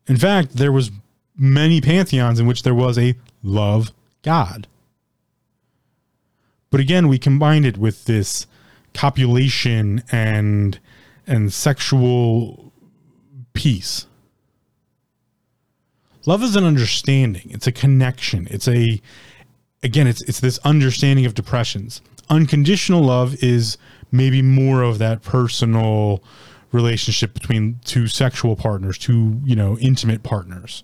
In 0.07 0.15
fact, 0.15 0.55
there 0.55 0.71
was 0.71 0.91
many 1.37 1.81
pantheons 1.81 2.39
in 2.39 2.47
which 2.47 2.63
there 2.63 2.73
was 2.73 2.97
a 2.97 3.15
love 3.43 3.91
God. 4.21 4.65
But 6.69 6.79
again, 6.79 7.09
we 7.09 7.19
combined 7.19 7.65
it 7.65 7.77
with 7.77 8.05
this 8.05 8.47
copulation 8.93 10.03
and 10.11 10.79
and 11.27 11.51
sexual 11.51 12.71
peace. 13.53 14.06
Love 16.27 16.43
is 16.43 16.57
an 16.57 16.65
understanding. 16.65 17.49
It's 17.51 17.67
a 17.67 17.71
connection. 17.71 18.49
It's 18.51 18.67
a 18.67 19.01
again, 19.81 20.07
it's 20.07 20.21
it's 20.23 20.41
this 20.41 20.59
understanding 20.59 21.25
of 21.25 21.33
depressions. 21.33 22.01
Unconditional 22.29 23.01
love 23.01 23.41
is 23.41 23.77
maybe 24.11 24.41
more 24.41 24.83
of 24.83 24.99
that 24.99 25.23
personal 25.23 26.21
relationship 26.73 27.33
between 27.33 27.79
two 27.85 28.07
sexual 28.07 28.57
partners, 28.57 28.97
two, 28.97 29.39
you 29.45 29.55
know, 29.55 29.77
intimate 29.79 30.21
partners. 30.21 30.83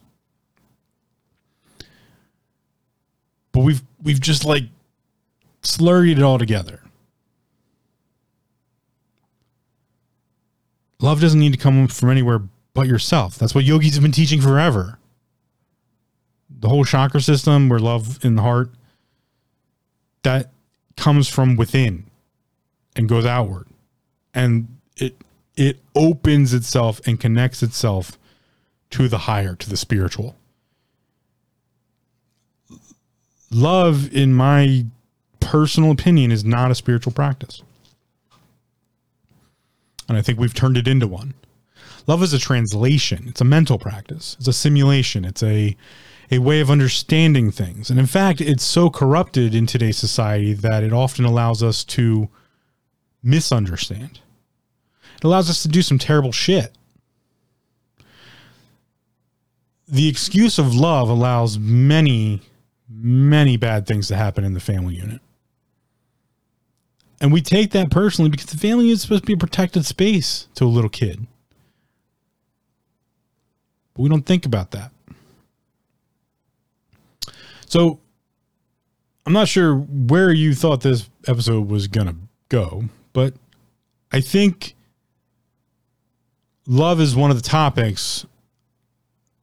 But 3.51 3.65
we've 3.65 3.83
we've 4.01 4.21
just 4.21 4.45
like 4.45 4.63
slurried 5.61 6.13
it 6.13 6.23
all 6.23 6.39
together. 6.39 6.79
Love 11.01 11.19
doesn't 11.19 11.39
need 11.39 11.51
to 11.51 11.59
come 11.59 11.89
from 11.89 12.11
anywhere 12.11 12.43
but 12.73 12.87
yourself. 12.87 13.37
That's 13.37 13.53
what 13.53 13.65
yogis 13.65 13.95
have 13.95 14.03
been 14.03 14.13
teaching 14.13 14.39
forever. 14.39 14.99
The 16.63 16.69
whole 16.69 16.85
chakra 16.85 17.19
system 17.19 17.67
where 17.67 17.77
love 17.77 18.23
in 18.23 18.35
the 18.35 18.41
heart 18.41 18.69
that 20.21 20.49
comes 20.95 21.27
from 21.27 21.57
within 21.57 22.05
and 22.95 23.09
goes 23.09 23.25
outward. 23.25 23.67
And 24.33 24.69
it 24.95 25.17
it 25.57 25.79
opens 25.93 26.53
itself 26.53 27.01
and 27.05 27.19
connects 27.19 27.63
itself 27.63 28.17
to 28.91 29.09
the 29.09 29.17
higher, 29.17 29.55
to 29.55 29.69
the 29.69 29.75
spiritual. 29.75 30.37
Love 33.51 34.13
in 34.13 34.33
my 34.33 34.85
personal 35.41 35.91
opinion, 35.91 36.31
is 36.31 36.45
not 36.45 36.71
a 36.71 36.75
spiritual 36.75 37.11
practice. 37.11 37.61
And 40.07 40.17
I 40.17 40.21
think 40.21 40.39
we've 40.39 40.53
turned 40.53 40.77
it 40.77 40.87
into 40.87 41.07
one. 41.07 41.33
Love 42.07 42.23
is 42.23 42.31
a 42.31 42.39
translation, 42.39 43.25
it's 43.27 43.41
a 43.41 43.43
mental 43.43 43.77
practice, 43.77 44.37
it's 44.39 44.47
a 44.47 44.53
simulation, 44.53 45.25
it's 45.25 45.43
a, 45.43 45.75
a 46.33 46.39
way 46.39 46.59
of 46.59 46.71
understanding 46.71 47.51
things. 47.51 47.89
And 47.89 47.99
in 47.99 48.07
fact, 48.07 48.41
it's 48.41 48.63
so 48.63 48.89
corrupted 48.89 49.53
in 49.53 49.67
today's 49.67 49.97
society 49.97 50.53
that 50.53 50.83
it 50.83 50.91
often 50.91 51.25
allows 51.25 51.61
us 51.61 51.83
to 51.85 52.27
misunderstand. 53.21 54.19
It 55.17 55.23
allows 55.23 55.49
us 55.49 55.61
to 55.61 55.67
do 55.67 55.81
some 55.81 55.99
terrible 55.99 56.31
shit. 56.31 56.73
The 59.87 60.07
excuse 60.07 60.57
of 60.57 60.73
love 60.73 61.07
allows 61.07 61.59
many, 61.59 62.41
many 62.89 63.55
bad 63.57 63.85
things 63.85 64.07
to 64.07 64.15
happen 64.15 64.43
in 64.43 64.53
the 64.53 64.59
family 64.59 64.95
unit. 64.95 65.21
And 67.21 67.31
we 67.31 67.41
take 67.41 67.71
that 67.71 67.91
personally 67.91 68.31
because 68.31 68.47
the 68.47 68.57
family 68.57 68.89
is 68.89 69.03
supposed 69.03 69.23
to 69.23 69.27
be 69.27 69.33
a 69.33 69.37
protected 69.37 69.85
space 69.85 70.47
to 70.55 70.65
a 70.65 70.65
little 70.65 70.89
kid. 70.89 71.27
But 73.93 74.01
we 74.01 74.09
don't 74.09 74.25
think 74.25 74.45
about 74.45 74.71
that. 74.71 74.92
So 77.73 77.99
I'm 79.25 79.33
not 79.33 79.47
sure 79.47 79.75
where 79.75 80.31
you 80.31 80.53
thought 80.53 80.81
this 80.81 81.09
episode 81.25 81.67
was 81.69 81.87
going 81.87 82.05
to 82.05 82.15
go, 82.47 82.83
but 83.13 83.33
I 84.11 84.21
think 84.21 84.75
love 86.67 87.01
is 87.01 87.15
one 87.15 87.31
of 87.31 87.37
the 87.41 87.49
topics 87.49 88.27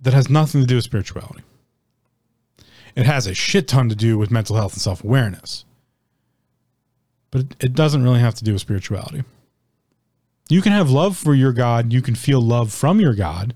that 0.01 0.15
has 0.15 0.31
nothing 0.31 0.61
to 0.61 0.67
do 0.69 0.77
with 0.77 0.85
spirituality. 0.85 1.43
It 2.95 3.05
has 3.05 3.27
a 3.27 3.35
shit 3.35 3.67
ton 3.67 3.89
to 3.89 3.97
do 3.97 4.17
with 4.17 4.31
mental 4.31 4.55
health 4.55 4.75
and 4.75 4.81
self 4.81 5.03
awareness. 5.03 5.65
But 7.33 7.57
it 7.59 7.75
doesn't 7.75 8.05
really 8.05 8.21
have 8.21 8.37
to 8.37 8.45
do 8.45 8.53
with 8.53 8.61
spirituality. 8.61 9.25
You 10.49 10.63
can 10.63 10.71
have 10.71 10.89
love 10.89 11.17
for 11.17 11.35
your 11.35 11.53
God, 11.53 11.93
you 11.93 12.01
can 12.01 12.15
feel 12.15 12.41
love 12.41 12.73
from 12.73 13.01
your 13.01 13.15
God, 13.15 13.55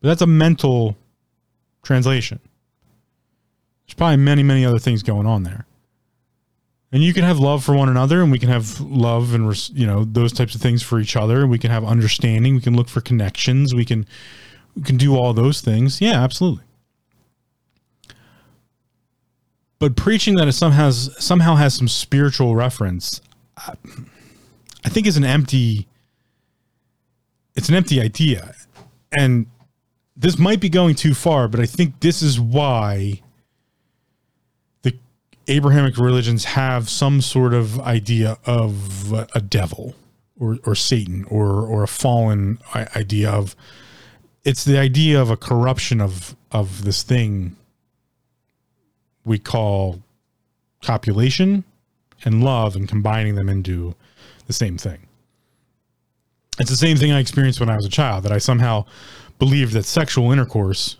but 0.00 0.08
that's 0.08 0.22
a 0.22 0.26
mental 0.26 0.96
translation. 1.82 2.40
There's 3.92 3.98
probably 3.98 4.24
many, 4.24 4.42
many 4.42 4.64
other 4.64 4.78
things 4.78 5.02
going 5.02 5.26
on 5.26 5.42
there. 5.42 5.66
And 6.92 7.02
you 7.02 7.12
can 7.12 7.24
have 7.24 7.38
love 7.38 7.62
for 7.62 7.76
one 7.76 7.90
another, 7.90 8.22
and 8.22 8.32
we 8.32 8.38
can 8.38 8.48
have 8.48 8.80
love 8.80 9.34
and 9.34 9.70
you 9.74 9.86
know 9.86 10.04
those 10.04 10.32
types 10.32 10.54
of 10.54 10.62
things 10.62 10.82
for 10.82 10.98
each 10.98 11.14
other. 11.14 11.42
And 11.42 11.50
we 11.50 11.58
can 11.58 11.70
have 11.70 11.84
understanding. 11.84 12.54
We 12.54 12.62
can 12.62 12.74
look 12.74 12.88
for 12.88 13.02
connections. 13.02 13.74
We 13.74 13.84
can 13.84 14.06
we 14.74 14.82
can 14.82 14.96
do 14.96 15.14
all 15.14 15.34
those 15.34 15.60
things. 15.60 16.00
Yeah, 16.00 16.22
absolutely. 16.22 16.64
But 19.78 19.94
preaching 19.94 20.36
that 20.36 20.48
it 20.48 20.52
somehow 20.52 20.84
has, 20.84 21.14
somehow 21.18 21.56
has 21.56 21.74
some 21.74 21.88
spiritual 21.88 22.54
reference, 22.54 23.20
I, 23.58 23.74
I 24.86 24.88
think 24.88 25.06
is 25.06 25.18
an 25.18 25.24
empty. 25.24 25.86
It's 27.56 27.68
an 27.68 27.74
empty 27.74 28.00
idea, 28.00 28.54
and 29.12 29.46
this 30.16 30.38
might 30.38 30.60
be 30.60 30.70
going 30.70 30.94
too 30.94 31.12
far. 31.12 31.46
But 31.46 31.60
I 31.60 31.66
think 31.66 32.00
this 32.00 32.22
is 32.22 32.40
why 32.40 33.21
Abrahamic 35.52 35.98
religions 35.98 36.44
have 36.46 36.88
some 36.88 37.20
sort 37.20 37.52
of 37.52 37.78
idea 37.80 38.38
of 38.46 39.12
a 39.34 39.40
devil 39.42 39.94
or, 40.40 40.58
or 40.64 40.74
Satan 40.74 41.26
or, 41.28 41.66
or 41.66 41.82
a 41.82 41.88
fallen 41.88 42.58
idea 42.96 43.30
of 43.30 43.54
it's 44.44 44.64
the 44.64 44.78
idea 44.78 45.20
of 45.20 45.28
a 45.28 45.36
corruption 45.36 46.00
of, 46.00 46.34
of 46.52 46.84
this 46.84 47.02
thing 47.02 47.54
we 49.26 49.38
call 49.38 50.02
copulation 50.80 51.64
and 52.24 52.42
love 52.42 52.74
and 52.74 52.88
combining 52.88 53.34
them 53.34 53.50
into 53.50 53.94
the 54.46 54.54
same 54.54 54.78
thing. 54.78 55.06
It's 56.58 56.70
the 56.70 56.76
same 56.76 56.96
thing 56.96 57.12
I 57.12 57.20
experienced 57.20 57.60
when 57.60 57.68
I 57.68 57.76
was 57.76 57.84
a 57.84 57.90
child 57.90 58.24
that 58.24 58.32
I 58.32 58.38
somehow 58.38 58.86
believed 59.38 59.74
that 59.74 59.84
sexual 59.84 60.32
intercourse 60.32 60.96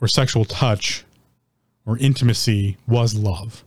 or 0.00 0.08
sexual 0.08 0.46
touch 0.46 1.03
or 1.86 1.98
intimacy 1.98 2.76
was 2.86 3.14
love. 3.14 3.64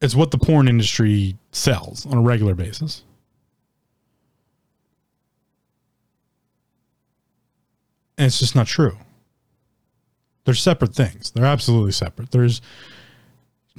It's 0.00 0.14
what 0.14 0.32
the 0.32 0.38
porn 0.38 0.68
industry 0.68 1.36
sells 1.52 2.04
on 2.06 2.18
a 2.18 2.20
regular 2.20 2.54
basis. 2.54 3.04
And 8.18 8.26
it's 8.26 8.38
just 8.38 8.54
not 8.54 8.66
true. 8.66 8.98
They're 10.44 10.54
separate 10.54 10.94
things. 10.94 11.30
They're 11.30 11.46
absolutely 11.46 11.92
separate. 11.92 12.32
There's 12.32 12.60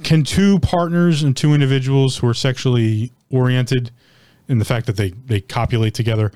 can 0.02 0.24
two 0.24 0.58
partners 0.58 1.22
and 1.22 1.36
two 1.36 1.54
individuals 1.54 2.16
who 2.16 2.26
are 2.26 2.34
sexually 2.34 3.12
oriented 3.30 3.90
in 4.48 4.58
the 4.58 4.64
fact 4.64 4.86
that 4.86 4.96
they 4.96 5.10
they 5.10 5.40
copulate 5.40 5.94
together 5.94 6.32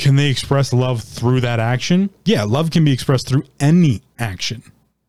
can 0.00 0.16
they 0.16 0.30
express 0.30 0.72
love 0.72 1.02
through 1.02 1.42
that 1.42 1.60
action? 1.60 2.08
Yeah, 2.24 2.44
love 2.44 2.70
can 2.70 2.86
be 2.86 2.92
expressed 2.92 3.28
through 3.28 3.44
any 3.60 4.00
action. 4.18 4.62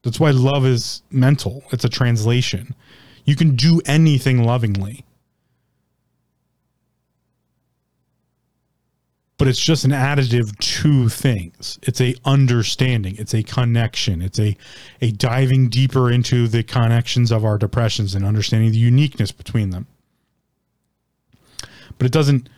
That's 0.04 0.20
why 0.20 0.32
love 0.32 0.66
is 0.66 1.02
mental. 1.10 1.64
It's 1.72 1.86
a 1.86 1.90
translation. 1.90 2.76
You 3.24 3.38
can 3.38 3.56
do 3.56 3.82
anything 3.86 4.44
lovingly. 4.44 5.06
But 9.38 9.48
it's 9.48 9.64
just 9.64 9.86
an 9.86 9.92
additive 9.92 10.58
to 10.60 11.08
things. 11.08 11.80
It's 11.84 12.02
a 12.02 12.14
understanding. 12.26 13.16
It's 13.18 13.34
a 13.34 13.44
connection. 13.44 14.22
It's 14.22 14.40
a 14.40 14.58
a 15.02 15.12
diving 15.12 15.70
deeper 15.70 16.12
into 16.12 16.50
the 16.50 16.64
connections 16.64 17.32
of 17.32 17.46
our 17.46 17.58
depressions 17.58 18.14
and 18.14 18.26
understanding 18.26 18.72
the 18.72 18.78
uniqueness 18.78 19.32
between 19.32 19.70
them. 19.70 19.88
But 21.98 22.08
it 22.08 22.12
doesn't 22.12 22.50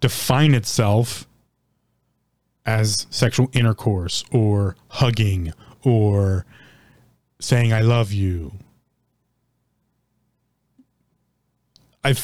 define 0.00 0.54
itself 0.54 1.27
as 2.68 3.06
sexual 3.08 3.48
intercourse 3.54 4.22
or 4.30 4.76
hugging 4.88 5.54
or 5.82 6.44
saying 7.40 7.72
I 7.72 7.80
love 7.80 8.12
you. 8.12 8.52
I, 12.04 12.14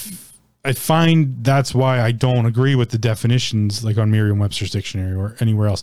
I 0.62 0.74
find 0.74 1.42
that's 1.42 1.74
why 1.74 1.98
I 2.02 2.12
don't 2.12 2.44
agree 2.44 2.74
with 2.74 2.90
the 2.90 2.98
definitions 2.98 3.82
like 3.82 3.96
on 3.96 4.10
Merriam-Webster's 4.10 4.70
dictionary 4.70 5.14
or 5.14 5.34
anywhere 5.40 5.66
else. 5.66 5.82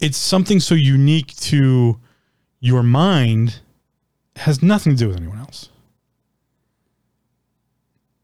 It's 0.00 0.16
something 0.16 0.60
so 0.60 0.74
unique 0.74 1.36
to 1.36 2.00
your 2.58 2.82
mind 2.82 3.60
has 4.36 4.62
nothing 4.62 4.92
to 4.92 4.98
do 4.98 5.08
with 5.08 5.18
anyone 5.18 5.38
else. 5.38 5.68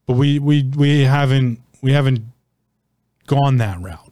But 0.07 0.13
we 0.13 0.39
we 0.39 0.63
we 0.63 1.01
haven't 1.01 1.59
we 1.81 1.91
haven't 1.91 2.21
gone 3.27 3.57
that 3.57 3.79
route. 3.79 4.06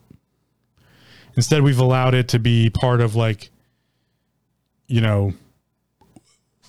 Instead, 1.35 1.61
we've 1.61 1.79
allowed 1.79 2.13
it 2.13 2.29
to 2.29 2.39
be 2.39 2.69
part 2.69 3.01
of 3.01 3.15
like, 3.15 3.49
you 4.87 5.01
know, 5.01 5.33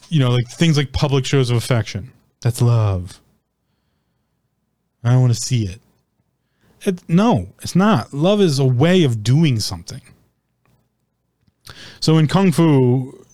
you 0.08 0.20
know, 0.20 0.30
like 0.30 0.48
things 0.48 0.76
like 0.76 0.92
public 0.92 1.24
shows 1.24 1.50
of 1.50 1.56
affection. 1.56 2.12
That's 2.40 2.60
love. 2.60 3.20
I 5.04 5.10
don't 5.10 5.20
want 5.20 5.34
to 5.34 5.40
see 5.40 5.66
it. 5.66 5.80
it. 6.82 7.08
No, 7.08 7.48
it's 7.62 7.76
not. 7.76 8.12
Love 8.12 8.40
is 8.40 8.58
a 8.58 8.64
way 8.64 9.04
of 9.04 9.22
doing 9.22 9.60
something. 9.60 10.02
So 12.00 12.18
in 12.18 12.26
kung 12.26 12.52
fu 12.52 13.24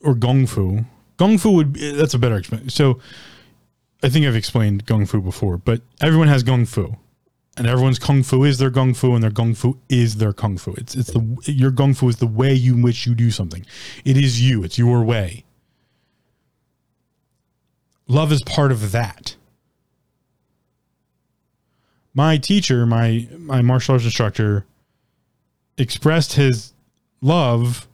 or 0.00 0.14
gong 0.14 0.46
fu, 0.46 0.84
gong 1.16 1.38
fu 1.38 1.50
would 1.52 1.72
be, 1.72 1.92
that's 1.92 2.14
a 2.14 2.18
better 2.18 2.36
explanation. 2.36 2.70
So 2.70 3.00
I 4.02 4.08
think 4.08 4.26
I've 4.26 4.36
explained 4.36 4.86
gong 4.86 5.06
fu 5.06 5.20
before, 5.20 5.58
but 5.58 5.82
everyone 6.00 6.28
has 6.28 6.42
gong 6.42 6.64
fu 6.64 6.96
and 7.60 7.68
everyone's 7.68 7.98
kung 7.98 8.22
fu 8.22 8.42
is 8.42 8.56
their 8.56 8.70
kung 8.70 8.94
fu 8.94 9.14
and 9.14 9.22
their 9.22 9.30
kung 9.30 9.52
fu 9.52 9.76
is 9.90 10.16
their 10.16 10.32
kung 10.32 10.56
fu. 10.56 10.72
It's 10.78 10.94
it's 10.94 11.12
the 11.12 11.20
your 11.44 11.70
kung 11.70 11.92
fu 11.92 12.08
is 12.08 12.16
the 12.16 12.26
way 12.26 12.56
in 12.56 12.80
which 12.80 13.04
you 13.04 13.14
do 13.14 13.30
something. 13.30 13.66
It 14.02 14.16
is 14.16 14.40
you. 14.40 14.64
It's 14.64 14.78
your 14.78 15.04
way. 15.04 15.44
Love 18.08 18.32
is 18.32 18.42
part 18.44 18.72
of 18.72 18.92
that. 18.92 19.36
My 22.14 22.38
teacher 22.38 22.86
my 22.86 23.28
my 23.36 23.60
martial 23.60 23.92
arts 23.92 24.06
instructor 24.06 24.64
expressed 25.76 26.32
his 26.32 26.72
love 27.20 27.86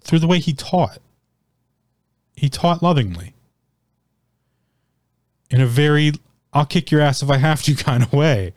through 0.00 0.20
the 0.20 0.28
way 0.28 0.38
he 0.38 0.52
taught. 0.52 0.98
He 2.36 2.48
taught 2.48 2.84
lovingly. 2.84 3.34
In 5.50 5.60
a 5.60 5.66
very 5.66 6.12
I'll 6.56 6.66
kick 6.66 6.90
your 6.90 7.00
ass 7.00 7.22
if 7.22 7.30
I 7.30 7.36
have 7.36 7.62
to 7.64 7.74
kind 7.88 8.02
of 8.02 8.12
way. 8.12 8.52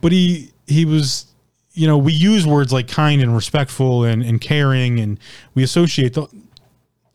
But 0.00 0.12
he 0.12 0.52
he 0.66 0.84
was 0.84 1.26
you 1.72 1.86
know, 1.86 1.96
we 1.96 2.12
use 2.12 2.46
words 2.46 2.72
like 2.72 2.88
kind 2.88 3.22
and 3.22 3.34
respectful 3.34 4.04
and, 4.04 4.22
and 4.22 4.40
caring 4.40 4.98
and 5.00 5.18
we 5.54 5.62
associate 5.62 6.14
the 6.14 6.26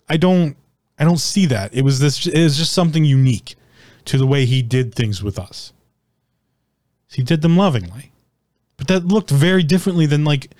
I 0.10 0.18
don't 0.18 0.56
I 0.98 1.04
don't 1.04 1.20
see 1.20 1.46
that. 1.48 1.74
It 1.74 1.84
was 1.84 2.00
this 2.00 2.26
it 2.26 2.44
was 2.44 2.58
just 2.58 2.74
something 2.74 3.06
unique 3.06 3.56
to 4.06 4.18
the 4.18 4.26
way 4.28 4.46
he 4.46 4.62
did 4.62 4.96
things 4.96 5.22
with 5.22 5.38
us. 5.38 5.74
He 7.12 7.24
did 7.24 7.42
them 7.42 7.58
lovingly. 7.58 8.12
But 8.78 8.88
that 8.88 9.06
looked 9.06 9.30
very 9.30 9.64
differently 9.64 10.06
than 10.06 10.26
like, 10.26 10.52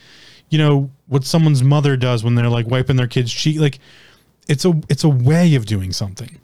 you 0.50 0.58
know, 0.58 0.90
what 1.08 1.26
someone's 1.26 1.64
mother 1.64 1.98
does 1.98 2.24
when 2.24 2.36
they're 2.36 2.50
like 2.50 2.68
wiping 2.68 2.96
their 2.96 3.08
kid's 3.08 3.34
cheek. 3.34 3.60
Like 3.60 3.80
it's 4.48 4.66
a 4.66 4.80
it's 4.90 5.04
a 5.04 5.10
way 5.10 5.56
of 5.56 5.66
doing 5.66 5.92
something. 5.92 6.40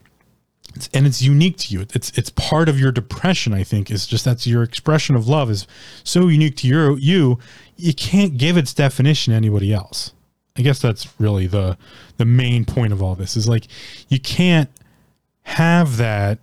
It's, 0.75 0.89
and 0.93 1.05
it's 1.05 1.21
unique 1.21 1.57
to 1.57 1.73
you. 1.73 1.85
It's 1.93 2.17
it's 2.17 2.29
part 2.29 2.69
of 2.69 2.79
your 2.79 2.91
depression. 2.91 3.53
I 3.53 3.63
think 3.63 3.91
is 3.91 4.07
just 4.07 4.23
that's 4.23 4.47
your 4.47 4.63
expression 4.63 5.15
of 5.15 5.27
love 5.27 5.49
is 5.49 5.67
so 6.03 6.27
unique 6.27 6.55
to 6.57 6.67
your 6.67 6.97
you. 6.97 7.39
You 7.75 7.93
can't 7.93 8.37
give 8.37 8.57
its 8.57 8.73
definition 8.73 9.31
to 9.31 9.37
anybody 9.37 9.73
else. 9.73 10.13
I 10.57 10.61
guess 10.61 10.79
that's 10.79 11.07
really 11.19 11.47
the 11.47 11.77
the 12.17 12.25
main 12.25 12.65
point 12.65 12.93
of 12.93 13.01
all 13.01 13.15
this 13.15 13.35
is 13.35 13.47
like 13.47 13.67
you 14.07 14.19
can't 14.19 14.69
have 15.43 15.97
that. 15.97 16.39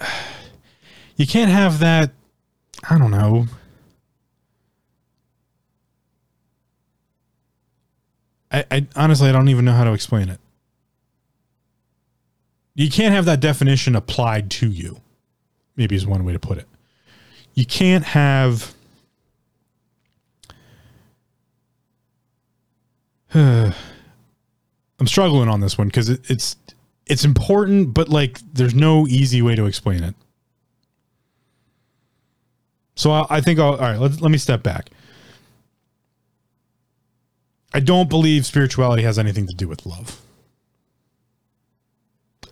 You 1.18 1.26
can't 1.26 1.50
have 1.50 1.78
that. 1.78 2.10
I 2.90 2.98
don't 2.98 3.10
know. 3.10 3.46
I, 8.52 8.66
I 8.70 8.86
honestly 8.94 9.30
I 9.30 9.32
don't 9.32 9.48
even 9.48 9.64
know 9.64 9.72
how 9.72 9.84
to 9.84 9.94
explain 9.94 10.28
it 10.28 10.38
you 12.76 12.90
can't 12.90 13.14
have 13.14 13.24
that 13.24 13.40
definition 13.40 13.96
applied 13.96 14.50
to 14.52 14.70
you. 14.70 15.00
Maybe 15.74 15.96
is 15.96 16.06
one 16.06 16.24
way 16.24 16.32
to 16.32 16.38
put 16.38 16.58
it. 16.58 16.68
You 17.54 17.66
can't 17.66 18.04
have 18.04 18.74
I'm 23.34 25.06
struggling 25.06 25.48
on 25.48 25.60
this 25.60 25.76
one 25.76 25.88
because 25.88 26.08
it, 26.08 26.30
it's 26.30 26.56
it's 27.06 27.24
important, 27.24 27.94
but 27.94 28.08
like 28.08 28.40
there's 28.52 28.74
no 28.74 29.06
easy 29.06 29.42
way 29.42 29.54
to 29.54 29.66
explain 29.66 30.02
it. 30.04 30.14
So 32.94 33.10
I, 33.10 33.26
I 33.30 33.40
think 33.40 33.58
I'll, 33.58 33.72
all 33.72 33.78
right. 33.78 33.98
Let, 33.98 34.20
let 34.20 34.30
me 34.30 34.38
step 34.38 34.62
back. 34.62 34.90
I 37.74 37.80
don't 37.80 38.08
believe 38.08 38.46
spirituality 38.46 39.02
has 39.02 39.18
anything 39.18 39.46
to 39.48 39.54
do 39.54 39.68
with 39.68 39.84
love. 39.84 40.20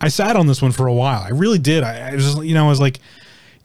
I 0.05 0.09
sat 0.09 0.37
on 0.37 0.47
this 0.47 0.61
one 0.61 0.71
for 0.71 0.87
a 0.87 0.93
while. 0.93 1.23
I 1.23 1.31
really 1.31 1.59
did. 1.59 1.83
I, 1.83 2.11
I 2.11 2.15
was, 2.15 2.37
you 2.45 2.53
know, 2.53 2.67
I 2.67 2.69
was 2.69 2.79
like, 2.79 3.01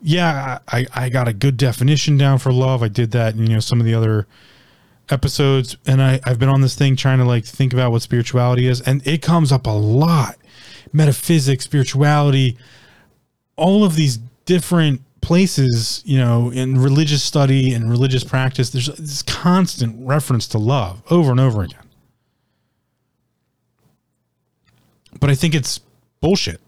yeah, 0.01 0.59
I, 0.69 0.85
I 0.95 1.09
got 1.09 1.27
a 1.27 1.33
good 1.33 1.57
definition 1.57 2.17
down 2.17 2.39
for 2.39 2.53
love. 2.53 2.81
I 2.81 2.87
did 2.87 3.11
that, 3.11 3.35
and 3.35 3.45
you 3.45 3.55
know, 3.55 3.59
some 3.59 3.81
of 3.81 3.85
the 3.85 3.93
other 3.93 4.25
episodes, 5.09 5.75
and 5.85 6.01
I, 6.01 6.21
I've 6.23 6.39
been 6.39 6.47
on 6.47 6.61
this 6.61 6.75
thing 6.75 6.95
trying 6.95 7.17
to 7.17 7.25
like 7.25 7.43
think 7.43 7.73
about 7.73 7.91
what 7.91 8.03
spirituality 8.03 8.67
is, 8.67 8.79
and 8.79 9.05
it 9.05 9.21
comes 9.21 9.51
up 9.51 9.67
a 9.67 9.71
lot. 9.71 10.37
Metaphysics, 10.93 11.65
spirituality, 11.65 12.57
all 13.57 13.83
of 13.83 13.97
these 13.97 14.17
different 14.45 15.01
places, 15.19 16.01
you 16.05 16.19
know, 16.19 16.53
in 16.53 16.79
religious 16.79 17.21
study 17.21 17.73
and 17.73 17.91
religious 17.91 18.23
practice, 18.23 18.69
there's 18.69 18.87
this 18.87 19.23
constant 19.23 20.07
reference 20.07 20.47
to 20.47 20.57
love 20.57 21.03
over 21.11 21.31
and 21.31 21.39
over 21.41 21.63
again. 21.63 21.83
But 25.19 25.29
I 25.29 25.35
think 25.35 25.53
it's 25.53 25.81
bullshit. 26.21 26.61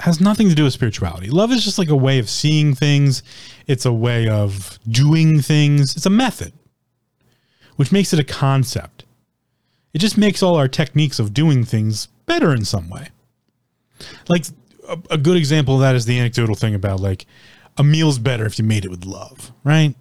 Has 0.00 0.20
nothing 0.20 0.48
to 0.48 0.54
do 0.54 0.64
with 0.64 0.72
spirituality. 0.72 1.28
Love 1.28 1.52
is 1.52 1.64
just 1.64 1.78
like 1.78 1.88
a 1.88 1.96
way 1.96 2.18
of 2.18 2.30
seeing 2.30 2.74
things, 2.74 3.22
it's 3.66 3.84
a 3.84 3.92
way 3.92 4.28
of 4.28 4.78
doing 4.88 5.40
things, 5.40 5.94
it's 5.94 6.06
a 6.06 6.10
method, 6.10 6.52
which 7.76 7.92
makes 7.92 8.12
it 8.12 8.18
a 8.18 8.24
concept. 8.24 9.04
It 9.92 9.98
just 9.98 10.16
makes 10.16 10.42
all 10.42 10.56
our 10.56 10.68
techniques 10.68 11.18
of 11.18 11.34
doing 11.34 11.64
things 11.64 12.06
better 12.26 12.54
in 12.54 12.64
some 12.64 12.88
way. 12.88 13.08
Like 14.28 14.46
a, 14.88 14.98
a 15.10 15.18
good 15.18 15.36
example 15.36 15.74
of 15.74 15.80
that 15.80 15.96
is 15.96 16.06
the 16.06 16.18
anecdotal 16.18 16.54
thing 16.54 16.74
about 16.74 17.00
like 17.00 17.26
a 17.76 17.84
meal's 17.84 18.18
better 18.18 18.46
if 18.46 18.58
you 18.58 18.64
made 18.64 18.84
it 18.84 18.90
with 18.90 19.04
love, 19.04 19.52
right? 19.64 19.94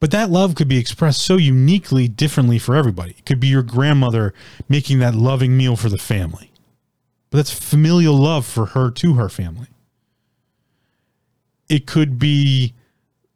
But 0.00 0.12
that 0.12 0.30
love 0.30 0.54
could 0.54 0.68
be 0.68 0.78
expressed 0.78 1.20
so 1.20 1.36
uniquely 1.36 2.06
differently 2.06 2.58
for 2.58 2.76
everybody. 2.76 3.16
It 3.18 3.26
could 3.26 3.40
be 3.40 3.48
your 3.48 3.62
grandmother 3.62 4.32
making 4.68 5.00
that 5.00 5.14
loving 5.14 5.56
meal 5.56 5.76
for 5.76 5.88
the 5.88 5.98
family. 5.98 6.47
But 7.30 7.38
that's 7.38 7.50
familial 7.52 8.16
love 8.16 8.46
for 8.46 8.66
her 8.66 8.90
to 8.90 9.14
her 9.14 9.28
family. 9.28 9.68
It 11.68 11.86
could 11.86 12.18
be 12.18 12.74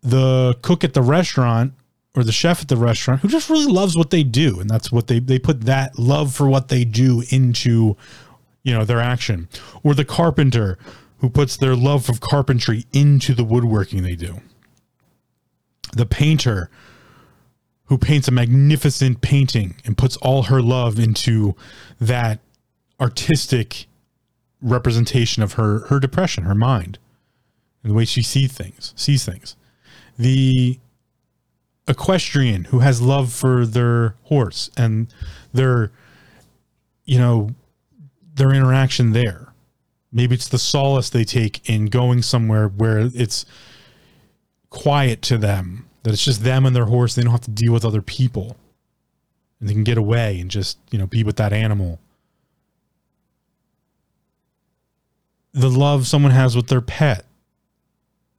the 0.03 0.57
cook 0.63 0.85
at 0.85 0.95
the 0.95 1.03
restaurant 1.03 1.75
or 2.15 2.25
the 2.25 2.33
chef 2.33 2.63
at 2.63 2.69
the 2.69 2.77
restaurant 2.77 3.21
who 3.21 3.29
just 3.29 3.49
really 3.49 3.71
loves 3.71 3.97
what 3.97 4.11
they 4.11 4.23
do. 4.23 4.61
And 4.61 4.69
that's 4.69 4.91
what 4.91 5.07
they 5.07 5.19
they 5.19 5.39
put 5.39 5.63
that 5.63 5.99
love 5.99 6.35
for 6.35 6.49
what 6.49 6.69
they 6.69 6.85
do 6.85 7.23
into 7.31 7.97
you 8.63 8.75
know 8.75 8.85
their 8.85 9.01
action. 9.01 9.49
Or 9.83 9.95
the 9.95 10.05
carpenter 10.05 10.79
who 11.19 11.29
puts 11.29 11.57
their 11.57 11.77
love 11.77 12.09
of 12.09 12.21
carpentry 12.21 12.87
into 12.93 13.35
the 13.35 13.45
woodworking 13.45 14.03
they 14.03 14.17
do. 14.17 14.41
The 15.93 16.07
painter 16.07 16.71
who 17.85 17.99
paints 17.99 18.27
a 18.27 18.31
magnificent 18.33 19.21
painting 19.21 19.77
and 19.85 19.99
puts 19.99 20.17
all 20.17 20.45
her 20.45 20.63
love 20.63 20.99
into 20.99 21.55
that 22.01 22.41
artistic 23.03 23.87
representation 24.63 25.43
of 25.43 25.55
her 25.55 25.81
her 25.89 25.99
depression 25.99 26.45
her 26.45 26.55
mind 26.55 26.99
and 27.83 27.91
the 27.91 27.95
way 27.95 28.05
she 28.05 28.23
sees 28.23 28.53
things 28.53 28.95
sees 28.97 29.25
things 29.25 29.57
the 30.17 30.79
equestrian 31.89 32.65
who 32.65 32.79
has 32.79 33.03
love 33.03 33.33
for 33.33 33.67
their 33.67 34.15
horse 34.25 34.71
and 34.77 35.13
their 35.53 35.91
you 37.05 37.19
know 37.19 37.51
their 38.35 38.53
interaction 38.53 39.13
there. 39.13 39.53
Maybe 40.13 40.35
it's 40.35 40.49
the 40.49 40.59
solace 40.59 41.11
they 41.11 41.25
take 41.25 41.69
in 41.69 41.87
going 41.87 42.23
somewhere 42.23 42.69
where 42.69 43.11
it's 43.15 43.47
quiet 44.71 45.23
to 45.23 45.39
them, 45.39 45.89
that 46.03 46.13
it's 46.13 46.25
just 46.25 46.45
them 46.45 46.67
and 46.67 46.75
their 46.77 46.87
horse. 46.87 47.15
They 47.15 47.23
don't 47.23 47.33
have 47.33 47.41
to 47.43 47.51
deal 47.51 47.73
with 47.73 47.85
other 47.85 48.03
people 48.03 48.57
and 49.61 49.69
they 49.69 49.75
can 49.75 49.85
get 49.85 49.99
away 49.99 50.41
and 50.41 50.51
just, 50.51 50.79
you 50.91 50.99
know, 50.99 51.07
be 51.07 51.25
with 51.25 51.37
that 51.37 51.53
animal. 51.53 51.99
The 55.55 55.71
love 55.71 56.07
someone 56.07 56.33
has 56.33 56.57
with 56.57 56.69
their 56.69 56.81
pet, 56.81 57.27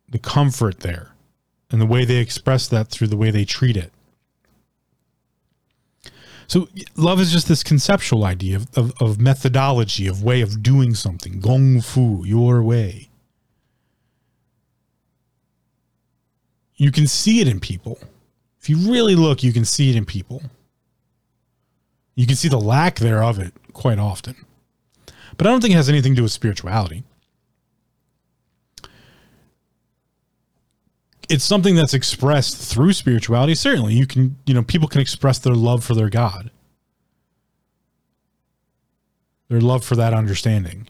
the 0.10 0.20
comfort 0.20 0.80
there, 0.80 1.12
and 1.70 1.80
the 1.80 1.86
way 1.86 2.06
they 2.06 2.18
express 2.18 2.68
that 2.68 2.90
through 2.90 3.08
the 3.08 3.18
way 3.18 3.32
they 3.32 3.46
treat 3.46 3.78
it. 3.78 3.92
So 6.48 6.68
love 6.96 7.20
is 7.20 7.32
just 7.32 7.48
this 7.48 7.64
conceptual 7.64 8.26
idea 8.26 8.58
of, 8.58 8.78
of, 8.78 8.94
of 9.02 9.20
methodology, 9.20 10.08
of 10.08 10.24
way 10.24 10.42
of 10.42 10.62
doing 10.62 10.94
something. 10.94 11.40
Gong 11.40 11.82
fu, 11.82 12.24
your 12.26 12.62
way. 12.62 13.10
You 16.76 16.92
can 16.92 17.08
see 17.08 17.40
it 17.40 17.48
in 17.48 17.60
people. 17.60 18.00
If 18.60 18.70
you 18.70 18.78
really 18.78 19.16
look, 19.16 19.44
you 19.44 19.54
can 19.54 19.66
see 19.66 19.90
it 19.90 19.96
in 19.96 20.06
people. 20.06 20.44
You 22.16 22.28
can 22.28 22.36
see 22.36 22.50
the 22.50 22.60
lack 22.60 23.00
there 23.00 23.24
of 23.24 23.40
it 23.40 23.54
quite 23.74 24.00
often. 24.00 24.36
But 25.38 25.48
I 25.48 25.50
don't 25.50 25.62
think 25.62 25.74
it 25.74 25.78
has 25.78 25.90
anything 25.90 26.14
to 26.14 26.18
do 26.18 26.24
with 26.24 26.32
spirituality. 26.32 27.04
it's 31.30 31.44
something 31.44 31.76
that's 31.76 31.94
expressed 31.94 32.58
through 32.58 32.94
spirituality. 32.94 33.56
Certainly, 33.56 33.96
you 33.96 34.06
can, 34.06 34.38
you 34.46 34.54
know, 34.54 34.64
people 34.64 34.88
can 34.88 35.02
express 35.02 35.40
their 35.40 35.56
love 35.56 35.84
for 35.84 35.96
their 35.96 36.10
God, 36.10 36.52
their 39.50 39.62
love 39.62 39.84
for 39.84 39.96
that 39.96 40.14
understanding. 40.14 40.88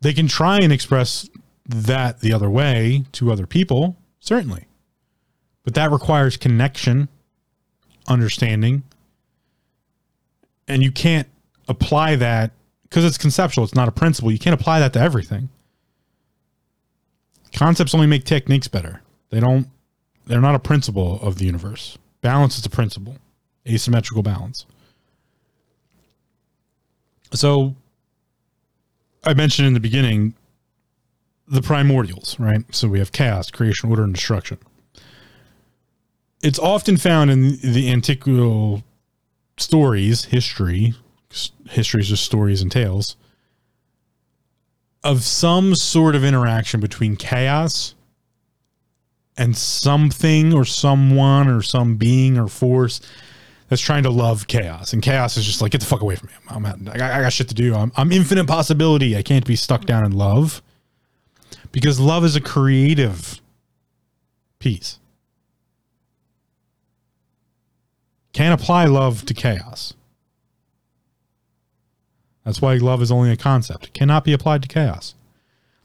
They 0.00 0.12
can 0.12 0.28
try 0.28 0.58
and 0.58 0.72
express 0.72 1.28
that 1.66 2.20
the 2.20 2.32
other 2.32 2.50
way 2.50 3.04
to 3.12 3.32
other 3.32 3.46
people, 3.46 3.96
certainly. 4.20 4.66
But 5.62 5.74
that 5.74 5.90
requires 5.90 6.36
connection, 6.36 7.08
understanding. 8.06 8.82
And 10.68 10.82
you 10.82 10.90
can't 10.90 11.28
apply 11.68 12.16
that 12.16 12.52
because 12.84 13.04
it's 13.04 13.18
conceptual, 13.18 13.64
it's 13.64 13.74
not 13.74 13.88
a 13.88 13.92
principle. 13.92 14.30
You 14.30 14.38
can't 14.38 14.58
apply 14.58 14.80
that 14.80 14.92
to 14.92 15.00
everything. 15.00 15.48
Concepts 17.52 17.94
only 17.94 18.06
make 18.06 18.24
techniques 18.24 18.68
better. 18.68 19.02
They 19.30 19.40
don't 19.40 19.68
they're 20.26 20.40
not 20.40 20.54
a 20.54 20.60
principle 20.60 21.20
of 21.20 21.38
the 21.38 21.44
universe. 21.44 21.98
Balance 22.20 22.58
is 22.58 22.64
a 22.64 22.70
principle. 22.70 23.16
Asymmetrical 23.68 24.22
balance. 24.22 24.66
So 27.32 27.74
I 29.24 29.34
mentioned 29.34 29.66
in 29.66 29.74
the 29.74 29.80
beginning 29.80 30.34
the 31.46 31.60
primordials, 31.60 32.38
right? 32.38 32.64
So 32.74 32.88
we 32.88 32.98
have 32.98 33.12
chaos, 33.12 33.50
creation, 33.50 33.90
order, 33.90 34.02
and 34.02 34.14
destruction. 34.14 34.58
It's 36.42 36.58
often 36.58 36.96
found 36.96 37.30
in 37.30 37.58
the 37.60 37.90
antiqual 37.90 38.82
stories, 39.56 40.26
history, 40.26 40.94
history 41.68 42.00
is 42.00 42.08
just 42.08 42.24
stories 42.24 42.62
and 42.62 42.70
tales, 42.70 43.16
of 45.02 45.22
some 45.22 45.74
sort 45.74 46.14
of 46.14 46.24
interaction 46.24 46.80
between 46.80 47.16
chaos 47.16 47.94
and 49.36 49.56
something 49.56 50.54
or 50.54 50.64
someone 50.64 51.48
or 51.48 51.60
some 51.62 51.96
being 51.96 52.38
or 52.38 52.48
force 52.48 53.00
that's 53.68 53.82
trying 53.82 54.02
to 54.04 54.10
love 54.10 54.46
chaos. 54.46 54.92
And 54.92 55.02
chaos 55.02 55.36
is 55.36 55.44
just 55.44 55.60
like, 55.60 55.72
get 55.72 55.80
the 55.80 55.86
fuck 55.86 56.00
away 56.00 56.16
from 56.16 56.28
me. 56.28 56.34
I'm, 56.48 56.66
I'm 56.66 56.88
I, 56.88 56.96
got, 56.96 57.10
I 57.12 57.20
got 57.22 57.32
shit 57.32 57.48
to 57.48 57.54
do. 57.54 57.74
I'm, 57.74 57.92
I'm 57.96 58.12
infinite 58.12 58.46
possibility. 58.46 59.16
I 59.16 59.22
can't 59.22 59.46
be 59.46 59.56
stuck 59.56 59.84
down 59.84 60.04
in 60.04 60.12
love 60.12 60.62
because 61.72 61.98
love 61.98 62.24
is 62.24 62.36
a 62.36 62.40
creative 62.40 63.40
piece. 64.58 64.98
Can't 68.32 68.60
apply 68.60 68.86
love 68.86 69.24
to 69.26 69.34
chaos. 69.34 69.94
That's 72.44 72.60
why 72.60 72.74
love 72.74 73.02
is 73.02 73.10
only 73.10 73.30
a 73.30 73.36
concept. 73.36 73.86
It 73.86 73.94
cannot 73.94 74.24
be 74.24 74.32
applied 74.32 74.62
to 74.62 74.68
chaos. 74.68 75.14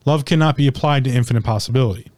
Love 0.06 0.26
cannot 0.26 0.56
be 0.56 0.68
applied 0.68 1.04
to 1.06 1.10
infinite 1.10 1.44
possibility. 1.44 2.12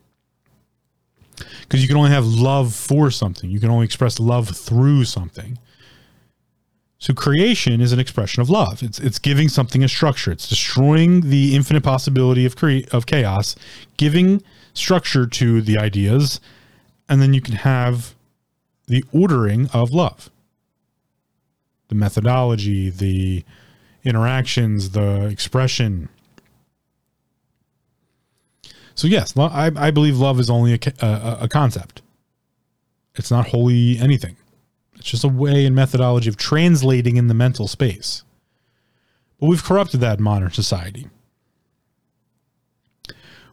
Because 1.62 1.82
you 1.82 1.88
can 1.88 1.98
only 1.98 2.12
have 2.12 2.26
love 2.26 2.74
for 2.74 3.12
something. 3.12 3.50
You 3.50 3.60
can 3.60 3.70
only 3.70 3.86
express 3.86 4.20
love 4.20 4.50
through 4.50 5.06
something. 5.06 5.58
So 7.00 7.16
creation 7.16 7.82
is 7.82 7.92
an 7.92 8.00
expression 8.00 8.42
of 8.42 8.50
love. 8.50 8.84
It's 8.84 9.00
it's 9.00 9.18
giving 9.18 9.50
something 9.50 9.84
a 9.84 9.88
structure. 9.88 10.32
It's 10.32 10.48
destroying 10.48 11.22
the 11.22 11.56
infinite 11.56 11.84
possibility 11.84 12.46
of 12.46 12.56
cre- 12.56 12.88
of 12.92 13.08
chaos, 13.08 13.56
giving 13.98 14.44
structure 14.74 15.26
to 15.26 15.62
the 15.62 15.80
ideas, 15.80 16.40
and 17.10 17.20
then 17.20 17.34
you 17.34 17.42
can 17.42 17.56
have 17.56 18.14
the 18.86 19.04
ordering 19.12 19.68
of 19.74 19.92
love. 19.92 20.30
The 21.88 21.96
methodology, 21.96 22.92
the 22.92 23.44
interactions, 24.04 24.92
the 24.92 25.28
expression. 25.28 26.10
So 28.96 29.08
yes, 29.08 29.38
I, 29.38 29.72
I 29.76 29.92
believe 29.92 30.18
love 30.18 30.40
is 30.40 30.50
only 30.50 30.74
a, 30.74 31.06
a, 31.06 31.38
a 31.42 31.48
concept. 31.48 32.02
It's 33.16 33.32
not 33.32 33.48
wholly 33.48 33.98
anything. 33.98 34.38
It's 34.96 35.10
just 35.10 35.24
a 35.24 35.28
way 35.28 35.66
and 35.66 35.76
methodology 35.76 36.30
of 36.30 36.38
translating 36.38 37.18
in 37.18 37.28
the 37.28 37.34
mental 37.34 37.68
space. 37.68 38.24
But 39.40 39.48
we've 39.48 39.64
corrupted 39.64 40.00
that 40.02 40.20
in 40.20 40.24
modern 40.24 40.52
society. 40.52 41.08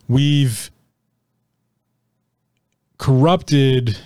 We've 0.07 0.71
corrupted 2.99 3.99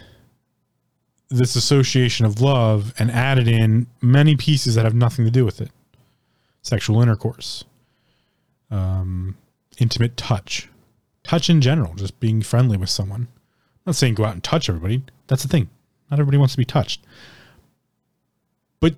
this 1.29 1.57
association 1.57 2.27
of 2.27 2.41
love 2.41 2.93
and 2.99 3.11
added 3.11 3.49
in 3.49 3.87
many 4.01 4.37
pieces 4.37 4.75
that 4.75 4.85
have 4.85 4.95
nothing 4.95 5.25
to 5.25 5.31
do 5.31 5.45
with 5.45 5.61
it 5.61 5.71
sexual 6.63 7.03
intercourse 7.03 7.65
um, 8.71 9.37
intimate 9.79 10.17
touch 10.17 10.69
touch 11.23 11.49
in 11.49 11.61
general 11.61 11.95
just 11.95 12.19
being 12.21 12.43
friendly 12.43 12.77
with 12.77 12.91
someone. 12.91 13.23
I'm 13.23 13.91
not 13.91 13.97
saying 13.97 14.15
go 14.15 14.25
out 14.25 14.35
and 14.35 14.43
touch 14.43 14.69
everybody. 14.69 15.03
That's 15.27 15.43
the 15.43 15.49
thing. 15.49 15.69
Not 16.11 16.19
everybody 16.19 16.39
wants 16.39 16.55
to 16.55 16.59
be 16.59 16.65
touched. 16.65 17.05
But 18.81 18.95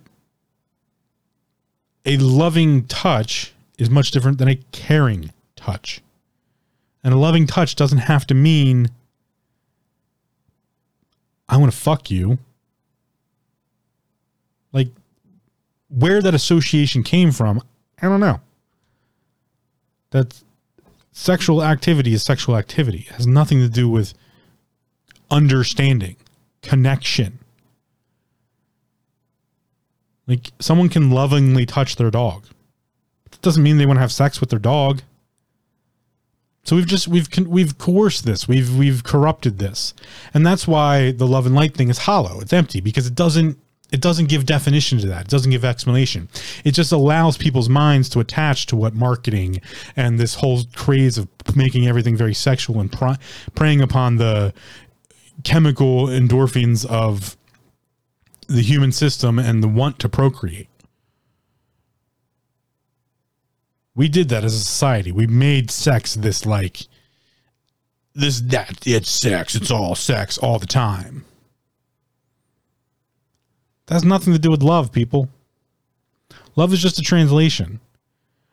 a 2.04 2.16
loving 2.18 2.86
touch 2.86 3.54
is 3.78 3.90
much 3.90 4.10
different 4.10 4.38
than 4.38 4.48
a 4.48 4.56
caring 4.72 5.32
touch. 5.56 6.00
And 7.02 7.12
a 7.12 7.18
loving 7.18 7.46
touch 7.46 7.76
doesn't 7.76 7.98
have 7.98 8.26
to 8.28 8.34
mean 8.34 8.88
I 11.48 11.56
want 11.58 11.72
to 11.72 11.78
fuck 11.78 12.10
you. 12.10 12.38
Like 14.72 14.88
where 15.94 16.20
that 16.20 16.34
association 16.34 17.02
came 17.02 17.30
from, 17.30 17.62
I 18.00 18.08
don't 18.08 18.20
know. 18.20 18.40
That 20.10 20.42
sexual 21.12 21.62
activity 21.62 22.12
is 22.12 22.22
sexual 22.22 22.56
activity. 22.56 23.06
It 23.08 23.14
has 23.14 23.26
nothing 23.26 23.60
to 23.60 23.68
do 23.68 23.88
with 23.88 24.14
understanding, 25.30 26.16
connection. 26.62 27.38
Like 30.26 30.50
someone 30.58 30.88
can 30.88 31.10
lovingly 31.10 31.66
touch 31.66 31.96
their 31.96 32.10
dog. 32.10 32.46
It 33.26 33.40
doesn't 33.42 33.62
mean 33.62 33.78
they 33.78 33.86
want 33.86 33.98
to 33.98 34.02
have 34.02 34.12
sex 34.12 34.40
with 34.40 34.50
their 34.50 34.58
dog. 34.58 35.02
So 36.64 36.76
we've 36.76 36.86
just 36.86 37.08
we've 37.08 37.28
we've 37.46 37.76
coerced 37.76 38.24
this. 38.24 38.48
We've 38.48 38.74
we've 38.74 39.04
corrupted 39.04 39.58
this. 39.58 39.92
And 40.32 40.46
that's 40.46 40.66
why 40.66 41.12
the 41.12 41.26
love 41.26 41.44
and 41.44 41.54
light 41.54 41.74
thing 41.74 41.90
is 41.90 41.98
hollow. 41.98 42.40
It's 42.40 42.54
empty 42.54 42.80
because 42.80 43.06
it 43.06 43.14
doesn't 43.14 43.58
it 43.94 44.00
doesn't 44.00 44.28
give 44.28 44.44
definition 44.44 44.98
to 44.98 45.06
that. 45.06 45.22
It 45.22 45.28
doesn't 45.28 45.52
give 45.52 45.64
explanation. 45.64 46.28
It 46.64 46.72
just 46.72 46.90
allows 46.90 47.38
people's 47.38 47.68
minds 47.68 48.08
to 48.08 48.18
attach 48.18 48.66
to 48.66 48.76
what 48.76 48.92
marketing 48.92 49.60
and 49.94 50.18
this 50.18 50.34
whole 50.34 50.62
craze 50.74 51.16
of 51.16 51.28
making 51.54 51.86
everything 51.86 52.16
very 52.16 52.34
sexual 52.34 52.80
and 52.80 52.90
pr- 52.90 53.20
preying 53.54 53.80
upon 53.80 54.16
the 54.16 54.52
chemical 55.44 56.08
endorphins 56.08 56.84
of 56.84 57.36
the 58.48 58.62
human 58.62 58.90
system 58.90 59.38
and 59.38 59.62
the 59.62 59.68
want 59.68 60.00
to 60.00 60.08
procreate. 60.08 60.68
We 63.94 64.08
did 64.08 64.28
that 64.30 64.42
as 64.42 64.54
a 64.54 64.58
society. 64.58 65.12
We 65.12 65.28
made 65.28 65.70
sex 65.70 66.16
this 66.16 66.44
like 66.44 66.88
this 68.12 68.40
that 68.40 68.84
it's 68.84 69.08
sex. 69.08 69.54
It's 69.54 69.70
all 69.70 69.94
sex 69.94 70.36
all 70.36 70.58
the 70.58 70.66
time. 70.66 71.24
That 73.86 73.94
has 73.94 74.04
nothing 74.04 74.32
to 74.32 74.38
do 74.38 74.50
with 74.50 74.62
love, 74.62 74.92
people. 74.92 75.28
Love 76.56 76.72
is 76.72 76.80
just 76.80 76.98
a 76.98 77.02
translation. 77.02 77.80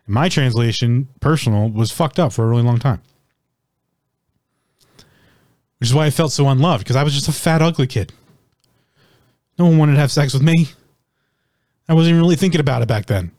My 0.08 0.28
translation, 0.28 1.08
personal, 1.20 1.70
was 1.70 1.92
fucked 1.92 2.20
up 2.20 2.34
for 2.34 2.44
a 2.44 2.48
really 2.48 2.64
long 2.64 2.80
time. 2.80 3.02
Which 5.80 5.90
is 5.90 5.94
why 5.94 6.06
I 6.06 6.10
felt 6.10 6.32
so 6.32 6.50
unloved, 6.50 6.84
because 6.84 6.96
I 6.96 7.04
was 7.04 7.14
just 7.14 7.28
a 7.28 7.32
fat, 7.32 7.62
ugly 7.62 7.88
kid. 7.88 8.12
No 9.58 9.66
one 9.66 9.78
wanted 9.78 9.94
to 9.94 10.00
have 10.00 10.12
sex 10.12 10.34
with 10.34 10.44
me. 10.44 10.68
I 11.88 11.94
wasn't 11.94 12.12
even 12.12 12.22
really 12.22 12.36
thinking 12.36 12.60
about 12.60 12.82
it 12.82 12.88
back 12.88 13.06
then. 13.06 13.32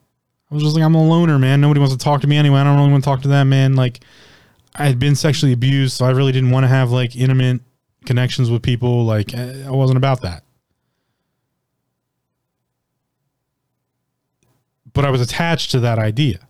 I 0.51 0.55
was 0.55 0.63
just 0.63 0.75
like, 0.75 0.85
I'm 0.85 0.95
a 0.95 1.07
loner, 1.07 1.39
man. 1.39 1.61
Nobody 1.61 1.81
wants 1.81 1.95
to 1.95 2.03
talk 2.03 2.21
to 2.23 2.27
me 2.27 2.37
anyway. 2.37 2.61
I 2.61 2.65
don't 2.65 2.77
really 2.77 2.91
want 2.91 3.03
to 3.03 3.09
talk 3.09 3.23
to 3.23 3.29
them, 3.29 3.49
man. 3.49 3.75
Like, 3.75 4.01
I 4.75 4.87
had 4.87 4.99
been 4.99 5.15
sexually 5.15 5.53
abused, 5.53 5.97
so 5.97 6.05
I 6.05 6.11
really 6.11 6.33
didn't 6.33 6.51
want 6.51 6.65
to 6.65 6.69
have 6.69 6.91
like 6.91 7.17
intimate 7.17 7.61
connections 8.05 8.51
with 8.51 8.63
people. 8.63 9.05
Like, 9.05 9.35
I 9.35 9.71
wasn't 9.71 9.97
about 9.97 10.23
that. 10.23 10.43
But 14.93 15.05
I 15.05 15.11
was 15.11 15.21
attached 15.21 15.71
to 15.73 15.81
that 15.81 15.99
idea. 15.99 16.41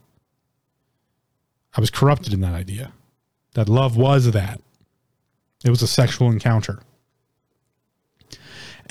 I 1.75 1.81
was 1.81 1.89
corrupted 1.89 2.33
in 2.33 2.41
that 2.41 2.53
idea. 2.53 2.93
That 3.53 3.69
love 3.69 3.97
was 3.97 4.31
that. 4.31 4.61
It 5.63 5.69
was 5.69 5.81
a 5.81 5.87
sexual 5.87 6.29
encounter. 6.29 6.79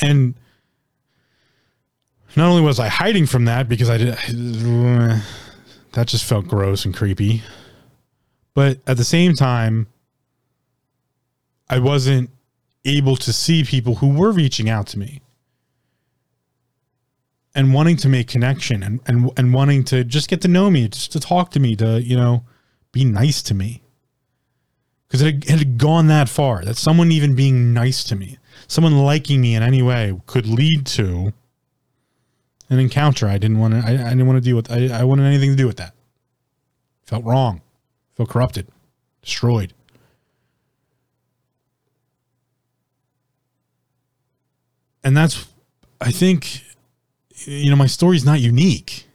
And 0.01 0.35
not 2.35 2.49
only 2.49 2.63
was 2.63 2.81
I 2.81 2.89
hiding 2.89 3.27
from 3.27 3.45
that 3.45 3.69
because 3.69 3.91
I 3.91 3.99
did 3.99 4.15
that 5.93 6.07
just 6.07 6.25
felt 6.25 6.49
gross 6.49 6.85
and 6.85 6.95
creepy, 6.95 7.43
but 8.55 8.79
at 8.87 8.97
the 8.97 9.05
same 9.05 9.35
time, 9.35 9.87
I 11.69 11.79
wasn't 11.79 12.31
able 12.85 13.17
to 13.17 13.33
see 13.33 13.65
people 13.65 13.97
who 13.97 14.15
were 14.15 14.33
reaching 14.33 14.69
out 14.69 14.87
to 14.89 14.99
me 14.99 15.21
and 17.55 17.75
wanting 17.75 17.97
to 17.99 18.09
make 18.09 18.29
connection 18.29 18.83
and, 18.83 19.01
and, 19.07 19.31
and 19.37 19.53
wanting 19.53 19.85
to 19.85 20.05
just 20.05 20.29
get 20.29 20.41
to 20.43 20.49
know 20.49 20.71
me, 20.71 20.89
just 20.89 21.13
to 21.13 21.21
talk 21.21 21.51
to 21.51 21.61
me, 21.61 21.77
to, 21.77 22.03
you 22.03 22.17
know, 22.17 22.45
be 22.93 23.05
nice 23.05 23.43
to 23.43 23.55
me. 23.55 23.83
Because 25.07 25.23
it, 25.23 25.49
had 25.49 25.77
gone 25.77 26.07
that 26.07 26.29
far 26.29 26.65
that 26.65 26.77
someone 26.77 27.13
even 27.13 27.35
being 27.35 27.75
nice 27.75 28.03
to 28.05 28.17
me, 28.17 28.39
someone 28.67 29.05
liking 29.05 29.43
me 29.43 29.55
in 29.55 29.63
any 29.63 29.83
way 29.83 30.19
could 30.27 30.47
lead 30.47 30.87
to 30.87 31.35
an 32.71 32.79
encounter. 32.79 33.29
I 33.29 33.37
didn't 33.37 33.59
want 33.59 33.75
to. 33.75 33.81
I, 33.81 33.93
I 33.93 34.09
didn't 34.09 34.27
want 34.27 34.39
to 34.39 34.41
deal 34.41 34.57
with. 34.57 34.73
I, 34.73 34.89
I 34.89 35.05
wanted 35.05 35.25
anything 35.25 35.51
to 35.51 35.57
do 35.57 35.67
with 35.67 35.77
that. 35.77 35.95
Felt 37.05 37.25
wrong. 37.25 37.61
Felt 38.17 38.31
corrupted. 38.31 38.69
Destroyed. 39.21 39.75
And 45.05 45.15
that's. 45.15 45.47
I 46.01 46.11
think. 46.11 46.63
You 47.47 47.71
know, 47.71 47.77
my 47.77 47.87
story's 47.87 48.25
not 48.25 48.41
unique. 48.41 49.07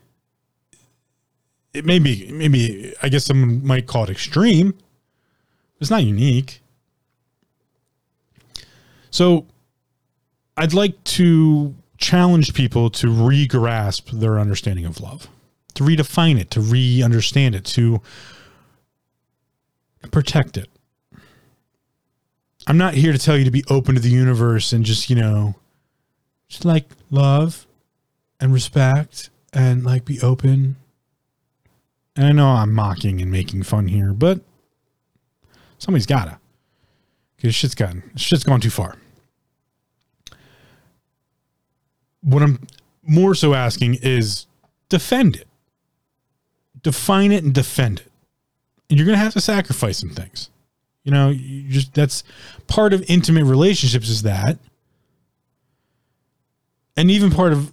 It 1.73 1.85
may 1.85 1.99
be. 1.99 2.31
Maybe. 2.31 2.93
I 3.01 3.09
guess 3.09 3.25
someone 3.25 3.65
might 3.65 3.87
call 3.87 4.03
it 4.05 4.09
extreme. 4.09 4.73
It's 5.79 5.91
not 5.91 6.03
unique. 6.03 6.61
So, 9.11 9.45
I'd 10.57 10.73
like 10.73 11.03
to 11.03 11.75
challenge 11.97 12.53
people 12.53 12.89
to 12.89 13.09
re-grasp 13.09 14.09
their 14.09 14.39
understanding 14.39 14.85
of 14.85 14.99
love, 14.99 15.27
to 15.75 15.83
redefine 15.83 16.39
it, 16.39 16.49
to 16.51 16.61
re-understand 16.61 17.53
it, 17.53 17.65
to 17.65 18.01
protect 20.11 20.57
it. 20.57 20.69
I'm 22.65 22.77
not 22.77 22.95
here 22.95 23.11
to 23.11 23.19
tell 23.19 23.37
you 23.37 23.45
to 23.45 23.51
be 23.51 23.63
open 23.69 23.95
to 23.95 24.01
the 24.01 24.09
universe 24.09 24.73
and 24.73 24.83
just, 24.83 25.09
you 25.09 25.15
know, 25.15 25.55
just 26.49 26.65
like 26.65 26.89
love 27.11 27.66
and 28.39 28.53
respect 28.53 29.29
and 29.53 29.83
like 29.83 30.05
be 30.05 30.21
open. 30.21 30.75
And 32.15 32.25
I 32.25 32.31
know 32.31 32.47
I'm 32.47 32.73
mocking 32.73 33.21
and 33.21 33.31
making 33.31 33.63
fun 33.63 33.87
here, 33.87 34.13
but 34.13 34.41
somebody's 35.77 36.05
gotta. 36.05 36.39
Because 37.35 37.53
shit's 37.53 37.75
gotten 37.75 38.11
shit's 38.15 38.43
gone 38.43 38.61
too 38.61 38.71
far. 38.71 38.95
what 42.27 42.43
I'm 42.43 42.59
more 43.03 43.33
so 43.35 43.53
asking 43.53 43.99
is 44.01 44.47
defend 44.89 45.37
it. 45.37 45.47
Define 46.81 47.31
it 47.31 47.43
and 47.43 47.53
defend 47.53 48.01
it. 48.01 48.11
And 48.89 48.99
you're 48.99 49.07
to 49.17 49.23
have 49.23 49.33
to 49.33 49.41
sacrifice 49.41 49.97
some 49.97 50.09
things. 50.09 50.49
You 51.03 51.11
know, 51.11 51.29
you 51.29 51.69
just 51.69 51.93
that's 51.93 52.23
part 52.67 52.93
of 52.93 53.03
intimate 53.09 53.45
relationships 53.45 54.09
is 54.09 54.23
that. 54.23 54.57
And 56.97 57.09
even 57.09 57.31
part 57.31 57.53
of 57.53 57.71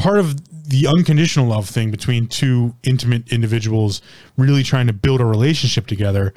part 0.00 0.18
of 0.18 0.68
the 0.68 0.86
unconditional 0.86 1.46
love 1.46 1.68
thing 1.68 1.90
between 1.90 2.26
two 2.26 2.74
intimate 2.82 3.32
individuals 3.32 4.00
really 4.36 4.62
trying 4.62 4.86
to 4.86 4.92
build 4.92 5.20
a 5.20 5.24
relationship 5.24 5.86
together 5.86 6.32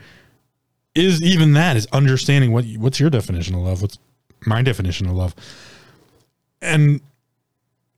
is 0.95 1.21
even 1.21 1.53
that 1.53 1.75
is 1.75 1.87
understanding 1.91 2.51
what 2.51 2.65
what's 2.77 2.99
your 2.99 3.09
definition 3.09 3.55
of 3.55 3.61
love 3.61 3.81
what's 3.81 3.97
my 4.45 4.61
definition 4.61 5.07
of 5.07 5.13
love 5.13 5.35
and 6.61 7.01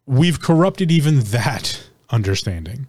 we've 0.06 0.42
corrupted 0.42 0.92
even 0.92 1.20
that 1.22 1.88
understanding. 2.10 2.88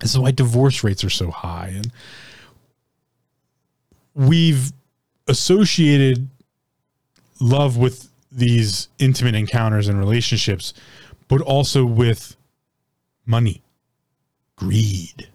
This 0.00 0.12
is 0.12 0.18
why 0.18 0.30
divorce 0.30 0.84
rates 0.84 1.02
are 1.04 1.10
so 1.10 1.30
high. 1.30 1.72
And 1.74 1.92
we've 4.14 4.72
associated 5.26 6.28
love 7.40 7.76
with 7.76 8.08
these 8.30 8.88
intimate 8.98 9.34
encounters 9.34 9.88
and 9.88 9.98
relationships, 9.98 10.74
but 11.28 11.40
also 11.42 11.84
with 11.84 12.36
money, 13.24 13.62
greed. 14.56 15.28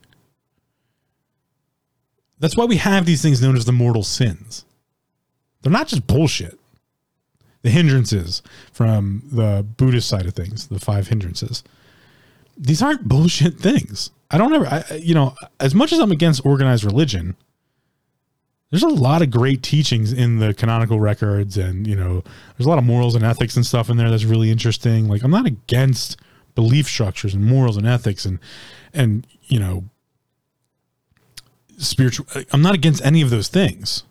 That's 2.39 2.57
why 2.57 2.65
we 2.65 2.77
have 2.77 3.05
these 3.05 3.21
things 3.21 3.41
known 3.41 3.55
as 3.55 3.65
the 3.65 3.71
mortal 3.71 4.03
sins. 4.03 4.65
They're 5.61 5.71
not 5.71 5.87
just 5.87 6.07
bullshit 6.07 6.59
the 7.61 7.69
hindrances 7.69 8.41
from 8.71 9.23
the 9.31 9.65
Buddhist 9.77 10.09
side 10.09 10.25
of 10.25 10.33
things, 10.33 10.67
the 10.67 10.79
five 10.79 11.07
hindrances. 11.07 11.63
These 12.57 12.81
aren't 12.81 13.07
bullshit 13.07 13.57
things. 13.57 14.11
I 14.29 14.37
don't 14.37 14.53
ever, 14.53 14.67
I, 14.67 14.95
you 14.95 15.13
know, 15.13 15.35
as 15.59 15.73
much 15.73 15.93
as 15.93 15.99
I'm 15.99 16.11
against 16.11 16.45
organized 16.45 16.83
religion, 16.83 17.35
there's 18.73 18.81
a 18.81 18.87
lot 18.87 19.21
of 19.21 19.29
great 19.29 19.61
teachings 19.61 20.11
in 20.11 20.39
the 20.39 20.51
canonical 20.51 20.99
records 20.99 21.57
and 21.57 21.85
you 21.85 21.95
know 21.95 22.23
there's 22.57 22.65
a 22.65 22.69
lot 22.69 22.79
of 22.79 22.83
morals 22.83 23.13
and 23.13 23.23
ethics 23.23 23.55
and 23.55 23.63
stuff 23.63 23.87
in 23.87 23.97
there 23.97 24.09
that's 24.09 24.23
really 24.23 24.49
interesting. 24.49 25.07
Like 25.07 25.21
i'm 25.21 25.29
not 25.29 25.45
against 25.45 26.17
belief 26.55 26.87
structures 26.87 27.35
and 27.35 27.45
morals 27.45 27.77
and 27.77 27.85
ethics 27.85 28.25
and 28.25 28.39
and 28.91 29.27
you 29.43 29.59
know 29.59 29.83
spiritual 31.77 32.25
i'm 32.51 32.63
not 32.63 32.73
against 32.73 33.05
any 33.05 33.21
of 33.21 33.29
those 33.29 33.47
things. 33.47 34.05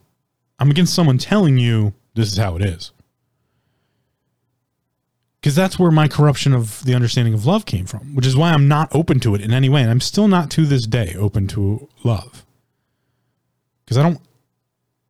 I'm 0.60 0.70
against 0.70 0.94
someone 0.94 1.18
telling 1.18 1.59
you 1.59 1.93
this 2.14 2.30
is 2.30 2.39
how 2.39 2.55
it 2.55 2.62
is. 2.62 2.93
Because 5.40 5.56
that's 5.56 5.76
where 5.76 5.90
my 5.90 6.06
corruption 6.06 6.55
of 6.55 6.84
the 6.84 6.94
understanding 6.94 7.34
of 7.34 7.44
love 7.47 7.66
came 7.66 7.84
from 7.84 8.14
which 8.14 8.26
is 8.26 8.36
why 8.36 8.52
i'm 8.52 8.68
not 8.68 8.94
open 8.94 9.18
to 9.18 9.34
it 9.34 9.40
in 9.40 9.52
any 9.52 9.68
way. 9.68 9.82
And 9.82 9.90
i'm 9.90 10.01
still 10.01 10.28
not 10.28 10.52
to 10.52 10.66
this 10.66 10.86
day 10.86 11.16
open 11.18 11.48
to 11.48 11.89
love. 12.05 12.47
Because 13.84 13.98
i 13.98 14.05
don't 14.05 14.20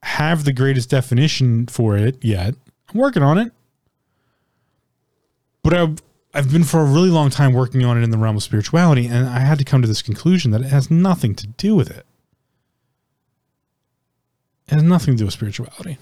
have 0.03 0.45
the 0.45 0.53
greatest 0.53 0.91
definition 0.91 1.67
for 1.67 1.97
it 1.97 2.23
yet 2.23 2.55
i'm 2.89 3.01
working 3.01 3.23
on 3.23 3.39
it 3.39 3.53
but 5.63 5.73
i've 5.73 5.99
I've 6.35 6.51
been 6.51 6.65
for 6.65 6.81
a 6.81 6.85
really 6.85 7.11
long 7.11 7.31
time 7.31 7.53
working 7.53 7.85
on 7.85 7.99
it 7.99 8.03
in 8.03 8.11
the 8.11 8.17
realm 8.17 8.37
of 8.37 8.43
spirituality, 8.43 9.07
and 9.07 9.29
I 9.29 9.41
had 9.41 9.59
to 9.59 9.65
come 9.65 9.83
to 9.83 9.89
this 9.89 10.01
conclusion 10.01 10.51
that 10.53 10.63
it 10.63 10.69
has 10.69 10.91
nothing 10.91 11.35
to 11.35 11.47
do 11.47 11.75
with 11.75 11.91
it. 11.91 12.07
It 14.69 14.75
has 14.75 14.83
nothing 14.83 15.15
to 15.15 15.19
do 15.19 15.25
with 15.27 15.35
spirituality. 15.35 15.99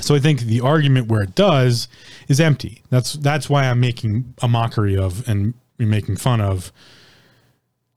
So 0.00 0.14
I 0.14 0.20
think 0.20 0.40
the 0.40 0.60
argument 0.60 1.08
where 1.08 1.22
it 1.22 1.34
does 1.34 1.88
is 2.28 2.40
empty. 2.40 2.82
That's 2.88 3.12
that's 3.12 3.50
why 3.50 3.64
I'm 3.64 3.80
making 3.80 4.34
a 4.42 4.48
mockery 4.48 4.96
of 4.96 5.28
and 5.28 5.54
making 5.78 6.16
fun 6.16 6.40
of 6.40 6.72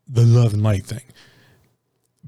the 0.08 0.24
love 0.24 0.54
and 0.54 0.62
light 0.62 0.86
thing. 0.86 1.04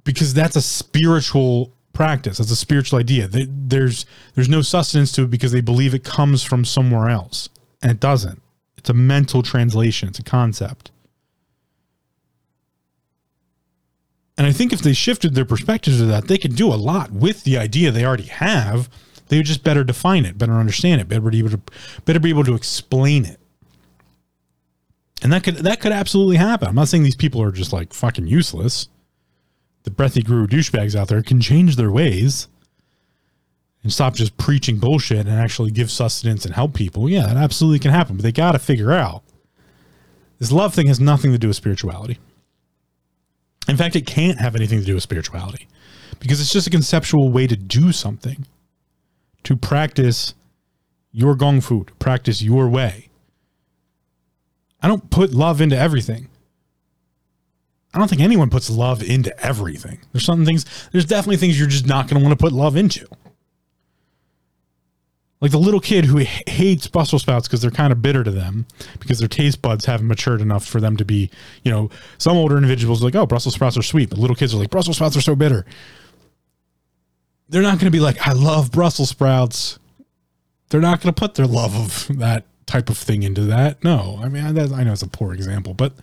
Because 0.03 0.33
that's 0.33 0.55
a 0.55 0.61
spiritual 0.61 1.73
practice. 1.93 2.37
That's 2.37 2.51
a 2.51 2.55
spiritual 2.55 2.99
idea. 2.99 3.27
There's 3.27 4.05
there's 4.35 4.49
no 4.49 4.61
sustenance 4.61 5.11
to 5.13 5.23
it 5.23 5.31
because 5.31 5.51
they 5.51 5.61
believe 5.61 5.93
it 5.93 6.03
comes 6.03 6.43
from 6.43 6.65
somewhere 6.65 7.09
else, 7.09 7.49
and 7.81 7.91
it 7.91 7.99
doesn't. 7.99 8.41
It's 8.77 8.89
a 8.89 8.93
mental 8.93 9.43
translation, 9.43 10.09
it's 10.09 10.19
a 10.19 10.23
concept. 10.23 10.91
And 14.37 14.47
I 14.47 14.53
think 14.53 14.71
if 14.71 14.81
they 14.81 14.93
shifted 14.93 15.35
their 15.35 15.43
perspectives 15.43 15.97
to 15.97 16.05
that, 16.05 16.29
they 16.29 16.37
could 16.37 16.55
do 16.55 16.73
a 16.73 16.75
lot 16.75 17.11
with 17.11 17.43
the 17.43 17.57
idea 17.57 17.91
they 17.91 18.05
already 18.05 18.23
have. 18.23 18.89
They 19.27 19.35
would 19.35 19.45
just 19.45 19.65
better 19.65 19.83
define 19.83 20.25
it, 20.25 20.37
better 20.37 20.53
understand 20.53 21.01
it, 21.01 21.09
better 21.09 21.29
be 21.29 21.39
able 21.39 21.49
to 21.49 21.61
better 22.05 22.21
be 22.21 22.29
able 22.29 22.45
to 22.45 22.55
explain 22.55 23.25
it. 23.25 23.37
And 25.21 25.33
that 25.33 25.43
could 25.43 25.57
that 25.57 25.81
could 25.81 25.91
absolutely 25.91 26.37
happen. 26.37 26.69
I'm 26.69 26.75
not 26.75 26.87
saying 26.87 27.03
these 27.03 27.17
people 27.17 27.41
are 27.41 27.51
just 27.51 27.73
like 27.73 27.93
fucking 27.93 28.27
useless. 28.27 28.87
The 29.83 29.91
breathy 29.91 30.21
guru 30.21 30.47
douchebags 30.47 30.95
out 30.95 31.07
there 31.07 31.23
can 31.23 31.39
change 31.39 31.75
their 31.75 31.91
ways 31.91 32.47
and 33.81 33.93
stop 33.93 34.15
just 34.15 34.37
preaching 34.37 34.77
bullshit 34.77 35.25
and 35.25 35.39
actually 35.39 35.71
give 35.71 35.89
sustenance 35.89 36.45
and 36.45 36.53
help 36.53 36.73
people, 36.73 37.09
yeah, 37.09 37.25
that 37.27 37.37
absolutely 37.37 37.79
can 37.79 37.91
happen. 37.91 38.17
But 38.17 38.23
they 38.23 38.31
got 38.31 38.51
to 38.51 38.59
figure 38.59 38.91
out 38.91 39.23
this 40.39 40.51
love 40.51 40.73
thing 40.73 40.87
has 40.87 40.99
nothing 40.99 41.31
to 41.31 41.37
do 41.37 41.47
with 41.47 41.57
spirituality. 41.57 42.17
In 43.67 43.77
fact, 43.77 43.95
it 43.95 44.05
can't 44.05 44.39
have 44.39 44.55
anything 44.55 44.79
to 44.79 44.85
do 44.85 44.95
with 44.95 45.03
spirituality 45.03 45.67
because 46.19 46.41
it's 46.41 46.51
just 46.51 46.67
a 46.67 46.71
conceptual 46.71 47.29
way 47.31 47.47
to 47.47 47.55
do 47.55 47.91
something, 47.91 48.45
to 49.43 49.55
practice 49.55 50.33
your 51.11 51.35
gong 51.35 51.61
fu, 51.61 51.83
to 51.83 51.93
practice 51.95 52.41
your 52.41 52.67
way. 52.67 53.09
I 54.81 54.87
don't 54.87 55.09
put 55.09 55.31
love 55.31 55.61
into 55.61 55.77
everything. 55.77 56.28
I 57.93 57.97
don't 57.97 58.07
think 58.07 58.21
anyone 58.21 58.49
puts 58.49 58.69
love 58.69 59.01
into 59.01 59.37
everything. 59.43 59.99
There's 60.11 60.25
some 60.25 60.45
things, 60.45 60.65
there's 60.91 61.05
definitely 61.05 61.37
things 61.37 61.59
you're 61.59 61.67
just 61.67 61.87
not 61.87 62.07
going 62.07 62.19
to 62.21 62.25
want 62.25 62.37
to 62.37 62.43
put 62.43 62.53
love 62.53 62.75
into. 62.75 63.07
Like 65.41 65.51
the 65.51 65.59
little 65.59 65.79
kid 65.79 66.05
who 66.05 66.17
hates 66.17 66.87
Brussels 66.87 67.21
sprouts 67.21 67.47
because 67.47 67.61
they're 67.61 67.71
kind 67.71 67.93
of 67.93 68.01
bitter 68.01 68.23
to 68.25 68.31
them 68.31 68.65
because 68.99 69.19
their 69.19 69.29
taste 69.29 69.61
buds 69.61 69.85
haven't 69.85 70.07
matured 70.07 70.41
enough 70.41 70.65
for 70.65 70.81
them 70.81 70.97
to 70.97 71.05
be, 71.05 71.31
you 71.63 71.71
know, 71.71 71.89
some 72.17 72.35
older 72.35 72.57
individuals 72.57 73.01
like, 73.01 73.15
oh, 73.15 73.25
Brussels 73.25 73.55
sprouts 73.55 73.77
are 73.77 73.81
sweet, 73.81 74.09
but 74.09 74.19
little 74.19 74.35
kids 74.35 74.53
are 74.53 74.57
like, 74.57 74.69
Brussels 74.69 74.97
sprouts 74.97 75.15
are 75.15 75.21
so 75.21 75.35
bitter. 75.35 75.65
They're 77.47 77.61
not 77.61 77.79
going 77.79 77.85
to 77.85 77.91
be 77.91 78.01
like, 78.01 78.27
I 78.27 78.33
love 78.33 78.71
Brussels 78.71 79.09
sprouts. 79.09 79.79
They're 80.69 80.81
not 80.81 81.01
going 81.01 81.13
to 81.13 81.19
put 81.19 81.35
their 81.35 81.47
love 81.47 81.73
of 81.73 82.19
that 82.19 82.43
type 82.65 82.89
of 82.89 82.97
thing 82.97 83.23
into 83.23 83.41
that. 83.45 83.81
No, 83.83 84.19
I 84.21 84.27
mean, 84.27 84.43
I, 84.43 84.49
I 84.49 84.83
know 84.83 84.91
it's 84.91 85.01
a 85.01 85.07
poor 85.07 85.33
example, 85.33 85.73
but 85.73 85.93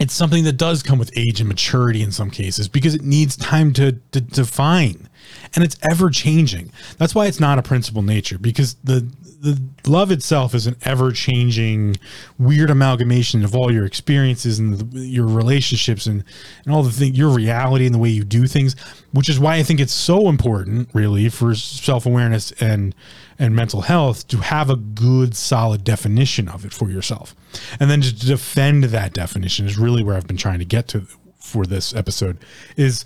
it's 0.00 0.14
something 0.14 0.44
that 0.44 0.54
does 0.54 0.82
come 0.82 0.98
with 0.98 1.16
age 1.16 1.40
and 1.40 1.48
maturity 1.48 2.02
in 2.02 2.10
some 2.10 2.30
cases 2.30 2.68
because 2.68 2.94
it 2.94 3.02
needs 3.02 3.36
time 3.36 3.72
to, 3.74 3.92
to 4.10 4.20
define 4.20 5.08
and 5.54 5.64
it's 5.64 5.76
ever 5.90 6.10
changing. 6.10 6.70
That's 6.98 7.14
why 7.14 7.26
it's 7.26 7.40
not 7.40 7.58
a 7.58 7.62
principle 7.62 8.02
nature 8.02 8.38
because 8.38 8.74
the 8.84 9.08
the 9.40 9.60
love 9.86 10.10
itself 10.10 10.54
is 10.54 10.66
an 10.66 10.76
ever 10.82 11.12
changing 11.12 11.96
weird 12.38 12.70
amalgamation 12.70 13.44
of 13.44 13.54
all 13.54 13.70
your 13.70 13.84
experiences 13.84 14.58
and 14.58 14.78
the, 14.78 14.98
your 15.00 15.26
relationships 15.26 16.06
and 16.06 16.24
and 16.64 16.74
all 16.74 16.82
the 16.82 16.90
thing 16.90 17.14
your 17.14 17.28
reality 17.28 17.84
and 17.84 17.94
the 17.94 17.98
way 17.98 18.08
you 18.08 18.24
do 18.24 18.46
things 18.46 18.74
which 19.12 19.28
is 19.28 19.38
why 19.38 19.56
I 19.56 19.62
think 19.62 19.78
it's 19.78 19.92
so 19.92 20.28
important 20.28 20.88
really 20.94 21.28
for 21.28 21.54
self-awareness 21.54 22.52
and 22.52 22.94
and 23.38 23.54
mental 23.54 23.82
health 23.82 24.26
to 24.28 24.38
have 24.38 24.70
a 24.70 24.76
good 24.76 25.36
solid 25.36 25.84
definition 25.84 26.48
of 26.48 26.64
it 26.64 26.72
for 26.72 26.90
yourself 26.90 27.34
and 27.80 27.90
then 27.90 28.00
to 28.00 28.14
defend 28.14 28.84
that 28.84 29.12
definition 29.12 29.66
is 29.66 29.78
really 29.78 30.02
where 30.02 30.16
I've 30.16 30.26
been 30.26 30.36
trying 30.36 30.58
to 30.58 30.64
get 30.64 30.88
to 30.88 31.06
for 31.38 31.64
this 31.64 31.94
episode 31.94 32.38
is 32.76 33.04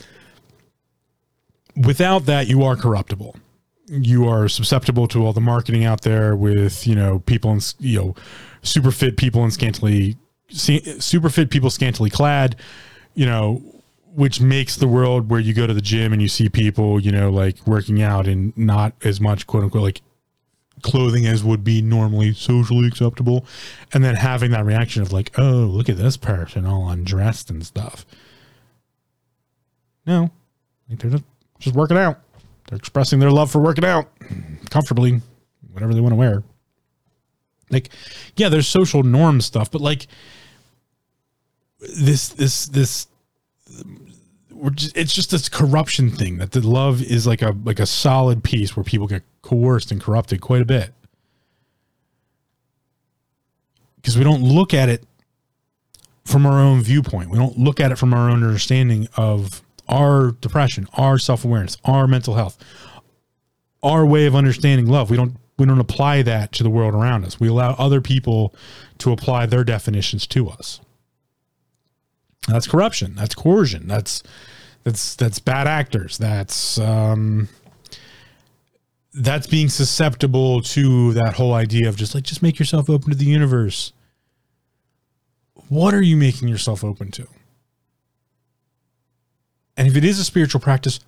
without 1.77 2.27
that, 2.27 2.49
you 2.49 2.63
are 2.63 2.77
corruptible. 2.77 3.37
You 3.87 4.29
are 4.29 4.49
susceptible 4.49 5.09
to 5.09 5.25
all 5.25 5.33
the 5.33 5.41
marketing 5.41 5.85
out 5.85 6.03
there 6.03 6.37
with, 6.37 6.87
you 6.87 6.95
know, 6.95 7.21
people 7.21 7.51
and, 7.51 7.75
you 7.79 7.99
know, 7.99 8.15
super 8.63 8.91
fit 8.91 9.17
people 9.17 9.43
and 9.43 9.53
scantily, 9.53 10.17
super 10.49 11.29
fit 11.29 11.51
people 11.51 11.71
scantily 11.71 12.11
clad, 12.11 12.57
you 13.15 13.27
know, 13.27 13.63
which 14.15 14.41
makes 14.41 14.77
the 14.77 14.89
world 14.89 15.31
where 15.31 15.41
you 15.41 15.55
go 15.55 15.67
to 15.67 15.75
the 15.75 15.81
gym 15.81 16.13
and 16.13 16.23
you 16.23 16.29
see 16.29 16.49
people, 16.49 17.01
you 17.01 17.11
know, 17.11 17.31
like 17.31 17.65
working 17.67 18.03
out 18.03 18.27
and 18.27 18.57
not 18.57 18.95
as 19.05 19.21
much 19.21 19.47
quote 19.47 19.65
unquote 19.65 19.83
like 19.83 20.03
clothing 20.83 21.27
as 21.27 21.45
would 21.45 21.65
be 21.65 21.83
normally 21.83 22.33
socially 22.33 22.89
acceptable. 22.89 23.45
And 23.93 24.05
then 24.05 24.17
having 24.17 24.51
that 24.53 24.65
reaction 24.65 25.03
of 25.03 25.13
like, 25.13 25.33
oh, 25.39 25.67
look 25.67 25.89
at 25.89 25.97
this 25.97 26.17
person 26.17 26.67
all 26.67 26.89
undressed 26.89 27.51
and 27.51 27.65
stuff. 27.65 28.07
No, 30.07 30.31
like 30.89 30.99
they're 30.99 31.11
just 31.11 31.25
just 31.59 31.77
working 31.77 31.97
out. 31.97 32.21
They're 32.69 32.79
expressing 32.79 33.19
their 33.19 33.31
love 33.31 33.51
for 33.51 33.61
working 33.61 33.85
out 33.85 34.09
comfortably, 34.71 35.21
whatever 35.73 35.95
they 35.95 36.01
want 36.01 36.13
to 36.13 36.17
wear. 36.17 36.43
Like, 37.71 37.91
yeah, 38.37 38.49
there's 38.49 38.67
social 38.67 39.03
norm 39.03 39.41
stuff, 39.41 39.71
but 39.71 39.81
like 39.81 40.07
this, 41.79 42.29
this, 42.31 42.67
this, 42.67 43.07
just, 44.75 44.97
it's 44.97 45.15
just 45.15 45.31
this 45.31 45.49
corruption 45.49 46.11
thing 46.11 46.39
that 46.39 46.53
the 46.53 46.67
love 46.67 47.03
is 47.03 47.27
like 47.27 47.43
a 47.43 47.57
like 47.65 47.79
a 47.79 47.87
solid 47.87 48.45
piece 48.45 48.77
where 48.77 48.85
people 48.85 49.07
get 49.07 49.23
coerced 49.43 49.91
and 49.91 50.01
corrupted 50.01 50.41
quite 50.41 50.63
a 50.63 50.67
bit 50.67 50.93
because 53.97 54.17
we 54.17 54.25
don't 54.25 54.43
look 54.43 54.73
at 54.73 54.89
it 54.89 55.05
from 56.25 56.47
our 56.47 56.59
own 56.61 56.81
viewpoint. 56.83 57.31
We 57.31 57.39
don't 57.39 57.59
look 57.59 57.81
at 57.81 57.93
it 57.93 57.97
from 57.97 58.15
our 58.15 58.31
own 58.31 58.45
understanding 58.45 59.09
of 59.17 59.63
our 59.89 60.33
depression, 60.33 60.87
our 60.95 61.19
self-awareness, 61.19 61.77
our 61.85 62.07
mental 62.07 62.35
health, 62.35 62.57
our 63.83 64.07
way 64.07 64.27
of 64.27 64.35
understanding 64.35 64.87
love. 64.87 65.11
We 65.11 65.17
don't 65.17 65.37
we 65.59 65.67
don't 65.67 65.81
apply 65.81 66.23
that 66.23 66.53
to 66.53 66.63
the 66.63 66.71
world 66.71 66.95
around 66.95 67.25
us. 67.25 67.39
We 67.39 67.49
allow 67.49 67.75
other 67.75 68.01
people 68.01 68.55
to 68.99 69.13
apply 69.13 69.45
their 69.47 69.63
definitions 69.63 70.27
to 70.29 70.49
us. 70.49 70.81
That's 72.49 72.67
corruption. 72.67 73.15
That's 73.15 73.35
coercion. 73.35 73.87
That's 73.87 74.23
that's 74.85 75.15
that's 75.17 75.39
bad 75.39 75.67
actors. 75.67 76.17
That's 76.17 76.79
um 76.79 77.49
that's 79.13 79.47
being 79.47 79.69
susceptible 79.69 80.63
to 80.63 81.13
that 81.15 81.35
whole 81.35 81.55
idea 81.55 81.89
of 81.89 81.97
just 81.97 82.15
like 82.15 82.25
just 82.25 82.43
make 82.43 82.59
yourself 82.59 82.89
open 82.89 83.11
to 83.11 83.17
the 83.17 83.25
universe. 83.25 83.93
What 85.69 85.95
are 85.95 86.03
you 86.03 86.17
making 86.17 86.49
yourself 86.49 86.85
open 86.85 87.11
to? 87.13 87.27
And 89.77 89.89
if 89.89 89.97
it 89.97 90.05
is 90.05 90.19
a 90.19 90.25
spiritual 90.25 90.61
practice, 90.61 91.01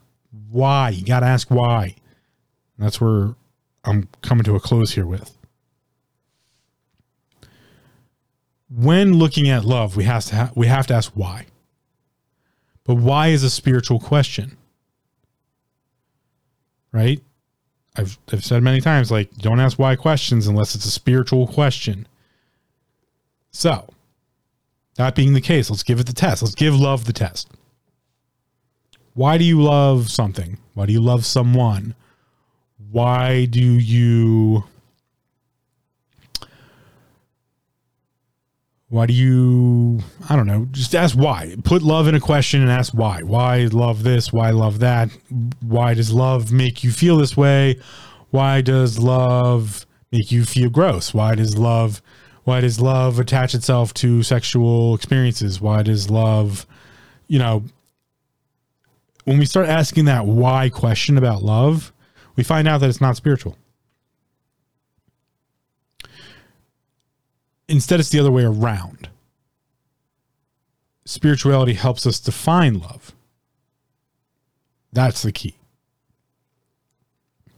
why? 0.51 0.91
You 0.91 1.05
got 1.05 1.20
to 1.20 1.27
ask 1.27 1.51
why. 1.51 1.95
And 2.77 2.87
that's 2.87 3.01
where 3.01 3.35
I'm 3.85 4.09
coming 4.23 4.45
to 4.45 4.57
a 4.57 4.61
close 4.61 4.93
here 4.93 5.07
with. 5.07 5.37
When 8.70 9.15
looking 9.15 9.49
at 9.49 9.65
love, 9.65 9.97
we 9.97 10.05
have 10.05 10.24
to 10.27 10.37
ha- 10.37 10.51
we 10.55 10.66
have 10.66 10.87
to 10.87 10.95
ask 10.95 11.12
why. 11.15 11.47
But 12.85 12.95
why 12.95 13.29
is 13.29 13.43
a 13.43 13.51
spiritual 13.51 14.01
question? 14.01 14.57
Right? 16.91 17.23
I've 17.97 18.19
I've 18.32 18.44
said 18.44 18.62
many 18.62 18.81
times 18.81 19.10
like 19.10 19.35
don't 19.36 19.60
ask 19.60 19.78
why 19.78 19.97
questions 19.97 20.47
unless 20.47 20.74
it's 20.74 20.86
a 20.86 20.90
spiritual 20.90 21.47
question. 21.47 22.06
So, 23.51 23.89
that 24.97 25.14
being 25.14 25.35
the 25.35 25.40
case, 25.40 25.70
let's 25.70 25.82
give 25.82 26.01
it 26.01 26.06
the 26.06 26.12
test. 26.14 26.43
Let's 26.43 26.55
give 26.55 26.74
love 26.74 27.05
the 27.05 27.12
test 27.12 27.48
Why 29.14 29.39
do 29.39 29.44
you 29.44 29.62
love 29.62 30.10
something? 30.10 30.59
Why 30.74 30.86
do 30.86 30.93
you 30.93 31.01
love 31.02 31.27
someone? 31.27 31.94
Why 32.90 33.44
do 33.47 33.60
you 33.62 34.64
Why 38.93 39.06
do 39.06 39.14
you 39.14 40.01
I 40.28 40.36
don't 40.36 40.47
know, 40.47 40.69
just 40.70 40.94
ask 40.94 41.16
why. 41.16 41.56
Put 41.64 41.81
love 41.81 42.09
in 42.09 42.14
a 42.14 42.20
question 42.20 42.60
and 42.60 42.70
ask 42.70 42.93
why. 42.93 43.23
Why 43.23 43.64
love 43.73 44.02
this? 44.02 44.35
Why 44.35 44.51
love 44.51 44.81
that? 44.81 45.09
Why 45.62 45.94
does 45.94 46.12
love 46.12 46.52
make 46.52 46.85
you 46.85 46.93
feel 46.93 47.16
this 47.16 47.35
way? 47.35 47.81
Why 48.28 48.60
does 48.60 48.98
love 48.98 49.86
make 50.10 50.31
you 50.31 50.44
feel 50.44 50.69
gross? 50.69 51.14
Why 51.14 51.35
does 51.35 51.56
love 51.56 52.02
why 52.44 52.60
does 52.60 52.82
love 52.82 53.19
attach 53.19 53.55
itself 53.55 53.94
to 53.94 54.23
sexual 54.23 54.94
experiences? 54.94 55.59
Why 55.59 55.82
does 55.82 56.10
love, 56.10 56.66
you 57.28 57.39
know, 57.39 57.64
when 59.24 59.39
we 59.39 59.47
start 59.47 59.69
asking 59.70 60.05
that 60.05 60.27
why 60.27 60.69
question 60.69 61.16
about 61.16 61.43
love, 61.43 61.94
we 62.36 62.44
find 62.44 62.69
out 62.69 62.82
that 62.82 62.90
it's 62.90 63.01
not 63.01 63.16
spiritual. 63.16 63.56
Instead, 67.69 68.01
it's 68.01 68.11
the 68.11 68.21
other 68.21 68.31
way 68.31 68.45
around. 68.45 69.09
Spirituality 71.05 71.75
helps 71.75 72.07
us 72.07 72.21
define 72.21 72.79
love. 72.79 73.13
That's 74.93 75.23
the 75.23 75.33
key. 75.33 75.57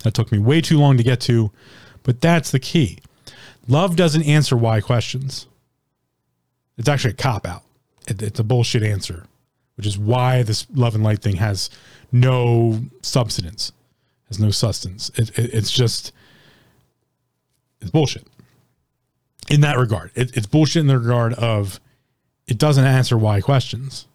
That 0.02 0.14
took 0.14 0.30
me 0.30 0.38
way 0.38 0.60
too 0.60 0.78
long 0.78 0.96
to 0.96 1.02
get 1.02 1.20
to, 1.22 1.50
but 2.02 2.20
that's 2.20 2.50
the 2.50 2.60
key. 2.60 2.98
Love 3.66 3.96
doesn't 3.96 4.22
answer 4.22 4.56
why 4.56 4.80
questions. 4.80 5.46
It's 6.76 6.88
actually 6.88 7.12
a 7.12 7.16
cop 7.16 7.46
out. 7.46 7.62
It, 8.06 8.22
it's 8.22 8.38
a 8.40 8.44
bullshit 8.44 8.82
answer, 8.82 9.24
which 9.76 9.86
is 9.86 9.98
why 9.98 10.42
this 10.42 10.66
love 10.74 10.94
and 10.94 11.02
light 11.02 11.20
thing 11.20 11.36
has 11.36 11.70
no 12.12 12.82
substance, 13.02 13.72
has 14.28 14.38
no 14.38 14.50
sustenance. 14.50 15.10
It, 15.16 15.38
it, 15.38 15.54
it's 15.54 15.70
just, 15.70 16.12
it's 17.80 17.90
bullshit 17.90 18.26
in 19.50 19.60
that 19.62 19.78
regard. 19.78 20.10
it's 20.14 20.46
bullshit 20.46 20.80
in 20.80 20.86
the 20.86 20.98
regard 20.98 21.34
of 21.34 21.80
it 22.46 22.58
doesn't 22.58 22.84
answer 22.84 23.16
why 23.16 23.40
questions. 23.40 24.06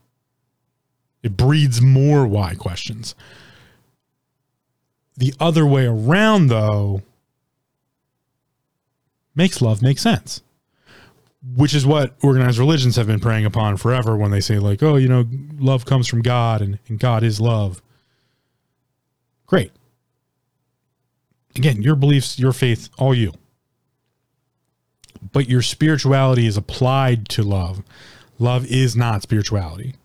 It 1.23 1.35
breeds 1.35 1.81
more 1.81 2.26
why 2.27 2.56
questions. 2.56 3.15
The 5.18 5.34
other 5.39 5.65
way 5.65 5.85
around, 5.85 6.47
though, 6.47 7.01
makes 9.35 9.61
love 9.61 9.81
make 9.81 9.99
sense. 9.99 10.41
Which 11.56 11.73
is 11.73 11.85
what 11.85 12.15
organized 12.22 12.57
religions 12.57 12.95
have 12.95 13.07
been 13.07 13.19
preying 13.19 13.45
upon 13.45 13.77
forever 13.77 14.15
when 14.15 14.31
they 14.31 14.41
say, 14.41 14.60
like, 14.60 14.84
oh, 14.84 14.95
you 14.95 15.07
know, 15.07 15.26
love 15.57 15.85
comes 15.85 16.07
from 16.07 16.22
God 16.22 16.61
and, 16.61 16.80
and 16.88 16.99
God 16.99 17.23
is 17.23 17.41
love. 17.41 17.81
Great. 19.45 19.72
Again, 21.56 21.81
your 21.81 21.95
beliefs, 21.95 22.38
your 22.38 22.53
faith, 22.53 22.89
all 22.97 23.15
you. 23.15 23.34
But 25.31 25.49
your 25.49 25.61
spirituality 25.61 26.47
is 26.47 26.57
applied 26.57 27.30
to 27.30 27.43
love. 27.43 27.84
Love 28.39 28.65
is 28.65 28.95
not 28.95 29.22
spirituality. 29.22 29.95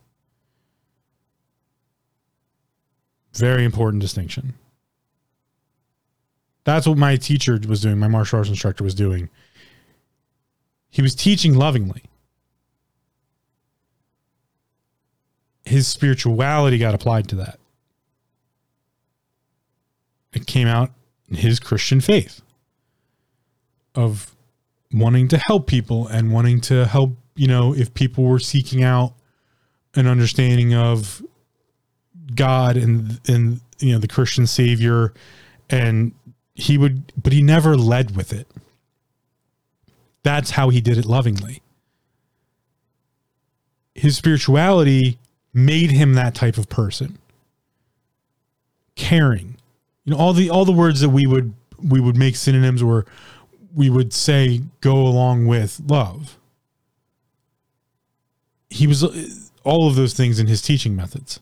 Very 3.34 3.64
important 3.64 4.00
distinction. 4.00 4.54
That's 6.64 6.86
what 6.86 6.98
my 6.98 7.16
teacher 7.16 7.58
was 7.68 7.82
doing, 7.82 7.98
my 7.98 8.08
martial 8.08 8.38
arts 8.38 8.48
instructor 8.48 8.84
was 8.84 8.94
doing. 8.94 9.28
He 10.90 11.02
was 11.02 11.14
teaching 11.14 11.54
lovingly. 11.54 12.04
His 15.64 15.86
spirituality 15.86 16.78
got 16.78 16.94
applied 16.94 17.28
to 17.28 17.36
that. 17.36 17.58
It 20.32 20.46
came 20.46 20.66
out 20.66 20.90
in 21.28 21.36
his 21.36 21.58
Christian 21.60 22.00
faith 22.00 22.42
of 23.94 24.34
wanting 24.94 25.28
to 25.28 25.38
help 25.38 25.66
people 25.66 26.06
and 26.06 26.32
wanting 26.32 26.60
to 26.62 26.86
help, 26.86 27.16
you 27.34 27.48
know, 27.48 27.74
if 27.74 27.92
people 27.94 28.24
were 28.24 28.38
seeking 28.38 28.82
out 28.82 29.12
an 29.94 30.06
understanding 30.06 30.74
of 30.74 31.22
God 32.34 32.76
and 32.76 33.20
and 33.28 33.60
you 33.78 33.92
know 33.92 33.98
the 33.98 34.08
Christian 34.08 34.46
savior 34.46 35.12
and 35.68 36.14
he 36.54 36.78
would 36.78 37.12
but 37.20 37.32
he 37.32 37.42
never 37.42 37.76
led 37.76 38.16
with 38.16 38.32
it. 38.32 38.48
That's 40.22 40.50
how 40.50 40.70
he 40.70 40.80
did 40.80 40.96
it 40.96 41.04
lovingly. 41.04 41.60
His 43.94 44.16
spirituality 44.16 45.18
made 45.52 45.90
him 45.90 46.14
that 46.14 46.34
type 46.34 46.56
of 46.56 46.68
person. 46.68 47.18
Caring. 48.96 49.56
You 50.04 50.12
know 50.12 50.18
all 50.18 50.32
the 50.32 50.50
all 50.50 50.64
the 50.64 50.72
words 50.72 51.00
that 51.00 51.10
we 51.10 51.26
would 51.26 51.54
we 51.82 52.00
would 52.00 52.16
make 52.16 52.36
synonyms 52.36 52.82
or 52.82 53.04
we 53.74 53.90
would 53.90 54.12
say 54.12 54.62
go 54.80 54.96
along 54.96 55.46
with 55.46 55.80
love. 55.86 56.38
He 58.70 58.86
was 58.86 59.50
all 59.64 59.88
of 59.88 59.96
those 59.96 60.14
things 60.14 60.38
in 60.38 60.46
his 60.46 60.62
teaching 60.62 60.94
methods. 60.94 61.40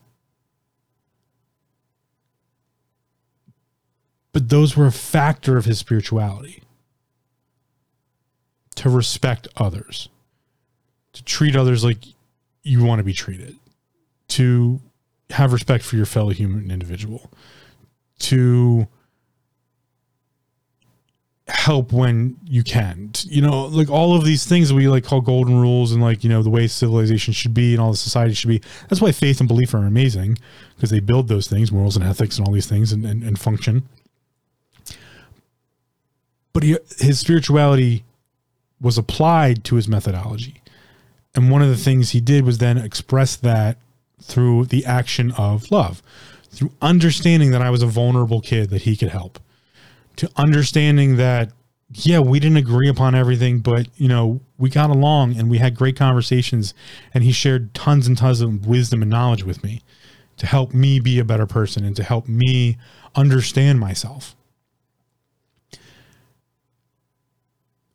But 4.32 4.48
those 4.48 4.76
were 4.76 4.86
a 4.86 4.92
factor 4.92 5.56
of 5.56 5.66
his 5.66 5.78
spirituality. 5.78 6.62
To 8.76 8.88
respect 8.88 9.46
others, 9.56 10.08
to 11.12 11.22
treat 11.22 11.54
others 11.54 11.84
like 11.84 11.98
you 12.62 12.82
want 12.82 12.98
to 12.98 13.04
be 13.04 13.12
treated, 13.12 13.56
to 14.28 14.80
have 15.30 15.52
respect 15.52 15.84
for 15.84 15.96
your 15.96 16.06
fellow 16.06 16.30
human 16.30 16.70
individual, 16.70 17.30
to 18.20 18.88
help 21.52 21.92
when 21.92 22.36
you 22.44 22.62
can. 22.62 23.10
You 23.24 23.42
know 23.42 23.66
like 23.66 23.90
all 23.90 24.16
of 24.16 24.24
these 24.24 24.44
things 24.46 24.72
we 24.72 24.88
like 24.88 25.04
call 25.04 25.20
golden 25.20 25.60
rules 25.60 25.92
and 25.92 26.02
like 26.02 26.24
you 26.24 26.30
know 26.30 26.42
the 26.42 26.50
way 26.50 26.66
civilization 26.66 27.32
should 27.32 27.54
be 27.54 27.74
and 27.74 27.80
all 27.80 27.90
the 27.90 27.96
society 27.96 28.34
should 28.34 28.48
be. 28.48 28.62
That's 28.88 29.00
why 29.00 29.12
faith 29.12 29.40
and 29.40 29.48
belief 29.48 29.74
are 29.74 29.78
amazing 29.78 30.38
because 30.74 30.90
they 30.90 31.00
build 31.00 31.28
those 31.28 31.48
things 31.48 31.70
morals 31.70 31.96
and 31.96 32.04
ethics 32.04 32.38
and 32.38 32.46
all 32.46 32.54
these 32.54 32.66
things 32.66 32.92
and, 32.92 33.04
and, 33.04 33.22
and 33.22 33.38
function. 33.38 33.88
But 36.52 36.62
he, 36.62 36.76
his 36.98 37.20
spirituality 37.20 38.04
was 38.80 38.98
applied 38.98 39.64
to 39.64 39.76
his 39.76 39.88
methodology. 39.88 40.60
And 41.34 41.50
one 41.50 41.62
of 41.62 41.68
the 41.68 41.76
things 41.76 42.10
he 42.10 42.20
did 42.20 42.44
was 42.44 42.58
then 42.58 42.76
express 42.76 43.36
that 43.36 43.78
through 44.20 44.66
the 44.66 44.84
action 44.84 45.32
of 45.32 45.70
love, 45.70 46.02
through 46.50 46.72
understanding 46.82 47.52
that 47.52 47.62
I 47.62 47.70
was 47.70 47.82
a 47.82 47.86
vulnerable 47.86 48.40
kid 48.40 48.70
that 48.70 48.82
he 48.82 48.96
could 48.96 49.08
help, 49.08 49.38
to 50.16 50.30
understanding 50.36 51.16
that, 51.16 51.52
yeah, 51.92 52.20
we 52.20 52.40
didn't 52.40 52.56
agree 52.56 52.88
upon 52.88 53.14
everything, 53.14 53.58
but, 53.58 53.88
you 53.96 54.08
know, 54.08 54.40
we 54.58 54.70
got 54.70 54.90
along 54.90 55.36
and 55.36 55.50
we 55.50 55.58
had 55.58 55.74
great 55.74 55.96
conversations. 55.96 56.74
And 57.12 57.22
he 57.24 57.32
shared 57.32 57.74
tons 57.74 58.06
and 58.06 58.16
tons 58.16 58.40
of 58.40 58.66
wisdom 58.66 59.02
and 59.02 59.10
knowledge 59.10 59.44
with 59.44 59.62
me 59.62 59.82
to 60.38 60.46
help 60.46 60.72
me 60.72 61.00
be 61.00 61.18
a 61.18 61.24
better 61.24 61.46
person 61.46 61.84
and 61.84 61.94
to 61.96 62.02
help 62.02 62.28
me 62.28 62.78
understand 63.14 63.78
myself. 63.78 64.34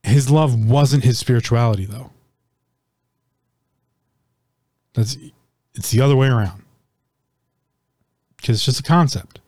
his 0.08 0.32
love 0.32 0.56
wasn't 0.56 1.04
his 1.04 1.20
spirituality 1.20 1.86
though. 1.86 2.12
That's 4.94 5.18
it's 5.76 5.92
the 5.92 6.02
other 6.02 6.16
way 6.16 6.28
around. 6.28 6.64
Because 8.36 8.58
it's 8.58 8.66
just 8.66 8.80
a 8.80 8.84
concept. 8.84 9.40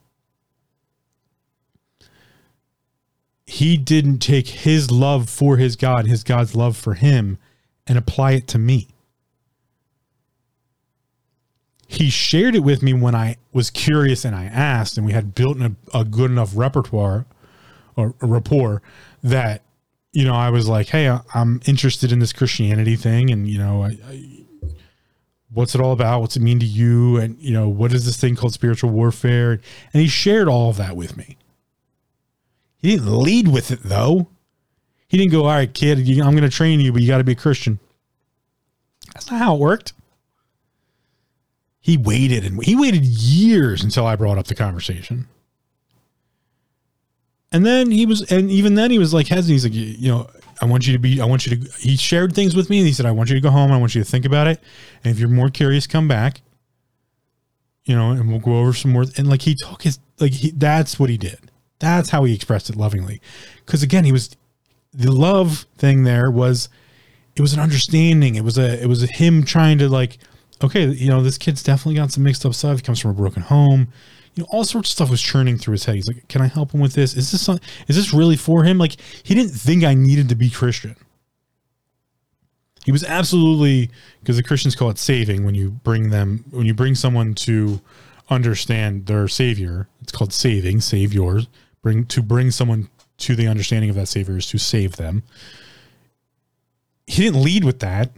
He 3.50 3.78
didn't 3.78 4.20
take 4.20 4.48
his 4.48 4.92
love 4.92 5.30
for 5.30 5.58
his 5.58 5.76
God, 5.76 6.06
his 6.06 6.24
God's 6.24 6.56
love 6.56 6.78
for 6.78 6.94
him, 6.94 7.38
and 7.88 7.98
apply 7.98 8.34
it 8.34 8.48
to 8.50 8.60
me. 8.60 8.90
He 11.88 12.10
shared 12.10 12.56
it 12.56 12.60
with 12.60 12.84
me 12.84 12.94
when 12.94 13.16
I 13.16 13.38
was 13.52 13.72
curious 13.72 14.24
and 14.24 14.36
I 14.36 14.46
asked, 14.46 14.98
and 14.98 15.06
we 15.06 15.14
had 15.14 15.34
built 15.34 15.60
a, 15.60 15.76
a 15.94 16.06
good 16.06 16.30
enough 16.30 16.52
repertoire 16.56 17.26
or 17.96 18.14
rapport 18.22 18.84
that 19.24 19.64
you 20.12 20.26
know, 20.26 20.34
I 20.34 20.50
was 20.50 20.68
like, 20.68 20.88
hey, 20.88 21.16
I'm 21.34 21.62
interested 21.66 22.12
in 22.12 22.20
this 22.20 22.34
Christianity 22.34 22.96
thing, 22.96 23.30
and 23.30 23.48
you 23.48 23.60
know, 23.60 23.84
I, 23.84 23.98
I, 24.08 24.46
what's 25.52 25.76
it 25.76 25.82
all 25.82 25.92
about? 25.92 26.22
What's 26.22 26.36
it 26.36 26.42
mean 26.42 26.60
to 26.60 26.66
you? 26.66 27.18
And 27.18 27.38
you 27.40 27.54
know, 27.54 27.70
what 27.70 27.94
is 27.94 28.06
this 28.06 28.18
thing 28.18 28.36
called 28.36 28.54
spiritual 28.54 28.90
warfare? 28.90 29.60
And 29.94 30.02
he 30.02 30.08
shared 30.08 30.48
all 30.48 30.70
of 30.70 30.78
that 30.78 30.96
with 30.96 31.16
me. 31.16 31.38
He 32.80 32.92
didn't 32.92 33.12
lead 33.12 33.48
with 33.48 33.72
it 33.72 33.84
though. 33.84 34.28
He 35.08 35.18
didn't 35.18 35.32
go, 35.32 35.44
all 35.44 35.50
right, 35.50 35.74
kid, 35.74 36.00
I'm 36.00 36.32
going 36.32 36.42
to 36.44 36.50
train 36.50 36.80
you, 36.80 36.92
but 36.92 37.02
you 37.02 37.08
got 37.08 37.20
to 37.20 37.24
be 37.24 37.32
a 37.34 37.36
Christian. 37.36 37.80
That's 39.14 39.30
not 39.30 39.40
how 39.40 39.56
it 39.56 39.60
worked. 39.60 39.94
He 41.82 41.98
waited 41.98 42.46
and 42.46 42.64
he 42.64 42.76
waited 42.76 43.04
years 43.04 43.84
until 43.84 44.06
I 44.06 44.16
brought 44.16 44.38
up 44.38 44.48
the 44.48 44.56
conversation. 44.56 45.28
And 47.52 47.66
then 47.66 47.90
he 47.90 48.06
was, 48.06 48.32
and 48.32 48.52
even 48.52 48.76
then 48.76 48.92
he 48.92 49.00
was 49.00 49.12
like 49.14 49.28
hesitant. 49.28 49.52
He's 49.52 49.64
like, 49.64 49.74
you 49.74 50.12
know, 50.12 50.30
I 50.62 50.66
want 50.66 50.86
you 50.86 50.94
to 50.94 51.00
be, 51.00 51.20
I 51.20 51.26
want 51.26 51.48
you 51.48 51.58
to, 51.58 51.72
he 51.80 51.98
shared 51.98 52.36
things 52.36 52.56
with 52.56 52.70
me. 52.70 52.78
And 52.78 52.86
he 52.86 52.94
said, 52.94 53.08
I 53.08 53.12
want 53.12 53.30
you 53.30 53.36
to 53.36 53.42
go 53.42 53.50
home. 53.50 53.72
I 53.72 53.78
want 53.78 53.96
you 53.96 54.04
to 54.04 54.10
think 54.10 54.26
about 54.26 54.46
it. 54.46 54.62
And 55.04 55.12
if 55.12 55.20
you're 55.20 55.30
more 55.30 55.50
curious, 55.50 55.88
come 55.88 56.08
back. 56.08 56.42
you 57.90 57.96
know, 57.96 58.12
and 58.12 58.30
we'll 58.30 58.40
go 58.40 58.60
over 58.60 58.72
some 58.72 58.92
more. 58.92 59.06
And 59.18 59.28
like 59.28 59.42
he 59.42 59.56
took 59.56 59.82
his, 59.82 59.98
like 60.20 60.32
he, 60.32 60.52
that's 60.52 61.00
what 61.00 61.10
he 61.10 61.18
did. 61.18 61.49
That's 61.80 62.10
how 62.10 62.24
he 62.24 62.36
expressed 62.36 62.70
it 62.70 62.76
lovingly. 62.76 63.22
Because 63.66 63.84
again, 63.84 64.04
he 64.04 64.12
was, 64.12 64.36
the 64.94 65.12
love 65.12 65.66
thing 65.78 66.04
there 66.04 66.30
was, 66.30 66.70
it 67.36 67.42
was 67.42 67.54
an 67.54 67.60
understanding. 67.60 68.36
It 68.36 68.44
was 68.44 68.58
a, 68.58 68.82
it 68.82 68.88
was 68.88 69.02
a 69.04 69.08
him 69.08 69.44
trying 69.44 69.78
to 69.80 69.88
like, 69.90 70.18
okay, 70.64 70.88
you 70.88 71.10
know, 71.10 71.22
this 71.22 71.38
kid's 71.38 71.64
definitely 71.64 71.96
got 71.96 72.12
some 72.12 72.24
mixed 72.24 72.46
up 72.46 72.54
stuff. 72.54 72.78
He 72.78 72.82
comes 72.84 73.00
from 73.00 73.12
a 73.12 73.14
broken 73.14 73.44
home. 73.44 73.88
You 74.36 74.44
know, 74.44 74.48
all 74.52 74.64
sorts 74.64 74.90
of 74.90 74.94
stuff 74.94 75.10
was 75.10 75.22
churning 75.22 75.58
through 75.58 75.74
his 75.74 75.86
head. 75.86 75.96
He's 75.96 76.08
like, 76.08 76.28
can 76.28 76.42
I 76.42 76.48
help 76.48 76.74
him 76.74 76.82
with 76.82 76.94
this? 76.94 77.16
Is 77.16 77.32
this, 77.32 77.48
is 77.88 77.96
this 77.96 78.14
really 78.14 78.36
for 78.36 78.64
him? 78.64 78.78
Like 78.78 78.98
he 79.24 79.34
didn't 79.34 79.54
think 79.54 79.84
I 79.84 79.94
needed 79.94 80.30
to 80.30 80.36
be 80.36 80.50
Christian. 80.50 80.96
He 82.86 82.92
was 82.92 83.04
absolutely 83.04 83.92
because 84.22 84.38
the 84.38 84.44
Christians 84.44 84.76
call 84.76 84.90
it 84.90 84.98
saving 84.98 85.46
when 85.46 85.54
you 85.54 85.70
bring 85.70 86.10
them 86.10 86.44
when 86.50 86.66
you 86.66 86.74
bring 86.74 86.96
someone 86.96 87.36
to 87.36 87.82
understand 88.30 89.06
their 89.06 89.28
savior. 89.28 89.88
It's 90.02 90.12
called 90.12 90.34
saving, 90.34 90.82
save 90.82 91.14
yours. 91.14 91.48
Bring 91.82 92.06
to 92.06 92.22
bring 92.22 92.52
someone 92.52 92.90
to 93.20 93.36
the 93.36 93.48
understanding 93.48 93.90
of 93.90 93.96
that 93.96 94.08
savior 94.08 94.38
is 94.38 94.48
to 94.48 94.58
save 94.58 94.96
them. 94.96 95.24
He 97.08 97.24
didn't 97.24 97.44
lead 97.44 97.64
with 97.64 97.80
that. 97.80 98.12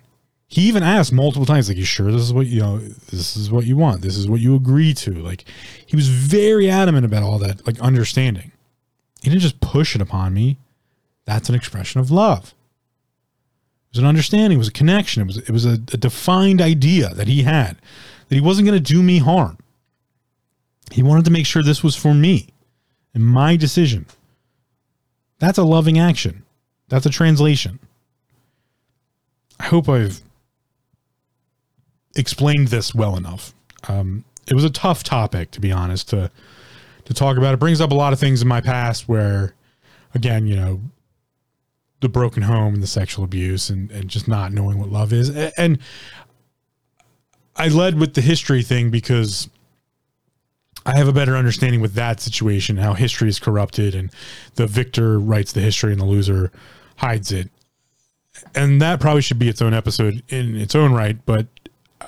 He 0.48 0.64
even 0.64 0.84
asked 0.84 1.14
multiple 1.14 1.46
times, 1.46 1.70
like, 1.70 1.78
"You 1.78 1.86
sure 1.86 2.12
this 2.12 2.22
is 2.22 2.34
what 2.34 2.48
you 2.48 2.60
know? 2.60 2.80
This 2.80 3.38
is 3.38 3.50
what 3.50 3.66
you 3.66 3.78
want. 3.78 4.02
This 4.02 4.18
is 4.18 4.28
what 4.28 4.42
you 4.42 4.56
agree 4.56 4.94
to." 4.96 5.12
Like, 5.14 5.46
he 5.86 5.96
was 5.96 6.10
very 6.10 6.70
adamant 6.70 7.06
about 7.06 7.24
all 7.24 7.40
that, 7.40 7.66
like 7.66 7.80
understanding. 7.80 8.52
He 9.22 9.30
didn't 9.30 9.42
just 9.42 9.62
push 9.62 9.96
it 9.96 10.02
upon 10.02 10.34
me. 10.34 10.58
That's 11.26 11.48
an 11.48 11.56
expression 11.56 12.02
of 12.02 12.12
love. 12.12 12.54
It 13.90 13.98
was 13.98 14.00
an 14.00 14.08
understanding. 14.08 14.58
It 14.58 14.60
was 14.60 14.68
a 14.68 14.74
connection. 14.74 15.22
It 15.22 15.28
was 15.28 15.38
it 15.38 15.52
was 15.52 15.66
a, 15.66 15.74
a 15.74 15.98
defined 15.98 16.62
idea 16.62 17.14
that 17.14 17.28
he 17.28 17.44
had 17.44 17.78
that 18.28 18.36
he 18.36 18.42
wasn't 18.42 18.68
going 18.68 18.82
to 18.82 18.94
do 18.94 19.02
me 19.04 19.20
harm. 19.20 19.58
He 20.92 21.04
wanted 21.04 21.26
to 21.26 21.32
make 21.32 21.46
sure 21.46 21.64
this 21.64 21.84
was 21.84 21.96
for 21.96 22.14
me 22.14 22.50
and 23.14 23.24
my 23.24 23.56
decision. 23.56 24.06
That's 25.40 25.58
a 25.58 25.64
loving 25.64 25.98
action. 25.98 26.44
That's 26.90 27.06
a 27.06 27.10
translation. 27.10 27.80
I 29.60 29.66
hope 29.66 29.90
I've 29.90 30.22
explained 32.16 32.68
this 32.68 32.94
well 32.94 33.16
enough. 33.16 33.54
Um, 33.88 34.24
it 34.48 34.54
was 34.54 34.64
a 34.64 34.70
tough 34.70 35.04
topic, 35.04 35.52
to 35.52 35.62
be 35.62 35.72
honest, 35.72 36.10
to 36.10 36.32
to 37.06 37.14
talk 37.14 37.38
about. 37.38 37.54
It 37.54 37.60
brings 37.60 37.82
up 37.82 37.92
a 37.92 37.96
lot 37.96 38.14
of 38.14 38.20
things 38.20 38.42
in 38.42 38.48
my 38.48 38.62
past 38.62 39.08
where, 39.08 39.56
again, 40.14 40.48
you 40.48 40.56
know, 40.56 40.82
the 42.02 42.10
broken 42.10 42.44
home 42.44 42.76
and 42.76 42.84
the 42.84 42.88
sexual 42.88 43.24
abuse 43.24 43.70
and, 43.70 43.92
and 43.92 44.10
just 44.10 44.28
not 44.28 44.52
knowing 44.52 44.80
what 44.80 44.90
love 44.90 45.14
is. 45.14 45.30
And 45.30 45.80
I 47.56 47.68
led 47.68 48.00
with 48.00 48.14
the 48.16 48.22
history 48.22 48.64
thing 48.64 48.90
because 48.90 49.50
I 50.86 50.98
have 50.98 51.08
a 51.08 51.14
better 51.14 51.36
understanding 51.36 51.82
with 51.82 51.94
that 51.94 52.20
situation, 52.20 52.78
how 52.78 52.94
history 52.94 53.30
is 53.30 53.40
corrupted 53.40 53.94
and 53.94 54.12
the 54.56 54.68
victor 54.68 55.20
writes 55.20 55.54
the 55.54 55.62
history 55.62 55.92
and 55.92 56.02
the 56.02 56.06
loser 56.06 56.52
hides 56.98 57.32
it. 57.32 57.50
And 58.56 58.82
that 58.82 59.00
probably 59.00 59.22
should 59.22 59.40
be 59.40 59.50
its 59.50 59.62
own 59.62 59.74
episode 59.74 60.24
in 60.30 60.56
its 60.56 60.74
own 60.74 60.94
right. 60.94 61.18
But 61.26 61.48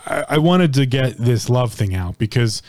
I, 0.06 0.26
I 0.30 0.38
wanted 0.40 0.74
to 0.76 0.86
get 0.86 1.18
this 1.18 1.50
love 1.50 1.74
thing 1.74 1.94
out 1.94 2.18
because 2.18 2.64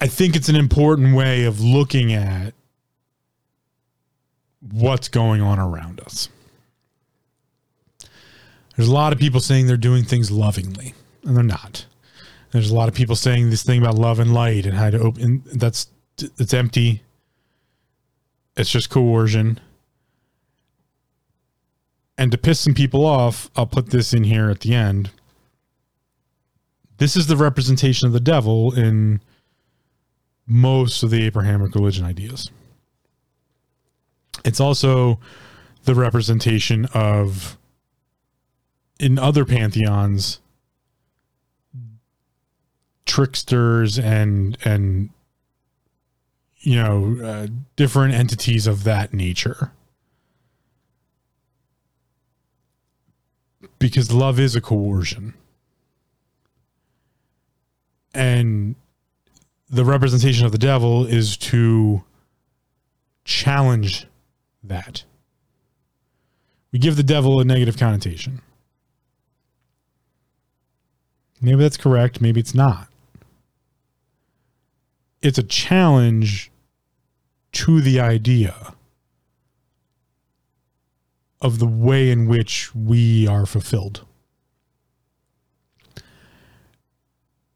I 0.00 0.08
think 0.08 0.36
it's 0.36 0.48
an 0.48 0.56
important 0.56 1.14
way 1.14 1.44
of 1.44 1.60
looking 1.60 2.12
at 2.12 2.54
what's 4.60 5.08
going 5.08 5.40
on 5.40 5.58
around 5.58 6.00
us. 6.00 6.28
There's 8.76 8.88
a 8.88 8.92
lot 8.92 9.12
of 9.12 9.18
people 9.18 9.40
saying 9.40 9.66
they're 9.66 9.78
doing 9.78 10.04
things 10.04 10.30
lovingly, 10.30 10.92
and 11.24 11.36
they're 11.36 11.44
not. 11.44 11.86
There's 12.52 12.70
a 12.70 12.74
lot 12.74 12.88
of 12.88 12.94
people 12.94 13.16
saying 13.16 13.50
this 13.50 13.62
thing 13.62 13.80
about 13.80 13.96
love 13.96 14.18
and 14.18 14.32
light 14.32 14.66
and 14.66 14.74
how 14.74 14.90
to 14.90 14.98
open. 14.98 15.42
That's 15.46 15.88
it's 16.18 16.54
empty. 16.54 17.02
It's 18.56 18.70
just 18.70 18.90
coercion. 18.90 19.60
And 22.18 22.32
to 22.32 22.38
piss 22.38 22.60
some 22.60 22.74
people 22.74 23.04
off, 23.04 23.50
I'll 23.56 23.66
put 23.66 23.90
this 23.90 24.14
in 24.14 24.24
here 24.24 24.48
at 24.48 24.60
the 24.60 24.74
end. 24.74 25.10
This 26.98 27.16
is 27.16 27.26
the 27.26 27.36
representation 27.36 28.06
of 28.06 28.14
the 28.14 28.20
devil 28.20 28.72
in 28.74 29.20
most 30.46 31.02
of 31.02 31.10
the 31.10 31.24
Abrahamic 31.24 31.74
religion 31.74 32.06
ideas. 32.06 32.50
It's 34.44 34.60
also 34.60 35.20
the 35.84 35.94
representation 35.94 36.86
of 36.94 37.58
in 38.98 39.18
other 39.18 39.44
pantheons 39.44 40.40
tricksters 43.06 43.98
and 43.98 44.58
and 44.64 45.10
you 46.58 46.76
know 46.76 47.18
uh, 47.24 47.46
different 47.76 48.14
entities 48.14 48.66
of 48.66 48.84
that 48.84 49.14
nature 49.14 49.72
because 53.78 54.12
love 54.12 54.38
is 54.38 54.54
a 54.54 54.60
coercion 54.60 55.34
and 58.12 58.74
the 59.68 59.84
representation 59.84 60.46
of 60.46 60.52
the 60.52 60.58
devil 60.58 61.04
is 61.04 61.36
to 61.36 62.02
challenge 63.24 64.06
that. 64.62 65.04
We 66.72 66.78
give 66.78 66.96
the 66.96 67.02
devil 67.02 67.40
a 67.40 67.44
negative 67.44 67.76
connotation. 67.76 68.40
Maybe 71.40 71.62
that's 71.62 71.76
correct, 71.76 72.20
maybe 72.20 72.40
it's 72.40 72.54
not. 72.54 72.88
It's 75.26 75.38
a 75.38 75.42
challenge 75.42 76.52
to 77.50 77.80
the 77.80 77.98
idea 77.98 78.74
of 81.40 81.58
the 81.58 81.66
way 81.66 82.12
in 82.12 82.28
which 82.28 82.72
we 82.76 83.26
are 83.26 83.44
fulfilled. 83.44 84.06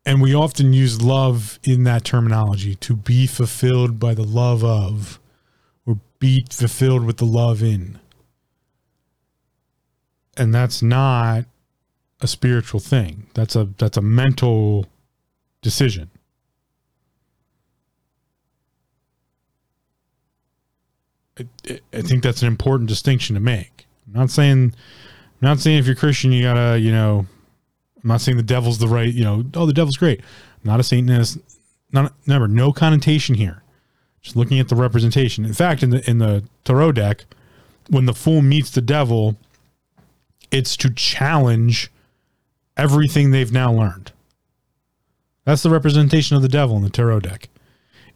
And 0.04 0.20
we 0.20 0.34
often 0.34 0.72
use 0.72 1.00
love 1.00 1.60
in 1.62 1.84
that 1.84 2.02
terminology 2.02 2.74
to 2.74 2.96
be 2.96 3.28
fulfilled 3.28 4.00
by 4.00 4.14
the 4.14 4.24
love 4.24 4.64
of 4.64 5.20
or 5.86 6.00
be 6.18 6.44
fulfilled 6.50 7.04
with 7.04 7.18
the 7.18 7.24
love 7.24 7.62
in. 7.62 8.00
And 10.36 10.52
that's 10.52 10.82
not 10.82 11.44
a 12.20 12.26
spiritual 12.26 12.80
thing. 12.80 13.28
That's 13.34 13.54
a 13.54 13.68
that's 13.78 13.96
a 13.96 14.02
mental 14.02 14.86
decision. 15.62 16.10
I, 21.92 22.02
think 22.02 22.22
that's 22.22 22.42
an 22.42 22.48
important 22.48 22.88
distinction 22.88 23.34
to 23.34 23.40
make. 23.40 23.86
I'm 24.06 24.20
not 24.20 24.30
saying 24.30 24.74
I'm 25.42 25.48
not 25.48 25.60
saying 25.60 25.78
if 25.78 25.86
you're 25.86 25.94
Christian 25.94 26.32
you 26.32 26.42
gotta, 26.42 26.78
you 26.78 26.92
know, 26.92 27.26
I'm 28.02 28.08
not 28.08 28.20
saying 28.20 28.36
the 28.36 28.42
devil's 28.42 28.78
the 28.78 28.88
right, 28.88 29.12
you 29.12 29.24
know, 29.24 29.44
oh 29.54 29.66
the 29.66 29.72
devil's 29.72 29.96
great. 29.96 30.20
I'm 30.20 30.70
not 30.70 30.80
a 30.80 30.82
Satanist. 30.82 31.38
Not 31.92 32.12
never, 32.26 32.46
no 32.46 32.72
connotation 32.72 33.34
here. 33.34 33.62
Just 34.22 34.36
looking 34.36 34.60
at 34.60 34.68
the 34.68 34.76
representation. 34.76 35.44
In 35.44 35.54
fact, 35.54 35.82
in 35.82 35.90
the 35.90 36.08
in 36.08 36.18
the 36.18 36.44
tarot 36.64 36.92
deck, 36.92 37.24
when 37.88 38.06
the 38.06 38.14
fool 38.14 38.42
meets 38.42 38.70
the 38.70 38.82
devil, 38.82 39.36
it's 40.50 40.76
to 40.78 40.90
challenge 40.90 41.90
everything 42.76 43.30
they've 43.30 43.52
now 43.52 43.72
learned. 43.72 44.12
That's 45.44 45.62
the 45.62 45.70
representation 45.70 46.36
of 46.36 46.42
the 46.42 46.48
devil 46.48 46.76
in 46.76 46.82
the 46.82 46.90
tarot 46.90 47.20
deck. 47.20 47.48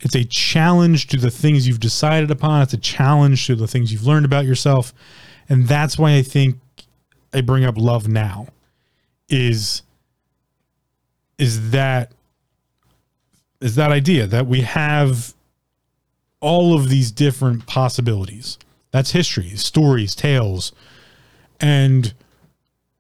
It's 0.01 0.15
a 0.15 0.25
challenge 0.25 1.07
to 1.09 1.16
the 1.16 1.31
things 1.31 1.66
you've 1.66 1.81
decided 1.81 2.31
upon. 2.31 2.62
It's 2.62 2.75
a 2.75 2.79
challenge 2.79 3.47
to 3.47 3.55
the 3.55 3.66
things 3.66 3.93
you've 3.93 4.07
learned 4.07 4.27
about 4.27 4.45
yourself. 4.45 4.93
And 5.49 5.66
that's 5.69 5.99
why 5.99 6.15
I 6.15 6.23
think 6.23 6.59
I 7.33 7.41
bring 7.41 7.65
up 7.65 7.77
love 7.77 8.09
now 8.09 8.49
is 9.29 9.83
is 11.39 11.71
that 11.71 12.12
is 13.61 13.77
that 13.77 13.91
idea 13.91 14.27
that 14.27 14.47
we 14.47 14.61
have 14.61 15.35
all 16.41 16.75
of 16.75 16.91
these 16.91 17.11
different 17.11 17.66
possibilities. 17.66 18.59
That's 18.91 19.12
history, 19.12 19.57
stories, 19.57 20.15
tales. 20.15 20.73
And 21.59 22.12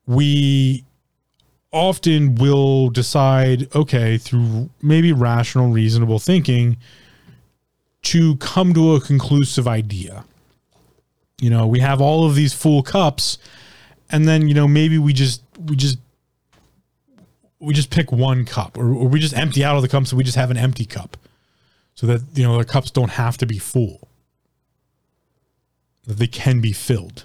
we 0.06 0.84
often 1.74 2.36
will 2.36 2.88
decide, 2.88 3.74
okay, 3.74 4.16
through 4.16 4.70
maybe 4.80 5.12
rational, 5.12 5.70
reasonable 5.70 6.18
thinking, 6.18 6.78
to 8.02 8.36
come 8.36 8.72
to 8.72 8.94
a 8.94 9.00
conclusive 9.00 9.66
idea. 9.66 10.24
You 11.40 11.50
know, 11.50 11.66
we 11.66 11.80
have 11.80 12.00
all 12.00 12.24
of 12.24 12.36
these 12.36 12.54
full 12.54 12.82
cups, 12.82 13.38
and 14.08 14.26
then, 14.26 14.48
you 14.48 14.54
know, 14.54 14.68
maybe 14.68 14.98
we 14.98 15.12
just, 15.12 15.42
we 15.66 15.74
just, 15.74 15.98
we 17.58 17.74
just 17.74 17.90
pick 17.90 18.12
one 18.12 18.44
cup 18.44 18.78
or, 18.78 18.94
or 18.94 19.08
we 19.08 19.18
just 19.18 19.36
empty 19.36 19.64
out 19.64 19.74
of 19.76 19.82
the 19.82 19.88
cup 19.88 20.06
so 20.06 20.16
we 20.16 20.24
just 20.24 20.36
have 20.36 20.50
an 20.50 20.56
empty 20.56 20.84
cup 20.84 21.16
so 21.94 22.06
that 22.06 22.22
you 22.34 22.42
know 22.42 22.58
the 22.58 22.64
cups 22.64 22.90
don't 22.90 23.12
have 23.12 23.38
to 23.38 23.46
be 23.46 23.58
full 23.58 24.06
that 26.06 26.18
they 26.18 26.26
can 26.26 26.60
be 26.60 26.72
filled 26.72 27.24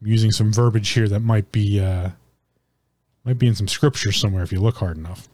i'm 0.00 0.08
using 0.08 0.32
some 0.32 0.52
verbiage 0.52 0.88
here 0.88 1.06
that 1.06 1.20
might 1.20 1.52
be 1.52 1.78
uh, 1.78 2.08
Might 3.24 3.38
be 3.38 3.46
in 3.46 3.54
some 3.54 3.68
scripture 3.68 4.12
somewhere 4.12 4.42
if 4.42 4.52
you 4.52 4.60
look 4.60 4.76
hard 4.78 4.96
enough. 4.96 5.28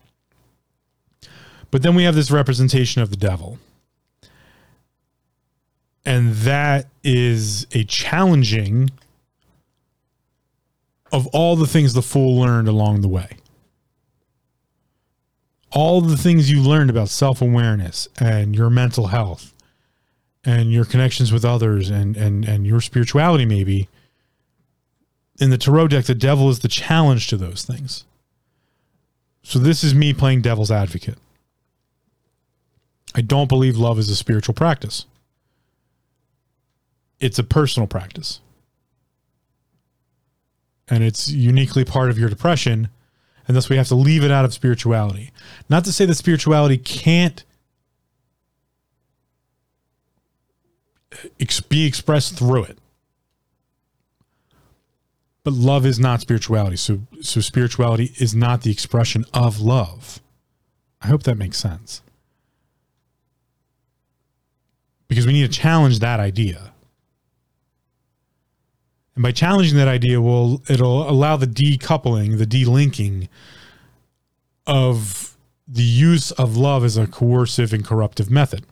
But 1.71 1.83
then 1.83 1.95
we 1.95 2.05
have 2.05 2.15
this 2.15 2.31
representation 2.31 3.03
of 3.03 3.11
the 3.11 3.17
devil. 3.17 3.59
And 6.05 6.35
that 6.35 6.87
is 7.05 7.67
a 7.73 7.85
challenging 7.85 8.91
of 11.13 11.27
all 11.29 11.57
the 11.57 11.67
things 11.67 11.93
the 11.95 12.03
fool 12.03 12.39
learned 12.39 12.69
along 12.69 13.01
the 13.01 13.09
way. 13.09 13.29
All 15.71 16.01
the 16.01 16.17
things 16.17 16.51
you 16.51 16.63
learned 16.63 16.89
about 16.89 17.11
self 17.11 17.43
awareness 17.43 18.09
and 18.19 18.57
your 18.57 18.71
mental 18.71 19.09
health 19.09 19.53
and 20.45 20.73
your 20.73 20.87
connections 20.87 21.31
with 21.31 21.45
others 21.45 21.91
and, 21.91 22.17
and, 22.17 22.45
and 22.47 22.67
your 22.67 22.81
spirituality, 22.81 23.45
maybe. 23.45 23.89
In 25.39 25.51
the 25.51 25.59
tarot 25.59 25.89
deck, 25.89 26.07
the 26.07 26.15
devil 26.15 26.49
is 26.49 26.61
the 26.61 26.69
challenge 26.69 27.29
to 27.29 27.37
those 27.37 27.65
things. 27.65 28.05
So, 29.43 29.59
this 29.59 29.85
is 29.85 29.95
me 29.95 30.13
playing 30.13 30.43
devil's 30.43 30.71
advocate. 30.71 31.19
I 33.15 33.21
don't 33.21 33.49
believe 33.49 33.77
love 33.77 33.99
is 33.99 34.11
a 34.11 34.17
spiritual 34.17 34.55
practice, 34.55 35.07
it's 37.21 37.39
a 37.39 37.45
personal 37.45 37.87
practice 37.87 38.41
and 40.91 41.05
it's 41.05 41.29
uniquely 41.31 41.85
part 41.85 42.11
of 42.11 42.19
your 42.19 42.29
depression 42.29 42.89
and 43.47 43.57
thus 43.57 43.69
we 43.69 43.77
have 43.77 43.89
to 43.89 43.95
leave 43.95 44.25
it 44.25 44.31
out 44.31 44.45
of 44.45 44.55
spirituality 44.55 45.31
not 45.69 45.85
to 45.85 45.93
say 45.93 46.05
that 46.05 46.15
spirituality 46.15 46.79
can't 46.79 47.45
be 51.69 51.87
expressed 51.87 52.37
through 52.37 52.65
it 52.65 52.79
but 55.45 55.53
love 55.53 55.87
is 55.87 55.99
not 55.99 56.21
spirituality 56.21 56.77
so 56.77 57.01
so 57.21 57.41
spirituality 57.41 58.13
is 58.19 58.35
not 58.35 58.63
the 58.63 58.71
expression 58.71 59.25
of 59.33 59.61
love 59.61 60.21
i 61.03 61.07
hope 61.07 61.23
that 61.23 61.37
makes 61.37 61.59
sense 61.59 62.03
because 65.09 65.27
we 65.27 65.33
need 65.33 65.51
to 65.51 65.59
challenge 65.61 66.01
that 66.01 66.21
idea 66.21 66.73
and 69.19 69.23
by 69.25 69.33
challenging 69.33 69.77
that 69.79 69.89
idea, 69.89 70.21
will 70.21 70.63
it'll 70.69 71.11
allow 71.11 71.37
the 71.37 71.49
decoupling, 71.49 72.39
the 72.39 72.47
delinking 72.47 73.27
of 74.65 75.37
the 75.67 75.83
use 75.83 76.31
of 76.31 76.57
love 76.57 76.85
as 76.85 76.97
a 76.97 77.09
coercive 77.09 77.73
and 77.73 77.85
corruptive 77.85 78.31
method. 78.31 78.65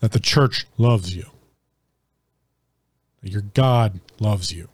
That 0.00 0.12
the 0.12 0.20
church 0.20 0.66
loves 0.76 1.16
you. 1.16 1.24
Your 3.32 3.42
God 3.42 4.00
loves 4.20 4.52
you. 4.52 4.68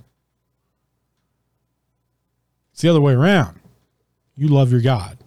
It's 2.72 2.82
the 2.82 2.88
other 2.88 3.00
way 3.00 3.12
around. 3.12 3.60
You 4.36 4.48
love 4.48 4.72
your 4.72 4.80
God. 4.80 5.18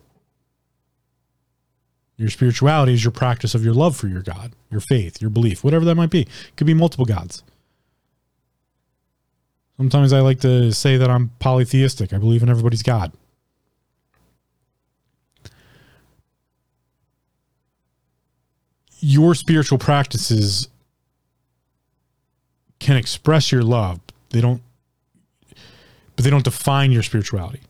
Your 2.17 2.29
spirituality 2.29 2.93
is 2.93 3.03
your 3.03 3.11
practice 3.11 3.55
of 3.55 3.63
your 3.63 3.73
love 3.73 3.95
for 3.95 4.07
your 4.07 4.21
God, 4.21 4.53
your 4.69 4.81
faith, 4.81 5.21
your 5.21 5.29
belief, 5.29 5.63
whatever 5.63 5.85
that 5.85 5.95
might 5.95 6.09
be. 6.09 6.21
It 6.21 6.55
could 6.55 6.67
be 6.67 6.73
multiple 6.73 7.05
gods. 7.05 7.43
Sometimes 9.77 10.13
I 10.13 10.19
like 10.19 10.39
to 10.41 10.71
say 10.71 10.97
that 10.97 11.09
I'm 11.09 11.29
polytheistic. 11.39 12.13
I 12.13 12.17
believe 12.17 12.43
in 12.43 12.49
everybody's 12.49 12.83
God. 12.83 13.11
Your 18.99 19.35
spiritual 19.35 19.79
practices 19.79 20.69
can 22.83 22.97
express 22.97 23.51
your 23.51 23.63
love. 23.63 23.99
They 24.29 24.41
don't 24.41 24.61
but 26.15 26.23
they 26.23 26.29
don't 26.29 26.43
define 26.43 26.91
your 26.91 27.03
spirituality. 27.03 27.61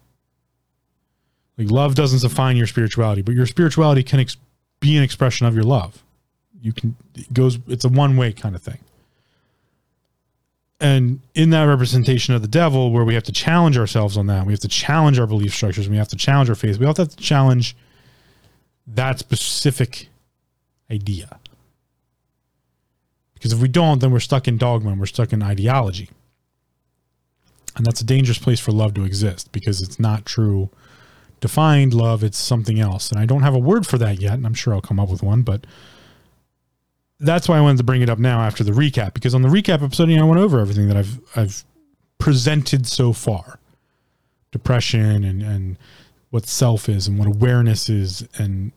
Like 1.57 1.72
love 1.72 1.95
doesn't 1.95 2.27
define 2.27 2.57
your 2.57 2.68
spirituality, 2.68 3.22
but 3.22 3.35
your 3.35 3.45
spirituality 3.45 4.03
can 4.03 4.19
ex- 4.19 4.38
be 4.80 4.98
an 4.98 5.03
expression 5.03 5.45
of 5.45 5.56
your 5.56 5.64
love. 5.64 6.03
You 6.61 6.73
can 6.73 6.95
it 7.15 7.31
goes 7.31 7.60
it's 7.68 7.85
a 7.85 7.90
one-way 7.90 8.34
kind 8.34 8.56
of 8.56 8.61
thing 8.61 8.80
and 10.84 11.22
in 11.34 11.49
that 11.52 11.64
representation 11.64 12.35
of 12.35 12.41
the 12.41 12.48
devil 12.48 12.91
where 12.91 13.06
we 13.06 13.14
have 13.14 13.23
to 13.23 13.31
challenge 13.31 13.77
ourselves 13.77 14.18
on 14.18 14.27
that 14.27 14.45
we 14.45 14.53
have 14.53 14.60
to 14.60 14.68
challenge 14.68 15.18
our 15.18 15.26
belief 15.26 15.53
structures 15.53 15.88
we 15.90 15.98
have 15.98 16.10
to 16.10 16.15
challenge 16.15 16.49
our 16.49 16.56
faith 16.56 16.77
we 16.77 16.85
also 16.85 17.03
have 17.03 17.15
to 17.15 17.23
challenge 17.23 17.76
that 18.85 19.18
specific 19.18 20.10
idea 20.91 21.40
because 23.44 23.53
if 23.53 23.60
we 23.60 23.68
don't 23.68 23.99
then 23.99 24.11
we're 24.11 24.20
stuck 24.20 24.48
in 24.48 24.57
dogma 24.57 24.91
and 24.91 24.99
we're 24.99 25.06
stuck 25.06 25.34
in 25.34 25.44
ideology. 25.44 26.10
And 27.76 27.86
that's 27.86 28.02
a 28.02 28.06
dangerous 28.06 28.38
place 28.38 28.60
for 28.60 28.72
love 28.72 28.94
to 28.94 29.03
exist 29.03 29.52
because 29.52 29.82
it's 29.82 29.99
not 29.99 30.26
true 30.26 30.70
defined 31.41 31.94
love 31.94 32.24
it's 32.24 32.38
something 32.38 32.80
else. 32.80 33.11
And 33.11 33.20
i 33.20 33.26
don't 33.26 33.44
have 33.44 33.53
a 33.53 33.60
word 33.60 33.86
for 33.86 33.98
that 33.98 34.22
yet 34.22 34.34
and 34.34 34.45
i'm 34.45 34.53
sure 34.53 34.74
i'll 34.74 34.82
come 34.82 34.99
up 34.99 35.10
with 35.10 35.22
one 35.22 35.41
but 35.41 35.65
that's 37.24 37.48
why 37.48 37.57
I 37.57 37.61
wanted 37.61 37.78
to 37.78 37.84
bring 37.84 38.02
it 38.02 38.10
up 38.10 38.20
now 38.20 38.41
after 38.41 38.64
the 38.64 38.72
recap 38.72 39.14
because 39.14 39.34
on 39.34 39.41
the 39.41 39.49
recap 39.49 39.82
episode, 39.82 40.10
you 40.10 40.18
know, 40.18 40.26
I 40.26 40.30
went 40.30 40.41
over 40.41 40.60
everything 40.60 40.88
that 40.88 40.98
I've 40.98 41.20
I've 41.36 41.64
presented 42.18 42.86
so 42.86 43.14
far, 43.14 43.60
depression 44.52 45.24
and 45.24 45.41
and 45.41 45.78
what 46.30 46.48
self 46.48 46.90
is 46.90 47.07
and 47.07 47.18
what 47.18 47.28
awareness 47.28 47.90
is 47.90 48.28
and 48.38 48.72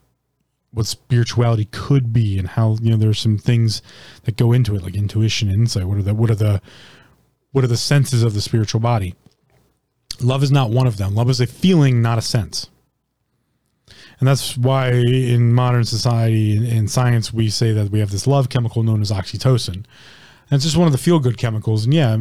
what 0.76 0.86
spirituality 0.86 1.64
could 1.66 2.12
be 2.12 2.38
and 2.38 2.48
how 2.48 2.76
you 2.80 2.90
know 2.90 2.96
there's 2.96 3.20
some 3.20 3.38
things 3.38 3.82
that 4.24 4.36
go 4.36 4.52
into 4.52 4.74
it 4.74 4.82
like 4.82 4.94
intuition 4.94 5.50
insight 5.50 5.84
what 5.84 5.98
are 5.98 6.02
the 6.02 6.14
what 6.14 6.30
are 6.30 6.34
the 6.34 6.60
what 7.52 7.64
are 7.64 7.68
the 7.68 7.76
senses 7.76 8.22
of 8.22 8.34
the 8.34 8.40
spiritual 8.40 8.80
body 8.80 9.14
love 10.20 10.42
is 10.42 10.50
not 10.50 10.70
one 10.70 10.86
of 10.86 10.96
them 10.96 11.14
love 11.14 11.30
is 11.30 11.40
a 11.40 11.46
feeling 11.46 12.02
not 12.02 12.18
a 12.18 12.22
sense 12.22 12.68
and 14.18 14.28
that's 14.28 14.56
why 14.56 14.90
in 14.90 15.52
modern 15.52 15.84
society 15.84 16.56
in 16.56 16.88
science 16.88 17.32
we 17.32 17.50
say 17.50 17.72
that 17.72 17.90
we 17.90 18.00
have 18.00 18.10
this 18.10 18.26
love 18.26 18.48
chemical 18.48 18.82
known 18.82 19.02
as 19.02 19.10
oxytocin. 19.10 19.74
And 19.74 19.84
it's 20.50 20.64
just 20.64 20.76
one 20.76 20.86
of 20.86 20.92
the 20.92 20.98
feel 20.98 21.18
good 21.18 21.36
chemicals. 21.36 21.84
And 21.84 21.94
yeah, 21.94 22.18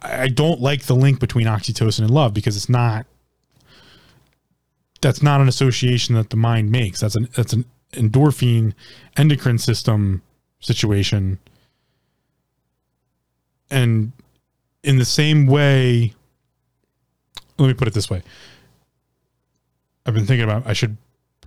I 0.00 0.28
don't 0.28 0.60
like 0.60 0.84
the 0.84 0.94
link 0.94 1.20
between 1.20 1.46
oxytocin 1.46 2.00
and 2.00 2.10
love 2.10 2.32
because 2.32 2.56
it's 2.56 2.68
not 2.68 3.06
that's 5.06 5.22
not 5.22 5.40
an 5.40 5.46
association 5.46 6.16
that 6.16 6.30
the 6.30 6.36
mind 6.36 6.72
makes. 6.72 7.00
That's 7.00 7.14
an 7.14 7.28
that's 7.36 7.52
an 7.52 7.64
endorphin 7.92 8.74
endocrine 9.16 9.58
system 9.58 10.20
situation. 10.58 11.38
And 13.70 14.10
in 14.82 14.98
the 14.98 15.04
same 15.04 15.46
way, 15.46 16.12
let 17.56 17.68
me 17.68 17.74
put 17.74 17.86
it 17.86 17.94
this 17.94 18.10
way. 18.10 18.24
I've 20.04 20.14
been 20.14 20.26
thinking 20.26 20.42
about 20.42 20.66
I 20.66 20.72
should 20.72 20.96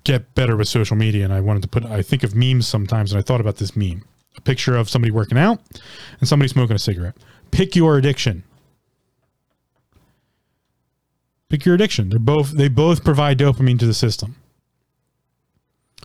get 0.06 0.34
better 0.36 0.56
with 0.56 0.70
social 0.70 0.96
media 0.96 1.26
and 1.26 1.34
I 1.34 1.42
wanted 1.42 1.62
to 1.64 1.68
put 1.68 1.84
I 1.86 2.02
think 2.02 2.24
of 2.24 2.34
memes 2.34 2.66
sometimes 2.66 3.12
and 3.12 3.20
I 3.20 3.22
thought 3.22 3.42
about 3.42 3.58
this 3.58 3.76
meme. 3.76 4.06
A 4.38 4.42
picture 4.42 4.78
of 4.78 4.90
somebody 4.90 5.12
working 5.12 5.38
out 5.38 5.60
and 6.22 6.30
somebody 6.30 6.48
smoking 6.48 6.78
a 6.78 6.80
cigarette. 6.80 7.18
Pick 7.52 7.76
your 7.76 7.98
addiction. 7.98 8.44
Pick 11.50 11.66
your 11.66 11.76
addiction. 11.76 12.10
They're 12.10 12.20
both 12.20 12.52
they 12.52 12.68
both 12.68 13.04
provide 13.04 13.40
dopamine 13.40 13.80
to 13.80 13.86
the 13.86 13.94
system. 13.94 14.36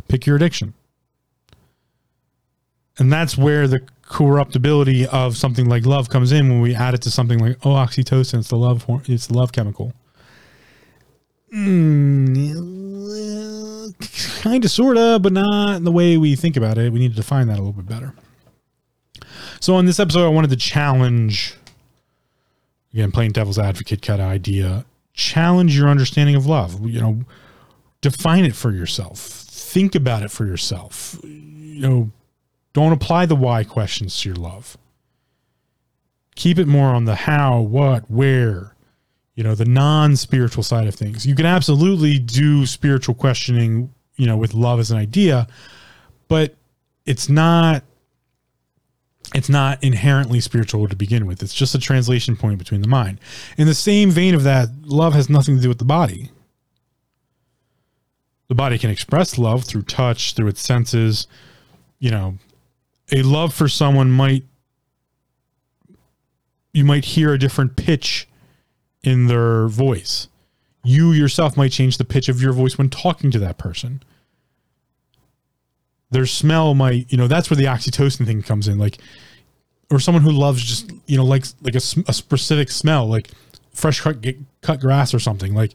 Pick 0.09 0.27
your 0.27 0.37
addiction. 0.37 0.75
And 2.99 3.13
that's 3.13 3.37
where 3.37 3.67
the 3.67 3.81
corruptibility 4.03 5.07
of 5.07 5.37
something 5.37 5.69
like 5.69 5.85
love 5.85 6.09
comes 6.09 6.31
in 6.33 6.49
when 6.49 6.61
we 6.61 6.75
add 6.75 6.95
it 6.95 7.03
to 7.03 7.11
something 7.11 7.39
like 7.39 7.57
oh 7.65 7.71
oxytocin 7.71 8.39
it's 8.41 8.49
the 8.49 8.57
love 8.57 8.85
it's 9.07 9.29
the 9.29 9.35
love 9.35 9.51
chemical 9.51 9.95
Mm, 11.55 12.35
kind 14.43 14.65
of, 14.65 14.71
sort 14.71 14.97
of, 14.97 15.23
but 15.23 15.33
not 15.33 15.77
in 15.77 15.85
the 15.85 15.93
way 15.93 16.17
we 16.17 16.35
think 16.35 16.57
about 16.57 16.79
it. 16.79 16.93
We 16.93 16.99
need 16.99 17.11
to 17.11 17.17
define 17.17 17.47
that 17.47 17.59
a 17.59 17.63
little 17.63 17.73
bit 17.73 17.87
better. 17.87 18.13
So, 19.61 19.79
in 19.79 19.87
this 19.87 20.01
episode, 20.01 20.27
I 20.27 20.31
wanted 20.31 20.51
to 20.51 20.57
challenge, 20.57 21.55
again, 22.93 23.13
playing 23.13 23.33
devil's 23.33 23.59
advocate 23.59 24.03
kind 24.03 24.21
of 24.21 24.29
idea, 24.29 24.85
challenge 25.15 25.77
your 25.77 25.89
understanding 25.89 26.37
of 26.37 26.47
love. 26.47 26.87
You 26.87 27.01
know, 27.01 27.21
define 28.01 28.45
it 28.45 28.55
for 28.55 28.71
yourself, 28.71 29.19
think 29.19 29.95
about 29.95 30.23
it 30.23 30.31
for 30.31 30.45
yourself. 30.45 31.19
You 31.25 31.81
know, 31.81 32.11
don't 32.73 32.93
apply 32.93 33.27
the 33.27 33.37
why 33.37 33.65
questions 33.65 34.21
to 34.21 34.29
your 34.29 34.37
love. 34.37 34.77
Keep 36.37 36.59
it 36.59 36.67
more 36.67 36.89
on 36.89 37.05
the 37.05 37.15
how, 37.15 37.61
what, 37.61 38.11
where, 38.11 38.75
you 39.35 39.43
know 39.43 39.55
the 39.55 39.65
non-spiritual 39.65 40.63
side 40.63 40.87
of 40.87 40.95
things 40.95 41.27
you 41.27 41.35
can 41.35 41.47
absolutely 41.47 42.19
do 42.19 42.67
spiritual 42.67 43.15
questioning 43.15 43.93
you 44.17 44.27
know 44.27 44.37
with 44.37 44.55
love 44.55 44.79
as 44.79 44.91
an 44.91 44.99
idea 44.99 45.47
but 46.29 46.55
it's 47.07 47.29
not 47.29 47.83
it's 49.35 49.49
not 49.49 49.83
inherently 49.83 50.41
spiritual 50.41 50.89
to 50.89 50.97
begin 50.97 51.27
with 51.27 51.43
it's 51.43 51.55
just 51.55 51.75
a 51.75 51.79
translation 51.79 52.37
point 52.37 52.59
between 52.59 52.83
the 52.83 52.89
mind 52.89 53.19
in 53.57 53.67
the 53.67 53.75
same 53.75 54.11
vein 54.11 54.35
of 54.35 54.43
that 54.43 54.69
love 54.83 55.15
has 55.15 55.31
nothing 55.31 55.57
to 55.57 55.63
do 55.63 55.69
with 55.69 55.79
the 55.79 55.85
body 55.85 56.31
the 58.49 58.55
body 58.55 58.79
can 58.79 58.91
express 58.91 59.39
love 59.39 59.65
through 59.65 59.83
touch 59.83 60.35
through 60.35 60.49
its 60.49 60.61
senses 60.61 61.27
you 61.99 62.11
know 62.11 62.37
a 63.13 63.23
love 63.23 63.53
for 63.53 63.69
someone 63.69 64.11
might 64.11 64.45
you 66.75 66.85
might 66.85 67.05
hear 67.05 67.33
a 67.33 67.39
different 67.39 67.77
pitch 67.77 68.29
in 69.03 69.29
their 69.29 69.69
voice. 69.69 70.29
You 70.83 71.13
yourself 71.13 71.57
might 71.57 71.73
change 71.73 71.97
the 71.97 72.05
pitch 72.05 72.29
of 72.29 72.43
your 72.43 72.53
voice 72.53 72.77
when 72.77 72.91
talking 72.91 73.31
to 73.31 73.39
that 73.39 73.57
person. 73.57 74.03
Their 76.15 76.27
smell 76.27 76.75
might, 76.75 77.11
you 77.11 77.19
know, 77.19 77.29
that's 77.29 77.51
where 77.51 77.57
the 77.57 77.65
oxytocin 77.65 78.25
thing 78.25 78.43
comes 78.43 78.69
in. 78.69 78.79
Like, 78.79 78.99
or 79.91 80.01
someone 80.01 80.23
who 80.23 80.31
loves 80.31 80.63
just, 80.63 80.91
you 81.07 81.17
know, 81.17 81.25
likes 81.25 81.55
like 81.61 81.75
a, 81.75 81.83
a 82.09 82.13
specific 82.13 82.71
smell, 82.71 83.07
like 83.07 83.31
fresh 83.73 84.01
cut, 84.01 84.25
cut 84.63 84.81
grass 84.81 85.13
or 85.13 85.19
something. 85.19 85.55
Like 85.55 85.73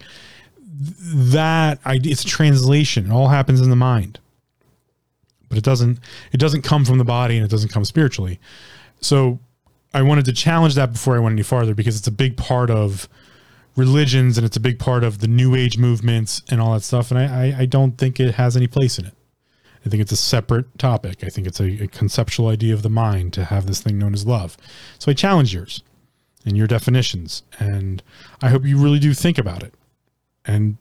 that 0.73 1.85
idea, 1.85 2.11
it's 2.11 2.23
a 2.23 2.27
translation. 2.27 3.07
It 3.07 3.11
all 3.11 3.27
happens 3.27 3.61
in 3.61 3.69
the 3.69 3.75
mind 3.75 4.19
but 5.49 5.57
it 5.57 5.63
doesn't 5.63 5.99
it 6.31 6.37
doesn't 6.37 6.61
come 6.61 6.85
from 6.85 6.99
the 6.99 7.03
body 7.03 7.35
and 7.35 7.43
it 7.43 7.49
doesn't 7.49 7.71
come 7.71 7.83
spiritually. 7.83 8.39
So 9.01 9.39
I 9.93 10.03
wanted 10.03 10.25
to 10.25 10.33
challenge 10.33 10.75
that 10.75 10.93
before 10.93 11.15
I 11.15 11.19
went 11.19 11.33
any 11.33 11.43
farther 11.43 11.73
because 11.73 11.97
it's 11.97 12.07
a 12.07 12.11
big 12.11 12.37
part 12.37 12.69
of 12.69 13.09
religions 13.75 14.37
and 14.37 14.45
it's 14.45 14.57
a 14.57 14.59
big 14.59 14.77
part 14.77 15.03
of 15.03 15.19
the 15.19 15.27
new 15.27 15.55
age 15.55 15.77
movements 15.77 16.43
and 16.49 16.61
all 16.61 16.73
that 16.73 16.81
stuff. 16.81 17.11
And 17.11 17.19
I, 17.19 17.23
I, 17.23 17.55
I 17.61 17.65
don't 17.65 17.97
think 17.97 18.19
it 18.19 18.35
has 18.35 18.55
any 18.55 18.67
place 18.67 18.99
in 18.99 19.05
it. 19.05 19.13
I 19.85 19.89
think 19.89 20.01
it's 20.01 20.11
a 20.11 20.17
separate 20.17 20.77
topic. 20.77 21.23
I 21.23 21.29
think 21.29 21.47
it's 21.47 21.59
a, 21.59 21.83
a, 21.83 21.87
conceptual 21.87 22.47
idea 22.47 22.73
of 22.73 22.81
the 22.81 22.89
mind 22.89 23.31
to 23.33 23.45
have 23.45 23.65
this 23.65 23.81
thing 23.81 23.97
known 23.97 24.13
as 24.13 24.25
love. 24.25 24.57
So 24.97 25.09
I 25.09 25.13
challenge 25.13 25.53
yours 25.53 25.83
and 26.45 26.57
your 26.57 26.67
definitions. 26.67 27.43
And 27.59 28.03
I 28.41 28.49
hope 28.49 28.65
you 28.65 28.77
really 28.77 28.99
do 28.99 29.13
think 29.13 29.37
about 29.37 29.63
it 29.63 29.73
and 30.45 30.77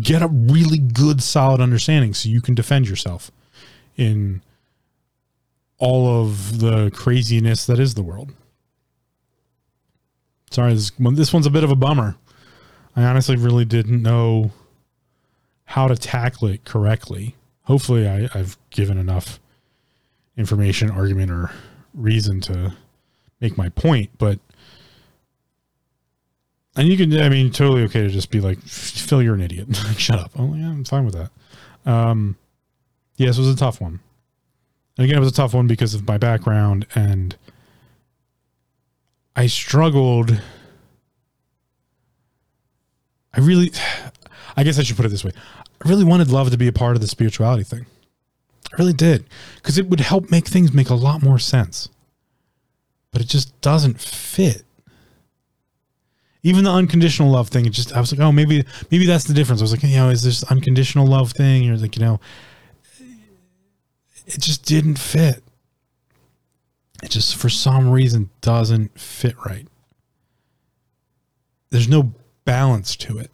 get 0.00 0.22
a 0.22 0.28
really 0.28 0.78
good, 0.78 1.22
solid 1.22 1.60
understanding 1.60 2.12
so 2.12 2.28
you 2.28 2.40
can 2.40 2.54
defend 2.54 2.88
yourself 2.88 3.30
in 3.96 4.42
all 5.78 6.22
of 6.22 6.60
the 6.60 6.90
craziness 6.90 7.66
that 7.66 7.78
is 7.78 7.94
the 7.94 8.02
world. 8.02 8.32
Sorry, 10.50 10.74
this, 10.74 10.90
this 10.98 11.32
one's 11.32 11.46
a 11.46 11.50
bit 11.50 11.64
of 11.64 11.70
a 11.70 11.76
bummer. 11.76 12.16
I 12.94 13.04
honestly 13.04 13.36
really 13.36 13.64
didn't 13.64 14.02
know 14.02 14.52
how 15.64 15.88
to 15.88 15.96
tackle 15.96 16.48
it 16.48 16.64
correctly. 16.64 17.35
Hopefully, 17.66 18.08
I, 18.08 18.28
I've 18.34 18.56
given 18.70 18.98
enough 18.98 19.38
information, 20.36 20.90
argument, 20.90 21.30
or 21.30 21.50
reason 21.94 22.40
to 22.42 22.74
make 23.40 23.56
my 23.56 23.68
point. 23.70 24.10
But 24.18 24.38
and 26.76 26.88
you 26.88 26.96
can, 26.96 27.18
I 27.20 27.28
mean, 27.30 27.50
totally 27.50 27.82
okay 27.84 28.02
to 28.02 28.08
just 28.08 28.30
be 28.30 28.40
like, 28.40 28.60
Phil, 28.60 29.22
you're 29.22 29.34
an 29.34 29.40
idiot. 29.40 29.74
Shut 29.96 30.18
up. 30.18 30.30
Oh, 30.36 30.54
yeah, 30.54 30.68
I'm 30.68 30.84
fine 30.84 31.06
with 31.06 31.14
that. 31.14 31.90
Um, 31.90 32.36
yes, 33.16 33.38
it 33.38 33.40
was 33.40 33.48
a 33.48 33.56
tough 33.56 33.80
one. 33.80 34.00
And 34.98 35.04
again, 35.06 35.16
it 35.16 35.20
was 35.20 35.30
a 35.30 35.34
tough 35.34 35.54
one 35.54 35.66
because 35.66 35.94
of 35.94 36.06
my 36.06 36.18
background 36.18 36.86
and 36.94 37.34
I 39.34 39.46
struggled. 39.46 40.40
I 43.32 43.40
really, 43.40 43.72
I 44.56 44.64
guess 44.64 44.78
I 44.78 44.82
should 44.82 44.96
put 44.96 45.06
it 45.06 45.10
this 45.10 45.24
way. 45.24 45.32
I 45.84 45.88
really 45.88 46.04
wanted 46.04 46.30
love 46.30 46.50
to 46.50 46.56
be 46.56 46.68
a 46.68 46.72
part 46.72 46.96
of 46.96 47.02
the 47.02 47.08
spirituality 47.08 47.64
thing. 47.64 47.86
I 48.72 48.76
really 48.78 48.92
did 48.92 49.24
because 49.56 49.78
it 49.78 49.88
would 49.88 50.00
help 50.00 50.30
make 50.30 50.46
things 50.46 50.72
make 50.72 50.90
a 50.90 50.94
lot 50.94 51.22
more 51.22 51.38
sense. 51.38 51.88
But 53.12 53.22
it 53.22 53.28
just 53.28 53.58
doesn't 53.60 54.00
fit. 54.00 54.62
Even 56.42 56.64
the 56.64 56.70
unconditional 56.70 57.30
love 57.30 57.48
thing, 57.48 57.66
it 57.66 57.70
just 57.70 57.92
I 57.94 58.00
was 58.00 58.12
like, 58.12 58.20
oh, 58.20 58.32
maybe 58.32 58.64
maybe 58.90 59.06
that's 59.06 59.24
the 59.24 59.34
difference. 59.34 59.60
I 59.60 59.64
was 59.64 59.72
like, 59.72 59.82
you 59.82 59.96
know, 59.96 60.10
is 60.10 60.22
this 60.22 60.44
unconditional 60.44 61.06
love 61.06 61.32
thing? 61.32 61.62
You're 61.62 61.76
like, 61.76 61.96
you 61.96 62.04
know, 62.04 62.20
it 64.26 64.40
just 64.40 64.64
didn't 64.64 64.98
fit. 64.98 65.42
It 67.02 67.10
just 67.10 67.36
for 67.36 67.48
some 67.48 67.90
reason 67.90 68.30
doesn't 68.40 68.98
fit 68.98 69.34
right. 69.44 69.66
There's 71.70 71.88
no 71.88 72.12
balance 72.44 72.96
to 72.96 73.18
it. 73.18 73.30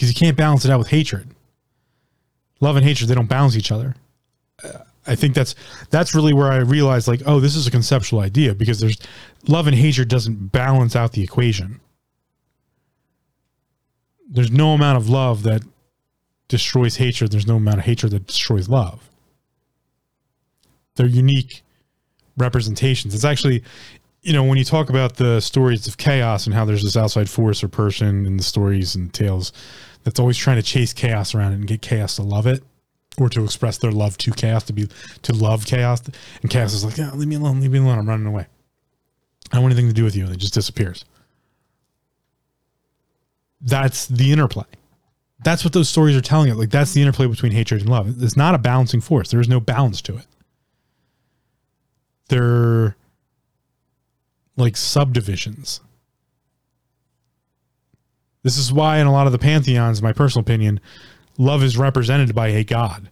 Because 0.00 0.08
you 0.08 0.14
can't 0.14 0.34
balance 0.34 0.64
it 0.64 0.70
out 0.70 0.78
with 0.78 0.88
hatred. 0.88 1.28
Love 2.58 2.76
and 2.76 2.86
hatred, 2.86 3.10
they 3.10 3.14
don't 3.14 3.28
balance 3.28 3.54
each 3.54 3.70
other. 3.70 3.94
I 5.06 5.14
think 5.14 5.34
that's 5.34 5.54
that's 5.90 6.14
really 6.14 6.32
where 6.32 6.50
I 6.50 6.56
realized 6.56 7.06
like, 7.06 7.20
oh, 7.26 7.38
this 7.38 7.54
is 7.54 7.66
a 7.66 7.70
conceptual 7.70 8.20
idea 8.20 8.54
because 8.54 8.80
there's 8.80 8.96
love 9.46 9.66
and 9.66 9.76
hatred 9.76 10.08
doesn't 10.08 10.52
balance 10.52 10.96
out 10.96 11.12
the 11.12 11.22
equation. 11.22 11.82
There's 14.26 14.50
no 14.50 14.72
amount 14.72 14.96
of 14.96 15.10
love 15.10 15.42
that 15.42 15.64
destroys 16.48 16.96
hatred, 16.96 17.30
there's 17.30 17.46
no 17.46 17.56
amount 17.56 17.76
of 17.76 17.84
hatred 17.84 18.12
that 18.12 18.26
destroys 18.26 18.70
love. 18.70 19.10
They're 20.94 21.04
unique 21.04 21.62
representations. 22.38 23.14
It's 23.14 23.24
actually, 23.24 23.64
you 24.22 24.32
know, 24.32 24.44
when 24.44 24.56
you 24.56 24.64
talk 24.64 24.88
about 24.88 25.16
the 25.16 25.40
stories 25.40 25.86
of 25.86 25.98
chaos 25.98 26.46
and 26.46 26.54
how 26.54 26.64
there's 26.64 26.84
this 26.84 26.96
outside 26.96 27.28
force 27.28 27.62
or 27.62 27.68
person 27.68 28.24
in 28.24 28.38
the 28.38 28.42
stories 28.42 28.94
and 28.94 29.12
tales 29.12 29.52
that's 30.04 30.20
always 30.20 30.36
trying 30.36 30.56
to 30.56 30.62
chase 30.62 30.92
chaos 30.92 31.34
around 31.34 31.52
it 31.52 31.56
and 31.56 31.66
get 31.66 31.82
chaos 31.82 32.16
to 32.16 32.22
love 32.22 32.46
it 32.46 32.62
or 33.18 33.28
to 33.28 33.44
express 33.44 33.78
their 33.78 33.92
love 33.92 34.16
to 34.18 34.30
chaos, 34.32 34.64
to 34.64 34.72
be 34.72 34.88
to 35.22 35.32
love 35.32 35.66
chaos. 35.66 36.02
And 36.42 36.50
chaos 36.50 36.72
is 36.72 36.84
like, 36.84 36.96
yeah, 36.96 37.12
leave 37.12 37.28
me 37.28 37.36
alone, 37.36 37.60
leave 37.60 37.72
me 37.72 37.78
alone. 37.78 37.98
I'm 37.98 38.08
running 38.08 38.26
away. 38.26 38.46
I 39.50 39.56
don't 39.56 39.62
want 39.62 39.72
anything 39.72 39.88
to 39.88 39.94
do 39.94 40.04
with 40.04 40.16
you. 40.16 40.24
And 40.24 40.32
it 40.32 40.38
just 40.38 40.54
disappears. 40.54 41.04
That's 43.60 44.06
the 44.06 44.32
interplay 44.32 44.64
that's 45.42 45.64
what 45.64 45.72
those 45.72 45.88
stories 45.88 46.16
are 46.16 46.20
telling 46.20 46.48
it. 46.50 46.56
Like 46.56 46.70
that's 46.70 46.92
the 46.92 47.00
interplay 47.00 47.26
between 47.26 47.52
hatred 47.52 47.80
and 47.80 47.90
love. 47.90 48.22
It's 48.22 48.36
not 48.36 48.54
a 48.54 48.58
balancing 48.58 49.00
force. 49.00 49.30
There 49.30 49.40
is 49.40 49.48
no 49.48 49.60
balance 49.60 50.02
to 50.02 50.16
it. 50.16 50.26
They're 52.28 52.96
like 54.56 54.76
subdivisions. 54.76 55.80
This 58.42 58.56
is 58.56 58.72
why 58.72 58.98
in 58.98 59.06
a 59.06 59.12
lot 59.12 59.26
of 59.26 59.32
the 59.32 59.38
pantheons, 59.38 60.02
my 60.02 60.12
personal 60.12 60.42
opinion, 60.42 60.80
love 61.36 61.62
is 61.62 61.76
represented 61.76 62.34
by 62.34 62.48
a 62.48 62.64
god. 62.64 63.10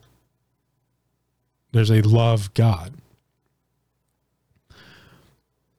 There's 1.72 1.90
a 1.90 2.00
love 2.02 2.52
god. 2.54 2.94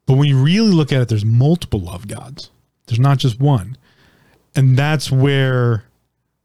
But 0.05 0.17
when 0.17 0.27
you 0.27 0.41
really 0.41 0.71
look 0.71 0.91
at 0.91 1.01
it, 1.01 1.07
there's 1.07 1.25
multiple 1.25 1.79
love 1.79 2.07
gods. 2.07 2.49
There's 2.87 2.99
not 2.99 3.19
just 3.19 3.39
one. 3.39 3.77
And 4.55 4.77
that's 4.77 5.11
where 5.11 5.85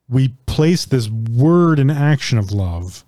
we 0.09 0.28
place 0.47 0.85
this 0.85 1.09
word 1.09 1.78
and 1.78 1.90
action 1.90 2.39
of 2.39 2.52
love 2.52 3.05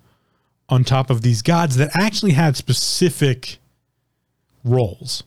on 0.69 0.83
top 0.83 1.09
of 1.09 1.21
these 1.21 1.41
gods 1.41 1.77
that 1.77 1.91
actually 1.95 2.33
had 2.33 2.57
specific 2.57 3.59
roles. 4.63 5.23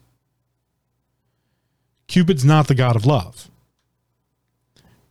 Cupid's 2.09 2.45
not 2.45 2.67
the 2.67 2.75
god 2.75 2.97
of 2.97 3.07
love. 3.07 3.50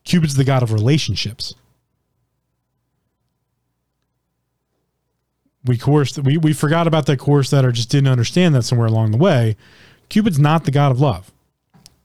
Cupid's 0.09 0.33
the 0.33 0.43
god 0.43 0.63
of 0.63 0.73
relationships. 0.73 1.53
We 5.63 5.77
course 5.77 6.17
we, 6.17 6.35
we 6.35 6.51
forgot 6.51 6.87
about 6.87 7.05
that 7.05 7.19
course 7.19 7.51
that 7.51 7.63
or 7.63 7.71
just 7.71 7.91
didn't 7.91 8.07
understand 8.07 8.55
that 8.55 8.63
somewhere 8.63 8.87
along 8.87 9.11
the 9.11 9.19
way. 9.19 9.55
Cupid's 10.09 10.39
not 10.39 10.63
the 10.63 10.71
god 10.71 10.91
of 10.91 10.99
love. 10.99 11.31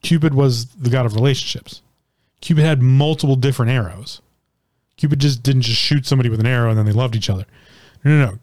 Cupid 0.02 0.34
was 0.34 0.66
the 0.74 0.90
god 0.90 1.06
of 1.06 1.14
relationships. 1.14 1.80
Cupid 2.42 2.62
had 2.62 2.82
multiple 2.82 3.36
different 3.36 3.72
arrows. 3.72 4.20
Cupid 4.98 5.18
just 5.18 5.42
didn't 5.42 5.62
just 5.62 5.80
shoot 5.80 6.04
somebody 6.04 6.28
with 6.28 6.40
an 6.40 6.46
arrow 6.46 6.68
and 6.68 6.78
then 6.78 6.84
they 6.84 6.92
loved 6.92 7.16
each 7.16 7.30
other. 7.30 7.46
No, 8.04 8.10
no, 8.18 8.26
no. 8.32 8.38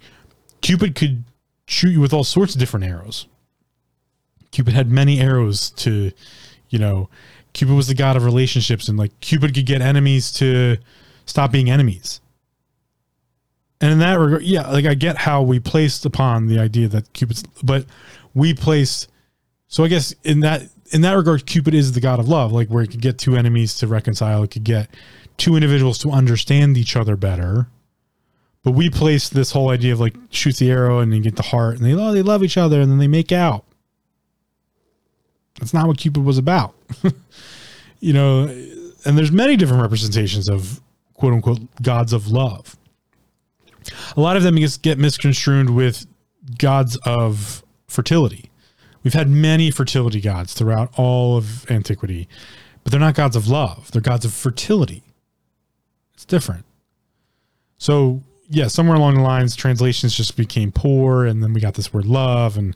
Cupid 0.62 0.96
could 0.96 1.24
shoot 1.68 1.92
you 1.92 2.02
with 2.02 2.14
all 2.14 2.24
sorts 2.24 2.56
of 2.56 2.60
different 2.60 2.88
arrows. 2.88 3.28
Cupid 4.50 4.74
had 4.74 4.90
many 4.90 5.22
arrows 5.22 5.70
to, 5.70 6.12
you 6.70 6.80
know, 6.80 7.10
Cupid 7.54 7.76
was 7.76 7.88
the 7.88 7.96
god 7.96 8.16
of 8.16 8.24
relationships 8.24 8.88
and 8.88 8.98
like 8.98 9.18
Cupid 9.20 9.54
could 9.54 9.66
get 9.66 9.82
enemies 9.82 10.32
to 10.34 10.78
stop 11.26 11.52
being 11.52 11.70
enemies. 11.70 12.22
And 13.82 13.92
in 13.92 14.00
that 14.00 14.20
regard, 14.20 14.44
yeah, 14.44 14.70
like 14.70 14.86
I 14.86 14.94
get 14.94 15.18
how 15.18 15.42
we 15.42 15.60
placed 15.60 16.06
upon 16.06 16.48
the 16.48 16.60
idea 16.60 16.88
that 16.90 17.12
Cupid's, 17.14 17.44
but 17.64 17.86
we 18.36 18.54
placed, 18.54 19.10
so 19.68 19.84
I 19.84 19.88
guess 19.88 20.14
in 20.24 20.42
that, 20.42 20.62
in 20.92 21.02
that 21.02 21.14
regard, 21.14 21.46
Cupid 21.46 21.74
is 21.74 21.94
the 21.94 22.02
god 22.02 22.20
of 22.20 22.28
love, 22.28 22.52
like 22.52 22.70
where 22.70 22.84
it 22.84 22.92
could 22.92 23.02
get 23.02 23.18
two 23.18 23.36
enemies 23.36 23.76
to 23.76 23.88
reconcile, 23.88 24.44
it 24.44 24.52
could 24.52 24.64
get 24.64 24.90
two 25.38 25.56
individuals 25.56 25.98
to 26.00 26.12
understand 26.12 26.78
each 26.78 26.96
other 26.96 27.16
better. 27.16 27.68
But 28.64 28.72
we 28.72 28.92
place 28.92 29.28
this 29.28 29.52
whole 29.52 29.70
idea 29.70 29.94
of 29.94 30.00
like 30.00 30.16
shoots 30.30 30.60
the 30.60 30.70
arrow 30.70 31.00
and 31.00 31.12
you 31.16 31.22
get 31.22 31.36
the 31.36 31.42
heart 31.42 31.78
and 31.78 31.86
they 31.86 31.96
oh 31.96 32.12
they 32.12 32.22
love 32.22 32.44
each 32.44 32.58
other 32.58 32.80
and 32.80 32.92
then 32.92 33.00
they 33.00 33.08
make 33.08 33.32
out. 33.32 33.66
That's 35.62 35.76
not 35.76 35.88
what 35.88 36.00
Cupid 36.00 36.24
was 36.26 36.40
about. 36.40 36.74
you 38.00 38.14
know, 38.14 38.46
and 39.06 39.18
there's 39.18 39.32
many 39.32 39.56
different 39.56 39.84
representations 39.84 40.50
of 40.50 40.82
quote 41.14 41.34
unquote 41.34 41.60
gods 41.82 42.14
of 42.14 42.30
love. 42.30 42.76
A 44.18 44.20
lot 44.20 44.36
of 44.38 44.44
them 44.44 44.56
get 44.82 44.98
misconstrued 44.98 45.70
with 45.70 46.08
gods 46.58 46.98
of 47.06 47.64
fertility. 47.88 48.50
We've 49.04 49.14
had 49.14 49.30
many 49.30 49.70
fertility 49.70 50.20
gods 50.20 50.54
throughout 50.56 50.92
all 50.98 51.38
of 51.38 51.70
antiquity, 51.70 52.28
but 52.84 52.92
they're 52.92 53.00
not 53.00 53.14
gods 53.14 53.36
of 53.36 53.48
love. 53.48 53.92
They're 53.92 54.02
gods 54.02 54.26
of 54.26 54.34
fertility. 54.34 55.04
It's 56.16 56.26
different. 56.26 56.66
So 57.78 58.24
yeah, 58.50 58.68
somewhere 58.68 58.98
along 58.98 59.16
the 59.16 59.22
lines, 59.22 59.56
translations 59.56 60.16
just 60.16 60.36
became 60.36 60.72
poor, 60.72 61.26
and 61.26 61.44
then 61.44 61.54
we 61.54 61.62
got 61.62 61.76
this 61.76 61.94
word 61.94 62.06
love, 62.06 62.58
and 62.58 62.76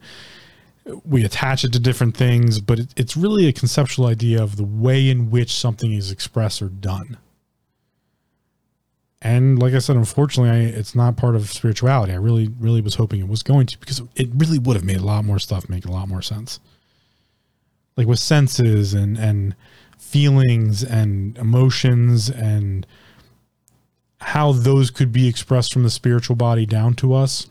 we 1.03 1.25
attach 1.25 1.63
it 1.63 1.73
to 1.73 1.79
different 1.79 2.15
things, 2.15 2.59
but 2.59 2.79
it, 2.79 2.93
it's 2.95 3.17
really 3.17 3.47
a 3.47 3.53
conceptual 3.53 4.05
idea 4.05 4.41
of 4.41 4.55
the 4.55 4.63
way 4.63 5.09
in 5.09 5.31
which 5.31 5.53
something 5.53 5.93
is 5.93 6.11
expressed 6.11 6.61
or 6.61 6.69
done. 6.69 7.17
And 9.21 9.57
like 9.57 9.73
I 9.73 9.79
said, 9.79 9.95
unfortunately, 9.95 10.51
I, 10.51 10.69
it's 10.69 10.93
not 10.93 11.17
part 11.17 11.35
of 11.35 11.49
spirituality. 11.49 12.13
I 12.13 12.17
really, 12.17 12.47
really 12.59 12.81
was 12.81 12.95
hoping 12.95 13.19
it 13.19 13.27
was 13.27 13.41
going 13.41 13.65
to 13.67 13.79
because 13.79 14.01
it 14.15 14.29
really 14.35 14.59
would 14.59 14.75
have 14.75 14.85
made 14.85 14.97
a 14.97 15.05
lot 15.05 15.25
more 15.25 15.39
stuff 15.39 15.67
make 15.67 15.85
a 15.85 15.91
lot 15.91 16.07
more 16.07 16.21
sense. 16.21 16.59
Like 17.97 18.07
with 18.07 18.19
senses 18.19 18.93
and 18.93 19.17
and 19.17 19.55
feelings 19.97 20.83
and 20.83 21.37
emotions 21.39 22.29
and 22.29 22.85
how 24.19 24.51
those 24.51 24.91
could 24.91 25.11
be 25.11 25.27
expressed 25.27 25.73
from 25.73 25.83
the 25.83 25.89
spiritual 25.89 26.35
body 26.35 26.65
down 26.65 26.93
to 26.95 27.13
us. 27.13 27.47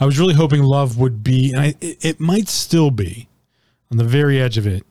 I 0.00 0.04
was 0.04 0.18
really 0.18 0.34
hoping 0.34 0.62
love 0.62 0.98
would 0.98 1.22
be, 1.24 1.52
and 1.52 1.60
I, 1.60 1.74
it, 1.80 2.20
might 2.20 2.48
still 2.48 2.90
be 2.90 3.28
on 3.90 3.98
the 3.98 4.04
very 4.04 4.40
edge 4.40 4.58
of 4.58 4.66
it, 4.66 4.84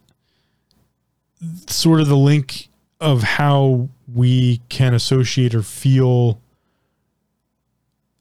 sort 1.68 2.02
of 2.02 2.08
the 2.08 2.18
link 2.18 2.70
of 3.00 3.24
how 3.24 3.90
we 4.14 4.62
can 4.70 4.94
associate 4.94 5.54
or 5.54 5.62
feel 5.62 6.40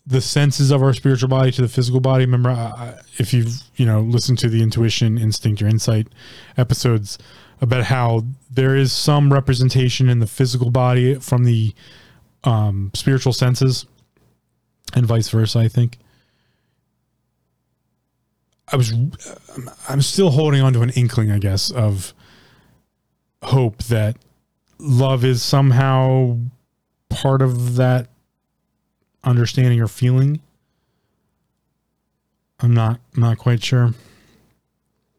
the 0.07 0.21
senses 0.21 0.71
of 0.71 0.83
our 0.83 0.93
spiritual 0.93 1.29
body 1.29 1.51
to 1.53 1.63
the 1.63 1.69
physical 1.69 2.01
body. 2.01 2.25
Remember, 2.25 2.51
uh, 2.51 3.01
if 3.19 3.33
you've 3.33 3.63
you 3.77 3.87
know 3.87 4.01
listened 4.01 4.39
to 4.41 4.49
the 4.49 4.63
intuition, 4.63 5.17
instinct, 5.19 5.63
or 5.63 5.67
insight 5.67 6.09
episodes 6.57 7.19
about 7.61 7.85
how 7.85 8.25
there 8.51 8.77
is 8.77 8.93
some 8.93 9.33
representation 9.33 10.09
in 10.09 10.19
the 10.19 10.27
physical 10.27 10.71
body 10.71 11.15
from 11.15 11.45
the 11.45 11.73
um, 12.45 12.91
spiritual 12.95 13.33
senses, 13.33 13.87
and 14.95 15.07
vice 15.07 15.29
versa. 15.29 15.61
I 15.61 15.69
think. 15.69 15.99
I 18.69 18.77
was, 18.77 18.93
I'm 19.89 20.03
still 20.03 20.31
holding 20.31 20.63
on 20.63 20.73
to 20.73 20.83
an 20.83 20.91
inkling, 20.91 21.31
I 21.31 21.39
guess, 21.39 21.71
of 21.71 22.15
hope 23.43 23.83
that 23.85 24.17
love 24.79 25.25
is 25.25 25.43
somehow 25.43 26.39
part 27.09 27.43
of 27.43 27.77
that 27.77 28.09
understanding 29.23 29.81
or 29.81 29.89
feeling. 29.89 30.41
I'm 32.61 32.75
not 32.75 33.01
I'm 33.15 33.23
not 33.23 33.39
quite 33.39 33.63
sure. 33.63 33.93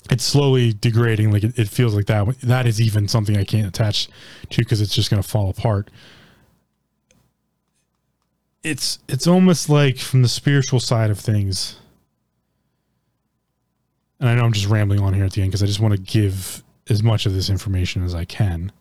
It's 0.09 0.23
slowly 0.23 0.73
degrading. 0.73 1.31
Like 1.31 1.43
it, 1.43 1.57
it 1.57 1.67
feels 1.67 1.95
like 1.95 2.05
that. 2.05 2.39
That 2.41 2.65
is 2.65 2.79
even 2.79 3.07
something 3.07 3.37
I 3.37 3.43
can't 3.43 3.67
attach 3.67 4.07
to 4.49 4.57
because 4.61 4.81
it's 4.81 4.93
just 4.93 5.09
going 5.09 5.21
to 5.21 5.27
fall 5.27 5.49
apart. 5.49 5.89
It's 8.63 8.99
it's 9.07 9.27
almost 9.27 9.69
like 9.69 9.97
from 9.97 10.21
the 10.21 10.27
spiritual 10.27 10.79
side 10.79 11.11
of 11.11 11.19
things. 11.19 11.79
And 14.19 14.29
I 14.29 14.35
know 14.35 14.43
I'm 14.43 14.53
just 14.53 14.67
rambling 14.67 15.01
on 15.01 15.13
here 15.13 15.25
at 15.25 15.33
the 15.33 15.41
end 15.41 15.51
because 15.51 15.63
I 15.63 15.65
just 15.65 15.79
want 15.79 15.93
to 15.93 15.99
give 15.99 16.63
as 16.89 17.03
much 17.03 17.25
of 17.25 17.33
this 17.33 17.49
information 17.49 18.03
as 18.03 18.15
I 18.15 18.25
can. 18.25 18.71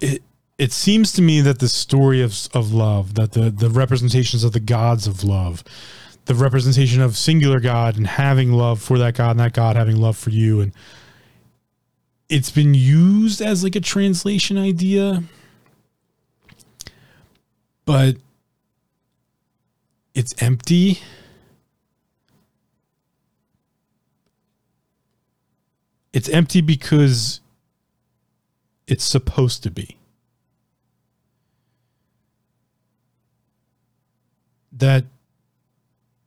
It 0.00 0.22
it 0.58 0.72
seems 0.72 1.12
to 1.12 1.22
me 1.22 1.40
that 1.40 1.60
the 1.60 1.68
story 1.68 2.20
of 2.20 2.36
of 2.52 2.72
love, 2.72 3.14
that 3.14 3.32
the 3.32 3.50
the 3.50 3.70
representations 3.70 4.44
of 4.44 4.52
the 4.52 4.60
gods 4.60 5.06
of 5.06 5.24
love, 5.24 5.64
the 6.26 6.34
representation 6.34 7.00
of 7.00 7.16
singular 7.16 7.60
God 7.60 7.96
and 7.96 8.06
having 8.06 8.52
love 8.52 8.82
for 8.82 8.98
that 8.98 9.14
God 9.14 9.32
and 9.32 9.40
that 9.40 9.54
God 9.54 9.76
having 9.76 9.96
love 9.96 10.16
for 10.16 10.30
you 10.30 10.60
and 10.60 10.72
it's 12.28 12.50
been 12.50 12.74
used 12.74 13.40
as 13.40 13.64
like 13.64 13.76
a 13.76 13.80
translation 13.80 14.58
idea. 14.58 15.22
But 17.84 18.16
it's 20.14 20.34
empty 20.42 21.00
it's 26.12 26.28
empty 26.28 26.60
because 26.60 27.40
it's 28.86 29.04
supposed 29.04 29.62
to 29.62 29.70
be. 29.70 29.96
That 34.72 35.04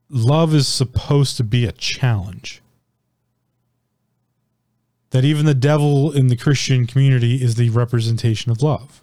love 0.10 0.54
is 0.54 0.68
supposed 0.68 1.38
to 1.38 1.44
be 1.44 1.66
a 1.66 1.72
challenge. 1.72 2.62
That 5.12 5.26
even 5.26 5.46
the 5.46 5.54
devil 5.54 6.12
in 6.12 6.28
the 6.28 6.38
Christian 6.38 6.86
community 6.86 7.44
is 7.44 7.56
the 7.56 7.70
representation 7.70 8.52
of 8.52 8.62
love. 8.62 9.02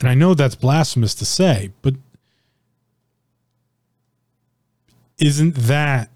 And 0.00 0.08
I 0.08 0.14
know 0.14 0.34
that's 0.34 0.54
blasphemous 0.54 1.14
to 1.16 1.24
say, 1.24 1.72
but 1.82 1.94
isn't 5.18 5.54
that 5.54 6.10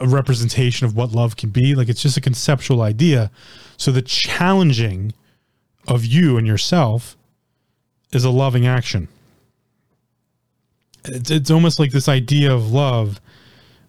a 0.00 0.08
representation 0.08 0.86
of 0.86 0.96
what 0.96 1.12
love 1.12 1.36
can 1.36 1.50
be. 1.50 1.74
Like 1.74 1.88
it's 1.88 2.02
just 2.02 2.16
a 2.16 2.20
conceptual 2.20 2.82
idea. 2.82 3.30
So 3.76 3.92
the 3.92 4.02
challenging 4.02 5.12
of 5.86 6.04
you 6.04 6.36
and 6.36 6.46
yourself 6.46 7.16
is 8.12 8.24
a 8.24 8.30
loving 8.30 8.66
action. 8.66 9.08
It's, 11.04 11.30
it's 11.30 11.50
almost 11.50 11.78
like 11.78 11.92
this 11.92 12.08
idea 12.08 12.52
of 12.52 12.72
love 12.72 13.20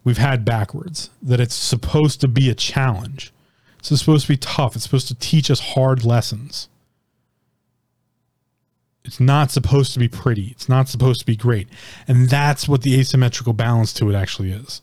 we've 0.04 0.18
had 0.18 0.46
backwards 0.46 1.10
that 1.22 1.40
it's 1.40 1.56
supposed 1.56 2.22
to 2.22 2.28
be 2.28 2.50
a 2.50 2.56
challenge. 2.56 3.32
It's 3.80 3.98
supposed 3.98 4.28
to 4.28 4.34
be 4.34 4.38
tough. 4.38 4.76
It's 4.76 4.84
supposed 4.84 5.08
to 5.08 5.16
teach 5.16 5.50
us 5.50 5.60
hard 5.60 6.06
lessons. 6.06 6.70
It's 9.04 9.20
not 9.20 9.50
supposed 9.50 9.94
to 9.94 10.00
be 10.00 10.08
pretty. 10.08 10.50
It's 10.50 10.70
not 10.70 10.88
supposed 10.88 11.22
to 11.22 11.26
be 11.26 11.36
great. 11.36 11.68
And 12.08 12.30
that's 12.30 12.68
what 12.68 12.84
the 12.84 13.00
asymmetrical 13.00 13.54
balance 13.54 13.94
to 13.94 14.10
it 14.10 14.16
actually 14.16 14.52
is 14.52 14.82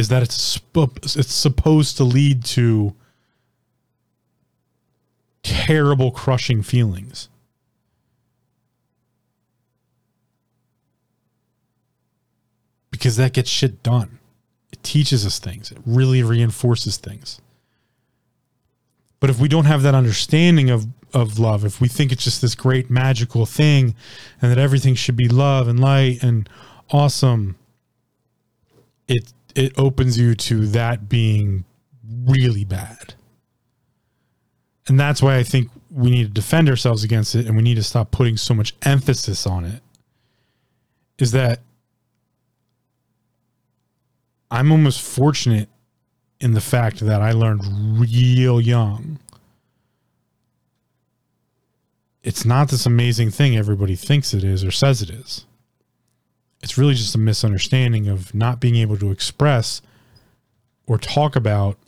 is 0.00 0.08
that 0.08 0.22
it's 0.22 0.40
sp- 0.40 0.96
it's 1.04 1.32
supposed 1.32 1.98
to 1.98 2.04
lead 2.04 2.42
to 2.42 2.94
terrible 5.42 6.10
crushing 6.10 6.62
feelings. 6.62 7.28
Because 12.90 13.16
that 13.16 13.34
gets 13.34 13.50
shit 13.50 13.82
done. 13.82 14.18
It 14.72 14.82
teaches 14.82 15.26
us 15.26 15.38
things. 15.38 15.70
It 15.70 15.78
really 15.84 16.22
reinforces 16.22 16.96
things. 16.96 17.40
But 19.20 19.28
if 19.28 19.38
we 19.38 19.48
don't 19.48 19.66
have 19.66 19.82
that 19.82 19.94
understanding 19.94 20.70
of 20.70 20.86
of 21.12 21.38
love, 21.38 21.64
if 21.64 21.80
we 21.80 21.88
think 21.88 22.10
it's 22.10 22.24
just 22.24 22.40
this 22.40 22.54
great 22.54 22.88
magical 22.88 23.44
thing 23.44 23.94
and 24.40 24.50
that 24.50 24.58
everything 24.58 24.94
should 24.94 25.16
be 25.16 25.28
love 25.28 25.68
and 25.68 25.78
light 25.78 26.22
and 26.22 26.48
awesome, 26.90 27.56
it 29.08 29.32
it 29.54 29.78
opens 29.78 30.18
you 30.18 30.34
to 30.34 30.66
that 30.68 31.08
being 31.08 31.64
really 32.06 32.64
bad. 32.64 33.14
And 34.86 34.98
that's 34.98 35.22
why 35.22 35.36
I 35.36 35.42
think 35.42 35.70
we 35.90 36.10
need 36.10 36.24
to 36.24 36.30
defend 36.30 36.68
ourselves 36.68 37.04
against 37.04 37.34
it 37.34 37.46
and 37.46 37.56
we 37.56 37.62
need 37.62 37.76
to 37.76 37.82
stop 37.82 38.10
putting 38.10 38.36
so 38.36 38.54
much 38.54 38.74
emphasis 38.82 39.46
on 39.46 39.64
it. 39.64 39.82
Is 41.18 41.32
that 41.32 41.60
I'm 44.50 44.72
almost 44.72 45.00
fortunate 45.02 45.68
in 46.40 46.54
the 46.54 46.60
fact 46.60 47.00
that 47.00 47.20
I 47.20 47.32
learned 47.32 48.00
real 48.00 48.60
young. 48.60 49.18
It's 52.22 52.44
not 52.44 52.68
this 52.68 52.86
amazing 52.86 53.30
thing 53.30 53.56
everybody 53.56 53.96
thinks 53.96 54.34
it 54.34 54.42
is 54.42 54.64
or 54.64 54.70
says 54.70 55.02
it 55.02 55.10
is 55.10 55.46
it's 56.62 56.76
really 56.76 56.94
just 56.94 57.14
a 57.14 57.18
misunderstanding 57.18 58.08
of 58.08 58.34
not 58.34 58.60
being 58.60 58.76
able 58.76 58.96
to 58.98 59.10
express 59.10 59.80
or 60.86 60.98
talk 60.98 61.36
about 61.36 61.78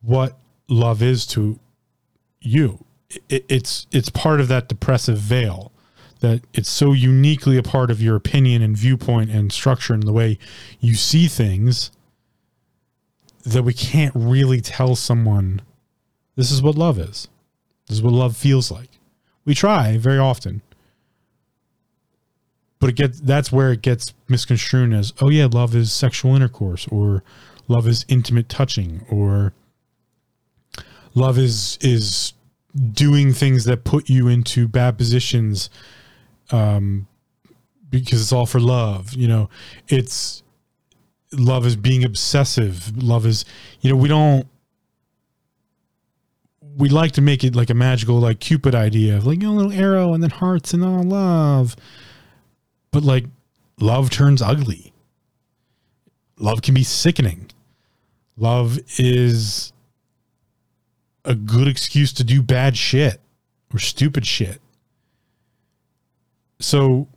what 0.00 0.38
love 0.68 1.02
is 1.02 1.26
to 1.26 1.58
you. 2.40 2.84
It, 3.28 3.44
it's 3.48 3.86
it's 3.92 4.08
part 4.08 4.40
of 4.40 4.48
that 4.48 4.68
depressive 4.68 5.18
veil 5.18 5.70
that 6.20 6.42
it's 6.54 6.70
so 6.70 6.92
uniquely 6.92 7.56
a 7.56 7.62
part 7.62 7.90
of 7.90 8.00
your 8.00 8.16
opinion 8.16 8.62
and 8.62 8.76
viewpoint 8.76 9.30
and 9.30 9.52
structure 9.52 9.92
and 9.92 10.04
the 10.04 10.12
way 10.12 10.38
you 10.80 10.94
see 10.94 11.26
things 11.26 11.90
that 13.44 13.64
we 13.64 13.74
can't 13.74 14.14
really 14.14 14.60
tell 14.60 14.94
someone 14.94 15.60
this 16.36 16.50
is 16.50 16.62
what 16.62 16.76
love 16.76 16.98
is. 16.98 17.28
This 17.86 17.98
is 17.98 18.02
what 18.02 18.12
love 18.12 18.36
feels 18.36 18.70
like. 18.70 18.88
We 19.44 19.54
try 19.54 19.98
very 19.98 20.18
often 20.18 20.62
but 22.82 22.90
it 22.90 22.96
gets 22.96 23.20
that's 23.20 23.52
where 23.52 23.70
it 23.70 23.80
gets 23.80 24.12
misconstrued 24.28 24.92
as 24.92 25.12
oh 25.20 25.30
yeah 25.30 25.46
love 25.46 25.74
is 25.76 25.92
sexual 25.92 26.34
intercourse 26.34 26.88
or 26.88 27.22
love 27.68 27.86
is 27.86 28.04
intimate 28.08 28.48
touching 28.48 29.06
or 29.08 29.54
love 31.14 31.38
is 31.38 31.78
is 31.80 32.32
doing 32.92 33.32
things 33.32 33.66
that 33.66 33.84
put 33.84 34.10
you 34.10 34.26
into 34.26 34.66
bad 34.66 34.98
positions 34.98 35.70
um 36.50 37.06
because 37.88 38.20
it's 38.20 38.32
all 38.32 38.46
for 38.46 38.58
love 38.58 39.12
you 39.14 39.28
know. 39.28 39.48
It's 39.86 40.42
love 41.32 41.64
is 41.66 41.76
being 41.76 42.02
obsessive. 42.04 43.00
Love 43.00 43.26
is 43.26 43.44
you 43.80 43.90
know 43.90 43.96
we 43.96 44.08
don't 44.08 44.48
we 46.76 46.88
like 46.88 47.12
to 47.12 47.20
make 47.20 47.44
it 47.44 47.54
like 47.54 47.70
a 47.70 47.74
magical 47.74 48.18
like 48.18 48.40
cupid 48.40 48.74
idea 48.74 49.18
of 49.18 49.26
like 49.26 49.42
a 49.42 49.46
little 49.46 49.72
arrow 49.72 50.14
and 50.14 50.22
then 50.22 50.30
hearts 50.30 50.72
and 50.72 50.82
all 50.82 51.02
love 51.02 51.76
But 52.92 53.02
like 53.02 53.24
love 53.80 54.10
turns 54.10 54.40
ugly. 54.40 54.92
Love 56.38 56.62
can 56.62 56.74
be 56.74 56.84
sickening. 56.84 57.50
Love 58.36 58.78
is 58.98 59.72
a 61.24 61.34
good 61.34 61.68
excuse 61.68 62.12
to 62.12 62.24
do 62.24 62.42
bad 62.42 62.76
shit 62.76 63.20
or 63.72 63.78
stupid 63.78 64.26
shit. 64.26 64.60
So 66.58 67.08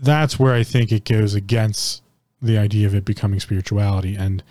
that's 0.00 0.38
where 0.38 0.54
I 0.54 0.62
think 0.62 0.90
it 0.90 1.04
goes 1.04 1.34
against 1.34 2.02
the 2.40 2.58
idea 2.58 2.86
of 2.86 2.94
it 2.94 3.04
becoming 3.04 3.40
spirituality. 3.40 4.16
And 4.16 4.42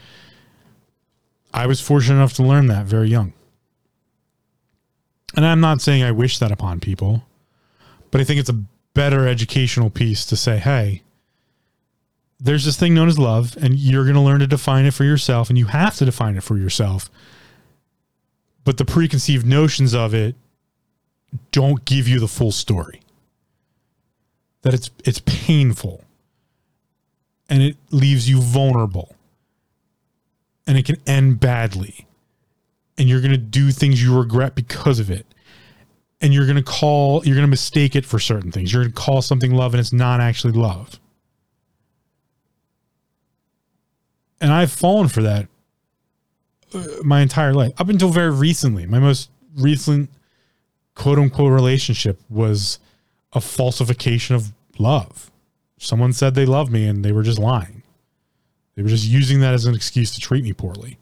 I 1.54 1.68
was 1.68 1.82
fortunate 1.82 2.16
enough 2.16 2.34
to 2.34 2.44
learn 2.44 2.68
that 2.68 2.86
very 2.86 3.10
young. 3.10 3.34
And 5.36 5.46
I'm 5.46 5.60
not 5.60 5.82
saying 5.82 6.04
I 6.04 6.12
wish 6.12 6.40
that 6.40 6.52
upon 6.52 6.80
people, 6.80 7.24
but 8.12 8.22
I 8.22 8.24
think 8.24 8.40
it's 8.40 8.50
a 8.50 8.64
better 8.94 9.28
educational 9.28 9.90
piece 9.90 10.26
to 10.26 10.36
say, 10.36 10.58
hey, 10.58 11.02
there's 12.40 12.66
this 12.66 12.78
thing 12.78 12.94
known 12.94 13.08
as 13.08 13.20
love, 13.20 13.56
and 13.62 13.78
you're 13.78 14.04
going 14.04 14.16
to 14.16 14.22
learn 14.22 14.40
to 14.40 14.48
define 14.48 14.86
it 14.86 14.94
for 14.94 15.04
yourself, 15.04 15.50
and 15.50 15.58
you 15.58 15.68
have 15.68 15.96
to 15.98 16.06
define 16.06 16.36
it 16.36 16.44
for 16.44 16.58
yourself. 16.58 17.10
But 18.64 18.78
the 18.78 18.86
preconceived 18.86 19.46
notions 19.46 19.94
of 19.94 20.14
it 20.14 20.36
don't 21.52 21.86
give 21.86 22.08
you 22.08 22.20
the 22.20 22.28
full 22.28 22.52
story. 22.52 23.02
That 24.64 24.74
it's 24.74 24.92
it's 25.04 25.22
painful 25.26 26.04
and 27.52 27.62
it 27.62 27.76
leaves 27.92 28.30
you 28.30 28.40
vulnerable. 28.40 29.16
And 30.66 30.78
it 30.78 30.86
can 30.86 30.98
end 31.06 31.42
badly. 31.42 32.08
And 32.98 33.10
you're 33.10 33.20
going 33.20 33.32
to 33.32 33.38
do 33.38 33.72
things 33.72 34.02
you 34.02 34.18
regret 34.18 34.56
because 34.56 35.00
of 35.00 35.12
it 35.12 35.26
and 36.22 36.34
you're 36.34 36.46
going 36.46 36.58
to 36.58 36.64
call 36.64 37.26
you're 37.26 37.36
going 37.36 37.46
to 37.46 37.50
mistake 37.50 37.96
it 37.96 38.06
for 38.06 38.20
certain 38.20 38.52
things. 38.52 38.72
You're 38.72 38.84
going 38.84 38.94
to 38.94 39.00
call 39.00 39.22
something 39.22 39.54
love 39.54 39.74
and 39.74 39.82
it's 39.82 39.92
not 39.92 40.22
actually 40.22 40.54
love. 40.54 41.00
And 44.40 44.52
i've 44.52 44.72
fallen 44.72 45.08
for 45.08 45.22
that 45.22 45.48
uh, 46.74 46.86
my 47.04 47.22
entire 47.22 47.54
life. 47.54 47.74
Up 47.80 47.90
until 47.90 48.10
very 48.10 48.32
recently 48.32 48.86
my 48.86 49.00
most 49.00 49.30
recent 49.56 50.10
quote 50.96 51.20
unquote 51.20 51.52
relationship 51.52 52.20
was 52.30 52.80
a 53.34 53.42
falsification 53.42 54.36
of 54.36 54.54
love. 54.78 55.32
Someone 55.78 56.14
said 56.14 56.36
they 56.36 56.46
loved 56.46 56.72
me 56.72 56.88
and 56.88 57.04
they 57.04 57.12
were 57.12 57.24
just 57.24 57.40
lying. 57.40 57.82
They 58.76 58.84
were 58.84 58.90
just 58.90 59.08
using 59.08 59.42
that 59.42 59.54
as 59.54 59.66
an 59.66 59.76
excuse 59.76 60.14
to 60.14 60.22
treat 60.22 60.44
me 60.44 60.54
poorly 60.54 60.98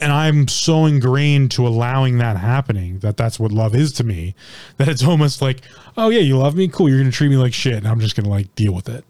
and 0.00 0.12
I'm 0.12 0.48
so 0.48 0.86
ingrained 0.86 1.50
to 1.52 1.66
allowing 1.66 2.18
that 2.18 2.36
happening 2.36 3.00
that 3.00 3.16
that's 3.16 3.38
what 3.38 3.52
love 3.52 3.74
is 3.74 3.92
to 3.94 4.04
me 4.04 4.34
that 4.78 4.88
it's 4.88 5.04
almost 5.04 5.42
like, 5.42 5.60
oh 5.96 6.08
yeah, 6.08 6.20
you 6.20 6.38
love 6.38 6.56
me, 6.56 6.68
cool. 6.68 6.88
You're 6.88 6.98
gonna 6.98 7.10
treat 7.10 7.28
me 7.28 7.36
like 7.36 7.52
shit, 7.52 7.74
and 7.74 7.86
I'm 7.86 8.00
just 8.00 8.16
gonna 8.16 8.30
like 8.30 8.54
deal 8.54 8.72
with 8.72 8.88
it. 8.88 9.04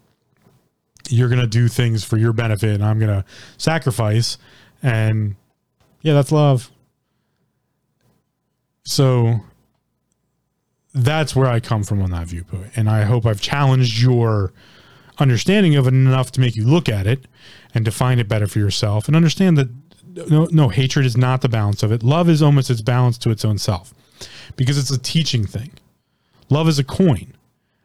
You're 1.09 1.29
gonna 1.29 1.47
do 1.47 1.69
things 1.69 2.05
for 2.05 2.17
your 2.17 2.33
benefit, 2.33 2.75
and 2.75 2.85
I'm 2.85 2.99
gonna 2.99 3.25
sacrifice, 3.57 4.37
and 4.83 5.37
yeah, 6.03 6.15
that's 6.15 6.33
love. 6.33 6.71
So 8.85 9.41
that's 10.93 11.37
where 11.37 11.47
I 11.47 11.61
come 11.61 11.85
from 11.85 12.03
on 12.03 12.11
that 12.11 12.27
viewpoint, 12.27 12.73
and 12.75 12.91
I 12.91 13.03
hope 13.03 13.27
I've 13.27 13.41
challenged 13.41 14.03
your 14.03 14.53
understanding 15.19 15.77
of 15.77 15.87
it 15.87 15.95
enough 15.95 16.33
to 16.33 16.41
make 16.41 16.57
you 16.57 16.67
look 16.67 16.89
at 16.89 17.07
it 17.07 17.27
and 17.75 17.85
define 17.85 18.19
it 18.19 18.27
better 18.27 18.47
for 18.47 18.59
yourself 18.59 19.07
and 19.07 19.15
understand 19.15 19.57
that 19.59 19.69
no, 20.15 20.49
no, 20.51 20.69
hatred 20.69 21.07
is 21.07 21.17
not 21.17 21.41
the 21.41 21.49
balance 21.49 21.83
of 21.83 21.93
it. 21.93 22.03
Love 22.03 22.29
is 22.29 22.43
almost 22.43 22.71
its 22.71 22.81
balance 22.81 23.19
to 23.19 23.31
its 23.31 23.45
own 23.45 23.59
self 23.59 23.95
because 24.57 24.79
it's 24.79 24.91
a 24.91 24.99
teaching 24.99 25.47
thing. 25.47 25.71
Love 26.49 26.69
is 26.69 26.79
a 26.79 26.85
coin. 26.85 27.33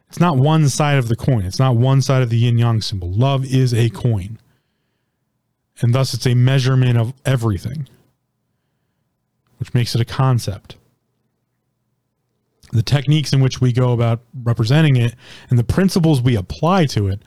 It's 0.08 0.20
not 0.20 0.36
one 0.36 0.68
side 0.68 0.98
of 0.98 1.08
the 1.08 1.16
coin. 1.16 1.44
It's 1.44 1.58
not 1.58 1.76
one 1.76 2.00
side 2.02 2.22
of 2.22 2.30
the 2.30 2.36
yin 2.36 2.58
yang 2.58 2.80
symbol. 2.80 3.10
Love 3.10 3.44
is 3.44 3.74
a 3.74 3.90
coin. 3.90 4.38
And 5.80 5.94
thus 5.94 6.14
it's 6.14 6.26
a 6.26 6.34
measurement 6.34 6.96
of 6.96 7.12
everything, 7.24 7.88
which 9.58 9.74
makes 9.74 9.94
it 9.94 10.00
a 10.00 10.04
concept. 10.04 10.76
The 12.72 12.82
techniques 12.82 13.32
in 13.32 13.40
which 13.40 13.60
we 13.60 13.72
go 13.72 13.92
about 13.92 14.20
representing 14.42 14.96
it 14.96 15.14
and 15.50 15.58
the 15.58 15.64
principles 15.64 16.20
we 16.20 16.36
apply 16.36 16.86
to 16.86 17.08
it 17.08 17.22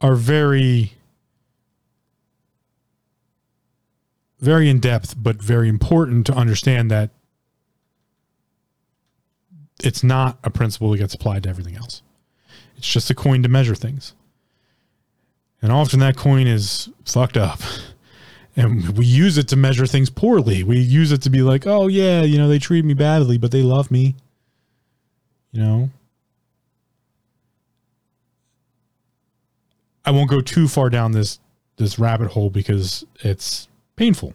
are 0.00 0.14
very 0.14 0.95
very 4.40 4.68
in 4.68 4.80
depth, 4.80 5.14
but 5.16 5.36
very 5.36 5.68
important 5.68 6.26
to 6.26 6.34
understand 6.34 6.90
that 6.90 7.10
it's 9.82 10.02
not 10.02 10.38
a 10.44 10.50
principle 10.50 10.90
that 10.90 10.98
gets 10.98 11.14
applied 11.14 11.42
to 11.44 11.48
everything 11.48 11.76
else. 11.76 12.02
It's 12.76 12.88
just 12.88 13.10
a 13.10 13.14
coin 13.14 13.42
to 13.42 13.48
measure 13.48 13.74
things. 13.74 14.14
And 15.62 15.72
often 15.72 16.00
that 16.00 16.16
coin 16.16 16.46
is 16.46 16.88
fucked 17.04 17.36
up. 17.36 17.60
And 18.58 18.96
we 18.96 19.04
use 19.04 19.36
it 19.36 19.48
to 19.48 19.56
measure 19.56 19.86
things 19.86 20.08
poorly. 20.08 20.64
We 20.64 20.78
use 20.78 21.12
it 21.12 21.20
to 21.20 21.28
be 21.28 21.42
like, 21.42 21.66
oh, 21.66 21.88
yeah, 21.88 22.22
you 22.22 22.38
know, 22.38 22.48
they 22.48 22.58
treat 22.58 22.86
me 22.86 22.94
badly, 22.94 23.36
but 23.36 23.50
they 23.50 23.60
love 23.60 23.90
me. 23.90 24.16
You 25.52 25.60
know? 25.60 25.90
I 30.06 30.10
won't 30.10 30.30
go 30.30 30.40
too 30.40 30.68
far 30.68 30.88
down 30.88 31.12
this 31.12 31.38
this 31.76 31.98
rabbit 31.98 32.30
hole 32.30 32.48
because 32.48 33.04
it's 33.20 33.68
painful 33.96 34.34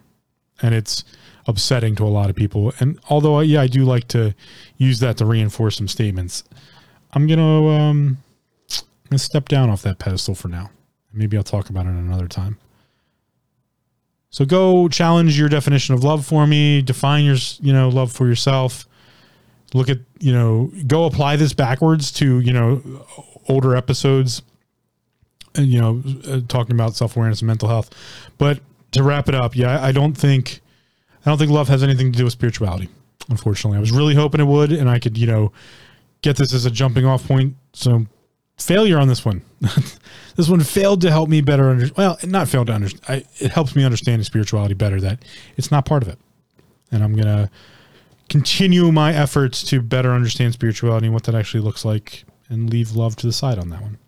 and 0.60 0.74
it's 0.74 1.04
upsetting 1.46 1.94
to 1.96 2.04
a 2.04 2.08
lot 2.08 2.30
of 2.30 2.36
people. 2.36 2.72
And 2.78 2.98
although, 3.08 3.40
yeah, 3.40 3.62
I 3.62 3.66
do 3.66 3.84
like 3.84 4.08
to 4.08 4.34
use 4.76 5.00
that 5.00 5.16
to 5.18 5.26
reinforce 5.26 5.76
some 5.76 5.88
statements, 5.88 6.44
I'm 7.12 7.26
to 7.26 7.40
um, 7.40 8.18
I'm 8.70 9.10
gonna 9.10 9.18
step 9.18 9.48
down 9.48 9.70
off 9.70 9.82
that 9.82 9.98
pedestal 9.98 10.34
for 10.34 10.48
now. 10.48 10.70
Maybe 11.12 11.36
I'll 11.36 11.42
talk 11.42 11.68
about 11.68 11.86
it 11.86 11.90
another 11.90 12.28
time. 12.28 12.58
So 14.30 14.46
go 14.46 14.88
challenge 14.88 15.38
your 15.38 15.50
definition 15.50 15.94
of 15.94 16.02
love 16.02 16.24
for 16.24 16.46
me. 16.46 16.80
Define 16.80 17.24
your, 17.24 17.36
you 17.60 17.72
know, 17.72 17.90
love 17.90 18.10
for 18.10 18.26
yourself. 18.26 18.86
Look 19.74 19.90
at, 19.90 19.98
you 20.20 20.32
know, 20.32 20.70
go 20.86 21.04
apply 21.04 21.36
this 21.36 21.52
backwards 21.52 22.10
to, 22.12 22.40
you 22.40 22.52
know, 22.52 23.04
older 23.48 23.76
episodes, 23.76 24.42
and 25.54 25.66
you 25.66 25.80
know, 25.80 26.02
uh, 26.26 26.40
talking 26.48 26.74
about 26.74 26.94
self 26.94 27.16
awareness 27.16 27.40
and 27.40 27.46
mental 27.46 27.68
health. 27.68 27.90
But 28.38 28.60
to 28.92 29.02
wrap 29.02 29.28
it 29.28 29.34
up, 29.34 29.56
yeah, 29.56 29.82
I 29.82 29.92
don't 29.92 30.14
think 30.14 30.60
I 31.24 31.30
don't 31.30 31.38
think 31.38 31.50
love 31.50 31.68
has 31.68 31.82
anything 31.82 32.12
to 32.12 32.18
do 32.18 32.24
with 32.24 32.32
spirituality. 32.32 32.88
Unfortunately, 33.28 33.76
I 33.76 33.80
was 33.80 33.92
really 33.92 34.14
hoping 34.14 34.40
it 34.40 34.44
would, 34.44 34.72
and 34.72 34.88
I 34.88 34.98
could, 34.98 35.16
you 35.16 35.26
know, 35.26 35.52
get 36.22 36.36
this 36.36 36.52
as 36.52 36.66
a 36.66 36.70
jumping 36.70 37.06
off 37.06 37.26
point. 37.26 37.54
So, 37.72 38.06
failure 38.58 38.98
on 38.98 39.06
this 39.06 39.24
one. 39.24 39.42
this 40.36 40.48
one 40.48 40.60
failed 40.60 41.00
to 41.02 41.10
help 41.10 41.28
me 41.28 41.40
better 41.40 41.70
understand. 41.70 41.96
Well, 41.96 42.18
not 42.24 42.48
failed 42.48 42.66
to 42.66 42.72
understand. 42.72 43.24
It 43.38 43.52
helps 43.52 43.76
me 43.76 43.84
understand 43.84 44.24
spirituality 44.26 44.74
better. 44.74 45.00
That 45.00 45.24
it's 45.56 45.70
not 45.70 45.84
part 45.84 46.02
of 46.02 46.08
it, 46.08 46.18
and 46.90 47.04
I'm 47.04 47.14
gonna 47.14 47.50
continue 48.28 48.90
my 48.90 49.14
efforts 49.14 49.62
to 49.64 49.80
better 49.80 50.12
understand 50.12 50.54
spirituality 50.54 51.06
and 51.06 51.14
what 51.14 51.24
that 51.24 51.34
actually 51.36 51.62
looks 51.62 51.84
like, 51.84 52.24
and 52.48 52.68
leave 52.68 52.96
love 52.96 53.14
to 53.16 53.26
the 53.26 53.32
side 53.32 53.58
on 53.58 53.70
that 53.70 53.82
one. 53.82 53.98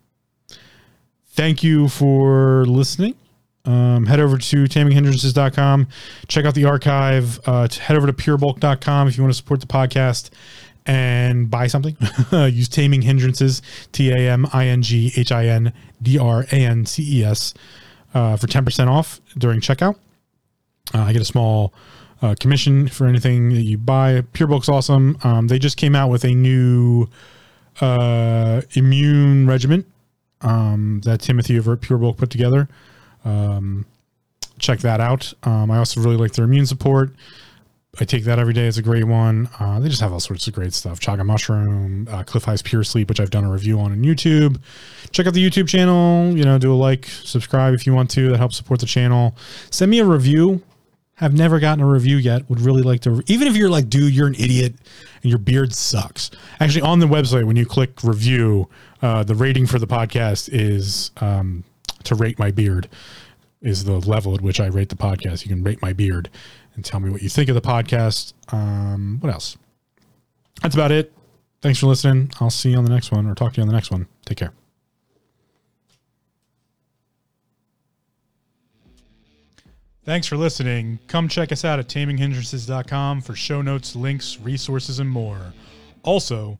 Thank 1.27 1.63
you 1.63 1.87
for 1.87 2.65
listening 2.65 3.15
um, 3.65 4.05
head 4.05 4.19
over 4.19 4.37
to 4.37 4.63
taminghindrances.com. 4.65 5.87
Check 6.27 6.45
out 6.45 6.53
the 6.53 6.65
archive. 6.65 7.39
Uh, 7.45 7.67
head 7.67 7.97
over 7.97 8.07
to 8.07 8.13
purebulk.com 8.13 9.07
if 9.07 9.17
you 9.17 9.23
want 9.23 9.33
to 9.33 9.37
support 9.37 9.61
the 9.61 9.67
podcast 9.67 10.29
and 10.85 11.49
buy 11.49 11.67
something. 11.67 11.97
Use 12.31 12.69
Taming 12.69 13.01
Hindrances, 13.01 13.61
T 13.91 14.11
A 14.11 14.31
M 14.31 14.47
I 14.53 14.67
N 14.67 14.81
G 14.81 15.11
H 15.15 15.31
I 15.31 15.47
N 15.47 15.73
D 16.01 16.17
R 16.17 16.45
A 16.51 16.55
N 16.55 16.85
C 16.85 17.19
E 17.19 17.23
S, 17.23 17.53
uh, 18.13 18.37
for 18.37 18.47
10% 18.47 18.87
off 18.87 19.19
during 19.37 19.59
checkout. 19.59 19.95
Uh, 20.93 21.01
I 21.01 21.13
get 21.13 21.21
a 21.21 21.25
small 21.25 21.73
uh, 22.21 22.35
commission 22.39 22.87
for 22.87 23.07
anything 23.07 23.49
that 23.49 23.61
you 23.61 23.77
buy. 23.77 24.21
PureBulk's 24.21 24.69
awesome. 24.69 25.17
Um, 25.23 25.47
they 25.47 25.59
just 25.59 25.77
came 25.77 25.95
out 25.95 26.09
with 26.09 26.23
a 26.23 26.33
new 26.33 27.07
uh, 27.81 28.61
immune 28.73 29.47
regimen 29.47 29.85
um, 30.41 31.01
that 31.05 31.21
Timothy 31.21 31.57
over 31.57 31.73
at 31.73 31.81
PureBulk 31.81 32.17
put 32.17 32.29
together. 32.29 32.69
Um, 33.25 33.85
check 34.59 34.79
that 34.79 35.01
out. 35.01 35.33
Um, 35.43 35.69
I 35.71 35.77
also 35.77 35.99
really 35.99 36.17
like 36.17 36.33
their 36.33 36.45
immune 36.45 36.65
support. 36.65 37.11
I 37.99 38.03
take 38.03 38.25
that 38.25 38.39
every 38.39 38.53
day. 38.53 38.67
It's 38.67 38.77
a 38.77 38.81
great 38.81 39.05
one. 39.05 39.49
Uh, 39.57 39.79
they 39.79 39.87
just 39.87 40.01
have 40.01 40.11
all 40.11 40.19
sorts 40.19 40.47
of 40.47 40.53
great 40.53 40.73
stuff. 40.73 40.99
Chaga 40.99 41.25
mushroom, 41.25 42.07
uh, 42.11 42.23
Cliff 42.23 42.43
High's 42.43 42.61
Pure 42.61 42.83
Sleep, 42.83 43.07
which 43.07 43.19
I've 43.19 43.29
done 43.29 43.45
a 43.45 43.51
review 43.51 43.79
on 43.79 43.91
on 43.93 44.03
YouTube. 44.03 44.59
Check 45.11 45.27
out 45.27 45.33
the 45.33 45.49
YouTube 45.49 45.67
channel. 45.67 46.35
You 46.35 46.43
know, 46.43 46.57
do 46.57 46.73
a 46.73 46.75
like, 46.75 47.05
subscribe 47.05 47.73
if 47.73 47.87
you 47.87 47.93
want 47.93 48.09
to. 48.11 48.31
That 48.31 48.37
helps 48.37 48.57
support 48.57 48.81
the 48.81 48.85
channel. 48.85 49.35
Send 49.71 49.91
me 49.91 49.99
a 49.99 50.05
review. 50.05 50.61
Have 51.19 51.33
never 51.33 51.61
gotten 51.61 51.81
a 51.81 51.87
review 51.87 52.17
yet. 52.17 52.49
Would 52.49 52.59
really 52.59 52.81
like 52.81 52.99
to. 53.01 53.23
Even 53.27 53.47
if 53.47 53.55
you're 53.55 53.69
like, 53.69 53.89
dude, 53.89 54.13
you're 54.13 54.27
an 54.27 54.35
idiot 54.35 54.73
and 55.23 55.29
your 55.29 55.39
beard 55.39 55.73
sucks. 55.73 56.29
Actually, 56.59 56.81
on 56.81 56.99
the 56.99 57.05
website, 57.05 57.45
when 57.45 57.55
you 57.55 57.65
click 57.65 58.03
review, 58.03 58.67
uh, 59.01 59.23
the 59.23 59.35
rating 59.35 59.65
for 59.65 59.79
the 59.79 59.87
podcast 59.87 60.49
is 60.51 61.11
um, 61.21 61.63
to 62.05 62.15
rate 62.15 62.39
my 62.39 62.51
beard 62.51 62.89
is 63.61 63.83
the 63.83 63.99
level 63.99 64.35
at 64.35 64.41
which 64.41 64.59
I 64.59 64.67
rate 64.67 64.89
the 64.89 64.95
podcast. 64.95 65.43
You 65.43 65.49
can 65.49 65.63
rate 65.63 65.81
my 65.81 65.93
beard 65.93 66.29
and 66.75 66.85
tell 66.85 66.99
me 66.99 67.09
what 67.09 67.21
you 67.21 67.29
think 67.29 67.49
of 67.49 67.55
the 67.55 67.61
podcast. 67.61 68.33
Um, 68.53 69.17
what 69.21 69.33
else? 69.33 69.57
That's 70.61 70.75
about 70.75 70.91
it. 70.91 71.11
Thanks 71.61 71.79
for 71.79 71.87
listening. 71.87 72.31
I'll 72.39 72.49
see 72.49 72.71
you 72.71 72.77
on 72.77 72.85
the 72.85 72.91
next 72.91 73.11
one 73.11 73.25
or 73.25 73.33
talk 73.33 73.53
to 73.53 73.57
you 73.57 73.63
on 73.63 73.67
the 73.67 73.73
next 73.73 73.91
one. 73.91 74.07
Take 74.25 74.37
care. 74.37 74.53
Thanks 80.05 80.27
for 80.27 80.37
listening. 80.37 80.99
Come 81.07 81.27
check 81.27 81.51
us 81.51 81.65
out 81.65 81.79
at 81.79 81.87
taminghindrances.com 81.87 83.21
for 83.21 83.33
show 83.35 83.63
notes, 83.63 83.95
links, 83.95 84.39
resources, 84.39 84.99
and 84.99 85.09
more. 85.09 85.53
Also, 86.03 86.59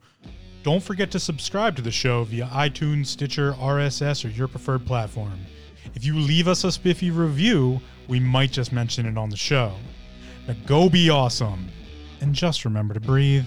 don't 0.66 0.82
forget 0.82 1.12
to 1.12 1.20
subscribe 1.20 1.76
to 1.76 1.84
the 1.84 1.92
show 1.92 2.24
via 2.24 2.48
iTunes, 2.48 3.06
Stitcher, 3.06 3.54
RSS, 3.54 4.26
or 4.26 4.30
your 4.30 4.48
preferred 4.48 4.84
platform. 4.84 5.46
If 5.94 6.04
you 6.04 6.18
leave 6.18 6.48
us 6.48 6.64
a 6.64 6.72
spiffy 6.72 7.12
review, 7.12 7.80
we 8.08 8.20
might 8.20 8.52
just 8.52 8.74
mention 8.74 9.06
it 9.06 9.16
on 9.16 9.30
the 9.30 9.38
show. 9.38 9.76
Now 10.48 10.56
go 10.66 10.90
be 10.90 11.12
awesome, 11.12 11.68
and 12.20 12.34
just 12.34 12.66
remember 12.66 12.96
to 12.96 13.00
breathe. 13.00 13.46